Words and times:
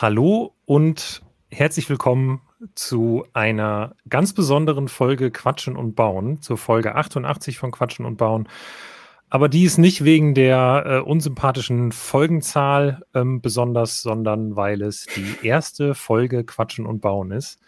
Hallo 0.00 0.54
und 0.64 1.22
herzlich 1.50 1.90
willkommen 1.90 2.40
zu 2.76 3.24
einer 3.32 3.96
ganz 4.08 4.32
besonderen 4.32 4.86
Folge 4.86 5.32
Quatschen 5.32 5.74
und 5.74 5.96
Bauen, 5.96 6.40
zur 6.40 6.56
Folge 6.56 6.94
88 6.94 7.58
von 7.58 7.72
Quatschen 7.72 8.06
und 8.06 8.16
Bauen. 8.16 8.48
Aber 9.28 9.48
die 9.48 9.64
ist 9.64 9.76
nicht 9.76 10.04
wegen 10.04 10.34
der 10.34 10.84
äh, 10.86 10.98
unsympathischen 11.00 11.90
Folgenzahl 11.90 13.02
ähm, 13.12 13.40
besonders, 13.40 14.00
sondern 14.00 14.54
weil 14.54 14.82
es 14.82 15.06
die 15.16 15.44
erste 15.44 15.96
Folge 15.96 16.44
Quatschen 16.44 16.86
und 16.86 17.00
Bauen 17.00 17.32
ist, 17.32 17.58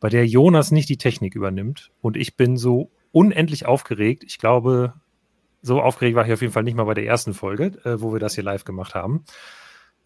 bei 0.00 0.08
der 0.08 0.26
Jonas 0.26 0.72
nicht 0.72 0.88
die 0.88 0.98
Technik 0.98 1.36
übernimmt. 1.36 1.92
Und 2.00 2.16
ich 2.16 2.34
bin 2.34 2.56
so 2.56 2.90
unendlich 3.12 3.64
aufgeregt. 3.64 4.24
Ich 4.26 4.38
glaube, 4.38 4.94
so 5.62 5.80
aufgeregt 5.80 6.16
war 6.16 6.26
ich 6.26 6.32
auf 6.32 6.40
jeden 6.40 6.52
Fall 6.52 6.64
nicht 6.64 6.76
mal 6.76 6.82
bei 6.82 6.94
der 6.94 7.06
ersten 7.06 7.32
Folge, 7.32 7.78
äh, 7.84 8.00
wo 8.00 8.12
wir 8.12 8.18
das 8.18 8.34
hier 8.34 8.42
live 8.42 8.64
gemacht 8.64 8.96
haben 8.96 9.24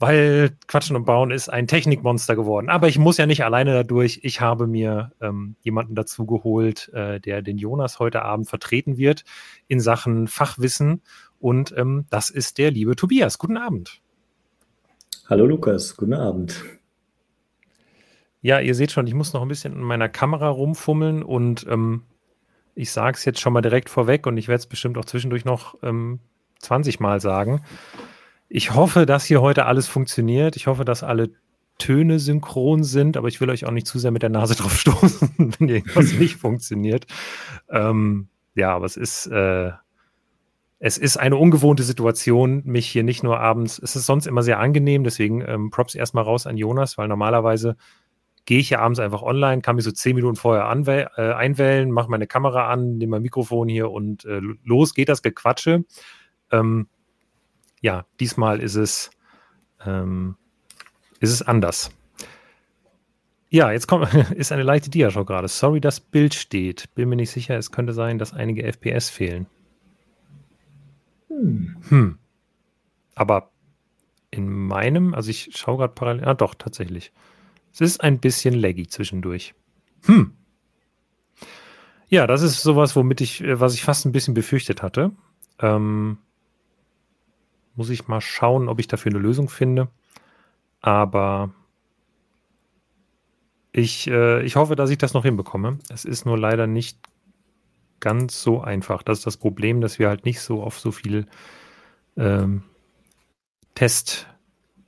weil 0.00 0.56
Quatschen 0.66 0.96
und 0.96 1.04
Bauen 1.04 1.30
ist 1.30 1.50
ein 1.50 1.66
Technikmonster 1.66 2.34
geworden. 2.34 2.70
Aber 2.70 2.88
ich 2.88 2.98
muss 2.98 3.18
ja 3.18 3.26
nicht 3.26 3.44
alleine 3.44 3.74
dadurch. 3.74 4.20
Ich 4.22 4.40
habe 4.40 4.66
mir 4.66 5.12
ähm, 5.20 5.56
jemanden 5.60 5.94
dazu 5.94 6.24
geholt, 6.24 6.88
äh, 6.94 7.20
der 7.20 7.42
den 7.42 7.58
Jonas 7.58 7.98
heute 7.98 8.22
Abend 8.22 8.48
vertreten 8.48 8.96
wird 8.96 9.24
in 9.68 9.78
Sachen 9.78 10.26
Fachwissen. 10.26 11.02
Und 11.38 11.74
ähm, 11.76 12.06
das 12.08 12.30
ist 12.30 12.56
der 12.56 12.70
liebe 12.70 12.96
Tobias. 12.96 13.38
Guten 13.38 13.58
Abend. 13.58 14.00
Hallo 15.28 15.44
Lukas, 15.44 15.94
guten 15.96 16.14
Abend. 16.14 16.64
Ja, 18.40 18.58
ihr 18.58 18.74
seht 18.74 18.92
schon, 18.92 19.06
ich 19.06 19.14
muss 19.14 19.34
noch 19.34 19.42
ein 19.42 19.48
bisschen 19.48 19.74
in 19.74 19.82
meiner 19.82 20.08
Kamera 20.08 20.48
rumfummeln 20.48 21.22
und 21.22 21.66
ähm, 21.68 22.04
ich 22.74 22.90
sage 22.90 23.18
es 23.18 23.26
jetzt 23.26 23.40
schon 23.40 23.52
mal 23.52 23.60
direkt 23.60 23.90
vorweg 23.90 24.26
und 24.26 24.38
ich 24.38 24.48
werde 24.48 24.60
es 24.60 24.66
bestimmt 24.66 24.96
auch 24.96 25.04
zwischendurch 25.04 25.44
noch 25.44 25.76
20 26.60 26.94
ähm, 26.94 27.02
Mal 27.02 27.20
sagen. 27.20 27.60
Ich 28.52 28.74
hoffe, 28.74 29.06
dass 29.06 29.24
hier 29.24 29.40
heute 29.40 29.66
alles 29.66 29.86
funktioniert. 29.86 30.56
Ich 30.56 30.66
hoffe, 30.66 30.84
dass 30.84 31.04
alle 31.04 31.30
Töne 31.78 32.18
synchron 32.18 32.82
sind, 32.82 33.16
aber 33.16 33.28
ich 33.28 33.40
will 33.40 33.48
euch 33.48 33.64
auch 33.64 33.70
nicht 33.70 33.86
zu 33.86 34.00
sehr 34.00 34.10
mit 34.10 34.22
der 34.22 34.28
Nase 34.28 34.54
drauf 34.56 34.76
stoßen, 34.76 35.54
wenn 35.58 35.68
irgendwas 35.68 36.12
nicht 36.14 36.34
funktioniert. 36.34 37.06
Ähm, 37.68 38.28
ja, 38.56 38.74
aber 38.74 38.86
es 38.86 38.96
ist, 38.96 39.28
äh, 39.28 39.70
es 40.80 40.98
ist 40.98 41.16
eine 41.16 41.36
ungewohnte 41.36 41.84
Situation, 41.84 42.62
mich 42.64 42.88
hier 42.88 43.04
nicht 43.04 43.22
nur 43.22 43.38
abends, 43.38 43.78
es 43.78 43.94
ist 43.94 44.06
sonst 44.06 44.26
immer 44.26 44.42
sehr 44.42 44.58
angenehm, 44.58 45.04
deswegen 45.04 45.42
ähm, 45.46 45.70
Props 45.70 45.94
erstmal 45.94 46.24
raus 46.24 46.48
an 46.48 46.56
Jonas, 46.56 46.98
weil 46.98 47.06
normalerweise 47.06 47.76
gehe 48.46 48.58
ich 48.58 48.70
ja 48.70 48.80
abends 48.80 48.98
einfach 48.98 49.22
online, 49.22 49.62
kann 49.62 49.76
mich 49.76 49.84
so 49.84 49.92
zehn 49.92 50.16
Minuten 50.16 50.34
vorher 50.34 50.64
äh, 50.64 51.32
einwählen, 51.34 51.92
mache 51.92 52.10
meine 52.10 52.26
Kamera 52.26 52.68
an, 52.68 52.98
nehme 52.98 53.10
mein 53.12 53.22
Mikrofon 53.22 53.68
hier 53.68 53.92
und 53.92 54.24
äh, 54.24 54.40
los 54.64 54.94
geht 54.94 55.08
das 55.08 55.22
Gequatsche. 55.22 55.84
Ähm, 56.50 56.88
ja, 57.80 58.06
diesmal 58.18 58.60
ist 58.60 58.74
es, 58.74 59.10
ähm, 59.84 60.36
ist 61.20 61.30
es 61.30 61.42
anders. 61.42 61.90
Ja, 63.48 63.72
jetzt 63.72 63.88
kommt, 63.88 64.12
ist 64.34 64.52
eine 64.52 64.62
leichte 64.62 64.90
Diashow 64.90 65.24
gerade. 65.24 65.48
Sorry, 65.48 65.80
das 65.80 66.00
Bild 66.00 66.34
steht. 66.34 66.94
Bin 66.94 67.08
mir 67.08 67.16
nicht 67.16 67.30
sicher, 67.30 67.58
es 67.58 67.72
könnte 67.72 67.92
sein, 67.92 68.18
dass 68.18 68.32
einige 68.32 68.62
FPS 68.64 69.10
fehlen. 69.10 69.46
Hm. 71.28 71.76
hm. 71.88 72.18
Aber 73.14 73.50
in 74.30 74.48
meinem, 74.48 75.14
also 75.14 75.30
ich 75.30 75.50
schaue 75.56 75.78
gerade 75.78 75.94
parallel, 75.94 76.24
ah 76.24 76.34
doch, 76.34 76.54
tatsächlich. 76.54 77.12
Es 77.72 77.80
ist 77.80 78.00
ein 78.00 78.18
bisschen 78.20 78.54
laggy 78.54 78.86
zwischendurch. 78.86 79.54
Hm. 80.04 80.32
Ja, 82.08 82.26
das 82.26 82.42
ist 82.42 82.62
sowas, 82.62 82.96
womit 82.96 83.20
ich, 83.20 83.42
äh, 83.42 83.60
was 83.60 83.74
ich 83.74 83.82
fast 83.82 84.06
ein 84.06 84.12
bisschen 84.12 84.34
befürchtet 84.34 84.82
hatte. 84.82 85.12
Ähm, 85.60 86.18
muss 87.80 87.88
ich 87.88 88.08
mal 88.08 88.20
schauen, 88.20 88.68
ob 88.68 88.78
ich 88.78 88.88
dafür 88.88 89.10
eine 89.10 89.20
Lösung 89.20 89.48
finde. 89.48 89.88
Aber 90.82 91.54
ich, 93.72 94.06
äh, 94.06 94.42
ich 94.42 94.56
hoffe, 94.56 94.76
dass 94.76 94.90
ich 94.90 94.98
das 94.98 95.14
noch 95.14 95.22
hinbekomme. 95.22 95.78
Es 95.88 96.04
ist 96.04 96.26
nur 96.26 96.36
leider 96.36 96.66
nicht 96.66 96.98
ganz 97.98 98.42
so 98.42 98.60
einfach. 98.60 99.02
Das 99.02 99.20
ist 99.20 99.26
das 99.26 99.38
Problem, 99.38 99.80
dass 99.80 99.98
wir 99.98 100.08
halt 100.10 100.26
nicht 100.26 100.42
so 100.42 100.62
auf 100.62 100.78
so 100.78 100.92
viel 100.92 101.26
ähm, 102.18 102.64
Test, 103.74 104.26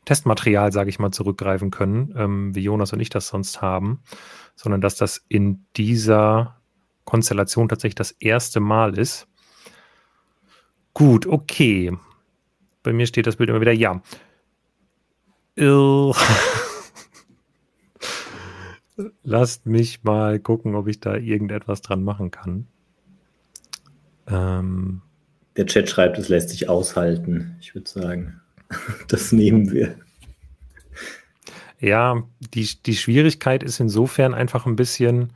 Testmaterial, 0.05 0.71
sage 0.71 0.91
ich 0.91 0.99
mal, 0.99 1.13
zurückgreifen 1.13 1.71
können, 1.71 2.13
ähm, 2.15 2.55
wie 2.55 2.61
Jonas 2.61 2.93
und 2.93 3.01
ich 3.01 3.09
das 3.09 3.29
sonst 3.29 3.63
haben, 3.63 4.03
sondern 4.55 4.83
dass 4.83 4.97
das 4.97 5.25
in 5.29 5.65
dieser 5.79 6.61
Konstellation 7.07 7.71
tatsächlich 7.71 7.95
das 7.95 8.11
erste 8.11 8.61
Mal 8.61 8.99
ist. 8.99 9.29
Gut, 10.93 11.27
okay. 11.27 11.97
Bei 12.83 12.93
mir 12.93 13.07
steht 13.07 13.27
das 13.27 13.37
Bild 13.37 13.51
immer 13.51 13.61
wieder 13.61 13.73
ja. 13.73 14.01
Lasst 19.23 19.67
mich 19.67 20.03
mal 20.05 20.39
gucken, 20.39 20.75
ob 20.75 20.89
ich 20.89 21.01
da 21.01 21.17
irgendetwas 21.17 21.83
dran 21.83 22.03
machen 22.03 22.31
kann. 22.31 22.67
Ähm, 24.27 25.03
Der 25.57 25.67
Chat 25.67 25.89
schreibt, 25.89 26.19
es 26.19 26.29
lässt 26.29 26.51
sich 26.51 26.69
aushalten. 26.69 27.57
Ich 27.61 27.75
würde 27.75 27.89
sagen, 27.89 28.41
das 29.09 29.33
nehmen 29.33 29.71
wir. 29.73 29.97
Ja, 31.79 32.23
die, 32.55 32.69
die 32.87 32.97
Schwierigkeit 32.97 33.63
ist 33.65 33.81
insofern 33.81 34.35
einfach 34.35 34.67
ein 34.67 34.77
bisschen, 34.77 35.33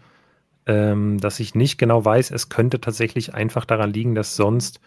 ähm, 0.67 1.19
dass 1.19 1.41
ich 1.41 1.55
nicht 1.57 1.77
genau 1.77 2.05
weiß, 2.05 2.31
es 2.31 2.49
könnte 2.49 2.81
tatsächlich 2.81 3.35
einfach 3.35 3.65
daran 3.65 3.93
liegen, 3.93 4.15
dass 4.15 4.37
sonst 4.37 4.81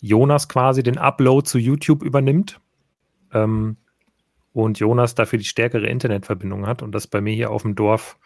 Jonas 0.00 0.48
quasi 0.48 0.82
den 0.82 0.98
Upload 0.98 1.46
zu 1.46 1.58
YouTube 1.58 2.02
übernimmt 2.02 2.60
ähm, 3.32 3.76
und 4.52 4.78
Jonas 4.78 5.14
dafür 5.14 5.38
die 5.38 5.44
stärkere 5.44 5.86
Internetverbindung 5.86 6.66
hat 6.66 6.82
und 6.82 6.92
das 6.92 7.06
bei 7.06 7.20
mir 7.20 7.34
hier 7.34 7.50
auf 7.50 7.62
dem 7.62 7.74
Dorf 7.74 8.18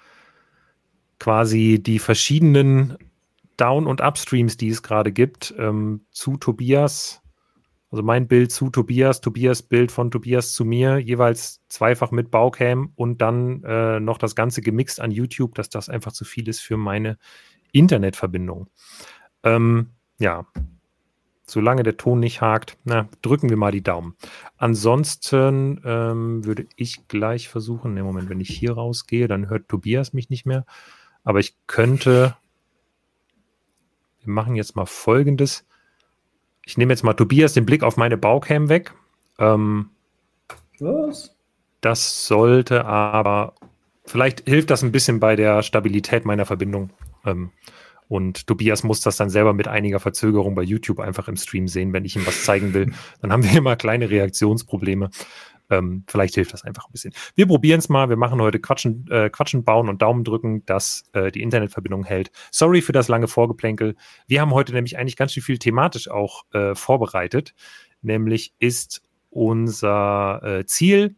quasi 1.19 1.81
die 1.83 1.99
verschiedenen 1.99 2.97
Down- 3.57 3.87
und 3.87 4.01
Upstreams, 4.01 4.57
die 4.57 4.69
es 4.71 4.83
gerade 4.83 5.13
gibt, 5.13 5.55
ähm, 5.59 6.01
zu 6.11 6.39
Tobias, 6.39 7.21
also 7.91 8.03
mein 8.03 8.29
Bild 8.29 8.53
zu 8.53 8.71
Tobias, 8.71 9.21
Tobias 9.21 9.63
Bild 9.63 9.93
von 9.93 10.11
Tobias 10.11 10.55
zu 10.55 10.65
mir, 10.65 10.99
jeweils 10.99 11.61
zweifach 11.69 12.11
mit 12.11 12.31
Baucam 12.31 12.93
und 12.95 13.21
dann 13.21 13.63
äh, 13.65 14.01
noch 14.01 14.17
das 14.17 14.35
Ganze 14.35 14.63
gemixt 14.63 15.01
an 15.01 15.11
YouTube, 15.11 15.55
dass 15.57 15.69
das 15.69 15.89
einfach 15.89 16.13
zu 16.13 16.25
viel 16.25 16.49
ist 16.49 16.61
für 16.61 16.77
meine 16.77 17.19
Internetverbindung. 17.73 18.69
Ähm, 19.43 19.91
ja, 20.19 20.47
solange 21.51 21.83
der 21.83 21.97
Ton 21.97 22.21
nicht 22.21 22.41
hakt, 22.41 22.79
na, 22.85 23.09
drücken 23.23 23.51
wir 23.51 23.57
mal 23.57 23.73
die 23.73 23.83
Daumen. 23.83 24.15
Ansonsten 24.57 25.81
ähm, 25.85 26.45
würde 26.45 26.67
ich 26.77 27.09
gleich 27.09 27.49
versuchen, 27.49 27.97
im 27.97 28.05
Moment, 28.05 28.31
wenn 28.31 28.41
ich 28.41 28.51
hier 28.51 28.73
rausgehe, 28.73 29.29
dann 29.29 29.49
hört 29.49 29.69
Tobias 29.69 30.13
mich 30.13 30.31
nicht 30.31 30.47
mehr. 30.47 30.65
Aber 31.25 31.41
ich 31.41 31.57
könnte, 31.67 32.37
wir 34.23 34.33
machen 34.33 34.55
jetzt 34.55 34.77
mal 34.77 34.87
Folgendes. 34.87 35.67
Ich 36.65 36.79
nehme 36.79 36.93
jetzt 36.93 37.03
mal 37.03 37.15
Tobias 37.15 37.53
den 37.53 37.67
Blick 37.67 37.83
auf 37.83 37.97
meine 37.97 38.17
Baucam 38.17 38.69
weg. 38.69 38.95
Ähm, 39.39 39.91
Was? 40.79 41.37
Das 41.81 42.27
sollte 42.27 42.85
aber, 42.85 43.55
vielleicht 44.05 44.49
hilft 44.49 44.71
das 44.71 44.83
ein 44.83 44.93
bisschen 44.93 45.19
bei 45.19 45.35
der 45.35 45.63
Stabilität 45.63 46.25
meiner 46.25 46.47
Verbindung. 46.47 46.91
Ähm, 47.25 47.51
und 48.11 48.49
Tobias 48.49 48.83
muss 48.83 49.01
das 49.01 49.17
dann 49.17 49.31
selber 49.31 49.53
mit 49.53 49.69
einiger 49.69 50.01
Verzögerung 50.01 50.57
bei 50.57 50.63
YouTube 50.63 50.99
einfach 50.99 51.29
im 51.29 51.37
Stream 51.37 51.69
sehen, 51.69 51.93
wenn 51.93 52.05
ich 52.05 52.17
ihm 52.17 52.27
was 52.27 52.43
zeigen 52.43 52.75
will. 52.75 52.93
Dann 53.23 53.33
haben 53.33 53.45
wir 53.45 53.57
immer 53.57 53.77
kleine 53.77 54.11
Reaktionsprobleme. 54.11 55.11
Ähm, 55.71 56.03
vielleicht 56.09 56.35
hilft 56.35 56.53
das 56.53 56.65
einfach 56.65 56.89
ein 56.89 56.93
bisschen. 56.93 57.15
Wir 57.37 57.47
probieren 57.47 57.79
es 57.79 57.89
mal. 57.89 58.09
Wir 58.09 58.17
machen 58.17 58.41
heute 58.41 58.59
Quatschen, 58.59 59.07
äh, 59.13 59.31
Quatschen 59.31 59.63
bauen 59.63 59.89
und 59.89 60.03
Daumen 60.03 60.25
drücken, 60.25 60.67
dass 60.67 61.05
äh, 61.13 61.31
die 61.31 61.41
Internetverbindung 61.41 62.03
hält. 62.03 62.33
Sorry 62.51 62.83
für 62.83 62.91
das 62.91 63.07
lange 63.07 63.29
Vorgeplänkel. 63.29 63.95
Wir 64.27 64.41
haben 64.41 64.53
heute 64.55 64.73
nämlich 64.73 64.99
eigentlich 64.99 65.17
ganz 65.17 65.33
schön 65.33 65.45
viel 65.45 65.59
thematisch 65.59 66.11
auch 66.11 66.47
äh, 66.53 66.75
vorbereitet. 66.75 67.55
Nämlich 68.03 68.55
ist 68.59 69.03
unser 69.31 70.43
äh, 70.43 70.67
Ziel, 70.67 71.15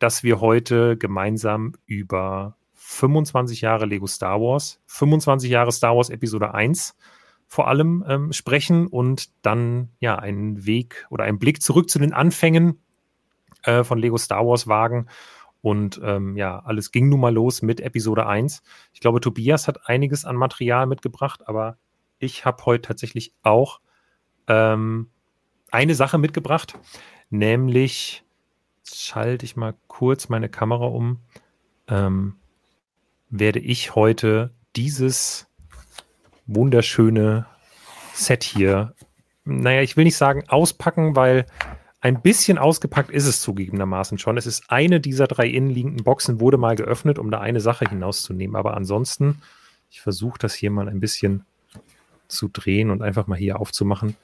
dass 0.00 0.24
wir 0.24 0.40
heute 0.40 0.96
gemeinsam 0.96 1.74
über 1.86 2.56
25 2.92 3.60
Jahre 3.62 3.86
Lego 3.86 4.06
Star 4.06 4.40
Wars, 4.40 4.80
25 4.86 5.50
Jahre 5.50 5.72
Star 5.72 5.96
Wars 5.96 6.10
Episode 6.10 6.54
1 6.54 6.94
vor 7.46 7.68
allem 7.68 8.04
ähm, 8.08 8.32
sprechen 8.32 8.86
und 8.86 9.30
dann 9.44 9.90
ja 9.98 10.16
einen 10.16 10.64
Weg 10.64 11.06
oder 11.10 11.24
einen 11.24 11.38
Blick 11.38 11.60
zurück 11.62 11.90
zu 11.90 11.98
den 11.98 12.12
Anfängen 12.12 12.80
äh, 13.64 13.84
von 13.84 13.98
Lego 13.98 14.16
Star 14.16 14.46
Wars 14.46 14.66
wagen. 14.68 15.08
Und 15.60 16.00
ähm, 16.02 16.36
ja, 16.36 16.60
alles 16.60 16.92
ging 16.92 17.08
nun 17.08 17.20
mal 17.20 17.32
los 17.32 17.62
mit 17.62 17.80
Episode 17.80 18.26
1. 18.26 18.62
Ich 18.92 19.00
glaube, 19.00 19.20
Tobias 19.20 19.68
hat 19.68 19.86
einiges 19.88 20.24
an 20.24 20.36
Material 20.36 20.86
mitgebracht, 20.86 21.46
aber 21.46 21.76
ich 22.18 22.44
habe 22.44 22.64
heute 22.64 22.88
tatsächlich 22.88 23.34
auch 23.42 23.80
ähm, 24.48 25.10
eine 25.70 25.94
Sache 25.94 26.18
mitgebracht, 26.18 26.78
nämlich 27.30 28.24
schalte 28.82 29.44
ich 29.44 29.56
mal 29.56 29.74
kurz 29.88 30.28
meine 30.28 30.48
Kamera 30.48 30.86
um. 30.86 31.20
Ähm, 31.86 32.36
werde 33.32 33.58
ich 33.58 33.94
heute 33.94 34.54
dieses 34.76 35.48
wunderschöne 36.46 37.46
Set 38.12 38.44
hier, 38.44 38.94
naja, 39.44 39.80
ich 39.80 39.96
will 39.96 40.04
nicht 40.04 40.16
sagen 40.16 40.44
auspacken, 40.48 41.16
weil 41.16 41.46
ein 42.02 42.20
bisschen 42.20 42.58
ausgepackt 42.58 43.10
ist 43.10 43.26
es 43.26 43.40
zugegebenermaßen 43.40 44.18
schon. 44.18 44.36
Es 44.36 44.46
ist 44.46 44.64
eine 44.68 45.00
dieser 45.00 45.26
drei 45.26 45.46
innenliegenden 45.46 46.04
Boxen, 46.04 46.40
wurde 46.40 46.58
mal 46.58 46.76
geöffnet, 46.76 47.18
um 47.18 47.30
da 47.30 47.40
eine 47.40 47.60
Sache 47.60 47.88
hinauszunehmen. 47.88 48.54
Aber 48.54 48.76
ansonsten, 48.76 49.40
ich 49.90 50.00
versuche 50.02 50.38
das 50.38 50.52
hier 50.54 50.70
mal 50.70 50.88
ein 50.88 51.00
bisschen 51.00 51.46
zu 52.28 52.48
drehen 52.48 52.90
und 52.90 53.02
einfach 53.02 53.28
mal 53.28 53.38
hier 53.38 53.60
aufzumachen. 53.60 54.16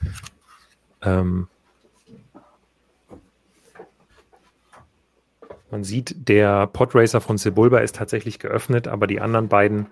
Ähm, 1.02 1.48
man 5.70 5.84
sieht, 5.84 6.28
der 6.28 6.66
Podracer 6.66 7.20
von 7.20 7.38
Sebulba 7.38 7.78
ist 7.78 7.96
tatsächlich 7.96 8.38
geöffnet, 8.38 8.88
aber 8.88 9.06
die 9.06 9.20
anderen 9.20 9.48
beiden 9.48 9.88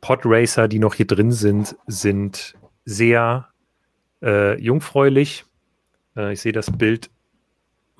Podracer, 0.00 0.68
die 0.68 0.78
noch 0.78 0.94
hier 0.94 1.06
drin 1.06 1.32
sind, 1.32 1.76
sind 1.86 2.54
sehr 2.84 3.48
äh, 4.22 4.60
jungfräulich. 4.60 5.44
Äh, 6.16 6.32
ich 6.32 6.40
sehe 6.40 6.52
das 6.52 6.70
Bild 6.70 7.10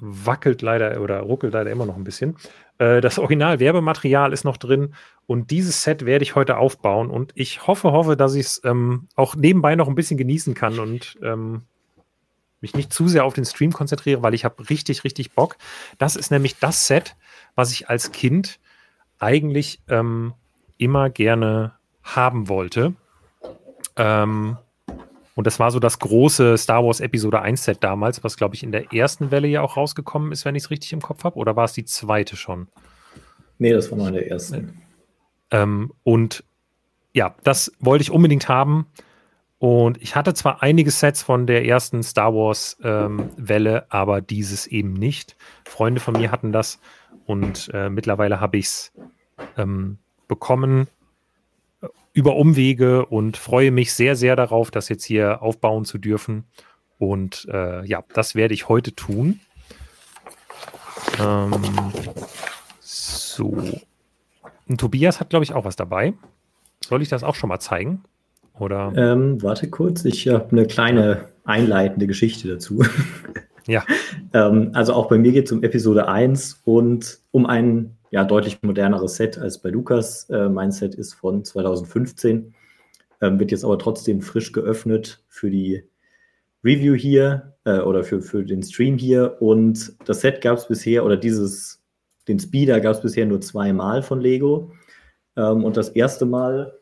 wackelt 0.00 0.62
leider 0.62 1.00
oder 1.00 1.20
ruckelt 1.20 1.55
leider 1.55 1.70
immer 1.70 1.87
noch 1.87 1.96
ein 1.96 2.05
bisschen. 2.05 2.37
Äh, 2.79 3.00
das 3.00 3.19
Original-Werbematerial 3.19 4.32
ist 4.32 4.44
noch 4.44 4.56
drin 4.56 4.94
und 5.26 5.50
dieses 5.50 5.82
Set 5.82 6.06
werde 6.06 6.23
ich 6.23 6.37
heute 6.37 6.56
aufbauen 6.56 7.11
und 7.11 7.32
ich 7.34 7.67
hoffe, 7.67 7.93
hoffe, 7.93 8.17
dass 8.17 8.34
ich 8.34 8.46
es 8.46 8.61
ähm, 8.64 9.08
auch 9.17 9.34
nebenbei 9.34 9.75
noch 9.75 9.88
ein 9.88 9.94
bisschen 9.94 10.17
genießen 10.17 10.55
kann 10.55 10.79
und 10.79 11.19
ähm, 11.23 11.62
mich 12.60 12.75
nicht 12.75 12.93
zu 12.93 13.08
sehr 13.08 13.25
auf 13.25 13.34
den 13.34 13.44
Stream 13.44 13.72
konzentriere, 13.72 14.22
weil 14.22 14.34
ich 14.34 14.44
habe 14.44 14.69
richtig, 14.69 15.05
richtig 15.05 15.32
Bock. 15.32 15.56
Das 15.99 16.16
ist 16.16 16.31
nämlich 16.31 16.58
das 16.58 16.87
Set, 16.87 17.16
was 17.55 17.72
ich 17.72 17.88
als 17.88 18.12
Kind 18.12 18.58
eigentlich 19.19 19.81
ähm, 19.88 20.34
immer 20.76 21.10
gerne 21.10 21.72
haben 22.02 22.49
wollte. 22.49 22.94
Ähm, 23.96 24.56
und 25.34 25.46
das 25.46 25.60
war 25.60 25.70
so 25.70 25.78
das 25.78 26.00
große 26.00 26.58
Star 26.58 26.84
Wars 26.84 26.99
Episode 26.99 27.40
1 27.40 27.62
Set 27.62 27.78
damals, 27.84 28.25
was, 28.25 28.37
glaube 28.37 28.56
ich, 28.56 28.64
in 28.64 28.72
der 28.72 28.93
ersten 28.93 29.31
Welle 29.31 29.46
ja 29.46 29.62
auch 29.62 29.76
rausgekommen 29.76 30.32
ist, 30.32 30.44
wenn 30.44 30.56
ich 30.56 30.64
es 30.64 30.70
richtig 30.70 30.93
im 30.93 31.00
Kopf 31.00 31.22
habe. 31.22 31.37
Oder 31.37 31.55
war 31.55 31.64
es 31.64 31.72
die 31.72 31.84
zweite 31.84 32.37
schon? 32.37 32.66
Nee, 33.58 33.72
das 33.72 33.90
war 33.90 33.99
noch 33.99 34.08
in 34.08 34.14
der 34.14 34.28
ersten. 34.28 34.82
Ähm, 35.50 35.93
und 36.02 36.43
ja, 37.12 37.37
das 37.44 37.72
wollte 37.78 38.02
ich 38.02 38.10
unbedingt 38.10 38.49
haben. 38.49 38.87
Und 39.58 40.00
ich 40.00 40.14
hatte 40.14 40.34
zwar 40.34 40.62
einige 40.62 40.90
Sets 40.90 41.22
von 41.22 41.46
der 41.46 41.64
ersten 41.64 42.02
Star 42.02 42.32
Wars 42.32 42.76
ähm, 42.82 43.31
Welle, 43.37 43.87
aber 43.90 44.20
dieses 44.20 44.66
eben 44.69 44.93
nicht. 44.93 45.37
Freunde 45.64 46.00
von 46.00 46.14
mir 46.14 46.31
hatten 46.31 46.52
das 46.52 46.78
und 47.26 47.70
äh, 47.75 47.90
mittlerweile 47.90 48.40
habe 48.40 48.58
ich 48.58 48.66
es 48.66 48.93
ähm, 49.56 49.99
bekommen 50.28 50.87
über 52.12 52.37
Umwege 52.37 53.06
und 53.06 53.37
freue 53.37 53.70
mich 53.70 53.93
sehr, 53.94 54.16
sehr 54.16 54.34
darauf, 54.34 54.70
das 54.70 54.88
jetzt 54.88 55.05
hier 55.05 55.43
aufbauen 55.43 55.84
zu 55.84 55.99
dürfen. 55.99 56.44
Und 56.99 57.46
äh, 57.50 57.84
ja, 57.84 58.02
das 58.12 58.34
werde 58.34 58.55
ich 58.55 58.69
heute 58.69 58.93
tun. 58.93 59.40
Ähm, 61.20 61.52
so. 62.81 63.62
Und 64.66 64.81
Tobias 64.81 65.20
hat, 65.20 65.31
glaube 65.31 65.44
ich, 65.44 65.55
auch 65.55 65.64
was 65.64 65.76
dabei. 65.76 66.12
Soll 66.84 67.02
ich 67.02 67.08
das 67.08 67.22
auch 67.22 67.37
schon 67.37 67.49
mal 67.49 67.60
zeigen? 67.60 68.02
Oder? 68.60 68.93
Ähm, 68.96 69.43
warte 69.43 69.69
kurz, 69.69 70.05
ich 70.05 70.28
habe 70.28 70.50
eine 70.50 70.66
kleine 70.66 71.26
einleitende 71.44 72.06
Geschichte 72.06 72.49
dazu. 72.49 72.84
Ja. 73.70 73.84
ähm, 74.32 74.70
also 74.72 74.94
auch 74.94 75.10
bei 75.10 75.19
mir 75.19 75.31
geht 75.31 75.44
es 75.44 75.52
um 75.52 75.62
Episode 75.62 76.08
1 76.08 76.62
und 76.64 77.19
um 77.32 77.44
einen 77.44 77.99
ja, 78.10 78.25
deutlich 78.25 78.62
moderneres 78.62 79.16
Set 79.16 79.37
als 79.37 79.60
bei 79.60 79.69
Lukas. 79.69 80.31
Äh, 80.31 80.49
mein 80.49 80.72
Set 80.72 80.94
ist 80.94 81.12
von 81.12 81.44
2015, 81.44 82.55
ähm, 83.20 83.38
wird 83.38 83.50
jetzt 83.50 83.64
aber 83.64 83.78
trotzdem 83.78 84.22
frisch 84.22 84.52
geöffnet 84.52 85.22
für 85.28 85.50
die 85.50 85.84
Review 86.64 86.94
hier 86.94 87.56
äh, 87.64 87.81
oder 87.81 88.05
für, 88.05 88.22
für 88.22 88.43
den 88.43 88.62
Stream 88.62 88.96
hier. 88.96 89.37
Und 89.40 89.93
das 90.06 90.22
Set 90.22 90.40
gab 90.40 90.56
es 90.56 90.66
bisher, 90.66 91.05
oder 91.05 91.19
dieses, 91.19 91.82
den 92.26 92.38
Speeder 92.38 92.81
gab 92.81 92.94
es 92.94 93.02
bisher 93.02 93.26
nur 93.26 93.43
zweimal 93.43 94.02
von 94.02 94.22
Lego. 94.22 94.72
Ähm, 95.37 95.64
und 95.64 95.76
das 95.76 95.90
erste 95.90 96.25
Mal 96.25 96.77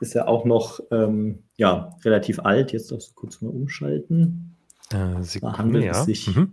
ist 0.00 0.14
ja 0.14 0.26
auch 0.26 0.44
noch 0.44 0.80
ähm, 0.90 1.42
ja, 1.56 1.96
relativ 2.04 2.40
alt. 2.40 2.72
Jetzt 2.72 2.92
darfst 2.92 3.10
du 3.10 3.14
kurz 3.14 3.40
mal 3.40 3.50
umschalten. 3.50 4.56
Äh, 4.90 5.22
Sekunde, 5.22 5.56
da 5.56 5.58
handelt 5.58 5.84
ja. 5.84 5.92
es 5.92 6.04
sich 6.04 6.34
mhm 6.34 6.52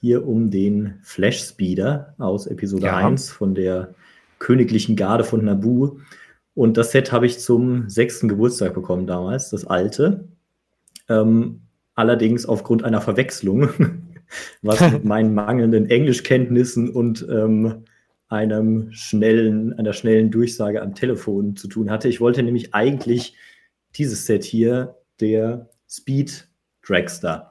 hier 0.00 0.26
um 0.26 0.50
den 0.50 0.98
Flash 1.02 1.42
Speeder 1.42 2.14
aus 2.18 2.46
Episode 2.46 2.86
ja. 2.86 2.96
1 2.96 3.30
von 3.30 3.54
der 3.54 3.94
Königlichen 4.38 4.94
Garde 4.94 5.24
von 5.24 5.44
Naboo. 5.44 6.00
Und 6.54 6.76
das 6.76 6.92
Set 6.92 7.12
habe 7.12 7.26
ich 7.26 7.38
zum 7.38 7.88
sechsten 7.88 8.28
Geburtstag 8.28 8.74
bekommen 8.74 9.06
damals, 9.06 9.50
das 9.50 9.66
alte. 9.66 10.28
Ähm, 11.08 11.62
allerdings 11.94 12.44
aufgrund 12.44 12.84
einer 12.84 13.00
Verwechslung, 13.00 13.70
was 14.62 14.80
mit 14.92 15.04
meinen 15.04 15.34
mangelnden 15.34 15.88
Englischkenntnissen 15.88 16.90
und 16.90 17.26
ähm, 17.30 17.84
einem 18.28 18.92
schnellen, 18.92 19.72
einer 19.74 19.92
schnellen 19.92 20.30
Durchsage 20.30 20.82
am 20.82 20.94
Telefon 20.94 21.56
zu 21.56 21.68
tun 21.68 21.90
hatte. 21.90 22.08
Ich 22.08 22.20
wollte 22.20 22.42
nämlich 22.42 22.74
eigentlich 22.74 23.36
dieses 23.94 24.26
Set 24.26 24.44
hier, 24.44 24.96
der 25.20 25.70
Speed 25.88 26.48
Dragster 26.86 27.50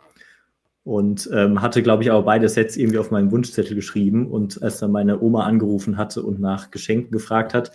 und 0.86 1.27
ähm, 1.33 1.62
hatte, 1.62 1.81
glaube 1.81 2.04
ich, 2.04 2.12
auch 2.12 2.24
beide 2.24 2.48
Sets 2.48 2.77
irgendwie 2.77 3.00
auf 3.00 3.10
meinen 3.10 3.31
Wunschzettel 3.31 3.75
geschrieben. 3.75 4.30
Und 4.30 4.62
als 4.62 4.80
dann 4.80 4.92
meine 4.92 5.19
Oma 5.19 5.44
angerufen 5.45 5.98
hatte 5.98 6.22
und 6.22 6.39
nach 6.39 6.69
Geschenken 6.69 7.12
gefragt 7.12 7.54
hat, 7.54 7.71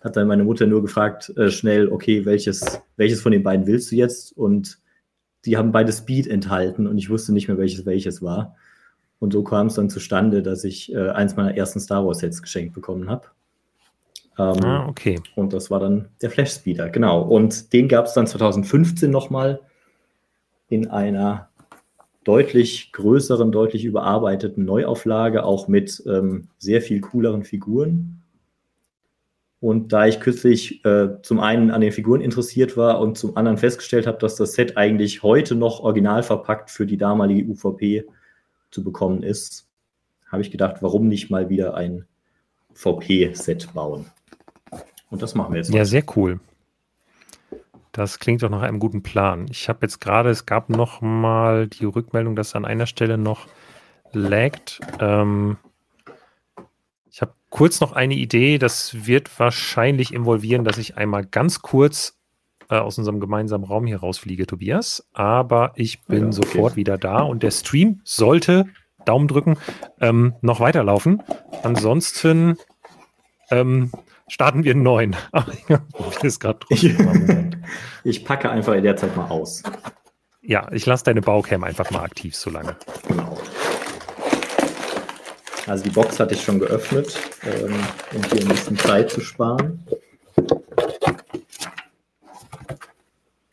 hat 0.00 0.16
dann 0.16 0.26
meine 0.26 0.44
Mutter 0.44 0.66
nur 0.66 0.82
gefragt, 0.82 1.32
äh, 1.36 1.50
schnell, 1.50 1.88
okay, 1.88 2.24
welches, 2.24 2.82
welches 2.96 3.20
von 3.20 3.32
den 3.32 3.44
beiden 3.44 3.66
willst 3.66 3.92
du 3.92 3.96
jetzt? 3.96 4.36
Und 4.36 4.80
die 5.44 5.56
haben 5.56 5.70
beide 5.70 5.92
Speed 5.92 6.26
enthalten 6.26 6.88
und 6.88 6.98
ich 6.98 7.10
wusste 7.10 7.32
nicht 7.32 7.46
mehr, 7.46 7.58
welches 7.58 7.86
welches 7.86 8.22
war. 8.22 8.56
Und 9.20 9.32
so 9.32 9.42
kam 9.42 9.66
es 9.66 9.74
dann 9.74 9.90
zustande, 9.90 10.42
dass 10.42 10.64
ich 10.64 10.92
äh, 10.94 11.10
eins 11.10 11.36
meiner 11.36 11.56
ersten 11.56 11.80
Star 11.80 12.06
Wars 12.06 12.18
Sets 12.18 12.40
geschenkt 12.40 12.74
bekommen 12.74 13.10
habe. 13.10 13.26
Ähm, 14.38 14.64
ah, 14.64 14.86
okay. 14.88 15.20
Und 15.34 15.52
das 15.52 15.70
war 15.70 15.80
dann 15.80 16.08
der 16.22 16.30
Flash 16.30 16.52
Speeder, 16.52 16.88
genau. 16.90 17.22
Und 17.22 17.72
den 17.72 17.88
gab 17.88 18.06
es 18.06 18.14
dann 18.14 18.26
2015 18.26 19.10
nochmal 19.10 19.60
in 20.68 20.88
einer 20.88 21.48
deutlich 22.22 22.92
größeren, 22.92 23.50
deutlich 23.50 23.84
überarbeiteten 23.84 24.64
Neuauflage, 24.64 25.44
auch 25.44 25.66
mit 25.66 26.02
ähm, 26.06 26.48
sehr 26.58 26.82
viel 26.82 27.00
cooleren 27.00 27.42
Figuren. 27.42 28.22
Und 29.60 29.92
da 29.92 30.06
ich 30.06 30.20
kürzlich 30.20 30.84
äh, 30.84 31.20
zum 31.22 31.40
einen 31.40 31.72
an 31.72 31.80
den 31.80 31.90
Figuren 31.90 32.20
interessiert 32.20 32.76
war 32.76 33.00
und 33.00 33.18
zum 33.18 33.36
anderen 33.36 33.58
festgestellt 33.58 34.06
habe, 34.06 34.18
dass 34.18 34.36
das 34.36 34.52
Set 34.52 34.76
eigentlich 34.76 35.24
heute 35.24 35.56
noch 35.56 35.80
original 35.80 36.22
verpackt 36.22 36.70
für 36.70 36.86
die 36.86 36.96
damalige 36.96 37.50
UVP 37.50 38.04
zu 38.70 38.84
bekommen 38.84 39.22
ist, 39.22 39.68
habe 40.30 40.42
ich 40.42 40.50
gedacht, 40.50 40.76
warum 40.80 41.08
nicht 41.08 41.30
mal 41.30 41.48
wieder 41.48 41.74
ein 41.74 42.06
VP-Set 42.74 43.72
bauen. 43.74 44.06
Und 45.10 45.22
das 45.22 45.34
machen 45.34 45.52
wir 45.54 45.58
jetzt. 45.58 45.72
Ja, 45.72 45.84
sehr 45.84 46.04
cool. 46.16 46.40
Das 47.92 48.18
klingt 48.18 48.42
doch 48.42 48.50
nach 48.50 48.62
einem 48.62 48.78
guten 48.78 49.02
Plan. 49.02 49.46
Ich 49.50 49.68
habe 49.68 49.80
jetzt 49.82 50.00
gerade, 50.00 50.30
es 50.30 50.46
gab 50.46 50.68
noch 50.68 51.00
mal 51.00 51.66
die 51.66 51.86
Rückmeldung, 51.86 52.36
dass 52.36 52.54
an 52.54 52.64
einer 52.64 52.86
Stelle 52.86 53.18
noch 53.18 53.48
laggt. 54.12 54.80
Ähm, 55.00 55.56
ich 57.10 57.22
habe 57.22 57.32
kurz 57.50 57.80
noch 57.80 57.92
eine 57.92 58.14
Idee. 58.14 58.58
Das 58.58 59.06
wird 59.06 59.38
wahrscheinlich 59.40 60.12
involvieren, 60.12 60.64
dass 60.64 60.78
ich 60.78 60.96
einmal 60.96 61.24
ganz 61.24 61.62
kurz 61.62 62.17
äh, 62.68 62.76
aus 62.76 62.98
unserem 62.98 63.20
gemeinsamen 63.20 63.64
Raum 63.64 63.86
hier 63.86 63.98
rausfliege, 64.00 64.46
Tobias. 64.46 65.06
Aber 65.12 65.72
ich 65.76 66.02
bin 66.04 66.18
ja, 66.18 66.26
okay. 66.26 66.32
sofort 66.32 66.76
wieder 66.76 66.98
da 66.98 67.20
und 67.20 67.42
der 67.42 67.50
Stream 67.50 68.00
sollte, 68.04 68.66
Daumen 69.04 69.28
drücken, 69.28 69.56
ähm, 70.00 70.34
noch 70.42 70.60
weiterlaufen. 70.60 71.22
Ansonsten 71.62 72.56
ähm, 73.50 73.90
starten 74.28 74.64
wir 74.64 74.72
einen 74.72 74.82
neuen. 74.82 75.16
ich, 76.68 76.94
ich 78.04 78.24
packe 78.24 78.50
einfach 78.50 78.74
in 78.74 78.82
der 78.82 78.96
Zeit 78.96 79.16
mal 79.16 79.28
aus. 79.28 79.62
Ja, 80.42 80.70
ich 80.72 80.86
lasse 80.86 81.04
deine 81.04 81.20
Baucam 81.20 81.64
einfach 81.64 81.90
mal 81.90 82.02
aktiv 82.02 82.34
so 82.34 82.50
lange. 82.50 82.76
Genau. 83.06 83.36
Also 85.66 85.84
die 85.84 85.90
Box 85.90 86.18
hatte 86.18 86.34
ich 86.34 86.42
schon 86.42 86.58
geöffnet, 86.58 87.18
ähm, 87.44 87.74
um 88.14 88.22
hier 88.32 88.40
ein 88.40 88.48
bisschen 88.48 88.78
Zeit 88.78 89.10
zu 89.10 89.20
sparen. 89.20 89.86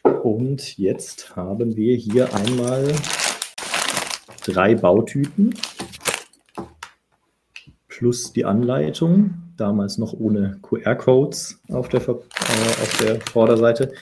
Und 0.06 0.78
jetzt 0.78 1.36
haben 1.36 1.76
wir 1.76 1.96
hier 1.96 2.34
einmal 2.36 2.94
drei 4.46 4.76
Bautüten 4.76 5.56
plus 7.88 8.32
die 8.32 8.46
Anleitung 8.46 9.34
damals 9.58 9.98
noch 9.98 10.14
ohne 10.14 10.60
QR-Codes 10.62 11.62
auf 11.70 11.90
der, 11.90 12.02
äh, 12.02 12.12
auf 12.12 12.98
der 13.02 13.22
Vorderseite 13.22 13.94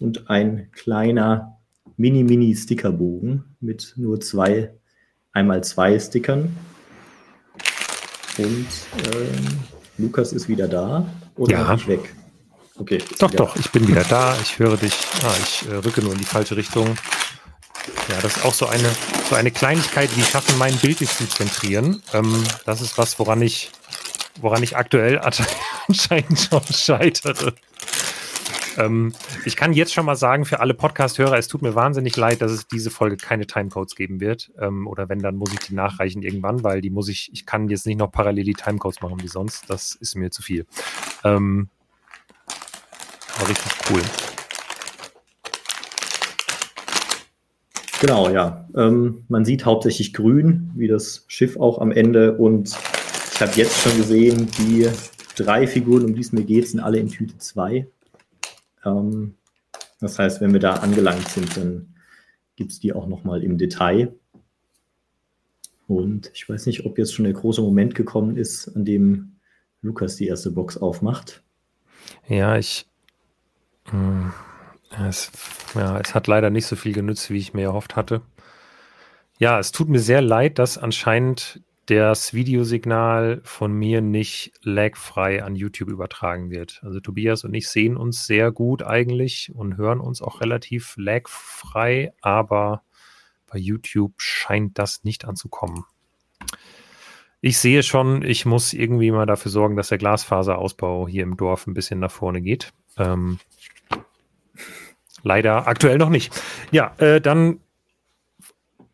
und 0.00 0.28
ein 0.28 0.70
kleiner 0.72 1.58
Mini-Mini-Stickerbogen 1.96 3.44
mit 3.60 3.94
nur 3.96 4.20
zwei, 4.20 4.74
einmal 5.32 5.62
zwei 5.62 5.98
Stickern. 5.98 6.56
Und 8.38 8.66
ähm, 9.14 9.58
Lukas 9.98 10.32
ist 10.32 10.48
wieder 10.48 10.66
da 10.66 11.06
oder 11.36 11.52
ja. 11.52 11.86
weg? 11.86 12.14
Okay. 12.78 13.02
Doch, 13.18 13.30
doch, 13.30 13.56
ich 13.56 13.70
bin 13.70 13.88
wieder 13.88 14.04
da. 14.04 14.36
Ich 14.42 14.58
höre 14.58 14.76
dich. 14.76 14.94
Ah, 15.22 15.34
ich 15.42 15.68
äh, 15.68 15.76
rücke 15.76 16.02
nur 16.02 16.12
in 16.12 16.18
die 16.18 16.24
falsche 16.24 16.56
Richtung. 16.56 16.96
Ja, 18.08 18.20
das 18.20 18.36
ist 18.36 18.44
auch 18.44 18.54
so 18.54 18.66
eine, 18.66 18.90
so 19.28 19.34
eine 19.34 19.50
Kleinigkeit, 19.50 20.14
wie 20.16 20.22
schaffen, 20.22 20.58
mein 20.58 20.76
Bild 20.76 21.00
nicht 21.00 21.16
zu 21.16 21.28
zentrieren. 21.28 22.02
Ähm, 22.12 22.44
das 22.64 22.80
ist 22.80 22.98
was, 22.98 23.18
woran 23.18 23.40
ich, 23.42 23.70
woran 24.40 24.62
ich 24.62 24.76
aktuell 24.76 25.18
anscheinend 25.88 26.38
schon 26.38 26.62
scheitere. 26.70 27.54
Ähm, 28.76 29.14
ich 29.44 29.56
kann 29.56 29.72
jetzt 29.72 29.94
schon 29.94 30.04
mal 30.04 30.16
sagen, 30.16 30.44
für 30.44 30.60
alle 30.60 30.74
Podcast-Hörer, 30.74 31.38
es 31.38 31.48
tut 31.48 31.62
mir 31.62 31.74
wahnsinnig 31.74 32.16
leid, 32.16 32.42
dass 32.42 32.52
es 32.52 32.66
diese 32.66 32.90
Folge 32.90 33.16
keine 33.16 33.46
Timecodes 33.46 33.94
geben 33.94 34.20
wird. 34.20 34.52
Ähm, 34.60 34.86
oder 34.86 35.08
wenn, 35.08 35.20
dann 35.20 35.36
muss 35.36 35.52
ich 35.52 35.60
die 35.60 35.74
nachreichen 35.74 36.22
irgendwann, 36.22 36.62
weil 36.62 36.80
die 36.80 36.90
muss 36.90 37.08
ich, 37.08 37.30
ich 37.32 37.46
kann 37.46 37.68
jetzt 37.68 37.86
nicht 37.86 37.98
noch 37.98 38.10
parallel 38.10 38.44
die 38.44 38.54
Timecodes 38.54 39.00
machen 39.00 39.22
wie 39.22 39.28
sonst. 39.28 39.64
Das 39.68 39.94
ist 39.94 40.14
mir 40.14 40.30
zu 40.30 40.42
viel. 40.42 40.66
Ähm, 41.24 41.70
aber 43.38 43.48
richtig 43.48 43.72
cool. 43.90 44.02
Genau, 48.00 48.28
ja. 48.28 48.68
Ähm, 48.74 49.24
man 49.28 49.44
sieht 49.44 49.64
hauptsächlich 49.64 50.12
grün, 50.12 50.70
wie 50.74 50.88
das 50.88 51.24
Schiff 51.28 51.56
auch 51.56 51.80
am 51.80 51.90
Ende. 51.90 52.36
Und 52.36 52.76
ich 53.32 53.40
habe 53.40 53.52
jetzt 53.54 53.80
schon 53.80 53.96
gesehen, 53.96 54.48
die 54.58 54.88
drei 55.34 55.66
Figuren, 55.66 56.04
um 56.04 56.14
die 56.14 56.20
es 56.20 56.32
mir 56.32 56.44
geht, 56.44 56.68
sind 56.68 56.80
alle 56.80 56.98
in 56.98 57.08
Tüte 57.08 57.38
2. 57.38 57.86
Ähm, 58.84 59.34
das 60.00 60.18
heißt, 60.18 60.40
wenn 60.40 60.52
wir 60.52 60.60
da 60.60 60.74
angelangt 60.74 61.28
sind, 61.28 61.56
dann 61.56 61.94
gibt 62.54 62.72
es 62.72 62.80
die 62.80 62.92
auch 62.92 63.06
nochmal 63.06 63.42
im 63.42 63.56
Detail. 63.56 64.14
Und 65.88 66.30
ich 66.34 66.48
weiß 66.48 66.66
nicht, 66.66 66.84
ob 66.84 66.98
jetzt 66.98 67.14
schon 67.14 67.24
der 67.24 67.34
große 67.34 67.62
Moment 67.62 67.94
gekommen 67.94 68.36
ist, 68.36 68.68
an 68.76 68.84
dem 68.84 69.36
Lukas 69.82 70.16
die 70.16 70.26
erste 70.26 70.50
Box 70.50 70.76
aufmacht. 70.76 71.42
Ja, 72.28 72.58
ich. 72.58 72.86
Hm, 73.90 74.32
es, 75.08 75.30
ja, 75.74 75.98
es 75.98 76.14
hat 76.14 76.26
leider 76.26 76.50
nicht 76.50 76.66
so 76.66 76.76
viel 76.76 76.92
genützt, 76.92 77.30
wie 77.30 77.38
ich 77.38 77.54
mir 77.54 77.64
erhofft 77.64 77.96
hatte. 77.96 78.22
Ja, 79.38 79.58
es 79.58 79.72
tut 79.72 79.88
mir 79.88 79.98
sehr 79.98 80.22
leid, 80.22 80.58
dass 80.58 80.78
anscheinend 80.78 81.60
das 81.86 82.34
Videosignal 82.34 83.40
von 83.44 83.72
mir 83.72 84.00
nicht 84.00 84.52
lagfrei 84.62 85.44
an 85.44 85.54
YouTube 85.54 85.88
übertragen 85.88 86.50
wird. 86.50 86.80
Also 86.82 87.00
Tobias 87.00 87.44
und 87.44 87.54
ich 87.54 87.68
sehen 87.68 87.96
uns 87.96 88.26
sehr 88.26 88.50
gut 88.50 88.82
eigentlich 88.82 89.52
und 89.54 89.76
hören 89.76 90.00
uns 90.00 90.20
auch 90.20 90.40
relativ 90.40 90.94
lagfrei, 90.96 92.12
aber 92.20 92.82
bei 93.46 93.58
YouTube 93.58 94.14
scheint 94.16 94.78
das 94.78 95.04
nicht 95.04 95.24
anzukommen. 95.24 95.84
Ich 97.40 97.58
sehe 97.58 97.84
schon, 97.84 98.22
ich 98.22 98.46
muss 98.46 98.72
irgendwie 98.72 99.12
mal 99.12 99.26
dafür 99.26 99.52
sorgen, 99.52 99.76
dass 99.76 99.88
der 99.88 99.98
Glasfaserausbau 99.98 101.06
hier 101.06 101.22
im 101.22 101.36
Dorf 101.36 101.68
ein 101.68 101.74
bisschen 101.74 102.00
nach 102.00 102.10
vorne 102.10 102.40
geht. 102.40 102.72
Ähm, 102.98 103.38
leider 105.22 105.66
aktuell 105.66 105.98
noch 105.98 106.10
nicht. 106.10 106.32
Ja, 106.70 106.92
äh, 106.98 107.20
dann 107.20 107.60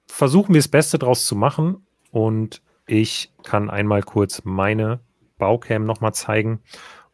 versuchen 0.07 0.55
wir 0.55 0.61
das 0.61 0.69
Beste 0.69 0.99
draus 0.99 1.27
zu 1.27 1.35
machen 1.37 1.87
und 2.11 2.63
ich 2.87 3.33
kann 3.43 3.71
einmal 3.71 4.03
kurz 4.03 4.43
meine 4.45 5.01
Baucam 5.39 5.85
nochmal 5.85 6.15
zeigen 6.15 6.61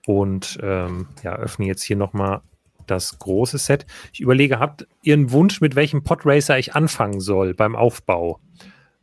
und 0.07 0.59
ähm, 0.62 1.09
ja, 1.23 1.37
öffne 1.37 1.67
jetzt 1.67 1.83
hier 1.83 1.97
nochmal 1.97 2.43
das 2.87 3.19
große 3.19 3.59
Set. 3.59 3.87
Ich 4.12 4.21
überlege, 4.21 4.59
habt 4.59 4.87
ihr 5.03 5.15
einen 5.15 5.31
Wunsch, 5.31 5.61
mit 5.61 5.77
welchem 5.77 6.03
Podracer 6.03 6.59
ich 6.59 6.75
anfangen 6.75 7.21
soll 7.21 7.55
beim 7.55 7.77
Aufbau? 7.77 8.41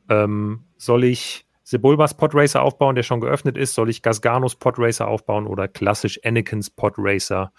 Ähm, 0.09 0.65
soll 0.77 1.03
ich 1.03 1.45
Sebulbas 1.63 2.15
Podracer 2.15 2.61
aufbauen, 2.61 2.95
der 2.95 3.03
schon 3.03 3.21
geöffnet 3.21 3.57
ist? 3.57 3.73
Soll 3.73 3.89
ich 3.89 4.01
Gasganos 4.01 4.55
Podracer 4.55 5.07
aufbauen 5.07 5.47
oder 5.47 5.67
klassisch 5.67 6.19
Anakins 6.23 6.69
Podracer? 6.69 7.51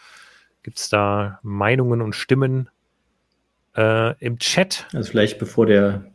Gibt 0.67 0.79
es 0.81 0.89
da 0.89 1.39
Meinungen 1.45 2.03
und 2.03 2.17
Stimmen 2.17 2.69
äh, 3.77 4.19
im 4.19 4.41
Chat? 4.41 4.89
Also 4.93 5.13
vielleicht 5.13 5.39
bevor 5.39 5.65
der 5.65 6.11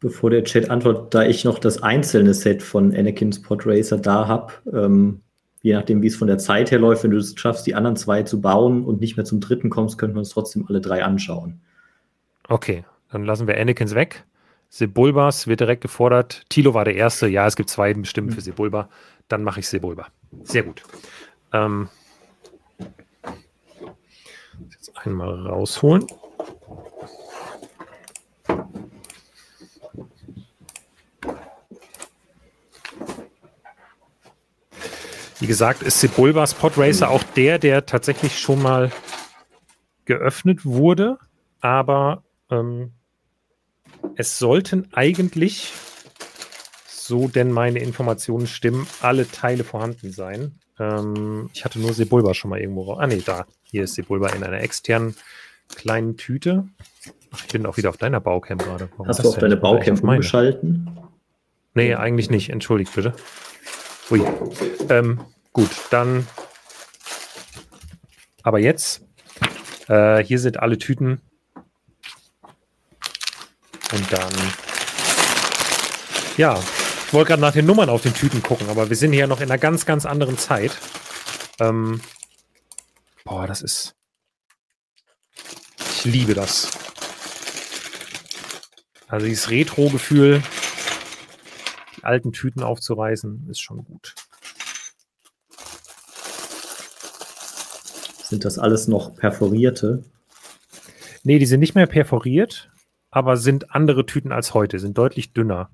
bevor 0.00 0.30
der 0.30 0.42
Chat 0.42 0.68
antwortet, 0.68 1.14
da 1.14 1.22
ich 1.22 1.44
noch 1.44 1.60
das 1.60 1.80
einzelne 1.80 2.34
Set 2.34 2.60
von 2.60 2.92
Anakin's 2.92 3.40
Podracer 3.40 3.98
da 3.98 4.26
habe, 4.26 4.52
ähm, 4.72 5.20
je 5.60 5.74
nachdem, 5.74 6.02
wie 6.02 6.08
es 6.08 6.16
von 6.16 6.26
der 6.26 6.38
Zeit 6.38 6.72
her 6.72 6.80
läuft, 6.80 7.04
wenn 7.04 7.12
du 7.12 7.18
es 7.18 7.38
schaffst, 7.38 7.64
die 7.64 7.76
anderen 7.76 7.94
zwei 7.94 8.24
zu 8.24 8.40
bauen 8.40 8.84
und 8.84 9.00
nicht 9.00 9.16
mehr 9.16 9.24
zum 9.24 9.38
dritten 9.38 9.70
kommst, 9.70 9.96
könnten 9.96 10.16
wir 10.16 10.20
uns 10.20 10.30
trotzdem 10.30 10.66
alle 10.68 10.80
drei 10.80 11.04
anschauen. 11.04 11.60
Okay, 12.48 12.84
dann 13.12 13.24
lassen 13.24 13.46
wir 13.46 13.60
Anakins 13.60 13.94
weg. 13.94 14.24
Sebulbas 14.70 15.46
wird 15.46 15.60
direkt 15.60 15.82
gefordert. 15.82 16.42
Tilo 16.48 16.74
war 16.74 16.84
der 16.84 16.96
Erste. 16.96 17.28
Ja, 17.28 17.46
es 17.46 17.54
gibt 17.54 17.70
zwei 17.70 17.94
bestimmt 17.94 18.34
für 18.34 18.40
Sebulba. 18.40 18.88
Dann 19.28 19.44
mache 19.44 19.60
ich 19.60 19.68
Sebulba. 19.68 20.08
Sehr 20.42 20.64
gut. 20.64 20.82
Ähm, 21.52 21.88
jetzt 24.82 25.06
einmal 25.06 25.46
rausholen. 25.46 26.06
Wie 35.38 35.46
gesagt, 35.46 35.82
ist 35.82 36.00
Sebulbas 36.00 36.54
Podracer 36.54 37.10
auch 37.10 37.22
der, 37.22 37.58
der 37.58 37.86
tatsächlich 37.86 38.38
schon 38.38 38.62
mal 38.62 38.90
geöffnet 40.04 40.64
wurde, 40.64 41.18
aber 41.60 42.24
ähm, 42.50 42.92
es 44.16 44.38
sollten 44.38 44.88
eigentlich, 44.92 45.72
so 47.06 47.28
denn 47.28 47.50
meine 47.50 47.78
Informationen 47.80 48.46
stimmen, 48.46 48.86
alle 49.00 49.28
Teile 49.28 49.64
vorhanden 49.64 50.12
sein. 50.12 50.58
Ähm, 50.78 51.50
ich 51.52 51.64
hatte 51.64 51.78
nur 51.78 51.92
Sebulba 51.92 52.34
schon 52.34 52.50
mal 52.50 52.60
irgendwo 52.60 52.82
raus. 52.82 52.98
Ah, 53.00 53.06
nee, 53.06 53.22
da. 53.24 53.46
Hier 53.64 53.84
ist 53.84 53.94
Sebulba 53.94 54.28
in 54.30 54.42
einer 54.42 54.60
externen 54.60 55.14
kleinen 55.74 56.16
Tüte. 56.16 56.68
Ach, 57.32 57.44
ich 57.44 57.52
bin 57.52 57.66
auch 57.66 57.76
wieder 57.76 57.88
auf 57.88 57.96
deiner 57.96 58.20
Baucam 58.20 58.58
gerade. 58.58 58.88
Warum 58.92 59.08
Hast 59.08 59.24
du 59.24 59.28
auf 59.28 59.38
deine 59.38 59.56
Baucam 59.56 59.98
umgeschalten? 59.98 60.90
Nee, 61.74 61.94
eigentlich 61.94 62.30
nicht. 62.30 62.50
Entschuldigt 62.50 62.94
bitte. 62.94 63.14
Ui. 64.10 64.22
Ähm, 64.88 65.20
gut, 65.52 65.70
dann. 65.90 66.26
Aber 68.42 68.58
jetzt. 68.58 69.02
Äh, 69.88 70.22
hier 70.24 70.38
sind 70.38 70.60
alle 70.60 70.78
Tüten. 70.78 71.20
Und 73.92 74.12
dann. 74.12 74.32
Ja, 76.36 76.58
ich 77.12 77.14
wollte 77.14 77.28
gerade 77.28 77.42
nach 77.42 77.52
den 77.52 77.66
Nummern 77.66 77.90
auf 77.90 78.00
den 78.00 78.14
Tüten 78.14 78.42
gucken, 78.42 78.70
aber 78.70 78.88
wir 78.88 78.96
sind 78.96 79.12
hier 79.12 79.26
noch 79.26 79.42
in 79.42 79.50
einer 79.50 79.58
ganz, 79.58 79.84
ganz 79.84 80.06
anderen 80.06 80.38
Zeit. 80.38 80.78
Ähm, 81.60 82.00
boah, 83.22 83.46
das 83.46 83.60
ist. 83.60 83.94
Ich 85.78 86.06
liebe 86.06 86.32
das. 86.32 86.70
Also 89.08 89.26
dieses 89.26 89.50
Retro-Gefühl, 89.50 90.42
die 91.98 92.04
alten 92.04 92.32
Tüten 92.32 92.62
aufzureißen, 92.62 93.46
ist 93.50 93.60
schon 93.60 93.84
gut. 93.84 94.14
Sind 98.22 98.46
das 98.46 98.58
alles 98.58 98.88
noch 98.88 99.14
perforierte? 99.16 100.02
Nee, 101.24 101.38
die 101.38 101.44
sind 101.44 101.60
nicht 101.60 101.74
mehr 101.74 101.86
perforiert, 101.86 102.70
aber 103.10 103.36
sind 103.36 103.74
andere 103.74 104.06
Tüten 104.06 104.32
als 104.32 104.54
heute, 104.54 104.78
sind 104.78 104.96
deutlich 104.96 105.34
dünner 105.34 105.68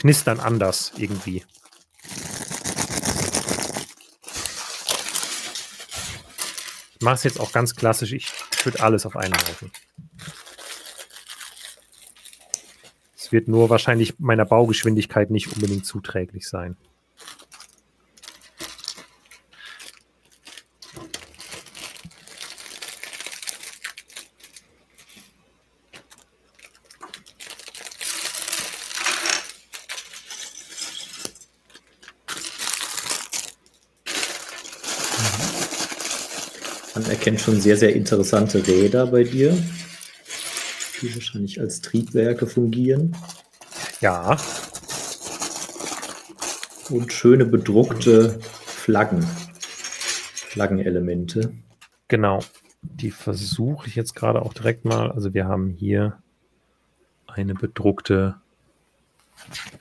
knistern 0.00 0.40
anders 0.40 0.92
irgendwie. 0.96 1.44
Ich 6.94 7.00
mache 7.00 7.14
es 7.14 7.24
jetzt 7.24 7.40
auch 7.40 7.52
ganz 7.52 7.74
klassisch. 7.76 8.12
Ich 8.12 8.30
würde 8.64 8.80
alles 8.80 9.06
auf 9.06 9.16
einen 9.16 9.34
Haufen. 9.34 9.70
wird 13.32 13.48
nur 13.48 13.70
wahrscheinlich 13.70 14.18
meiner 14.18 14.44
Baugeschwindigkeit 14.44 15.30
nicht 15.30 15.52
unbedingt 15.52 15.86
zuträglich 15.86 16.48
sein. 16.48 16.76
Erkennt 37.40 37.56
schon 37.56 37.60
sehr, 37.60 37.76
sehr 37.76 37.94
interessante 37.94 38.66
Räder 38.66 39.06
bei 39.06 39.24
dir 39.24 39.56
die 41.00 41.14
wahrscheinlich 41.14 41.58
als 41.60 41.80
Triebwerke 41.80 42.46
fungieren. 42.46 43.16
Ja. 44.00 44.36
Und 46.90 47.12
schöne 47.12 47.46
bedruckte 47.46 48.38
Flaggen. 48.40 49.26
Flaggenelemente. 50.34 51.54
Genau. 52.08 52.40
Die 52.82 53.10
versuche 53.10 53.88
ich 53.88 53.94
jetzt 53.94 54.14
gerade 54.14 54.42
auch 54.42 54.52
direkt 54.52 54.84
mal. 54.84 55.10
Also 55.10 55.32
wir 55.32 55.46
haben 55.46 55.70
hier 55.70 56.18
eine 57.26 57.54
bedruckte, 57.54 58.36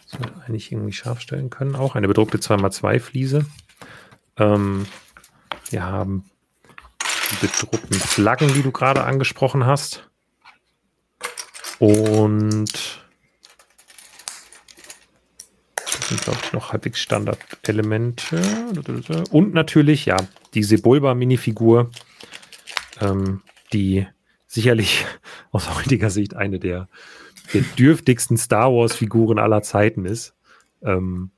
sollte 0.06 0.34
eigentlich 0.46 0.72
irgendwie 0.72 0.94
scharf 0.94 1.20
stellen 1.20 1.50
können, 1.50 1.76
auch 1.76 1.96
eine 1.96 2.08
bedruckte 2.08 2.38
2x2 2.38 3.00
Fliese. 3.00 3.46
Ähm, 4.38 4.86
wir 5.70 5.84
haben 5.84 6.24
die 7.32 7.48
bedruckten 7.48 8.00
Flaggen, 8.00 8.54
die 8.54 8.64
du 8.64 8.72
gerade 8.72 9.04
angesprochen 9.04 9.66
hast. 9.66 10.10
Und 11.80 13.00
das 15.76 16.08
sind, 16.10 16.22
glaube 16.22 16.40
ich, 16.44 16.54
noch 16.54 16.72
halbwegs 16.74 17.00
Standard-Elemente. 17.00 18.42
Und 19.32 19.54
natürlich, 19.54 20.06
ja, 20.06 20.18
die 20.54 20.64
Sebulba-Minifigur, 20.64 21.92
ähm, 23.00 23.42
die 23.72 24.08
sicherlich 24.48 25.06
aus 25.52 25.74
heutiger 25.76 26.10
Sicht 26.10 26.36
eine 26.36 26.60
der, 26.60 26.90
der 27.54 27.62
dürftigsten 27.78 28.38
Star 28.38 28.72
Wars-Figuren 28.72 29.40
aller 29.40 29.62
Zeiten 29.62 30.06
ist. 30.06 30.34
Ähm, 30.82 31.32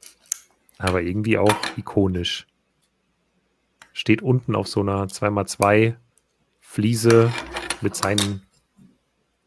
aber 0.78 1.04
irgendwie 1.04 1.38
auch 1.38 1.56
ikonisch. 1.78 2.48
Steht 3.94 4.22
unten 4.22 4.56
auf 4.56 4.68
so 4.68 4.82
einer 4.82 5.06
2x2 5.06 5.96
Fliese 6.60 7.32
mit 7.82 7.96
seinen 7.96 8.44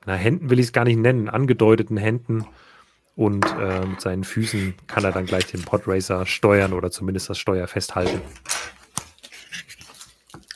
na, 0.06 0.14
Händen 0.14 0.50
will 0.50 0.58
ich 0.58 0.66
es 0.66 0.72
gar 0.72 0.84
nicht 0.84 0.98
nennen, 0.98 1.28
angedeuteten 1.28 1.96
Händen 1.96 2.44
und 3.16 3.46
äh, 3.58 3.86
mit 3.86 4.00
seinen 4.00 4.24
Füßen 4.24 4.74
kann 4.86 5.04
er 5.04 5.12
dann 5.12 5.26
gleich 5.26 5.46
den 5.46 5.62
Podracer 5.62 6.26
steuern 6.26 6.72
oder 6.72 6.90
zumindest 6.90 7.30
das 7.30 7.38
Steuer 7.38 7.66
festhalten. 7.66 8.20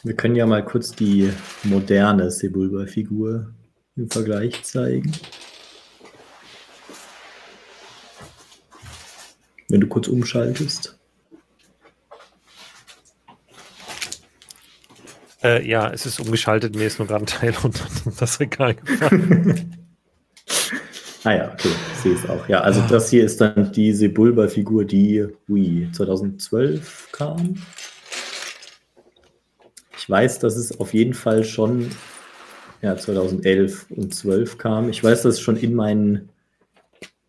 Wir 0.03 0.15
können 0.15 0.37
ja 0.37 0.47
mal 0.47 0.65
kurz 0.65 0.93
die 0.93 1.33
moderne 1.65 2.31
Sebulba-Figur 2.31 3.53
im 3.97 4.11
Vergleich 4.11 4.63
zeigen. 4.63 5.13
Wenn 9.69 9.81
du 9.81 9.87
kurz 9.87 10.09
umschaltest. 10.09 10.98
Äh, 15.49 15.67
ja, 15.67 15.91
es 15.91 16.05
ist 16.05 16.21
umgeschaltet. 16.21 16.77
Mir 16.77 16.87
ist 16.87 16.99
nur 16.99 17.09
gerade 17.09 17.25
ein 17.25 17.27
Teil 17.27 17.55
unter 17.63 17.85
das 18.19 18.39
Regal 18.39 18.75
gefallen. 18.75 19.77
ah 21.25 21.33
ja, 21.33 21.53
okay, 21.53 21.71
ich 21.93 21.99
sehe 22.01 22.15
es 22.15 22.29
auch. 22.29 22.47
Ja, 22.49 22.61
also 22.61 22.83
das 22.83 23.09
hier 23.09 23.25
ist 23.25 23.41
dann 23.41 23.73
die 23.73 23.93
Sebulba-Figur, 23.93 24.85
die 24.85 25.27
Wii 25.47 25.89
2012 25.93 27.09
kam. 27.13 27.55
Ich 29.97 30.11
weiß, 30.11 30.39
dass 30.39 30.57
es 30.57 30.79
auf 30.79 30.93
jeden 30.93 31.15
Fall 31.15 31.45
schon 31.45 31.91
ja, 32.83 32.97
2011 32.97 33.87
und 33.91 34.15
12 34.15 34.59
kam. 34.59 34.91
Ich 34.91 35.03
weiß, 35.03 35.23
dass 35.23 35.35
es 35.35 35.41
schon 35.41 35.57
in 35.57 35.75
meinen 35.75 36.29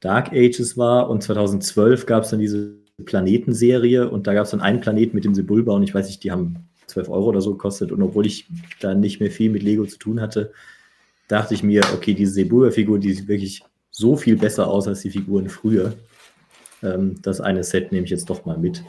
Dark 0.02 0.32
Ages 0.34 0.78
war 0.78 1.10
und 1.10 1.24
2012 1.24 2.06
gab 2.06 2.24
es 2.24 2.32
dann 2.32 2.40
diese 2.40 2.76
Planetenserie 3.06 4.10
und 4.10 4.28
da 4.28 4.34
gab 4.34 4.44
es 4.44 4.52
dann 4.52 4.62
einen 4.62 4.82
Planeten 4.82 5.16
mit 5.16 5.24
dem 5.24 5.34
Sebulba 5.34 5.74
und 5.74 5.84
ich 5.84 5.94
weiß 5.94 6.08
nicht, 6.08 6.24
die 6.24 6.32
haben 6.32 6.69
12 6.90 7.10
Euro 7.10 7.26
oder 7.26 7.42
so 7.42 7.54
gekostet. 7.54 7.92
Und 7.92 8.02
obwohl 8.02 8.26
ich 8.26 8.48
da 8.80 8.94
nicht 8.94 9.20
mehr 9.20 9.32
viel 9.32 9.50
mit 9.50 9.64
Lego 9.64 9.86
zu 9.86 9.98
tun 9.98 10.22
hatte, 10.22 10.52
dachte 11.28 11.54
ich 11.54 11.64
mir, 11.64 11.84
okay, 11.94 12.14
diese 12.14 12.34
Sebulba-Figur, 12.34 13.00
die 13.00 13.14
sieht 13.14 13.28
wirklich 13.28 13.64
so 13.92 14.18
viel 14.18 14.36
besser 14.36 14.68
aus 14.68 14.88
als 14.88 15.02
die 15.02 15.12
Figuren 15.12 15.50
früher. 15.50 15.94
Ähm, 16.82 17.22
das 17.22 17.42
eine 17.42 17.64
Set 17.64 17.92
nehme 17.92 18.06
ich 18.06 18.12
jetzt 18.12 18.30
doch 18.30 18.46
mal 18.46 18.58
mit. 18.58 18.84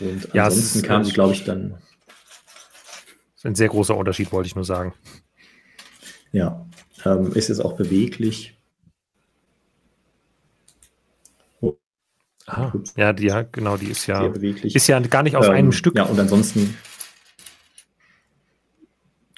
Und 0.00 0.28
ja, 0.34 0.44
ansonsten 0.44 0.82
kam 0.82 1.04
sie, 1.04 1.12
glaube 1.12 1.32
ich, 1.32 1.44
dann. 1.44 1.70
Das 1.70 3.36
ist 3.36 3.46
ein 3.46 3.54
sehr 3.54 3.68
großer 3.68 3.96
Unterschied, 3.96 4.32
wollte 4.32 4.46
ich 4.46 4.54
nur 4.54 4.64
sagen. 4.64 4.94
Ja, 6.32 6.66
ähm, 7.04 7.32
ist 7.32 7.50
es 7.50 7.60
auch 7.60 7.74
beweglich. 7.74 8.55
Ah, 12.46 12.72
ja, 12.96 13.12
die, 13.12 13.26
ja, 13.26 13.42
genau, 13.42 13.76
die 13.76 13.90
ist 13.90 14.06
ja, 14.06 14.24
ist 14.26 14.86
ja 14.86 15.00
gar 15.00 15.24
nicht 15.24 15.36
aus 15.36 15.46
ähm, 15.46 15.52
einem 15.52 15.72
Stück. 15.72 15.96
Ja, 15.96 16.04
und 16.04 16.18
ansonsten, 16.18 16.76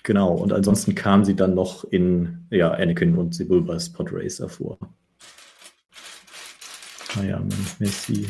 genau, 0.02 0.34
und 0.34 0.52
ansonsten 0.52 0.94
kam 0.94 1.24
sie 1.24 1.34
dann 1.34 1.54
noch 1.54 1.84
in, 1.84 2.46
ja, 2.50 2.70
Anakin 2.70 3.16
und 3.16 3.34
Sebulbas 3.34 3.90
Podracer 3.90 4.50
vor. 4.50 4.78
Naja, 7.16 7.38
man, 7.38 7.66
wenn 7.78 7.90
die, 8.08 8.28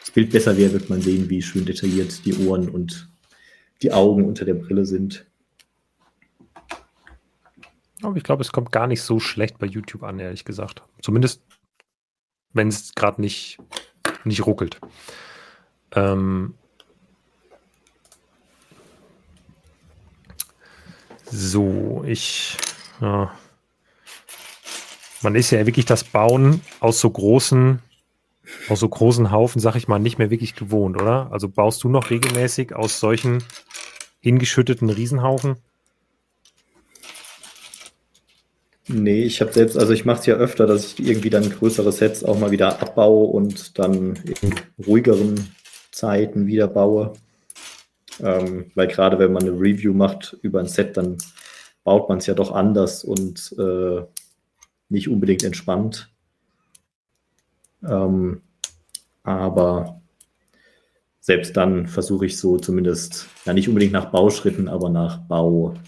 das 0.00 0.10
Bild 0.12 0.30
besser 0.30 0.56
wäre, 0.56 0.72
wird 0.72 0.88
man 0.88 1.02
sehen, 1.02 1.28
wie 1.28 1.42
schön 1.42 1.66
detailliert 1.66 2.24
die 2.24 2.34
Ohren 2.46 2.70
und 2.70 3.10
die 3.82 3.92
Augen 3.92 4.26
unter 4.26 4.46
der 4.46 4.54
Brille 4.54 4.86
sind. 4.86 5.26
Aber 8.02 8.16
ich 8.16 8.22
glaube, 8.22 8.42
es 8.42 8.50
kommt 8.50 8.72
gar 8.72 8.86
nicht 8.86 9.02
so 9.02 9.20
schlecht 9.20 9.58
bei 9.58 9.66
YouTube 9.66 10.04
an, 10.04 10.18
ehrlich 10.18 10.46
gesagt. 10.46 10.82
Zumindest, 11.02 11.42
wenn 12.54 12.68
es 12.68 12.94
gerade 12.94 13.20
nicht 13.20 13.58
nicht 14.24 14.46
ruckelt. 14.46 14.80
Ähm 15.94 16.54
so, 21.26 22.04
ich. 22.06 22.56
Ja. 23.00 23.32
Man 25.22 25.34
ist 25.34 25.50
ja 25.50 25.66
wirklich 25.66 25.84
das 25.84 26.04
Bauen 26.04 26.62
aus 26.80 27.00
so 27.00 27.10
großen, 27.10 27.80
aus 28.68 28.80
so 28.80 28.88
großen 28.88 29.30
Haufen, 29.30 29.60
sag 29.60 29.76
ich 29.76 29.86
mal, 29.86 29.98
nicht 29.98 30.18
mehr 30.18 30.30
wirklich 30.30 30.54
gewohnt, 30.54 31.00
oder? 31.00 31.30
Also 31.30 31.48
baust 31.48 31.84
du 31.84 31.88
noch 31.88 32.10
regelmäßig 32.10 32.74
aus 32.74 33.00
solchen 33.00 33.44
hingeschütteten 34.20 34.88
Riesenhaufen? 34.88 35.56
Nee, 38.92 39.22
ich 39.22 39.40
habe 39.40 39.52
selbst, 39.52 39.78
also 39.78 39.92
ich 39.92 40.04
mache 40.04 40.18
es 40.18 40.26
ja 40.26 40.34
öfter, 40.34 40.66
dass 40.66 40.84
ich 40.84 41.06
irgendwie 41.06 41.30
dann 41.30 41.48
größere 41.48 41.92
Sets 41.92 42.24
auch 42.24 42.38
mal 42.40 42.50
wieder 42.50 42.82
abbaue 42.82 43.28
und 43.28 43.78
dann 43.78 44.16
in 44.42 44.52
ruhigeren 44.84 45.54
Zeiten 45.92 46.48
wieder 46.48 46.66
baue. 46.66 47.12
Ähm, 48.20 48.72
weil 48.74 48.88
gerade 48.88 49.18
wenn 49.20 49.32
man 49.32 49.44
eine 49.44 49.52
Review 49.52 49.94
macht 49.94 50.36
über 50.42 50.58
ein 50.58 50.66
Set, 50.66 50.96
dann 50.96 51.18
baut 51.84 52.08
man 52.08 52.18
es 52.18 52.26
ja 52.26 52.34
doch 52.34 52.50
anders 52.50 53.04
und 53.04 53.54
äh, 53.58 54.02
nicht 54.88 55.08
unbedingt 55.08 55.44
entspannt. 55.44 56.10
Ähm, 57.88 58.42
aber 59.22 60.02
selbst 61.20 61.56
dann 61.56 61.86
versuche 61.86 62.26
ich 62.26 62.38
so 62.38 62.58
zumindest, 62.58 63.28
ja 63.44 63.52
nicht 63.52 63.68
unbedingt 63.68 63.92
nach 63.92 64.10
Bauschritten, 64.10 64.68
aber 64.68 64.88
nach 64.88 65.18
Baugruppen 65.28 65.78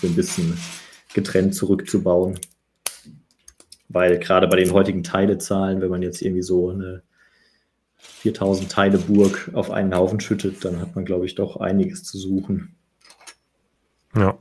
so 0.00 0.06
ein 0.06 0.14
bisschen 0.14 0.56
getrennt 1.14 1.54
zurückzubauen. 1.54 2.38
Weil 3.88 4.18
gerade 4.18 4.46
bei 4.46 4.56
den 4.56 4.72
heutigen 4.72 5.02
Teilezahlen, 5.02 5.80
wenn 5.80 5.90
man 5.90 6.02
jetzt 6.02 6.22
irgendwie 6.22 6.42
so 6.42 6.70
eine 6.70 7.02
4000 7.96 8.70
Teile 8.70 8.98
Burg 8.98 9.50
auf 9.54 9.70
einen 9.70 9.94
Haufen 9.94 10.20
schüttet, 10.20 10.64
dann 10.64 10.80
hat 10.80 10.94
man, 10.94 11.04
glaube 11.04 11.26
ich, 11.26 11.34
doch 11.34 11.56
einiges 11.56 12.04
zu 12.04 12.18
suchen. 12.18 12.76
Ja. 14.14 14.38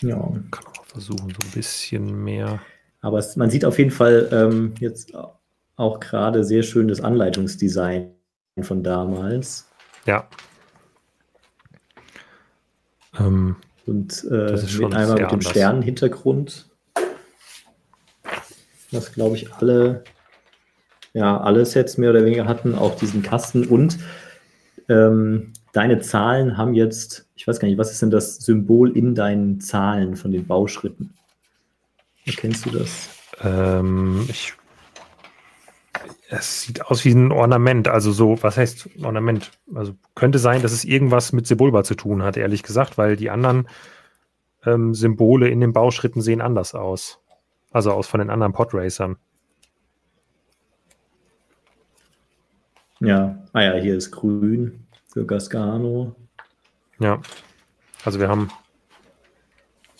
Ja. 0.00 0.16
Kann 0.50 0.66
auch 0.78 0.84
versuchen, 0.84 1.30
so 1.30 1.46
ein 1.46 1.52
bisschen 1.54 2.22
mehr. 2.22 2.60
Aber 3.00 3.18
es, 3.18 3.36
man 3.36 3.50
sieht 3.50 3.64
auf 3.64 3.78
jeden 3.78 3.90
Fall 3.90 4.28
ähm, 4.32 4.74
jetzt 4.78 5.12
auch 5.76 6.00
gerade 6.00 6.44
sehr 6.44 6.62
schön 6.62 6.88
das 6.88 7.00
Anleitungsdesign 7.00 8.12
von 8.64 8.82
damals. 8.82 9.68
Ja. 10.06 10.28
Ähm, 13.18 13.56
und 13.86 14.24
äh, 14.30 14.52
mit 14.52 14.94
einmal 14.94 15.20
mit 15.20 15.32
dem 15.32 15.40
Sternenhintergrund. 15.40 16.68
Was 18.90 19.12
glaube 19.12 19.36
ich 19.36 19.52
alle, 19.54 20.04
ja, 21.12 21.38
alle 21.40 21.64
Sets 21.66 21.98
mehr 21.98 22.10
oder 22.10 22.24
weniger 22.24 22.46
hatten, 22.46 22.74
auch 22.74 22.96
diesen 22.96 23.22
Kasten. 23.22 23.66
Und 23.66 23.98
ähm, 24.88 25.52
deine 25.72 26.00
Zahlen 26.00 26.56
haben 26.56 26.74
jetzt, 26.74 27.28
ich 27.34 27.46
weiß 27.46 27.60
gar 27.60 27.68
nicht, 27.68 27.78
was 27.78 27.92
ist 27.92 28.02
denn 28.02 28.10
das 28.10 28.36
Symbol 28.36 28.96
in 28.96 29.14
deinen 29.14 29.60
Zahlen 29.60 30.16
von 30.16 30.30
den 30.30 30.46
Bauschritten? 30.46 31.14
Erkennst 32.24 32.66
du 32.66 32.70
das? 32.70 33.10
Ähm, 33.42 34.26
ich 34.28 34.54
es 36.30 36.62
sieht 36.62 36.84
aus 36.86 37.04
wie 37.04 37.12
ein 37.12 37.32
Ornament, 37.32 37.88
also 37.88 38.12
so, 38.12 38.42
was 38.42 38.58
heißt 38.58 38.90
Ornament? 39.02 39.50
Also 39.74 39.94
könnte 40.14 40.38
sein, 40.38 40.60
dass 40.60 40.72
es 40.72 40.84
irgendwas 40.84 41.32
mit 41.32 41.46
Sebulba 41.46 41.84
zu 41.84 41.94
tun 41.94 42.22
hat, 42.22 42.36
ehrlich 42.36 42.62
gesagt, 42.62 42.98
weil 42.98 43.16
die 43.16 43.30
anderen 43.30 43.66
ähm, 44.66 44.94
Symbole 44.94 45.48
in 45.48 45.60
den 45.60 45.72
Bauschritten 45.72 46.20
sehen 46.20 46.42
anders 46.42 46.74
aus. 46.74 47.20
Also 47.70 47.92
aus 47.92 48.06
von 48.06 48.20
den 48.20 48.30
anderen 48.30 48.52
Podracern. 48.52 49.16
Ja, 53.00 53.38
ah 53.52 53.62
ja, 53.62 53.74
hier 53.74 53.96
ist 53.96 54.10
grün 54.10 54.86
für 55.06 55.24
Gascano. 55.24 56.14
Ja, 56.98 57.20
also 58.04 58.20
wir 58.20 58.28
haben, 58.28 58.50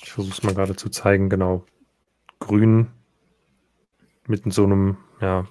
ich 0.02 0.10
versuche 0.10 0.34
es 0.34 0.42
mal 0.42 0.54
gerade 0.54 0.76
zu 0.76 0.90
zeigen, 0.90 1.30
genau, 1.30 1.64
grün 2.38 2.88
mit 4.26 4.52
so 4.52 4.64
einem, 4.64 4.98
ja, 5.20 5.46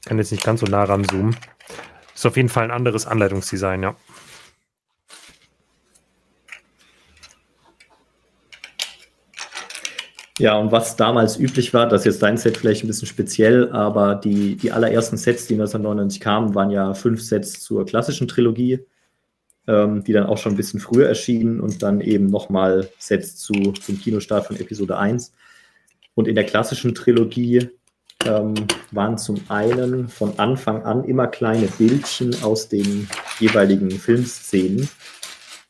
ich 0.00 0.08
kann 0.08 0.16
jetzt 0.16 0.32
nicht 0.32 0.44
ganz 0.44 0.60
so 0.60 0.66
nah 0.66 0.84
ranzoomen. 0.84 1.36
Ist 2.14 2.26
auf 2.26 2.36
jeden 2.36 2.48
Fall 2.48 2.64
ein 2.64 2.70
anderes 2.70 3.06
Anleitungsdesign, 3.06 3.82
ja. 3.82 3.96
Ja, 10.38 10.56
und 10.56 10.72
was 10.72 10.96
damals 10.96 11.38
üblich 11.38 11.74
war, 11.74 11.86
das 11.86 12.00
ist 12.00 12.06
jetzt 12.06 12.22
dein 12.22 12.38
Set 12.38 12.56
vielleicht 12.56 12.82
ein 12.82 12.86
bisschen 12.86 13.06
speziell, 13.06 13.70
aber 13.72 14.14
die, 14.14 14.56
die 14.56 14.72
allerersten 14.72 15.18
Sets, 15.18 15.46
die 15.46 15.52
1999 15.52 16.18
kamen, 16.18 16.54
waren 16.54 16.70
ja 16.70 16.94
fünf 16.94 17.20
Sets 17.20 17.60
zur 17.60 17.84
klassischen 17.84 18.26
Trilogie, 18.26 18.80
ähm, 19.66 20.02
die 20.02 20.14
dann 20.14 20.24
auch 20.24 20.38
schon 20.38 20.54
ein 20.54 20.56
bisschen 20.56 20.80
früher 20.80 21.08
erschienen 21.08 21.60
und 21.60 21.82
dann 21.82 22.00
eben 22.00 22.30
nochmal 22.30 22.88
Sets 22.98 23.36
zu, 23.36 23.52
zum 23.52 24.00
Kinostart 24.00 24.46
von 24.46 24.56
Episode 24.56 24.96
1. 24.96 25.34
Und 26.14 26.26
in 26.26 26.36
der 26.36 26.44
klassischen 26.44 26.94
Trilogie 26.94 27.68
ähm, 28.26 28.54
waren 28.90 29.18
zum 29.18 29.40
einen 29.48 30.08
von 30.08 30.38
Anfang 30.38 30.82
an 30.82 31.04
immer 31.04 31.26
kleine 31.26 31.66
Bildchen 31.66 32.34
aus 32.42 32.68
den 32.68 33.08
jeweiligen 33.38 33.90
Filmszenen. 33.90 34.88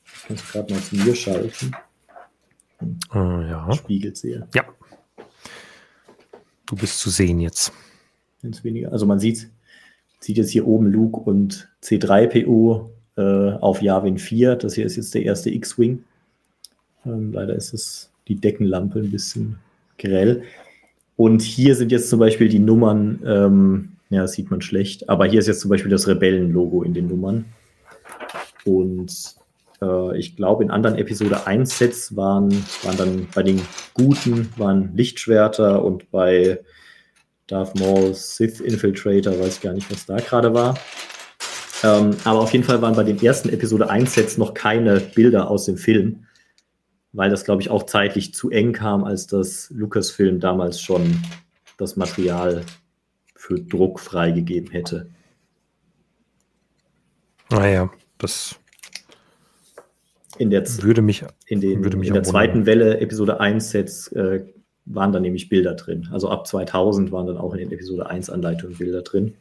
Ich 0.05 0.27
kann 0.27 0.37
es 0.37 0.53
gerade 0.53 0.73
mal 0.73 0.83
zu 0.83 0.97
mir 0.97 1.15
schalten. 1.15 1.73
Uh, 3.15 3.43
ja. 3.43 3.73
Spiegelt 3.73 4.17
sehe. 4.17 4.49
Ja. 4.55 4.65
Du 6.67 6.77
bist 6.77 6.99
zu 6.99 7.11
sehen 7.11 7.41
jetzt. 7.41 7.73
Ganz 8.43 8.65
weniger. 8.65 8.93
Also 8.93 9.07
man 9.07 9.21
sieht, 9.21 9.51
sieht 10.21 10.37
jetzt 10.37 10.51
hier 10.51 10.67
oben 10.67 10.87
Luke 10.87 11.21
und 11.21 11.69
C3PO 11.83 12.89
äh, 13.17 13.53
auf 13.61 13.83
Yavin 13.83 14.19
4. 14.19 14.57
Das 14.57 14.75
hier 14.75 14.87
ist 14.87 14.97
jetzt 14.97 15.15
der 15.15 15.25
erste 15.25 15.51
X-Wing. 15.51 16.05
Ähm, 17.05 17.33
leider 17.33 17.55
ist 17.55 17.75
es 17.75 18.11
die 18.29 18.37
Deckenlampe 18.37 19.01
ein 19.01 19.11
bisschen 19.11 19.59
grell. 19.99 20.45
Und 21.21 21.43
hier 21.43 21.75
sind 21.77 21.93
jetzt 21.93 22.09
zum 22.09 22.19
Beispiel 22.19 22.49
die 22.49 22.59
Nummern, 22.59 23.21
ähm, 23.27 23.89
ja, 24.09 24.23
das 24.23 24.33
sieht 24.33 24.51
man 24.51 24.63
schlecht, 24.63 25.11
aber 25.11 25.27
hier 25.27 25.41
ist 25.41 25.49
jetzt 25.49 25.61
zum 25.61 25.69
Beispiel 25.69 25.91
das 25.91 26.09
Rebellen-Logo 26.09 26.83
in 26.83 26.95
den 26.95 27.09
Nummern. 27.09 27.45
Und 28.65 29.35
äh, 29.83 30.17
ich 30.17 30.35
glaube, 30.35 30.65
in 30.65 30.71
anderen 30.71 30.97
Episode 30.97 31.47
1 31.47 31.77
Sets 31.77 32.17
waren, 32.17 32.51
waren 32.85 32.97
dann 32.97 33.29
bei 33.35 33.43
den 33.43 33.61
Guten 33.93 34.49
waren 34.57 34.97
Lichtschwerter 34.97 35.85
und 35.85 36.11
bei 36.11 36.61
Darth 37.49 37.79
Maul 37.79 38.15
Sith 38.15 38.61
Infiltrator, 38.61 39.39
weiß 39.39 39.57
ich 39.57 39.61
gar 39.61 39.75
nicht, 39.75 39.91
was 39.91 40.07
da 40.07 40.17
gerade 40.17 40.55
war. 40.55 40.79
Ähm, 41.85 42.13
aber 42.25 42.41
auf 42.41 42.53
jeden 42.55 42.65
Fall 42.65 42.81
waren 42.81 42.97
bei 42.97 43.05
den 43.05 43.23
ersten 43.23 43.51
Episode 43.51 43.91
1 43.91 44.15
Sets 44.15 44.39
noch 44.39 44.55
keine 44.55 45.01
Bilder 45.01 45.51
aus 45.51 45.67
dem 45.67 45.77
Film, 45.77 46.25
weil 47.13 47.31
das, 47.31 47.45
glaube 47.45 47.63
ich, 47.63 47.71
auch 47.71 47.85
zeitlich 47.85 48.35
zu 48.35 48.51
eng 48.51 48.73
kam, 48.73 49.05
als 49.05 49.27
das 49.27 49.71
Lucasfilm 49.71 50.41
damals 50.41 50.81
schon 50.81 51.23
das 51.77 51.97
Material 51.97 52.65
für 53.35 53.59
Druck 53.59 54.01
freigegeben 54.01 54.71
hätte. 54.71 55.09
Naja, 57.51 57.91
das 58.19 58.61
in 60.39 60.51
der, 60.51 60.67
würde 60.83 61.03
mich, 61.03 61.25
in 61.47 61.61
den, 61.61 61.85
würde 61.85 61.97
mich 61.97 62.09
in 62.09 62.15
der 62.15 62.23
zweiten 62.23 62.65
Welle 62.65 62.99
Episode 63.01 63.41
1 63.41 63.71
Sets 63.71 64.09
äh, 64.13 64.45
waren 64.87 65.13
dann 65.13 65.23
nämlich 65.23 65.49
Bilder 65.49 65.75
drin. 65.75 66.09
Also 66.13 66.31
ab 66.31 66.47
2000 66.47 67.13
waren 67.13 67.27
dann 67.27 67.37
auch 67.37 67.53
in 67.53 67.59
den 67.59 67.73
Episode 67.73 68.09
1 68.09 68.31
Anleitungen 68.31 68.77
Bilder 68.77 69.03
drin. 69.03 69.35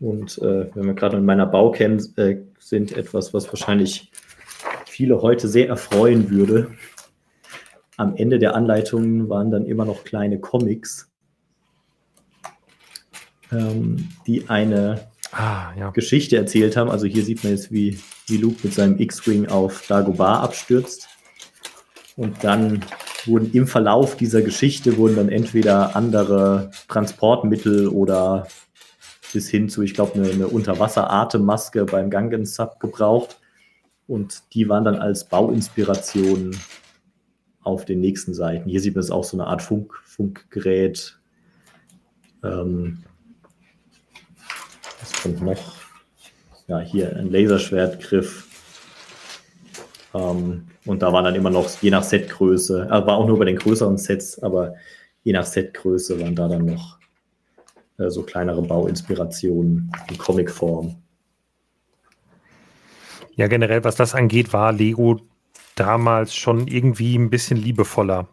Und 0.00 0.36
äh, 0.38 0.68
wenn 0.74 0.84
wir 0.84 0.94
gerade 0.94 1.16
in 1.16 1.24
meiner 1.24 1.46
Baucam 1.46 1.98
äh, 2.16 2.38
sind, 2.58 2.92
etwas, 2.96 3.32
was 3.32 3.48
wahrscheinlich 3.48 4.10
viele 5.02 5.20
heute 5.20 5.48
sehr 5.48 5.66
erfreuen 5.66 6.30
würde. 6.30 6.70
Am 7.96 8.14
Ende 8.14 8.38
der 8.38 8.54
Anleitungen 8.54 9.28
waren 9.28 9.50
dann 9.50 9.66
immer 9.66 9.84
noch 9.84 10.04
kleine 10.04 10.38
Comics, 10.38 11.10
ähm, 13.50 14.10
die 14.28 14.48
eine 14.48 15.08
ah, 15.32 15.72
ja. 15.76 15.90
Geschichte 15.90 16.36
erzählt 16.36 16.76
haben. 16.76 16.88
Also 16.88 17.06
hier 17.06 17.24
sieht 17.24 17.42
man 17.42 17.52
jetzt, 17.52 17.72
wie, 17.72 17.98
wie 18.28 18.36
Luke 18.36 18.58
mit 18.62 18.74
seinem 18.74 18.96
X-Wing 19.00 19.48
auf 19.48 19.88
Dagobah 19.88 20.38
abstürzt. 20.38 21.08
Und 22.16 22.44
dann 22.44 22.84
wurden 23.26 23.50
im 23.52 23.66
Verlauf 23.66 24.16
dieser 24.16 24.42
Geschichte 24.42 24.98
wurden 24.98 25.16
dann 25.16 25.30
entweder 25.30 25.96
andere 25.96 26.70
Transportmittel 26.86 27.88
oder 27.88 28.46
bis 29.32 29.48
hin 29.48 29.68
zu, 29.68 29.82
ich 29.82 29.94
glaube, 29.94 30.14
eine, 30.14 30.30
eine 30.30 30.46
Unterwasser-Atemmaske 30.46 31.86
beim 31.86 32.08
Gangen 32.08 32.46
Sub 32.46 32.78
gebraucht. 32.78 33.40
Und 34.06 34.42
die 34.52 34.68
waren 34.68 34.84
dann 34.84 34.96
als 34.96 35.24
Bauinspiration 35.28 36.56
auf 37.62 37.84
den 37.84 38.00
nächsten 38.00 38.34
Seiten. 38.34 38.68
Hier 38.68 38.80
sieht 38.80 38.94
man 38.94 39.04
es 39.04 39.10
auch 39.10 39.24
so 39.24 39.36
eine 39.36 39.46
Art 39.46 39.62
Funk, 39.62 39.94
Funkgerät. 40.04 41.18
Ähm, 42.42 43.04
was 45.00 45.22
kommt 45.22 45.42
noch? 45.42 45.74
Ja, 46.66 46.80
hier 46.80 47.16
ein 47.16 47.30
Laserschwertgriff. 47.30 48.48
Ähm, 50.14 50.66
und 50.84 51.02
da 51.02 51.12
waren 51.12 51.24
dann 51.24 51.34
immer 51.34 51.50
noch, 51.50 51.70
je 51.80 51.90
nach 51.90 52.02
Setgröße, 52.02 52.90
also 52.90 53.06
war 53.06 53.16
auch 53.16 53.26
nur 53.26 53.38
bei 53.38 53.44
den 53.44 53.56
größeren 53.56 53.96
Sets, 53.98 54.42
aber 54.42 54.74
je 55.22 55.32
nach 55.32 55.46
Setgröße 55.46 56.20
waren 56.20 56.34
da 56.34 56.48
dann 56.48 56.66
noch 56.66 56.98
äh, 57.98 58.10
so 58.10 58.22
kleinere 58.22 58.62
Bauinspirationen 58.62 59.92
in 60.10 60.18
Comicform. 60.18 61.01
Ja, 63.34 63.48
generell, 63.48 63.84
was 63.84 63.96
das 63.96 64.14
angeht, 64.14 64.52
war 64.52 64.72
Lego 64.72 65.20
damals 65.74 66.34
schon 66.34 66.66
irgendwie 66.68 67.16
ein 67.16 67.30
bisschen 67.30 67.56
liebevoller, 67.56 68.28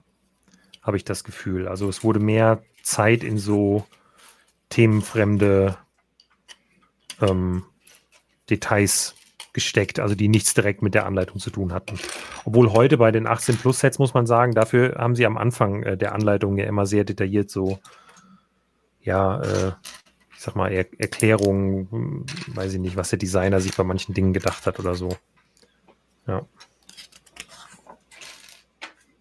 habe 0.81 0.97
ich 0.97 1.05
das 1.05 1.23
Gefühl. 1.23 1.67
Also 1.67 1.87
es 1.87 2.03
wurde 2.03 2.19
mehr 2.19 2.61
Zeit 2.83 3.23
in 3.23 3.37
so 3.37 3.85
themenfremde 4.69 5.77
ähm, 7.21 7.63
Details 8.49 9.15
gesteckt, 9.53 9.99
also 9.99 10.15
die 10.15 10.27
nichts 10.27 10.53
direkt 10.53 10.81
mit 10.81 10.93
der 10.93 11.05
Anleitung 11.05 11.39
zu 11.39 11.49
tun 11.49 11.73
hatten. 11.73 11.99
Obwohl 12.45 12.71
heute 12.71 12.97
bei 12.97 13.11
den 13.11 13.25
18 13.25 13.57
Plus 13.57 13.79
Sets 13.79 13.99
muss 13.99 14.13
man 14.13 14.25
sagen, 14.25 14.53
dafür 14.53 14.95
haben 14.97 15.15
sie 15.15 15.25
am 15.25 15.37
Anfang 15.37 15.83
äh, 15.83 15.97
der 15.97 16.13
Anleitung 16.13 16.57
ja 16.57 16.65
immer 16.65 16.85
sehr 16.85 17.03
detailliert 17.03 17.49
so, 17.49 17.79
ja, 19.01 19.41
äh, 19.41 19.71
ich 20.39 20.45
sag 20.45 20.55
mal, 20.55 20.71
er 20.71 20.85
Erklärungen, 20.97 22.25
weiß 22.47 22.75
ich 22.75 22.79
nicht, 22.79 22.95
was 22.95 23.09
der 23.09 23.19
Designer 23.19 23.59
sich 23.59 23.75
bei 23.75 23.83
manchen 23.83 24.13
Dingen 24.13 24.31
gedacht 24.31 24.65
hat 24.65 24.79
oder 24.79 24.95
so. 24.95 25.09
Ja. 26.27 26.47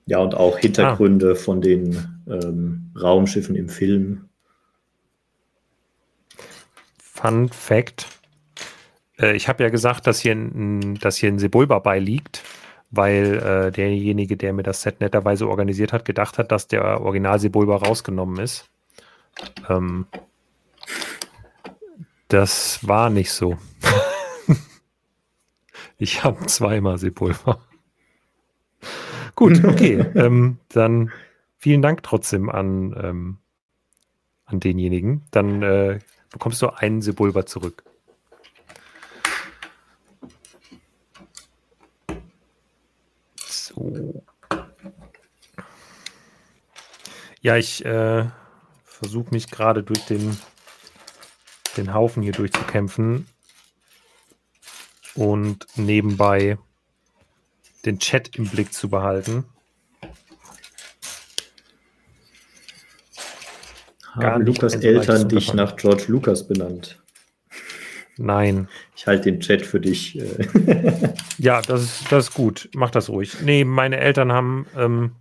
Ja, 0.07 0.19
und 0.19 0.37
auch 0.37 0.59
Hintergründe 0.59 1.33
ah. 1.33 1.35
von 1.35 1.61
den 1.61 2.23
ähm, 2.29 2.93
Raumschiffen 2.95 3.57
im 3.57 3.69
Film 3.69 4.29
Fun 7.03 7.49
Fact. 7.49 8.07
Äh, 9.19 9.35
ich 9.35 9.49
habe 9.49 9.65
ja 9.65 9.71
gesagt, 9.71 10.07
dass 10.07 10.21
hier 10.21 10.37
ein, 10.37 11.01
dass 11.01 11.17
hier 11.17 11.33
ein 11.33 11.41
Sebulba 11.41 11.81
beiliegt, 11.81 12.45
weil 12.93 13.39
äh, 13.39 13.73
derjenige, 13.73 14.37
der 14.37 14.53
mir 14.53 14.63
das 14.63 14.83
Set 14.83 15.01
netterweise 15.01 15.49
organisiert 15.49 15.93
hat, 15.93 16.05
gedacht 16.05 16.39
hat, 16.39 16.53
dass 16.53 16.69
der 16.69 17.01
Original 17.01 17.41
Sebulba 17.41 17.75
rausgenommen 17.75 18.39
ist. 18.39 18.71
Ähm, 19.69 20.07
das 22.29 22.87
war 22.87 23.11
nicht 23.11 23.33
so. 23.33 23.59
ich 25.99 26.23
habe 26.25 26.47
zweimal 26.47 26.99
Sepulver. 26.99 27.61
Gut, 29.35 29.65
okay. 29.65 30.05
ähm, 30.15 30.59
dann 30.69 31.13
vielen 31.57 31.83
Dank 31.83 32.03
trotzdem 32.03 32.51
an, 32.51 32.95
ähm, 33.01 33.39
an 34.45 34.61
denjenigen. 34.61 35.25
Dann 35.31 35.63
äh, 35.63 35.99
bekommst 36.31 36.61
du 36.63 36.69
einen 36.69 37.03
Sebulba 37.03 37.47
zurück. 37.47 37.85
So. 43.47 44.25
Ja, 47.41 47.57
ich 47.57 47.85
äh, 47.85 48.27
versuche 48.85 49.31
mich 49.31 49.51
gerade 49.51 49.85
durch 49.85 50.05
den, 50.07 50.37
den 51.77 51.95
Haufen 51.95 52.23
hier 52.23 52.33
durchzukämpfen 52.33 53.27
und 55.15 55.67
nebenbei 55.77 56.59
den 57.85 57.99
Chat 57.99 58.37
im 58.37 58.49
Blick 58.49 58.73
zu 58.73 58.89
behalten. 58.89 59.45
Haben 64.15 64.45
Lukas 64.45 64.75
Eltern 64.75 65.29
dich 65.29 65.55
nach 65.55 65.77
George 65.77 66.05
Lucas 66.09 66.47
benannt? 66.47 67.01
Nein. 68.17 68.69
Ich 68.97 69.07
halte 69.07 69.31
den 69.31 69.41
Chat 69.41 69.65
für 69.65 69.79
dich. 69.79 70.19
Äh. 70.19 71.15
ja, 71.39 71.63
das 71.63 71.83
ist, 71.83 72.13
das 72.13 72.29
ist 72.29 72.35
gut. 72.35 72.69
Mach 72.75 72.91
das 72.91 73.09
ruhig. 73.09 73.41
Nee, 73.43 73.65
meine 73.65 73.99
Eltern 73.99 74.33
haben, 74.33 74.67
ähm, 74.77 75.13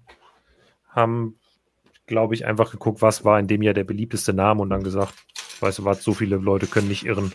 haben 0.90 1.36
glaube 2.08 2.34
ich, 2.34 2.46
einfach 2.46 2.72
geguckt, 2.72 3.02
was 3.02 3.24
war 3.24 3.40
in 3.40 3.48
dem 3.48 3.62
Jahr 3.62 3.76
der 3.76 3.84
beliebteste 3.84 4.34
Name 4.34 4.62
und 4.62 4.72
dann 4.72 4.82
gesagt, 4.82 5.14
weißt 5.62 5.80
du 5.80 5.86
was, 5.86 6.04
so 6.04 6.14
viele 6.14 6.38
Leute 6.38 6.68
können 6.68 6.88
nicht 6.88 7.06
irren, 7.06 7.34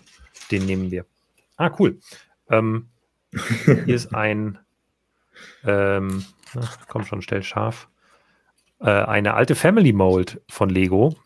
den 0.50 0.66
nehmen 0.66 0.90
wir. 0.90 1.06
Ah, 1.56 1.74
cool. 1.78 1.98
Ähm, 2.48 2.88
hier 3.64 3.94
ist 3.94 4.14
ein, 4.14 4.58
ähm, 5.64 6.24
ach, 6.56 6.78
komm 6.88 7.04
schon, 7.04 7.22
stell 7.22 7.42
scharf, 7.42 7.88
äh, 8.80 8.90
eine 8.90 9.34
alte 9.34 9.54
Family 9.54 9.92
Mold 9.92 10.42
von 10.48 10.68
Lego, 10.68 11.16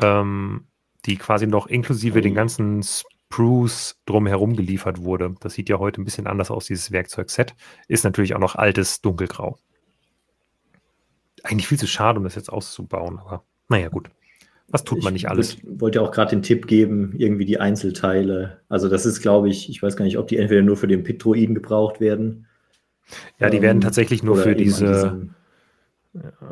ähm, 0.00 0.66
die 1.04 1.16
quasi 1.16 1.46
noch 1.46 1.66
inklusive 1.66 2.20
den 2.20 2.34
ganzen 2.34 2.82
Spruce 2.82 4.00
drumherum 4.06 4.56
geliefert 4.56 5.02
wurde. 5.02 5.34
Das 5.40 5.54
sieht 5.54 5.68
ja 5.68 5.78
heute 5.78 6.00
ein 6.00 6.04
bisschen 6.04 6.26
anders 6.26 6.50
aus, 6.50 6.66
dieses 6.66 6.90
Werkzeugset. 6.90 7.54
Ist 7.88 8.04
natürlich 8.04 8.34
auch 8.34 8.40
noch 8.40 8.56
altes 8.56 9.00
Dunkelgrau. 9.00 9.58
eigentlich 11.44 11.68
viel 11.68 11.78
zu 11.78 11.86
schade, 11.86 12.18
um 12.18 12.24
das 12.24 12.34
jetzt 12.34 12.50
auszubauen, 12.50 13.18
aber 13.18 13.44
naja, 13.68 13.88
gut. 13.88 14.10
Was 14.68 14.84
tut 14.84 15.02
man 15.02 15.12
nicht 15.12 15.28
alles? 15.28 15.54
Ich 15.54 15.60
wollte 15.64 16.02
auch 16.02 16.10
gerade 16.10 16.30
den 16.30 16.42
Tipp 16.42 16.66
geben, 16.66 17.14
irgendwie 17.16 17.44
die 17.44 17.60
Einzelteile. 17.60 18.60
Also 18.68 18.88
das 18.88 19.06
ist, 19.06 19.20
glaube 19.20 19.48
ich, 19.48 19.70
ich 19.70 19.80
weiß 19.82 19.96
gar 19.96 20.04
nicht, 20.04 20.18
ob 20.18 20.26
die 20.26 20.38
entweder 20.38 20.62
nur 20.62 20.76
für 20.76 20.88
den 20.88 21.04
Pitroiden 21.04 21.54
gebraucht 21.54 22.00
werden. 22.00 22.46
Ja, 23.38 23.48
die 23.48 23.58
ähm, 23.58 23.62
werden 23.62 23.80
tatsächlich 23.80 24.24
nur 24.24 24.36
für 24.36 24.56
diese, 24.56 25.08
an, 25.08 25.34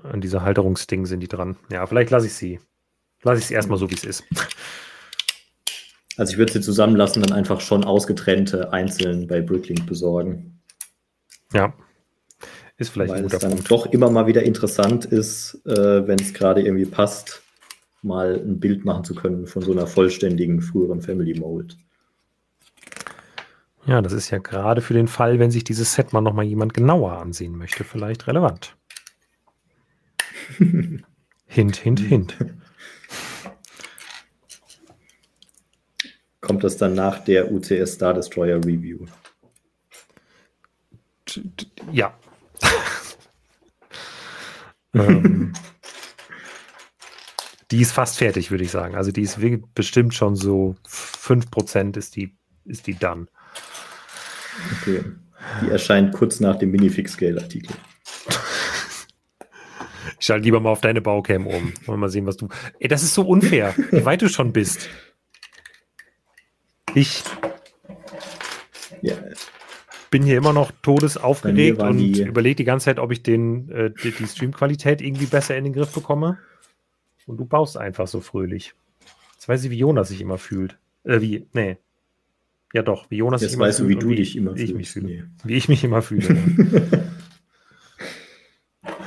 an 0.04 0.20
diese 0.20 0.42
Halterungsding 0.42 1.06
sind 1.06 1.20
die 1.20 1.28
dran. 1.28 1.56
Ja, 1.72 1.86
vielleicht 1.86 2.10
lasse 2.10 2.26
ich 2.26 2.34
sie. 2.34 2.60
Lasse 3.22 3.38
ich 3.38 3.46
es 3.46 3.50
erstmal 3.50 3.78
so, 3.78 3.90
wie 3.90 3.94
es 3.94 4.04
ist. 4.04 4.24
Also 6.16 6.32
ich 6.32 6.38
würde 6.38 6.52
sie 6.52 6.60
zusammenlassen, 6.60 7.22
dann 7.22 7.32
einfach 7.32 7.60
schon 7.60 7.84
ausgetrennte 7.84 8.72
einzeln 8.72 9.26
bei 9.26 9.40
Bricklink 9.40 9.86
besorgen. 9.86 10.60
Ja. 11.52 11.74
Ist 12.76 12.90
vielleicht 12.90 13.10
Weil 13.10 13.18
ein 13.18 13.22
guter 13.24 13.36
es 13.36 13.42
dann 13.42 13.50
Punkt. 13.52 13.70
doch 13.70 13.86
immer 13.86 14.10
mal 14.10 14.26
wieder 14.26 14.42
interessant 14.42 15.04
ist, 15.04 15.60
äh, 15.66 16.06
wenn 16.06 16.18
es 16.18 16.34
gerade 16.34 16.62
irgendwie 16.62 16.86
passt, 16.86 17.43
mal 18.04 18.34
ein 18.34 18.60
Bild 18.60 18.84
machen 18.84 19.04
zu 19.04 19.14
können 19.14 19.46
von 19.46 19.62
so 19.62 19.72
einer 19.72 19.86
vollständigen 19.86 20.60
früheren 20.60 21.00
Family 21.00 21.38
Mold. 21.38 21.76
Ja, 23.86 24.00
das 24.00 24.12
ist 24.12 24.30
ja 24.30 24.38
gerade 24.38 24.80
für 24.80 24.94
den 24.94 25.08
Fall, 25.08 25.38
wenn 25.38 25.50
sich 25.50 25.64
dieses 25.64 25.94
Set 25.94 26.12
mal 26.12 26.22
nochmal 26.22 26.46
jemand 26.46 26.72
genauer 26.72 27.18
ansehen 27.18 27.56
möchte, 27.56 27.84
vielleicht 27.84 28.26
relevant. 28.26 28.76
hint, 31.46 31.76
hint, 31.76 32.00
hint. 32.00 32.36
Kommt 36.40 36.64
das 36.64 36.76
dann 36.76 36.94
nach 36.94 37.24
der 37.24 37.50
UCS 37.50 37.94
Star 37.94 38.14
Destroyer 38.14 38.56
Review? 38.56 39.06
Ja. 41.90 42.16
ähm, 44.94 45.52
die 47.74 47.80
ist 47.80 47.90
fast 47.90 48.18
fertig, 48.18 48.52
würde 48.52 48.62
ich 48.62 48.70
sagen. 48.70 48.94
Also 48.94 49.10
die 49.10 49.22
ist 49.22 49.40
bestimmt 49.74 50.14
schon 50.14 50.36
so 50.36 50.76
5% 50.86 51.96
ist 51.96 52.14
die, 52.14 52.32
ist 52.64 52.86
die 52.86 52.96
dann. 52.96 53.26
Okay. 54.80 55.02
Die 55.60 55.70
erscheint 55.70 56.12
kurz 56.12 56.38
nach 56.38 56.54
dem 56.54 56.70
Minifix-Scale-Artikel. 56.70 57.74
Ich 60.20 60.26
schalte 60.26 60.44
lieber 60.44 60.60
mal 60.60 60.70
auf 60.70 60.80
deine 60.82 61.00
Baucam 61.00 61.48
um. 61.48 61.72
Wollen 61.84 61.98
mal 61.98 62.08
sehen, 62.08 62.26
was 62.26 62.36
du. 62.36 62.48
Ey, 62.78 62.86
das 62.86 63.02
ist 63.02 63.12
so 63.12 63.22
unfair, 63.22 63.74
wie 63.90 64.04
weit 64.04 64.22
du 64.22 64.28
schon 64.28 64.52
bist. 64.52 64.88
Ich 66.94 67.24
ja. 69.02 69.16
bin 70.10 70.22
hier 70.22 70.38
immer 70.38 70.52
noch 70.52 70.70
todesaufgeregt 70.82 71.80
und 71.80 71.98
überlege 71.98 72.54
die 72.54 72.64
ganze 72.64 72.84
Zeit, 72.84 73.00
ob 73.00 73.10
ich 73.10 73.24
den, 73.24 73.68
äh, 73.70 73.90
die, 73.90 74.12
die 74.12 74.28
Streamqualität 74.28 75.02
irgendwie 75.02 75.26
besser 75.26 75.56
in 75.56 75.64
den 75.64 75.72
Griff 75.72 75.90
bekomme. 75.90 76.38
Und 77.26 77.38
du 77.38 77.44
baust 77.44 77.76
einfach 77.76 78.06
so 78.06 78.20
fröhlich. 78.20 78.74
Jetzt 79.34 79.48
weiß 79.48 79.64
ich, 79.64 79.70
wie 79.70 79.78
Jonas 79.78 80.08
sich 80.08 80.20
immer 80.20 80.38
fühlt. 80.38 80.78
Äh, 81.04 81.20
wie, 81.20 81.46
nee. 81.52 81.78
Ja 82.72 82.82
doch, 82.82 83.10
wie 83.10 83.16
Jonas 83.16 83.40
Jetzt 83.40 83.50
sich 83.50 83.58
immer 83.58 83.66
weißt 83.66 83.78
fühlt. 83.78 83.90
Jetzt 83.90 83.96
weißt 83.96 84.04
du, 84.04 84.08
wie 84.08 84.16
du 84.16 84.22
dich 84.22 84.36
immer 84.36 84.56
wie 84.56 84.62
Ich 84.62 84.74
mich 84.74 84.90
fühle. 84.90 85.06
Nee. 85.06 85.24
Wie 85.44 85.54
ich 85.54 85.68
mich 85.68 85.84
immer 85.84 86.02
fühle. 86.02 86.28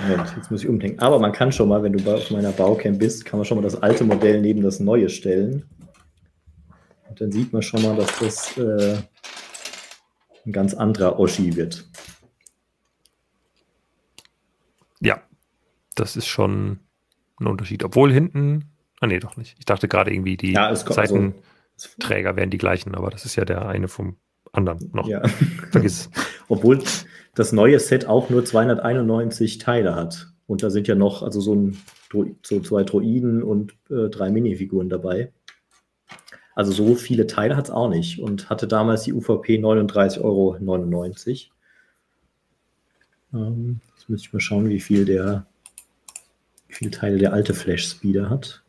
Moment, 0.07 0.33
jetzt 0.37 0.51
muss 0.51 0.63
ich 0.63 0.69
umdenken. 0.69 0.99
Aber 0.99 1.19
man 1.19 1.31
kann 1.31 1.51
schon 1.51 1.69
mal, 1.69 1.83
wenn 1.83 1.93
du 1.93 2.11
auf 2.13 2.31
meiner 2.31 2.51
Baucam 2.51 2.97
bist, 2.97 3.25
kann 3.25 3.39
man 3.39 3.45
schon 3.45 3.57
mal 3.57 3.63
das 3.63 3.81
alte 3.81 4.03
Modell 4.03 4.41
neben 4.41 4.61
das 4.61 4.79
neue 4.79 5.09
stellen. 5.09 5.65
Und 7.09 7.19
dann 7.19 7.31
sieht 7.31 7.51
man 7.51 7.61
schon 7.61 7.81
mal, 7.81 7.95
dass 7.95 8.19
das 8.19 8.57
äh, 8.57 8.97
ein 10.45 10.51
ganz 10.51 10.73
anderer 10.73 11.19
Oschi 11.19 11.55
wird. 11.55 11.85
Ja, 15.01 15.21
das 15.95 16.15
ist 16.15 16.27
schon 16.27 16.79
ein 17.39 17.47
Unterschied. 17.47 17.83
Obwohl 17.83 18.11
hinten, 18.11 18.71
ah 18.99 19.07
nee, 19.07 19.19
doch 19.19 19.37
nicht. 19.37 19.55
Ich 19.59 19.65
dachte 19.65 19.87
gerade 19.87 20.13
irgendwie, 20.13 20.37
die 20.37 20.53
ja, 20.53 20.75
Seitenträger 20.75 22.35
wären 22.35 22.49
die 22.49 22.57
gleichen, 22.57 22.95
aber 22.95 23.09
das 23.09 23.25
ist 23.25 23.35
ja 23.35 23.45
der 23.45 23.67
eine 23.67 23.87
vom 23.87 24.17
anderen 24.51 24.89
noch. 24.93 25.07
Ja. 25.07 25.27
Vergiss 25.71 26.09
Obwohl 26.47 26.81
das 27.35 27.51
neue 27.51 27.79
Set 27.79 28.07
auch 28.07 28.29
nur 28.29 28.45
291 28.45 29.57
Teile 29.59 29.95
hat. 29.95 30.27
Und 30.47 30.63
da 30.63 30.69
sind 30.69 30.87
ja 30.87 30.95
noch, 30.95 31.23
also 31.23 31.41
so, 31.41 31.53
ein, 31.53 31.77
so 32.41 32.59
zwei 32.61 32.83
Droiden 32.83 33.43
und 33.43 33.73
äh, 33.89 34.09
drei 34.09 34.31
Minifiguren 34.31 34.89
dabei. 34.89 35.33
Also 36.55 36.71
so 36.71 36.95
viele 36.95 37.27
Teile 37.27 37.55
hat 37.55 37.65
es 37.65 37.71
auch 37.71 37.89
nicht 37.89 38.19
und 38.19 38.49
hatte 38.49 38.67
damals 38.67 39.03
die 39.03 39.13
UVP 39.13 39.57
39,99 39.57 40.21
Euro. 40.23 40.57
Ähm, 43.33 43.81
jetzt 43.95 44.09
müsste 44.09 44.27
ich 44.27 44.33
mal 44.33 44.39
schauen, 44.39 44.69
wie 44.69 44.79
viel 44.79 45.05
der 45.05 45.45
viele 46.77 46.91
Teile 46.91 47.17
der 47.17 47.33
alte 47.33 47.55
Flash 47.55 47.89
Speeder 47.89 48.29
hat. 48.29 48.61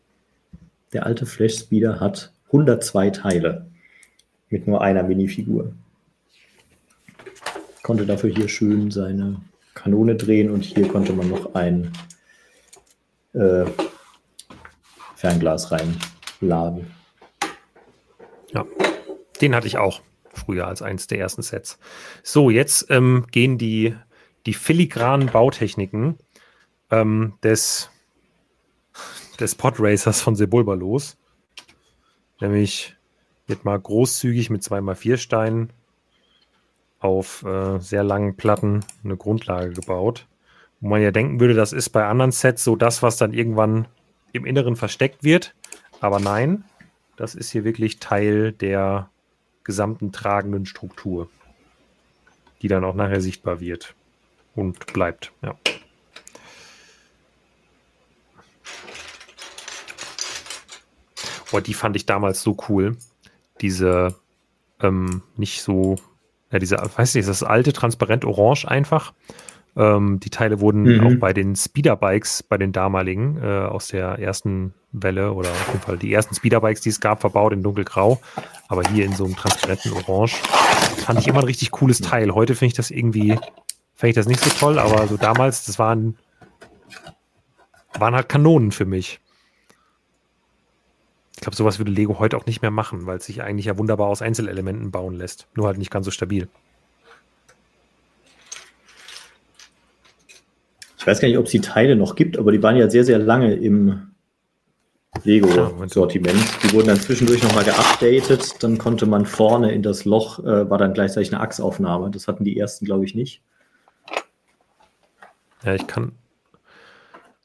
Der 0.95 1.05
alte 1.05 1.27
Flash 1.27 1.59
Speeder 1.59 2.01
hat 2.01 2.33
102 2.47 3.11
Teile 3.11 3.67
mit 4.49 4.67
nur 4.67 4.81
einer 4.81 5.03
Minifigur. 5.03 5.75
Konnte 7.83 8.07
dafür 8.07 8.31
hier 8.31 8.49
schön 8.49 8.91
seine 8.91 9.43
Kanone 9.75 10.17
drehen 10.17 10.51
und 10.51 10.65
hier 10.65 10.89
konnte 10.89 11.13
man 11.13 11.29
noch 11.29 11.55
ein 11.55 11.93
äh, 13.35 13.67
Fernglas 15.15 15.71
reinladen. 15.71 16.91
Ja, 18.55 18.65
den 19.43 19.55
hatte 19.55 19.67
ich 19.67 19.77
auch 19.77 20.01
früher 20.33 20.67
als 20.67 20.81
eins 20.81 21.09
der 21.09 21.19
ersten 21.19 21.43
Sets. 21.43 21.79
So, 22.23 22.49
jetzt 22.49 22.87
ähm, 22.89 23.27
gehen 23.31 23.59
die, 23.59 23.95
die 24.47 24.55
filigranen 24.55 25.29
Bautechniken 25.29 26.17
ähm, 26.91 27.35
des, 27.43 27.91
des 29.41 29.55
Podracers 29.55 30.21
von 30.21 30.37
Sebulba 30.37 30.75
los. 30.75 31.17
Nämlich 32.41 32.97
wird 33.47 33.65
mal 33.65 33.79
großzügig 33.79 34.51
mit 34.51 34.63
2x4 34.63 35.17
Steinen 35.17 35.71
auf 37.01 37.45
äh, 37.45 37.79
sehr 37.79 38.05
langen 38.05 38.37
Platten 38.37 38.85
eine 39.05 39.17
Grundlage 39.17 39.73
gebaut. 39.73 40.27
Wo 40.81 40.89
man 40.89 41.03
ja 41.03 41.11
denken 41.11 41.41
würde, 41.41 41.55
das 41.55 41.73
ist 41.73 41.91
bei 41.91 42.07
anderen 42.07 42.33
Sets 42.33 42.63
so 42.63 42.77
das, 42.77 43.03
was 43.03 43.17
dann 43.17 43.33
irgendwann 43.33 43.89
im 44.33 44.45
Inneren 44.45 44.77
versteckt 44.77 45.25
wird. 45.25 45.55
Aber 46.01 46.21
nein, 46.21 46.65
das 47.17 47.35
ist 47.35 47.51
hier 47.51 47.65
wirklich 47.65 47.99
Teil 47.99 48.53
der 48.53 49.11
gesamten 49.65 50.13
tragenden 50.13 50.67
Struktur, 50.67 51.29
die 52.63 52.69
dann 52.69 52.85
auch 52.85 52.95
nachher 52.95 53.21
sichtbar 53.21 53.61
wird 53.61 53.95
und 54.55 54.93
bleibt. 54.93 55.33
Ja. 55.43 55.57
Boah, 61.51 61.61
die 61.61 61.75
fand 61.75 61.97
ich 61.97 62.07
damals 62.07 62.43
so 62.43 62.57
cool. 62.69 62.97
Diese, 63.61 64.15
ähm, 64.81 65.23
nicht 65.37 65.63
so, 65.63 65.97
ja, 66.51 66.59
diese, 66.59 66.77
weiß 66.77 67.15
nicht, 67.15 67.29
das 67.29 67.43
alte 67.43 67.73
transparent 67.73 68.25
orange 68.25 68.67
einfach. 68.67 69.13
Ähm, 69.77 70.19
die 70.21 70.31
Teile 70.31 70.61
wurden 70.61 70.83
mhm. 70.83 71.07
auch 71.07 71.21
bei 71.21 71.33
den 71.33 71.55
Speederbikes, 71.55 72.43
bei 72.43 72.59
den 72.59 72.73
damaligen, 72.73 73.39
äh, 73.43 73.47
aus 73.47 73.89
der 73.89 74.19
ersten 74.19 74.75
Welle 74.93 75.33
oder 75.33 75.51
auf 75.51 75.69
jeden 75.69 75.81
Fall 75.81 75.99
die 75.99 76.13
ersten 76.13 76.35
Speederbikes, 76.35 76.81
die 76.81 76.89
es 76.89 77.01
gab, 77.01 77.21
verbaut 77.21 77.53
in 77.53 77.63
dunkelgrau. 77.63 78.21
Aber 78.69 78.83
hier 78.91 79.05
in 79.05 79.15
so 79.15 79.25
einem 79.25 79.37
transparenten 79.37 79.93
Orange. 79.93 80.35
Fand 81.05 81.21
ich 81.21 81.29
immer 81.29 81.41
ein 81.41 81.45
richtig 81.45 81.71
cooles 81.71 82.01
Teil. 82.01 82.35
Heute 82.35 82.55
finde 82.55 82.69
ich 82.69 82.75
das 82.75 82.91
irgendwie, 82.91 83.39
fände 83.95 84.11
ich 84.11 84.15
das 84.15 84.27
nicht 84.27 84.41
so 84.41 84.51
toll, 84.51 84.79
aber 84.79 85.07
so 85.07 85.17
damals, 85.17 85.67
das 85.67 85.79
waren, 85.79 86.19
waren 87.99 88.15
halt 88.15 88.29
Kanonen 88.29 88.73
für 88.73 88.85
mich. 88.85 89.21
Ich 91.39 91.43
glaube, 91.43 91.55
sowas 91.55 91.79
würde 91.79 91.93
Lego 91.93 92.19
heute 92.19 92.37
auch 92.37 92.47
nicht 92.47 92.63
mehr 92.63 92.73
machen, 92.73 93.07
weil 93.07 93.19
es 93.19 93.27
sich 93.27 93.43
eigentlich 93.43 93.67
ja 93.67 93.79
wunderbar 93.79 94.09
aus 94.09 94.23
Einzelelementen 94.23 94.91
bauen 94.91 95.15
lässt. 95.15 95.47
Nur 95.55 95.69
halt 95.69 95.79
nicht 95.79 95.93
ganz 95.93 96.05
so 96.05 96.11
stabil. 96.11 96.49
Ich 100.99 101.07
weiß 101.07 101.21
gar 101.21 101.29
nicht, 101.29 101.39
ob 101.39 101.45
es 101.45 101.53
die 101.53 101.61
Teile 101.61 101.95
noch 101.95 102.17
gibt, 102.17 102.39
aber 102.39 102.51
die 102.51 102.61
waren 102.61 102.77
ja 102.77 102.91
sehr, 102.91 103.05
sehr 103.05 103.21
lange 103.21 103.55
im 103.55 104.11
Lego-Sortiment. 105.23 106.37
Die 106.65 106.73
wurden 106.73 106.89
dann 106.89 107.01
zwischendurch 107.01 107.41
nochmal 107.45 107.63
geupdatet. 107.63 108.61
Dann 108.61 108.77
konnte 108.77 109.07
man 109.07 109.25
vorne 109.25 109.71
in 109.71 109.85
das 109.85 110.05
Loch, 110.05 110.41
äh, 110.41 110.69
war 110.69 110.79
dann 110.79 110.93
gleichzeitig 110.93 111.33
eine 111.33 111.41
Achsaufnahme. 111.41 112.11
Das 112.11 112.27
hatten 112.27 112.43
die 112.43 112.59
ersten, 112.59 112.85
glaube 112.85 113.05
ich, 113.05 113.15
nicht. 113.15 113.43
Ja, 115.63 115.77
ich 115.77 115.87
kann, 115.87 116.11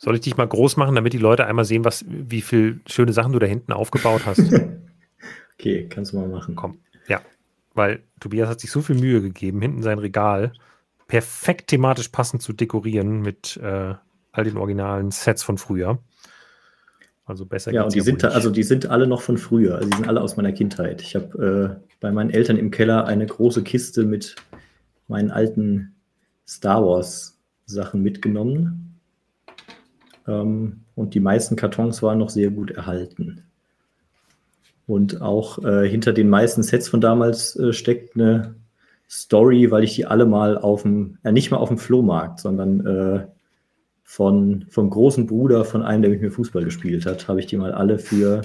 soll 0.04 0.16
ich 0.16 0.22
dich 0.22 0.36
mal 0.36 0.48
groß 0.48 0.76
machen, 0.76 0.96
damit 0.96 1.14
die 1.14 1.18
Leute 1.18 1.46
einmal 1.46 1.64
sehen, 1.64 1.86
was, 1.86 2.04
wie 2.06 2.42
viele 2.42 2.82
schöne 2.86 3.14
Sachen 3.14 3.32
du 3.32 3.40
da 3.40 3.46
hinten 3.46 3.72
aufgebaut 3.72 4.26
hast? 4.26 4.42
okay, 5.54 5.88
kannst 5.90 6.12
du 6.12 6.18
mal 6.18 6.28
machen. 6.28 6.56
Komm, 6.56 6.80
ja. 7.08 7.22
Weil 7.74 8.04
Tobias 8.20 8.50
hat 8.50 8.60
sich 8.60 8.70
so 8.70 8.82
viel 8.82 8.98
Mühe 8.98 9.22
gegeben, 9.22 9.62
hinten 9.62 9.82
sein 9.82 10.00
Regal 10.00 10.52
perfekt 11.08 11.70
thematisch 11.70 12.10
passend 12.10 12.42
zu 12.42 12.52
dekorieren 12.52 13.22
mit 13.22 13.56
äh, 13.58 13.94
all 14.34 14.44
den 14.44 14.58
originalen 14.58 15.12
Sets 15.12 15.42
von 15.42 15.58
früher. 15.58 16.00
Also 17.24 17.46
besser 17.46 17.72
Ja, 17.72 17.84
und 17.84 17.96
die 17.96 18.02
sind, 18.02 18.26
also 18.26 18.50
die 18.50 18.64
sind 18.64 18.88
alle 18.88 19.08
noch 19.08 19.22
von 19.22 19.38
früher. 19.38 19.76
Also 19.76 19.90
die 19.90 19.96
sind 19.96 20.10
alle 20.10 20.20
aus 20.20 20.36
meiner 20.36 20.52
Kindheit. 20.52 21.02
Ich 21.02 21.16
habe 21.16 21.80
äh, 21.82 21.88
bei 22.02 22.12
meinen 22.12 22.30
Eltern 22.30 22.58
im 22.58 22.72
Keller 22.72 23.06
eine 23.06 23.26
große 23.26 23.64
Kiste 23.64 24.04
mit 24.04 24.36
meinen 25.08 25.32
alten 25.32 25.96
Star 26.46 26.86
Wars 26.86 27.40
Sachen 27.66 28.02
mitgenommen 28.02 28.93
und 30.26 31.14
die 31.14 31.20
meisten 31.20 31.56
Kartons 31.56 32.02
waren 32.02 32.20
noch 32.20 32.30
sehr 32.30 32.50
gut 32.50 32.72
erhalten. 32.72 33.44
Und 34.88 35.22
auch 35.22 35.64
äh, 35.64 35.88
hinter 35.88 36.14
den 36.14 36.30
meisten 36.30 36.64
Sets 36.64 36.90
von 36.90 37.02
damals 37.02 37.56
äh, 37.58 37.74
steckt 37.74 38.16
eine 38.16 38.56
Story, 39.10 39.72
weil 39.72 39.84
ich 39.84 39.96
die 39.96 40.06
alle 40.06 40.26
mal 40.26 40.58
auf 40.58 40.82
dem, 40.84 41.18
äh, 41.24 41.32
nicht 41.32 41.52
mal 41.52 41.58
auf 41.58 41.70
dem 41.70 41.78
Flohmarkt, 41.78 42.40
sondern 42.40 42.86
äh, 42.86 43.28
von, 44.04 44.66
vom 44.70 44.90
großen 44.90 45.26
Bruder 45.26 45.66
von 45.66 45.84
einem, 45.84 46.02
der 46.02 46.12
mit 46.12 46.22
mir 46.22 46.32
Fußball 46.32 46.64
gespielt 46.64 47.06
hat, 47.06 47.28
habe 47.28 47.40
ich 47.40 47.48
die 47.48 47.58
mal 47.58 47.72
alle 47.72 47.98
für 47.98 48.42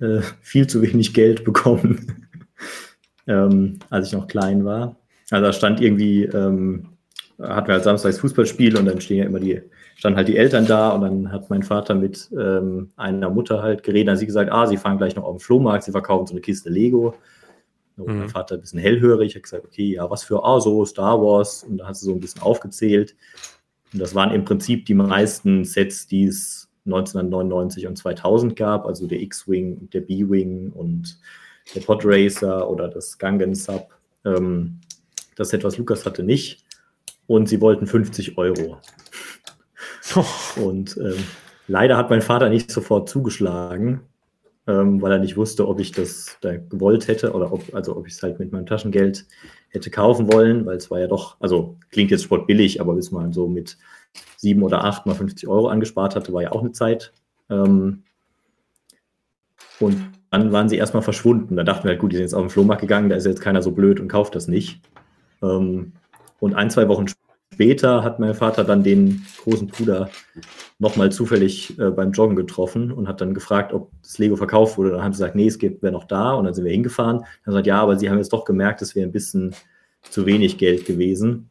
äh, 0.00 0.20
viel 0.40 0.66
zu 0.66 0.82
wenig 0.82 1.14
Geld 1.14 1.44
bekommen, 1.44 2.26
ähm, 3.26 3.78
als 3.90 4.08
ich 4.08 4.12
noch 4.12 4.26
klein 4.26 4.64
war. 4.64 4.96
Also 5.30 5.46
da 5.46 5.52
stand 5.52 5.80
irgendwie, 5.80 6.24
ähm, 6.24 6.88
hatten 7.40 7.68
wir 7.68 7.74
halt 7.74 7.84
samstags 7.84 8.18
Fußballspiel 8.18 8.76
und 8.76 8.86
dann 8.86 9.00
stehen 9.00 9.18
ja 9.18 9.24
immer 9.24 9.40
die, 9.40 9.62
standen 10.02 10.16
halt 10.16 10.26
die 10.26 10.36
Eltern 10.36 10.66
da 10.66 10.88
und 10.88 11.02
dann 11.02 11.30
hat 11.30 11.48
mein 11.48 11.62
Vater 11.62 11.94
mit 11.94 12.28
ähm, 12.36 12.90
einer 12.96 13.30
Mutter 13.30 13.62
halt 13.62 13.84
geredet. 13.84 14.08
Dann 14.08 14.14
hat 14.14 14.18
sie 14.18 14.26
gesagt, 14.26 14.50
ah, 14.50 14.66
sie 14.66 14.76
fahren 14.76 14.98
gleich 14.98 15.14
noch 15.14 15.22
auf 15.22 15.36
den 15.36 15.38
Flohmarkt, 15.38 15.84
sie 15.84 15.92
verkaufen 15.92 16.26
so 16.26 16.32
eine 16.32 16.40
Kiste 16.40 16.70
Lego. 16.70 17.14
Und 17.96 18.08
mhm. 18.08 18.18
mein 18.18 18.28
Vater 18.28 18.56
ein 18.56 18.62
bisschen 18.62 18.80
hellhörig, 18.80 19.28
ich 19.28 19.34
habe 19.36 19.42
gesagt, 19.42 19.64
okay, 19.64 19.94
ja, 19.94 20.10
was 20.10 20.24
für, 20.24 20.42
ah, 20.42 20.58
so 20.58 20.84
Star 20.84 21.22
Wars. 21.22 21.62
Und 21.62 21.78
da 21.78 21.86
hat 21.86 21.96
sie 21.96 22.06
so 22.06 22.14
ein 22.14 22.18
bisschen 22.18 22.42
aufgezählt. 22.42 23.14
Und 23.92 24.00
das 24.00 24.12
waren 24.12 24.34
im 24.34 24.44
Prinzip 24.44 24.86
die 24.86 24.94
meisten 24.94 25.64
Sets, 25.64 26.08
die 26.08 26.24
es 26.24 26.68
1999 26.84 27.86
und 27.86 27.96
2000 27.96 28.56
gab, 28.56 28.86
also 28.86 29.06
der 29.06 29.20
X-Wing, 29.20 29.88
der 29.90 30.00
B-Wing 30.00 30.72
und 30.72 31.16
der 31.76 31.80
Podracer 31.80 32.68
oder 32.68 32.88
das 32.88 33.18
Gangen 33.18 33.54
Sub. 33.54 33.94
Ähm, 34.24 34.80
das 35.36 35.50
Set, 35.50 35.62
was 35.62 35.78
Lukas 35.78 36.04
hatte, 36.04 36.24
nicht. 36.24 36.64
Und 37.28 37.48
sie 37.48 37.60
wollten 37.60 37.86
50 37.86 38.36
Euro. 38.36 38.78
Und 40.56 40.96
ähm, 40.96 41.24
leider 41.68 41.96
hat 41.96 42.10
mein 42.10 42.22
Vater 42.22 42.48
nicht 42.48 42.70
sofort 42.70 43.08
zugeschlagen, 43.08 44.00
ähm, 44.66 45.00
weil 45.00 45.12
er 45.12 45.18
nicht 45.18 45.36
wusste, 45.36 45.66
ob 45.68 45.80
ich 45.80 45.92
das 45.92 46.38
da 46.40 46.56
gewollt 46.56 47.08
hätte 47.08 47.32
oder 47.32 47.52
ob, 47.52 47.74
also 47.74 47.96
ob 47.96 48.06
ich 48.06 48.14
es 48.14 48.22
halt 48.22 48.38
mit 48.38 48.52
meinem 48.52 48.66
Taschengeld 48.66 49.26
hätte 49.70 49.90
kaufen 49.90 50.32
wollen, 50.32 50.66
weil 50.66 50.76
es 50.76 50.90
war 50.90 51.00
ja 51.00 51.06
doch, 51.06 51.36
also 51.40 51.76
klingt 51.90 52.10
jetzt 52.10 52.24
sportbillig, 52.24 52.80
aber 52.80 52.94
bis 52.94 53.10
man 53.10 53.32
so 53.32 53.48
mit 53.48 53.78
sieben 54.36 54.62
oder 54.62 54.84
acht 54.84 55.06
mal 55.06 55.14
50 55.14 55.48
Euro 55.48 55.68
angespart 55.68 56.14
hatte, 56.14 56.32
war 56.32 56.42
ja 56.42 56.52
auch 56.52 56.60
eine 56.60 56.72
Zeit. 56.72 57.12
Ähm, 57.48 58.02
und 59.80 59.96
dann 60.30 60.52
waren 60.52 60.68
sie 60.68 60.76
erstmal 60.76 61.02
verschwunden. 61.02 61.56
Da 61.56 61.64
dachten 61.64 61.84
wir 61.84 61.90
halt, 61.90 62.00
gut, 62.00 62.12
die 62.12 62.16
sind 62.16 62.24
jetzt 62.24 62.34
auf 62.34 62.42
den 62.42 62.50
Flohmarkt 62.50 62.80
gegangen, 62.80 63.08
da 63.08 63.16
ist 63.16 63.26
jetzt 63.26 63.40
keiner 63.40 63.62
so 63.62 63.72
blöd 63.72 64.00
und 64.00 64.08
kauft 64.08 64.34
das 64.34 64.48
nicht. 64.48 64.80
Ähm, 65.42 65.92
und 66.40 66.54
ein, 66.54 66.70
zwei 66.70 66.88
Wochen 66.88 67.08
später 67.08 67.31
hat 68.02 68.18
mein 68.18 68.34
Vater 68.34 68.64
dann 68.64 68.82
den 68.82 69.24
großen 69.42 69.68
Bruder 69.68 70.10
nochmal 70.78 71.12
zufällig 71.12 71.78
äh, 71.78 71.90
beim 71.90 72.12
Joggen 72.12 72.36
getroffen 72.36 72.90
und 72.90 73.08
hat 73.08 73.20
dann 73.20 73.34
gefragt, 73.34 73.72
ob 73.72 73.90
das 74.02 74.18
Lego 74.18 74.36
verkauft 74.36 74.78
wurde. 74.78 74.90
Dann 74.90 75.02
haben 75.02 75.12
sie 75.12 75.18
gesagt, 75.18 75.36
nee, 75.36 75.46
es 75.46 75.60
wäre 75.60 75.92
noch 75.92 76.04
da. 76.04 76.32
Und 76.32 76.44
dann 76.44 76.54
sind 76.54 76.64
wir 76.64 76.72
hingefahren. 76.72 77.18
Dann 77.18 77.26
er 77.42 77.46
gesagt, 77.46 77.66
ja, 77.66 77.80
aber 77.80 77.96
sie 77.98 78.10
haben 78.10 78.18
jetzt 78.18 78.32
doch 78.32 78.44
gemerkt, 78.44 78.82
es 78.82 78.94
wäre 78.94 79.06
ein 79.06 79.12
bisschen 79.12 79.54
zu 80.02 80.26
wenig 80.26 80.58
Geld 80.58 80.86
gewesen. 80.86 81.50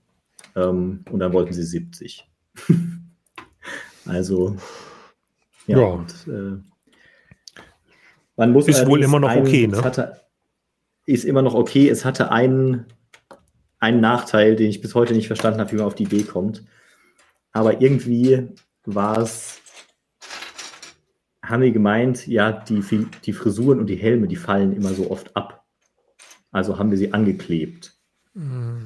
Ähm, 0.55 1.05
und 1.09 1.19
dann 1.19 1.33
wollten 1.33 1.53
sie 1.53 1.63
70. 1.63 2.27
also, 4.05 4.55
ja. 5.67 5.79
ja. 5.79 5.85
Und, 5.85 6.27
äh, 6.27 6.59
man 8.35 8.51
muss 8.51 8.67
ist 8.67 8.87
wohl 8.87 9.03
immer 9.03 9.19
noch 9.19 9.35
okay, 9.35 9.67
ne? 9.67 9.83
Hatte, 9.83 10.19
ist 11.05 11.25
immer 11.25 11.41
noch 11.41 11.53
okay. 11.53 11.89
Es 11.89 12.05
hatte 12.05 12.31
einen, 12.31 12.85
einen 13.81 13.99
Nachteil, 13.99 14.55
den 14.55 14.69
ich 14.69 14.79
bis 14.79 14.95
heute 14.95 15.13
nicht 15.13 15.27
verstanden 15.27 15.59
habe, 15.59 15.71
wie 15.71 15.75
man 15.75 15.85
auf 15.85 15.95
die 15.95 16.03
Idee 16.03 16.23
kommt. 16.23 16.63
Aber 17.51 17.81
irgendwie 17.81 18.47
war 18.85 19.17
es, 19.17 19.59
haben 21.43 21.63
wir 21.63 21.71
gemeint, 21.71 22.27
ja, 22.27 22.51
die, 22.51 22.81
die 23.25 23.33
Frisuren 23.33 23.79
und 23.79 23.87
die 23.87 23.95
Helme, 23.95 24.27
die 24.27 24.37
fallen 24.37 24.73
immer 24.73 24.93
so 24.93 25.11
oft 25.11 25.35
ab. 25.35 25.65
Also 26.51 26.77
haben 26.77 26.91
wir 26.91 26.97
sie 26.97 27.13
angeklebt. 27.13 27.93
Mm. 28.33 28.77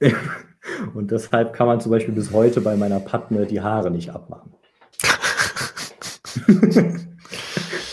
Und 0.94 1.10
deshalb 1.10 1.52
kann 1.52 1.66
man 1.66 1.80
zum 1.80 1.90
Beispiel 1.90 2.14
bis 2.14 2.32
heute 2.32 2.60
bei 2.60 2.76
meiner 2.76 3.00
Patme 3.00 3.46
die 3.46 3.60
Haare 3.60 3.90
nicht 3.90 4.10
abmachen. 4.10 4.54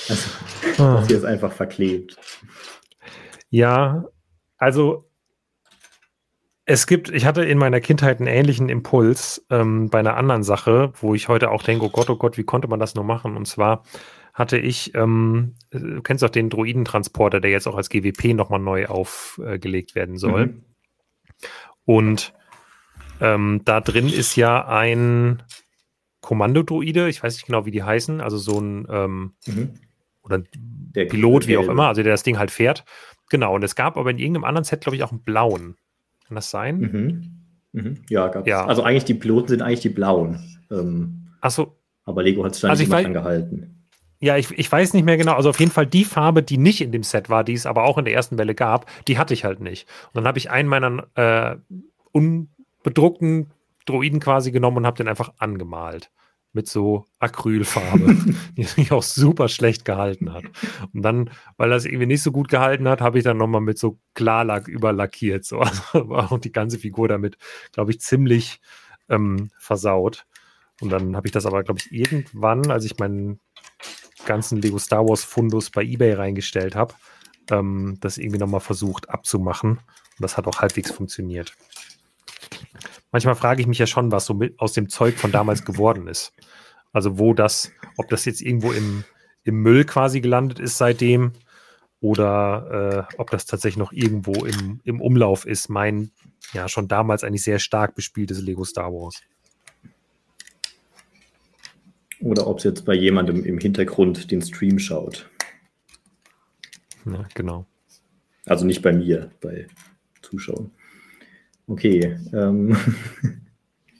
also, 0.07 0.29
das 0.77 1.07
hier 1.07 1.17
ist 1.17 1.25
einfach 1.25 1.51
verklebt. 1.51 2.17
Ja, 3.49 4.05
also 4.57 5.08
es 6.69 6.85
gibt, 6.85 7.09
ich 7.09 7.25
hatte 7.25 7.43
in 7.43 7.57
meiner 7.57 7.81
Kindheit 7.81 8.19
einen 8.19 8.27
ähnlichen 8.27 8.69
Impuls 8.69 9.43
ähm, 9.49 9.89
bei 9.89 9.97
einer 9.97 10.15
anderen 10.15 10.43
Sache, 10.43 10.93
wo 11.01 11.15
ich 11.15 11.27
heute 11.27 11.49
auch 11.49 11.63
denke, 11.63 11.83
oh 11.83 11.89
Gott, 11.89 12.11
oh 12.11 12.15
Gott, 12.15 12.37
wie 12.37 12.43
konnte 12.43 12.67
man 12.67 12.79
das 12.79 12.93
nur 12.93 13.03
machen? 13.03 13.35
Und 13.35 13.47
zwar 13.47 13.83
hatte 14.35 14.59
ich, 14.59 14.93
ähm, 14.93 15.55
du 15.71 16.03
kennst 16.03 16.21
doch 16.21 16.29
den 16.29 16.51
Droidentransporter, 16.51 17.39
der 17.41 17.49
jetzt 17.49 17.67
auch 17.67 17.75
als 17.75 17.89
GWP 17.89 18.35
nochmal 18.35 18.59
neu 18.59 18.85
aufgelegt 18.85 19.95
werden 19.95 20.17
soll. 20.17 20.45
Mhm. 20.45 20.63
Und 21.85 22.33
ähm, 23.19 23.61
da 23.65 23.81
drin 23.81 24.07
ist 24.07 24.35
ja 24.35 24.67
ein 24.67 25.41
Kommandodroide, 26.21 27.09
ich 27.09 27.23
weiß 27.23 27.33
nicht 27.33 27.47
genau, 27.47 27.65
wie 27.65 27.71
die 27.71 27.81
heißen, 27.81 28.21
also 28.21 28.37
so 28.37 28.59
ein 28.59 28.85
ähm, 28.91 29.33
mhm. 29.47 29.73
oder 30.21 30.43
der 30.53 31.05
Pilot, 31.05 31.47
wie 31.47 31.57
auch 31.57 31.67
immer, 31.67 31.87
also 31.87 32.03
der 32.03 32.13
das 32.13 32.21
Ding 32.21 32.37
halt 32.37 32.51
fährt. 32.51 32.85
Genau, 33.31 33.55
und 33.55 33.63
es 33.63 33.75
gab 33.75 33.97
aber 33.97 34.11
in 34.11 34.19
irgendeinem 34.19 34.43
anderen 34.43 34.65
Set, 34.65 34.81
glaube 34.81 34.97
ich, 34.97 35.03
auch 35.03 35.11
einen 35.11 35.23
blauen. 35.23 35.75
Kann 36.29 36.35
das 36.35 36.51
sein? 36.51 36.79
Mhm. 36.79 37.39
Mhm. 37.71 38.03
Ja, 38.07 38.27
gab 38.27 38.47
ja. 38.47 38.65
Also 38.65 38.83
eigentlich 38.83 39.05
die 39.05 39.15
Piloten 39.15 39.47
sind 39.47 39.63
eigentlich 39.63 39.79
die 39.79 39.89
blauen. 39.89 40.39
Ähm, 40.71 41.27
Achso. 41.41 41.75
Aber 42.05 42.21
Lego 42.21 42.43
hat 42.45 42.53
es 42.53 42.61
dann 42.61 42.69
also 42.69 42.83
nicht 42.83 42.93
angehalten. 42.93 43.87
Ja, 44.19 44.37
ich, 44.37 44.51
ich 44.51 44.71
weiß 44.71 44.93
nicht 44.93 45.05
mehr 45.05 45.17
genau. 45.17 45.33
Also 45.33 45.49
auf 45.49 45.59
jeden 45.59 45.71
Fall 45.71 45.87
die 45.87 46.05
Farbe, 46.05 46.43
die 46.43 46.57
nicht 46.57 46.81
in 46.81 46.91
dem 46.91 47.01
Set 47.01 47.29
war, 47.29 47.43
die 47.43 47.53
es 47.53 47.65
aber 47.65 47.83
auch 47.83 47.97
in 47.97 48.05
der 48.05 48.13
ersten 48.13 48.37
Welle 48.37 48.53
gab, 48.53 48.85
die 49.07 49.17
hatte 49.17 49.33
ich 49.33 49.43
halt 49.43 49.59
nicht. 49.59 49.87
Und 50.07 50.17
dann 50.17 50.27
habe 50.27 50.37
ich 50.37 50.51
einen 50.51 50.69
meiner 50.69 51.07
äh, 51.15 51.55
un 52.13 52.49
bedruckten 52.83 53.51
Droiden 53.85 54.19
quasi 54.19 54.51
genommen 54.51 54.77
und 54.77 54.85
habe 54.85 54.97
den 54.97 55.07
einfach 55.07 55.33
angemalt. 55.39 56.11
Mit 56.51 56.67
so 56.67 57.05
Acrylfarbe, 57.19 58.15
die 58.57 58.63
sich 58.63 58.91
auch 58.91 59.03
super 59.03 59.47
schlecht 59.49 59.85
gehalten 59.85 60.33
hat. 60.33 60.45
Und 60.93 61.03
dann, 61.03 61.29
weil 61.57 61.69
das 61.69 61.85
irgendwie 61.85 62.07
nicht 62.07 62.23
so 62.23 62.31
gut 62.31 62.49
gehalten 62.49 62.87
hat, 62.87 63.01
habe 63.01 63.19
ich 63.19 63.23
dann 63.23 63.37
nochmal 63.37 63.61
mit 63.61 63.77
so 63.77 63.99
Klarlack 64.15 64.67
überlackiert. 64.67 65.45
So. 65.45 65.59
Also 65.91 66.09
war 66.09 66.31
auch 66.31 66.39
die 66.39 66.51
ganze 66.51 66.79
Figur 66.79 67.07
damit, 67.07 67.37
glaube 67.71 67.91
ich, 67.91 68.01
ziemlich 68.01 68.61
ähm, 69.09 69.49
versaut. 69.57 70.25
Und 70.81 70.89
dann 70.89 71.15
habe 71.15 71.27
ich 71.27 71.31
das 71.31 71.45
aber, 71.45 71.63
glaube 71.63 71.81
ich, 71.81 71.91
irgendwann, 71.91 72.71
als 72.71 72.85
ich 72.85 72.97
meinen 72.97 73.39
ganzen 74.25 74.61
Lego 74.61 74.79
Star 74.79 75.07
Wars 75.07 75.23
Fundus 75.23 75.69
bei 75.69 75.83
eBay 75.83 76.13
reingestellt 76.13 76.75
habe, 76.75 76.93
ähm, 77.51 77.97
das 77.99 78.17
irgendwie 78.17 78.39
nochmal 78.39 78.61
versucht 78.61 79.09
abzumachen. 79.09 79.71
Und 79.71 79.79
das 80.19 80.37
hat 80.37 80.47
auch 80.47 80.61
halbwegs 80.61 80.91
funktioniert. 80.91 81.53
Manchmal 83.11 83.35
frage 83.35 83.61
ich 83.61 83.67
mich 83.67 83.79
ja 83.79 83.87
schon, 83.87 84.11
was 84.11 84.25
so 84.25 84.33
mit 84.33 84.59
aus 84.59 84.73
dem 84.73 84.89
Zeug 84.89 85.15
von 85.15 85.31
damals 85.31 85.65
geworden 85.65 86.07
ist. 86.07 86.33
Also 86.91 87.17
wo 87.17 87.33
das, 87.33 87.71
ob 87.97 88.09
das 88.09 88.25
jetzt 88.25 88.41
irgendwo 88.41 88.71
im, 88.71 89.03
im 89.43 89.61
Müll 89.61 89.85
quasi 89.85 90.21
gelandet 90.21 90.59
ist 90.59 90.77
seitdem 90.77 91.33
oder 92.01 93.07
äh, 93.11 93.15
ob 93.17 93.29
das 93.29 93.45
tatsächlich 93.45 93.77
noch 93.77 93.91
irgendwo 93.91 94.45
im, 94.45 94.79
im 94.83 95.01
Umlauf 95.01 95.45
ist. 95.45 95.69
Mein 95.69 96.11
ja 96.53 96.67
schon 96.67 96.87
damals 96.87 97.23
eigentlich 97.23 97.43
sehr 97.43 97.59
stark 97.59 97.95
bespieltes 97.95 98.41
Lego 98.41 98.63
Star 98.63 98.91
Wars. 98.91 99.21
Oder 102.21 102.47
ob 102.47 102.57
es 102.57 102.65
jetzt 102.65 102.85
bei 102.85 102.93
jemandem 102.93 103.45
im 103.45 103.59
Hintergrund 103.59 104.29
den 104.31 104.41
Stream 104.41 104.77
schaut. 104.77 105.29
Ja, 107.05 107.27
genau. 107.33 107.65
Also 108.45 108.65
nicht 108.65 108.81
bei 108.81 108.91
mir, 108.91 109.31
bei 109.41 109.67
Zuschauern. 110.21 110.71
Okay. 111.69 112.17
Ähm, 112.33 112.75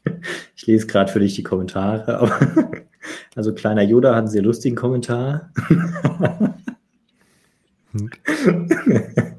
ich 0.56 0.66
lese 0.66 0.88
gerade 0.88 1.12
für 1.12 1.20
dich 1.20 1.36
die 1.36 1.44
Kommentare. 1.44 2.18
Aber 2.18 2.40
also 3.36 3.54
kleiner 3.54 3.84
Yoda 3.84 4.10
hat 4.10 4.20
einen 4.20 4.28
sehr 4.28 4.42
lustigen 4.42 4.76
Kommentar. 4.76 5.52
hm. 7.92 8.10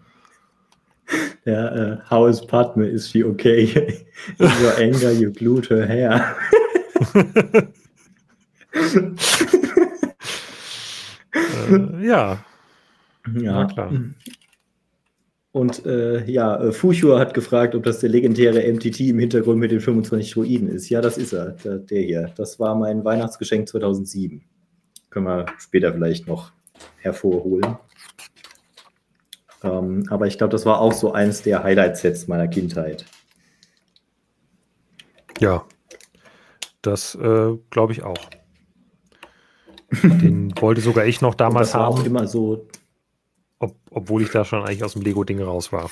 Ja, 1.47 1.73
uh, 1.73 1.99
how 2.09 2.29
is 2.29 2.47
Padme? 2.47 2.87
Is 2.87 3.09
she 3.09 3.25
okay? 3.25 4.05
In 4.39 4.51
your 4.63 4.79
anger, 4.79 5.11
you 5.11 5.33
glued 5.33 5.69
her 5.71 5.87
hair. 5.87 6.37
äh, 11.35 12.07
ja. 12.07 12.45
Ja, 13.35 13.65
klar. 13.65 13.91
Und 15.53 15.85
äh, 15.85 16.25
ja, 16.31 16.63
äh, 16.63 16.73
Fuchur 16.73 17.19
hat 17.19 17.35
gefragt, 17.35 17.75
ob 17.75 17.83
das 17.83 17.99
der 17.99 18.09
legendäre 18.09 18.73
MTT 18.73 19.01
im 19.01 19.19
Hintergrund 19.19 19.59
mit 19.59 19.73
den 19.73 19.81
25 19.81 20.33
Druiden 20.33 20.69
ist. 20.69 20.89
Ja, 20.89 21.01
das 21.01 21.19
ist 21.19 21.33
er, 21.33 21.53
der, 21.53 21.79
der 21.79 22.03
hier. 22.03 22.33
Das 22.37 22.61
war 22.61 22.77
mein 22.77 23.05
Weihnachtsgeschenk 23.05 23.69
2007. 23.69 24.45
Können 25.11 25.27
wir 25.27 25.47
später 25.59 25.93
vielleicht 25.93 26.29
noch 26.29 26.53
hervorholen. 26.99 27.77
Ähm, 29.65 30.07
aber 30.09 30.29
ich 30.29 30.39
glaube, 30.39 30.53
das 30.53 30.65
war 30.67 30.81
auch 30.81 30.93
so 30.93 31.13
eins 31.13 31.43
der 31.43 31.65
Highlight-Sets 31.65 32.29
meiner 32.29 32.47
Kindheit. 32.47 33.05
Ja. 35.41 35.65
Das 36.83 37.15
äh, 37.17 37.57
glaube 37.71 37.93
ich 37.93 38.05
auch. 38.05 38.19
Den 40.03 40.55
wollte 40.61 40.81
sogar 40.81 41.05
ich 41.07 41.21
noch 41.21 41.35
damals 41.35 41.69
das 41.69 41.75
war 41.75 41.87
haben. 41.87 41.99
Auch 41.99 42.05
immer 42.05 42.27
so. 42.27 42.69
Ob, 43.61 43.77
obwohl 43.91 44.23
ich 44.23 44.31
da 44.31 44.45
schon 44.45 44.65
eigentlich 44.65 44.83
aus 44.83 44.95
dem 44.95 45.03
Lego-Ding 45.03 45.41
raus 45.41 45.71
war. 45.71 45.91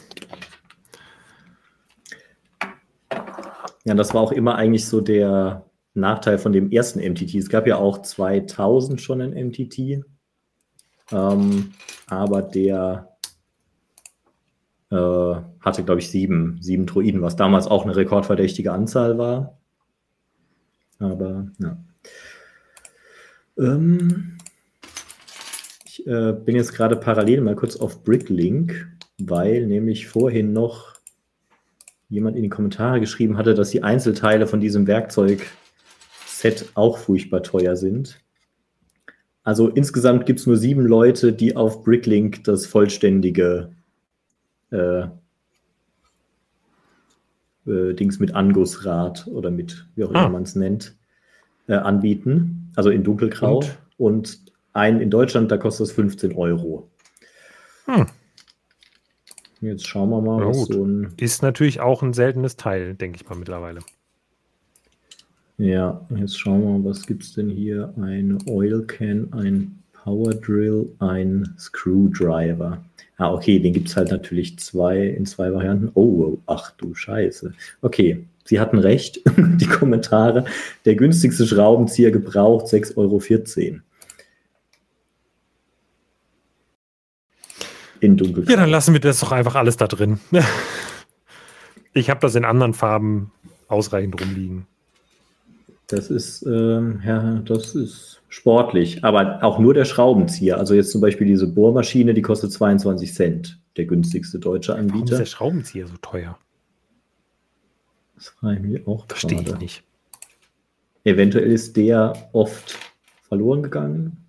Ja, 3.84 3.94
das 3.94 4.12
war 4.14 4.22
auch 4.22 4.32
immer 4.32 4.56
eigentlich 4.56 4.86
so 4.86 5.00
der 5.00 5.64
Nachteil 5.94 6.38
von 6.38 6.52
dem 6.52 6.70
ersten 6.70 7.00
MTT. 7.00 7.34
Es 7.34 7.48
gab 7.48 7.66
ja 7.66 7.76
auch 7.76 8.02
2000 8.02 9.00
schon 9.00 9.20
ein 9.20 9.48
MTT, 9.48 10.04
ähm, 11.12 11.72
aber 12.06 12.42
der 12.42 13.16
äh, 14.90 15.34
hatte, 15.60 15.84
glaube 15.84 16.00
ich, 16.00 16.10
sieben, 16.10 16.58
sieben 16.60 16.86
Droiden, 16.86 17.22
was 17.22 17.36
damals 17.36 17.66
auch 17.66 17.84
eine 17.84 17.96
rekordverdächtige 17.96 18.72
Anzahl 18.72 19.18
war. 19.18 19.58
Aber 20.98 21.48
ja. 21.58 21.76
Ähm, 23.58 24.37
äh, 26.08 26.32
bin 26.32 26.56
jetzt 26.56 26.72
gerade 26.72 26.96
parallel 26.96 27.42
mal 27.42 27.54
kurz 27.54 27.76
auf 27.76 28.02
Bricklink, 28.02 28.88
weil 29.18 29.66
nämlich 29.66 30.08
vorhin 30.08 30.54
noch 30.54 30.94
jemand 32.08 32.34
in 32.36 32.42
die 32.42 32.48
Kommentare 32.48 32.98
geschrieben 32.98 33.36
hatte, 33.36 33.54
dass 33.54 33.70
die 33.70 33.82
Einzelteile 33.82 34.46
von 34.46 34.58
diesem 34.58 34.86
Werkzeugset 34.86 35.44
auch 36.72 36.96
furchtbar 36.96 37.42
teuer 37.42 37.76
sind. 37.76 38.18
Also 39.44 39.68
insgesamt 39.68 40.24
gibt 40.24 40.40
es 40.40 40.46
nur 40.46 40.56
sieben 40.56 40.86
Leute, 40.86 41.34
die 41.34 41.56
auf 41.56 41.84
Bricklink 41.84 42.42
das 42.44 42.64
vollständige 42.64 43.72
äh, 44.70 45.08
äh, 47.66 47.94
Dings 47.94 48.18
mit 48.18 48.34
Angussrad 48.34 49.26
oder 49.26 49.50
mit, 49.50 49.86
wie 49.94 50.04
auch 50.04 50.10
immer 50.10 50.20
ah. 50.20 50.28
man 50.30 50.44
es 50.44 50.54
nennt, 50.54 50.96
äh, 51.66 51.74
anbieten. 51.74 52.72
Also 52.76 52.88
in 52.88 53.04
dunkelgrau. 53.04 53.58
Und? 53.58 53.78
Und 53.98 54.48
ein 54.72 55.00
in 55.00 55.10
Deutschland, 55.10 55.50
da 55.50 55.56
kostet 55.56 55.88
es 55.88 55.92
15 55.92 56.34
Euro. 56.34 56.88
Hm. 57.86 58.06
Jetzt 59.60 59.86
schauen 59.86 60.10
wir 60.10 60.20
mal, 60.20 60.46
was 60.46 60.66
so 60.66 60.84
ein. 60.84 61.14
Ist 61.18 61.42
natürlich 61.42 61.80
auch 61.80 62.02
ein 62.02 62.12
seltenes 62.12 62.56
Teil, 62.56 62.94
denke 62.94 63.18
ich 63.20 63.28
mal 63.28 63.36
mittlerweile. 63.36 63.80
Ja, 65.56 66.06
jetzt 66.14 66.38
schauen 66.38 66.62
wir 66.62 66.78
mal, 66.78 66.90
was 66.90 67.06
gibt 67.06 67.24
es 67.24 67.34
denn 67.34 67.50
hier? 67.50 67.92
Ein 67.96 68.38
Oil 68.46 68.84
Can, 68.86 69.32
ein 69.32 69.82
Power 69.92 70.32
Drill, 70.34 70.88
ein 71.00 71.54
Screwdriver. 71.58 72.84
Ah, 73.16 73.32
okay, 73.32 73.58
den 73.58 73.72
gibt 73.72 73.88
es 73.88 73.96
halt 73.96 74.12
natürlich 74.12 74.58
zwei 74.60 75.08
in 75.08 75.26
zwei 75.26 75.52
Varianten. 75.52 75.90
Oh, 75.94 76.38
ach 76.46 76.70
du 76.76 76.94
Scheiße. 76.94 77.52
Okay, 77.82 78.24
Sie 78.44 78.60
hatten 78.60 78.78
recht, 78.78 79.20
die 79.36 79.66
Kommentare. 79.66 80.44
Der 80.86 80.94
günstigste 80.94 81.46
Schraubenzieher 81.46 82.10
gebraucht 82.10 82.66
6,14 82.66 82.96
Euro. 82.96 83.80
In 88.00 88.16
dunkel. 88.16 88.48
Ja, 88.48 88.56
dann 88.56 88.70
lassen 88.70 88.92
wir 88.92 89.00
das 89.00 89.20
doch 89.20 89.32
einfach 89.32 89.54
alles 89.54 89.76
da 89.76 89.86
drin. 89.86 90.20
Ich 91.94 92.10
habe 92.10 92.20
das 92.20 92.36
in 92.36 92.44
anderen 92.44 92.74
Farben 92.74 93.32
ausreichend 93.66 94.20
rumliegen. 94.20 94.66
Das 95.88 96.10
ist, 96.10 96.42
ähm, 96.46 97.00
ja, 97.04 97.42
das 97.44 97.74
ist 97.74 98.20
sportlich, 98.28 99.04
aber 99.04 99.42
auch 99.42 99.58
nur 99.58 99.74
der 99.74 99.86
Schraubenzieher. 99.86 100.58
Also 100.58 100.74
jetzt 100.74 100.92
zum 100.92 101.00
Beispiel 101.00 101.26
diese 101.26 101.48
Bohrmaschine, 101.48 102.14
die 102.14 102.22
kostet 102.22 102.52
22 102.52 103.14
Cent, 103.14 103.58
der 103.76 103.86
günstigste 103.86 104.38
deutsche 104.38 104.74
Anbieter. 104.74 104.94
Warum 104.94 105.12
ist 105.12 105.18
der 105.18 105.24
Schraubenzieher 105.24 105.86
so 105.86 105.96
teuer? 106.00 106.38
Das 108.16 108.28
frage 108.28 108.56
ich 108.56 108.62
mich 108.62 108.86
auch 108.86 109.06
Verstehe 109.08 109.40
ich 109.40 109.58
nicht. 109.58 109.82
Eventuell 111.04 111.50
ist 111.50 111.76
der 111.76 112.12
oft 112.32 112.76
verloren 113.28 113.62
gegangen. 113.62 114.27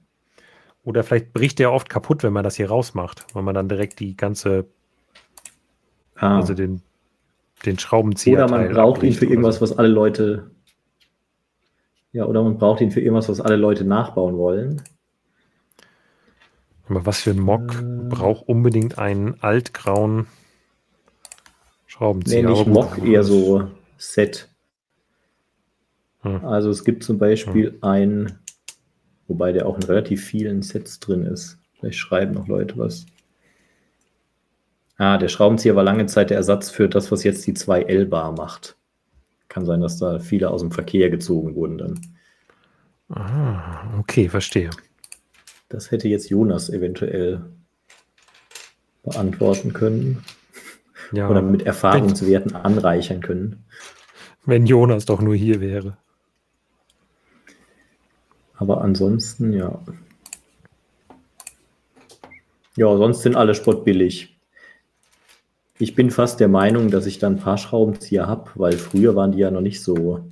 Oder 0.89 1.03
vielleicht 1.03 1.33
bricht 1.33 1.59
der 1.59 1.71
oft 1.71 1.87
kaputt, 1.87 2.23
wenn 2.23 2.33
man 2.33 2.43
das 2.43 2.55
hier 2.55 2.69
rausmacht, 2.69 3.25
weil 3.33 3.43
man 3.43 3.53
dann 3.53 3.69
direkt 3.69 3.99
die 3.99 4.17
ganze, 4.17 4.65
ah. 6.15 6.37
also 6.37 6.55
den, 6.55 6.81
den 7.65 7.77
Schraubenzieher. 7.77 8.45
Oder 8.45 8.49
man 8.49 8.71
braucht 8.71 9.03
ihn 9.03 9.13
für 9.13 9.25
irgendwas, 9.25 9.57
so. 9.57 9.61
was 9.61 9.77
alle 9.77 9.87
Leute 9.87 10.49
ja, 12.11 12.25
oder 12.25 12.41
man 12.43 12.57
braucht 12.57 12.81
ihn 12.81 12.91
für 12.91 13.01
irgendwas, 13.01 13.29
was 13.29 13.39
alle 13.39 13.55
Leute 13.55 13.85
nachbauen 13.85 14.37
wollen. 14.37 14.81
Aber 16.87 17.05
was 17.05 17.21
für 17.21 17.31
ein 17.31 17.39
Mock 17.39 17.75
äh, 17.79 18.09
braucht 18.09 18.47
unbedingt 18.47 18.97
einen 18.97 19.35
altgrauen 19.41 20.25
Schraubenzieher? 21.85 22.43
Nee, 22.43 22.49
nicht 22.49 22.67
Mock, 22.67 22.97
eher 23.05 23.23
so 23.23 23.67
Set. 23.97 24.49
Hm. 26.21 26.43
Also 26.43 26.71
es 26.71 26.83
gibt 26.83 27.03
zum 27.03 27.19
Beispiel 27.19 27.73
hm. 27.73 27.77
ein, 27.83 28.39
wobei 29.29 29.53
der 29.53 29.65
auch 29.65 29.77
in 29.77 29.83
relativ 29.83 30.25
vielen 30.25 30.61
Sets 30.61 30.99
drin 30.99 31.25
ist. 31.25 31.57
Vielleicht 31.79 31.97
schreiben 31.97 32.33
noch 32.33 32.47
Leute 32.47 32.77
was. 32.77 33.05
Ah, 34.97 35.17
der 35.17 35.29
Schraubenzieher 35.29 35.77
war 35.77 35.83
lange 35.83 36.07
Zeit 36.07 36.29
der 36.29 36.37
Ersatz 36.37 36.69
für 36.69 36.89
das, 36.89 37.09
was 37.09 37.23
jetzt 37.23 37.47
die 37.47 37.53
2L-Bar 37.53 38.33
macht. 38.33 38.75
Kann 39.47 39.65
sein, 39.65 39.79
dass 39.79 39.97
da 39.97 40.19
viele 40.19 40.49
aus 40.49 40.59
dem 40.59 40.71
Verkehr 40.71 41.09
gezogen 41.09 41.55
wurden 41.55 41.77
dann. 41.77 42.01
Ah, 43.09 43.97
okay, 43.97 44.27
verstehe. 44.27 44.69
Das 45.69 45.91
hätte 45.91 46.09
jetzt 46.09 46.29
Jonas 46.29 46.69
eventuell 46.69 47.45
beantworten 49.03 49.71
können. 49.71 50.23
Ja, 51.11 51.29
Oder 51.29 51.41
mit 51.41 51.63
Erfahrungswerten 51.63 52.53
wenn, 52.53 52.61
anreichern 52.61 53.21
können. 53.21 53.65
Wenn 54.45 54.65
Jonas 54.65 55.05
doch 55.05 55.21
nur 55.21 55.35
hier 55.35 55.61
wäre. 55.61 55.97
Aber 58.59 58.81
ansonsten, 58.81 59.53
ja. 59.53 59.79
Ja, 62.75 62.97
sonst 62.97 63.21
sind 63.21 63.37
alle 63.37 63.55
spottbillig. 63.55 64.37
Ich 65.79 65.95
bin 65.95 66.11
fast 66.11 66.41
der 66.41 66.49
Meinung, 66.49 66.91
dass 66.91 67.05
ich 67.05 67.19
dann 67.19 67.35
ein 67.35 67.39
paar 67.39 67.57
Schraubenzieher 67.57 68.27
habe, 68.27 68.51
weil 68.55 68.73
früher 68.73 69.15
waren 69.15 69.31
die 69.31 69.39
ja 69.39 69.49
noch 69.49 69.61
nicht 69.61 69.81
so. 69.81 70.29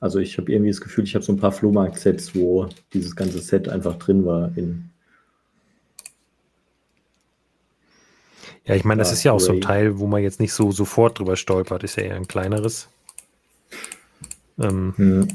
Also 0.00 0.18
ich 0.18 0.38
habe 0.38 0.50
irgendwie 0.50 0.72
das 0.72 0.80
Gefühl, 0.80 1.04
ich 1.04 1.14
habe 1.14 1.24
so 1.24 1.32
ein 1.32 1.38
paar 1.38 1.52
Flohmarkt-Sets, 1.52 2.34
wo 2.34 2.68
dieses 2.92 3.14
ganze 3.14 3.38
Set 3.38 3.68
einfach 3.68 3.96
drin 3.98 4.26
war. 4.26 4.50
In 4.56 4.90
ja, 8.64 8.74
ich 8.74 8.84
meine, 8.84 8.98
das 8.98 9.12
ist 9.12 9.22
ja 9.22 9.30
auch 9.30 9.38
so 9.38 9.52
ein 9.52 9.60
Teil, 9.60 10.00
wo 10.00 10.08
man 10.08 10.20
jetzt 10.20 10.40
nicht 10.40 10.52
so 10.52 10.72
sofort 10.72 11.20
drüber 11.20 11.36
stolpert. 11.36 11.84
Ist 11.84 11.96
ja 11.96 12.02
eher 12.02 12.16
ein 12.16 12.26
kleineres. 12.26 12.88
Ähm, 14.58 14.94
hm. 14.96 15.28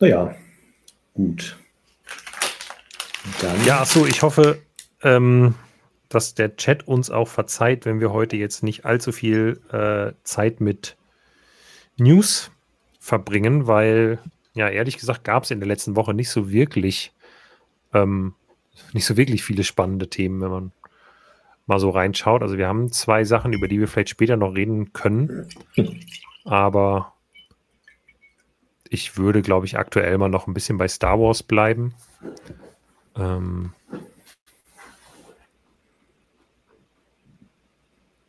Naja, 0.00 0.34
gut. 1.14 1.58
Dann. 3.42 3.64
Ja, 3.66 3.80
achso, 3.82 4.06
ich 4.06 4.22
hoffe, 4.22 4.58
ähm, 5.02 5.54
dass 6.08 6.34
der 6.34 6.56
Chat 6.56 6.88
uns 6.88 7.10
auch 7.10 7.28
verzeiht, 7.28 7.84
wenn 7.84 8.00
wir 8.00 8.10
heute 8.10 8.36
jetzt 8.36 8.62
nicht 8.62 8.86
allzu 8.86 9.12
viel 9.12 9.60
äh, 9.70 10.12
Zeit 10.24 10.60
mit 10.60 10.96
News 11.98 12.50
verbringen, 12.98 13.66
weil, 13.66 14.18
ja, 14.54 14.70
ehrlich 14.70 14.96
gesagt, 14.96 15.22
gab 15.22 15.44
es 15.44 15.50
in 15.50 15.60
der 15.60 15.68
letzten 15.68 15.96
Woche 15.96 16.14
nicht 16.14 16.30
so 16.30 16.50
wirklich, 16.50 17.12
ähm, 17.92 18.34
nicht 18.94 19.04
so 19.04 19.18
wirklich 19.18 19.44
viele 19.44 19.64
spannende 19.64 20.08
Themen, 20.08 20.40
wenn 20.40 20.50
man 20.50 20.72
mal 21.66 21.78
so 21.78 21.90
reinschaut. 21.90 22.40
Also 22.42 22.56
wir 22.56 22.68
haben 22.68 22.90
zwei 22.90 23.24
Sachen, 23.24 23.52
über 23.52 23.68
die 23.68 23.78
wir 23.78 23.86
vielleicht 23.86 24.08
später 24.08 24.38
noch 24.38 24.54
reden 24.54 24.94
können, 24.94 25.46
aber 26.44 27.12
ich 28.90 29.16
würde, 29.16 29.40
glaube 29.40 29.66
ich, 29.66 29.78
aktuell 29.78 30.18
mal 30.18 30.28
noch 30.28 30.48
ein 30.48 30.52
bisschen 30.52 30.76
bei 30.76 30.88
Star 30.88 31.18
Wars 31.18 31.44
bleiben. 31.44 31.94
Ähm 33.16 33.72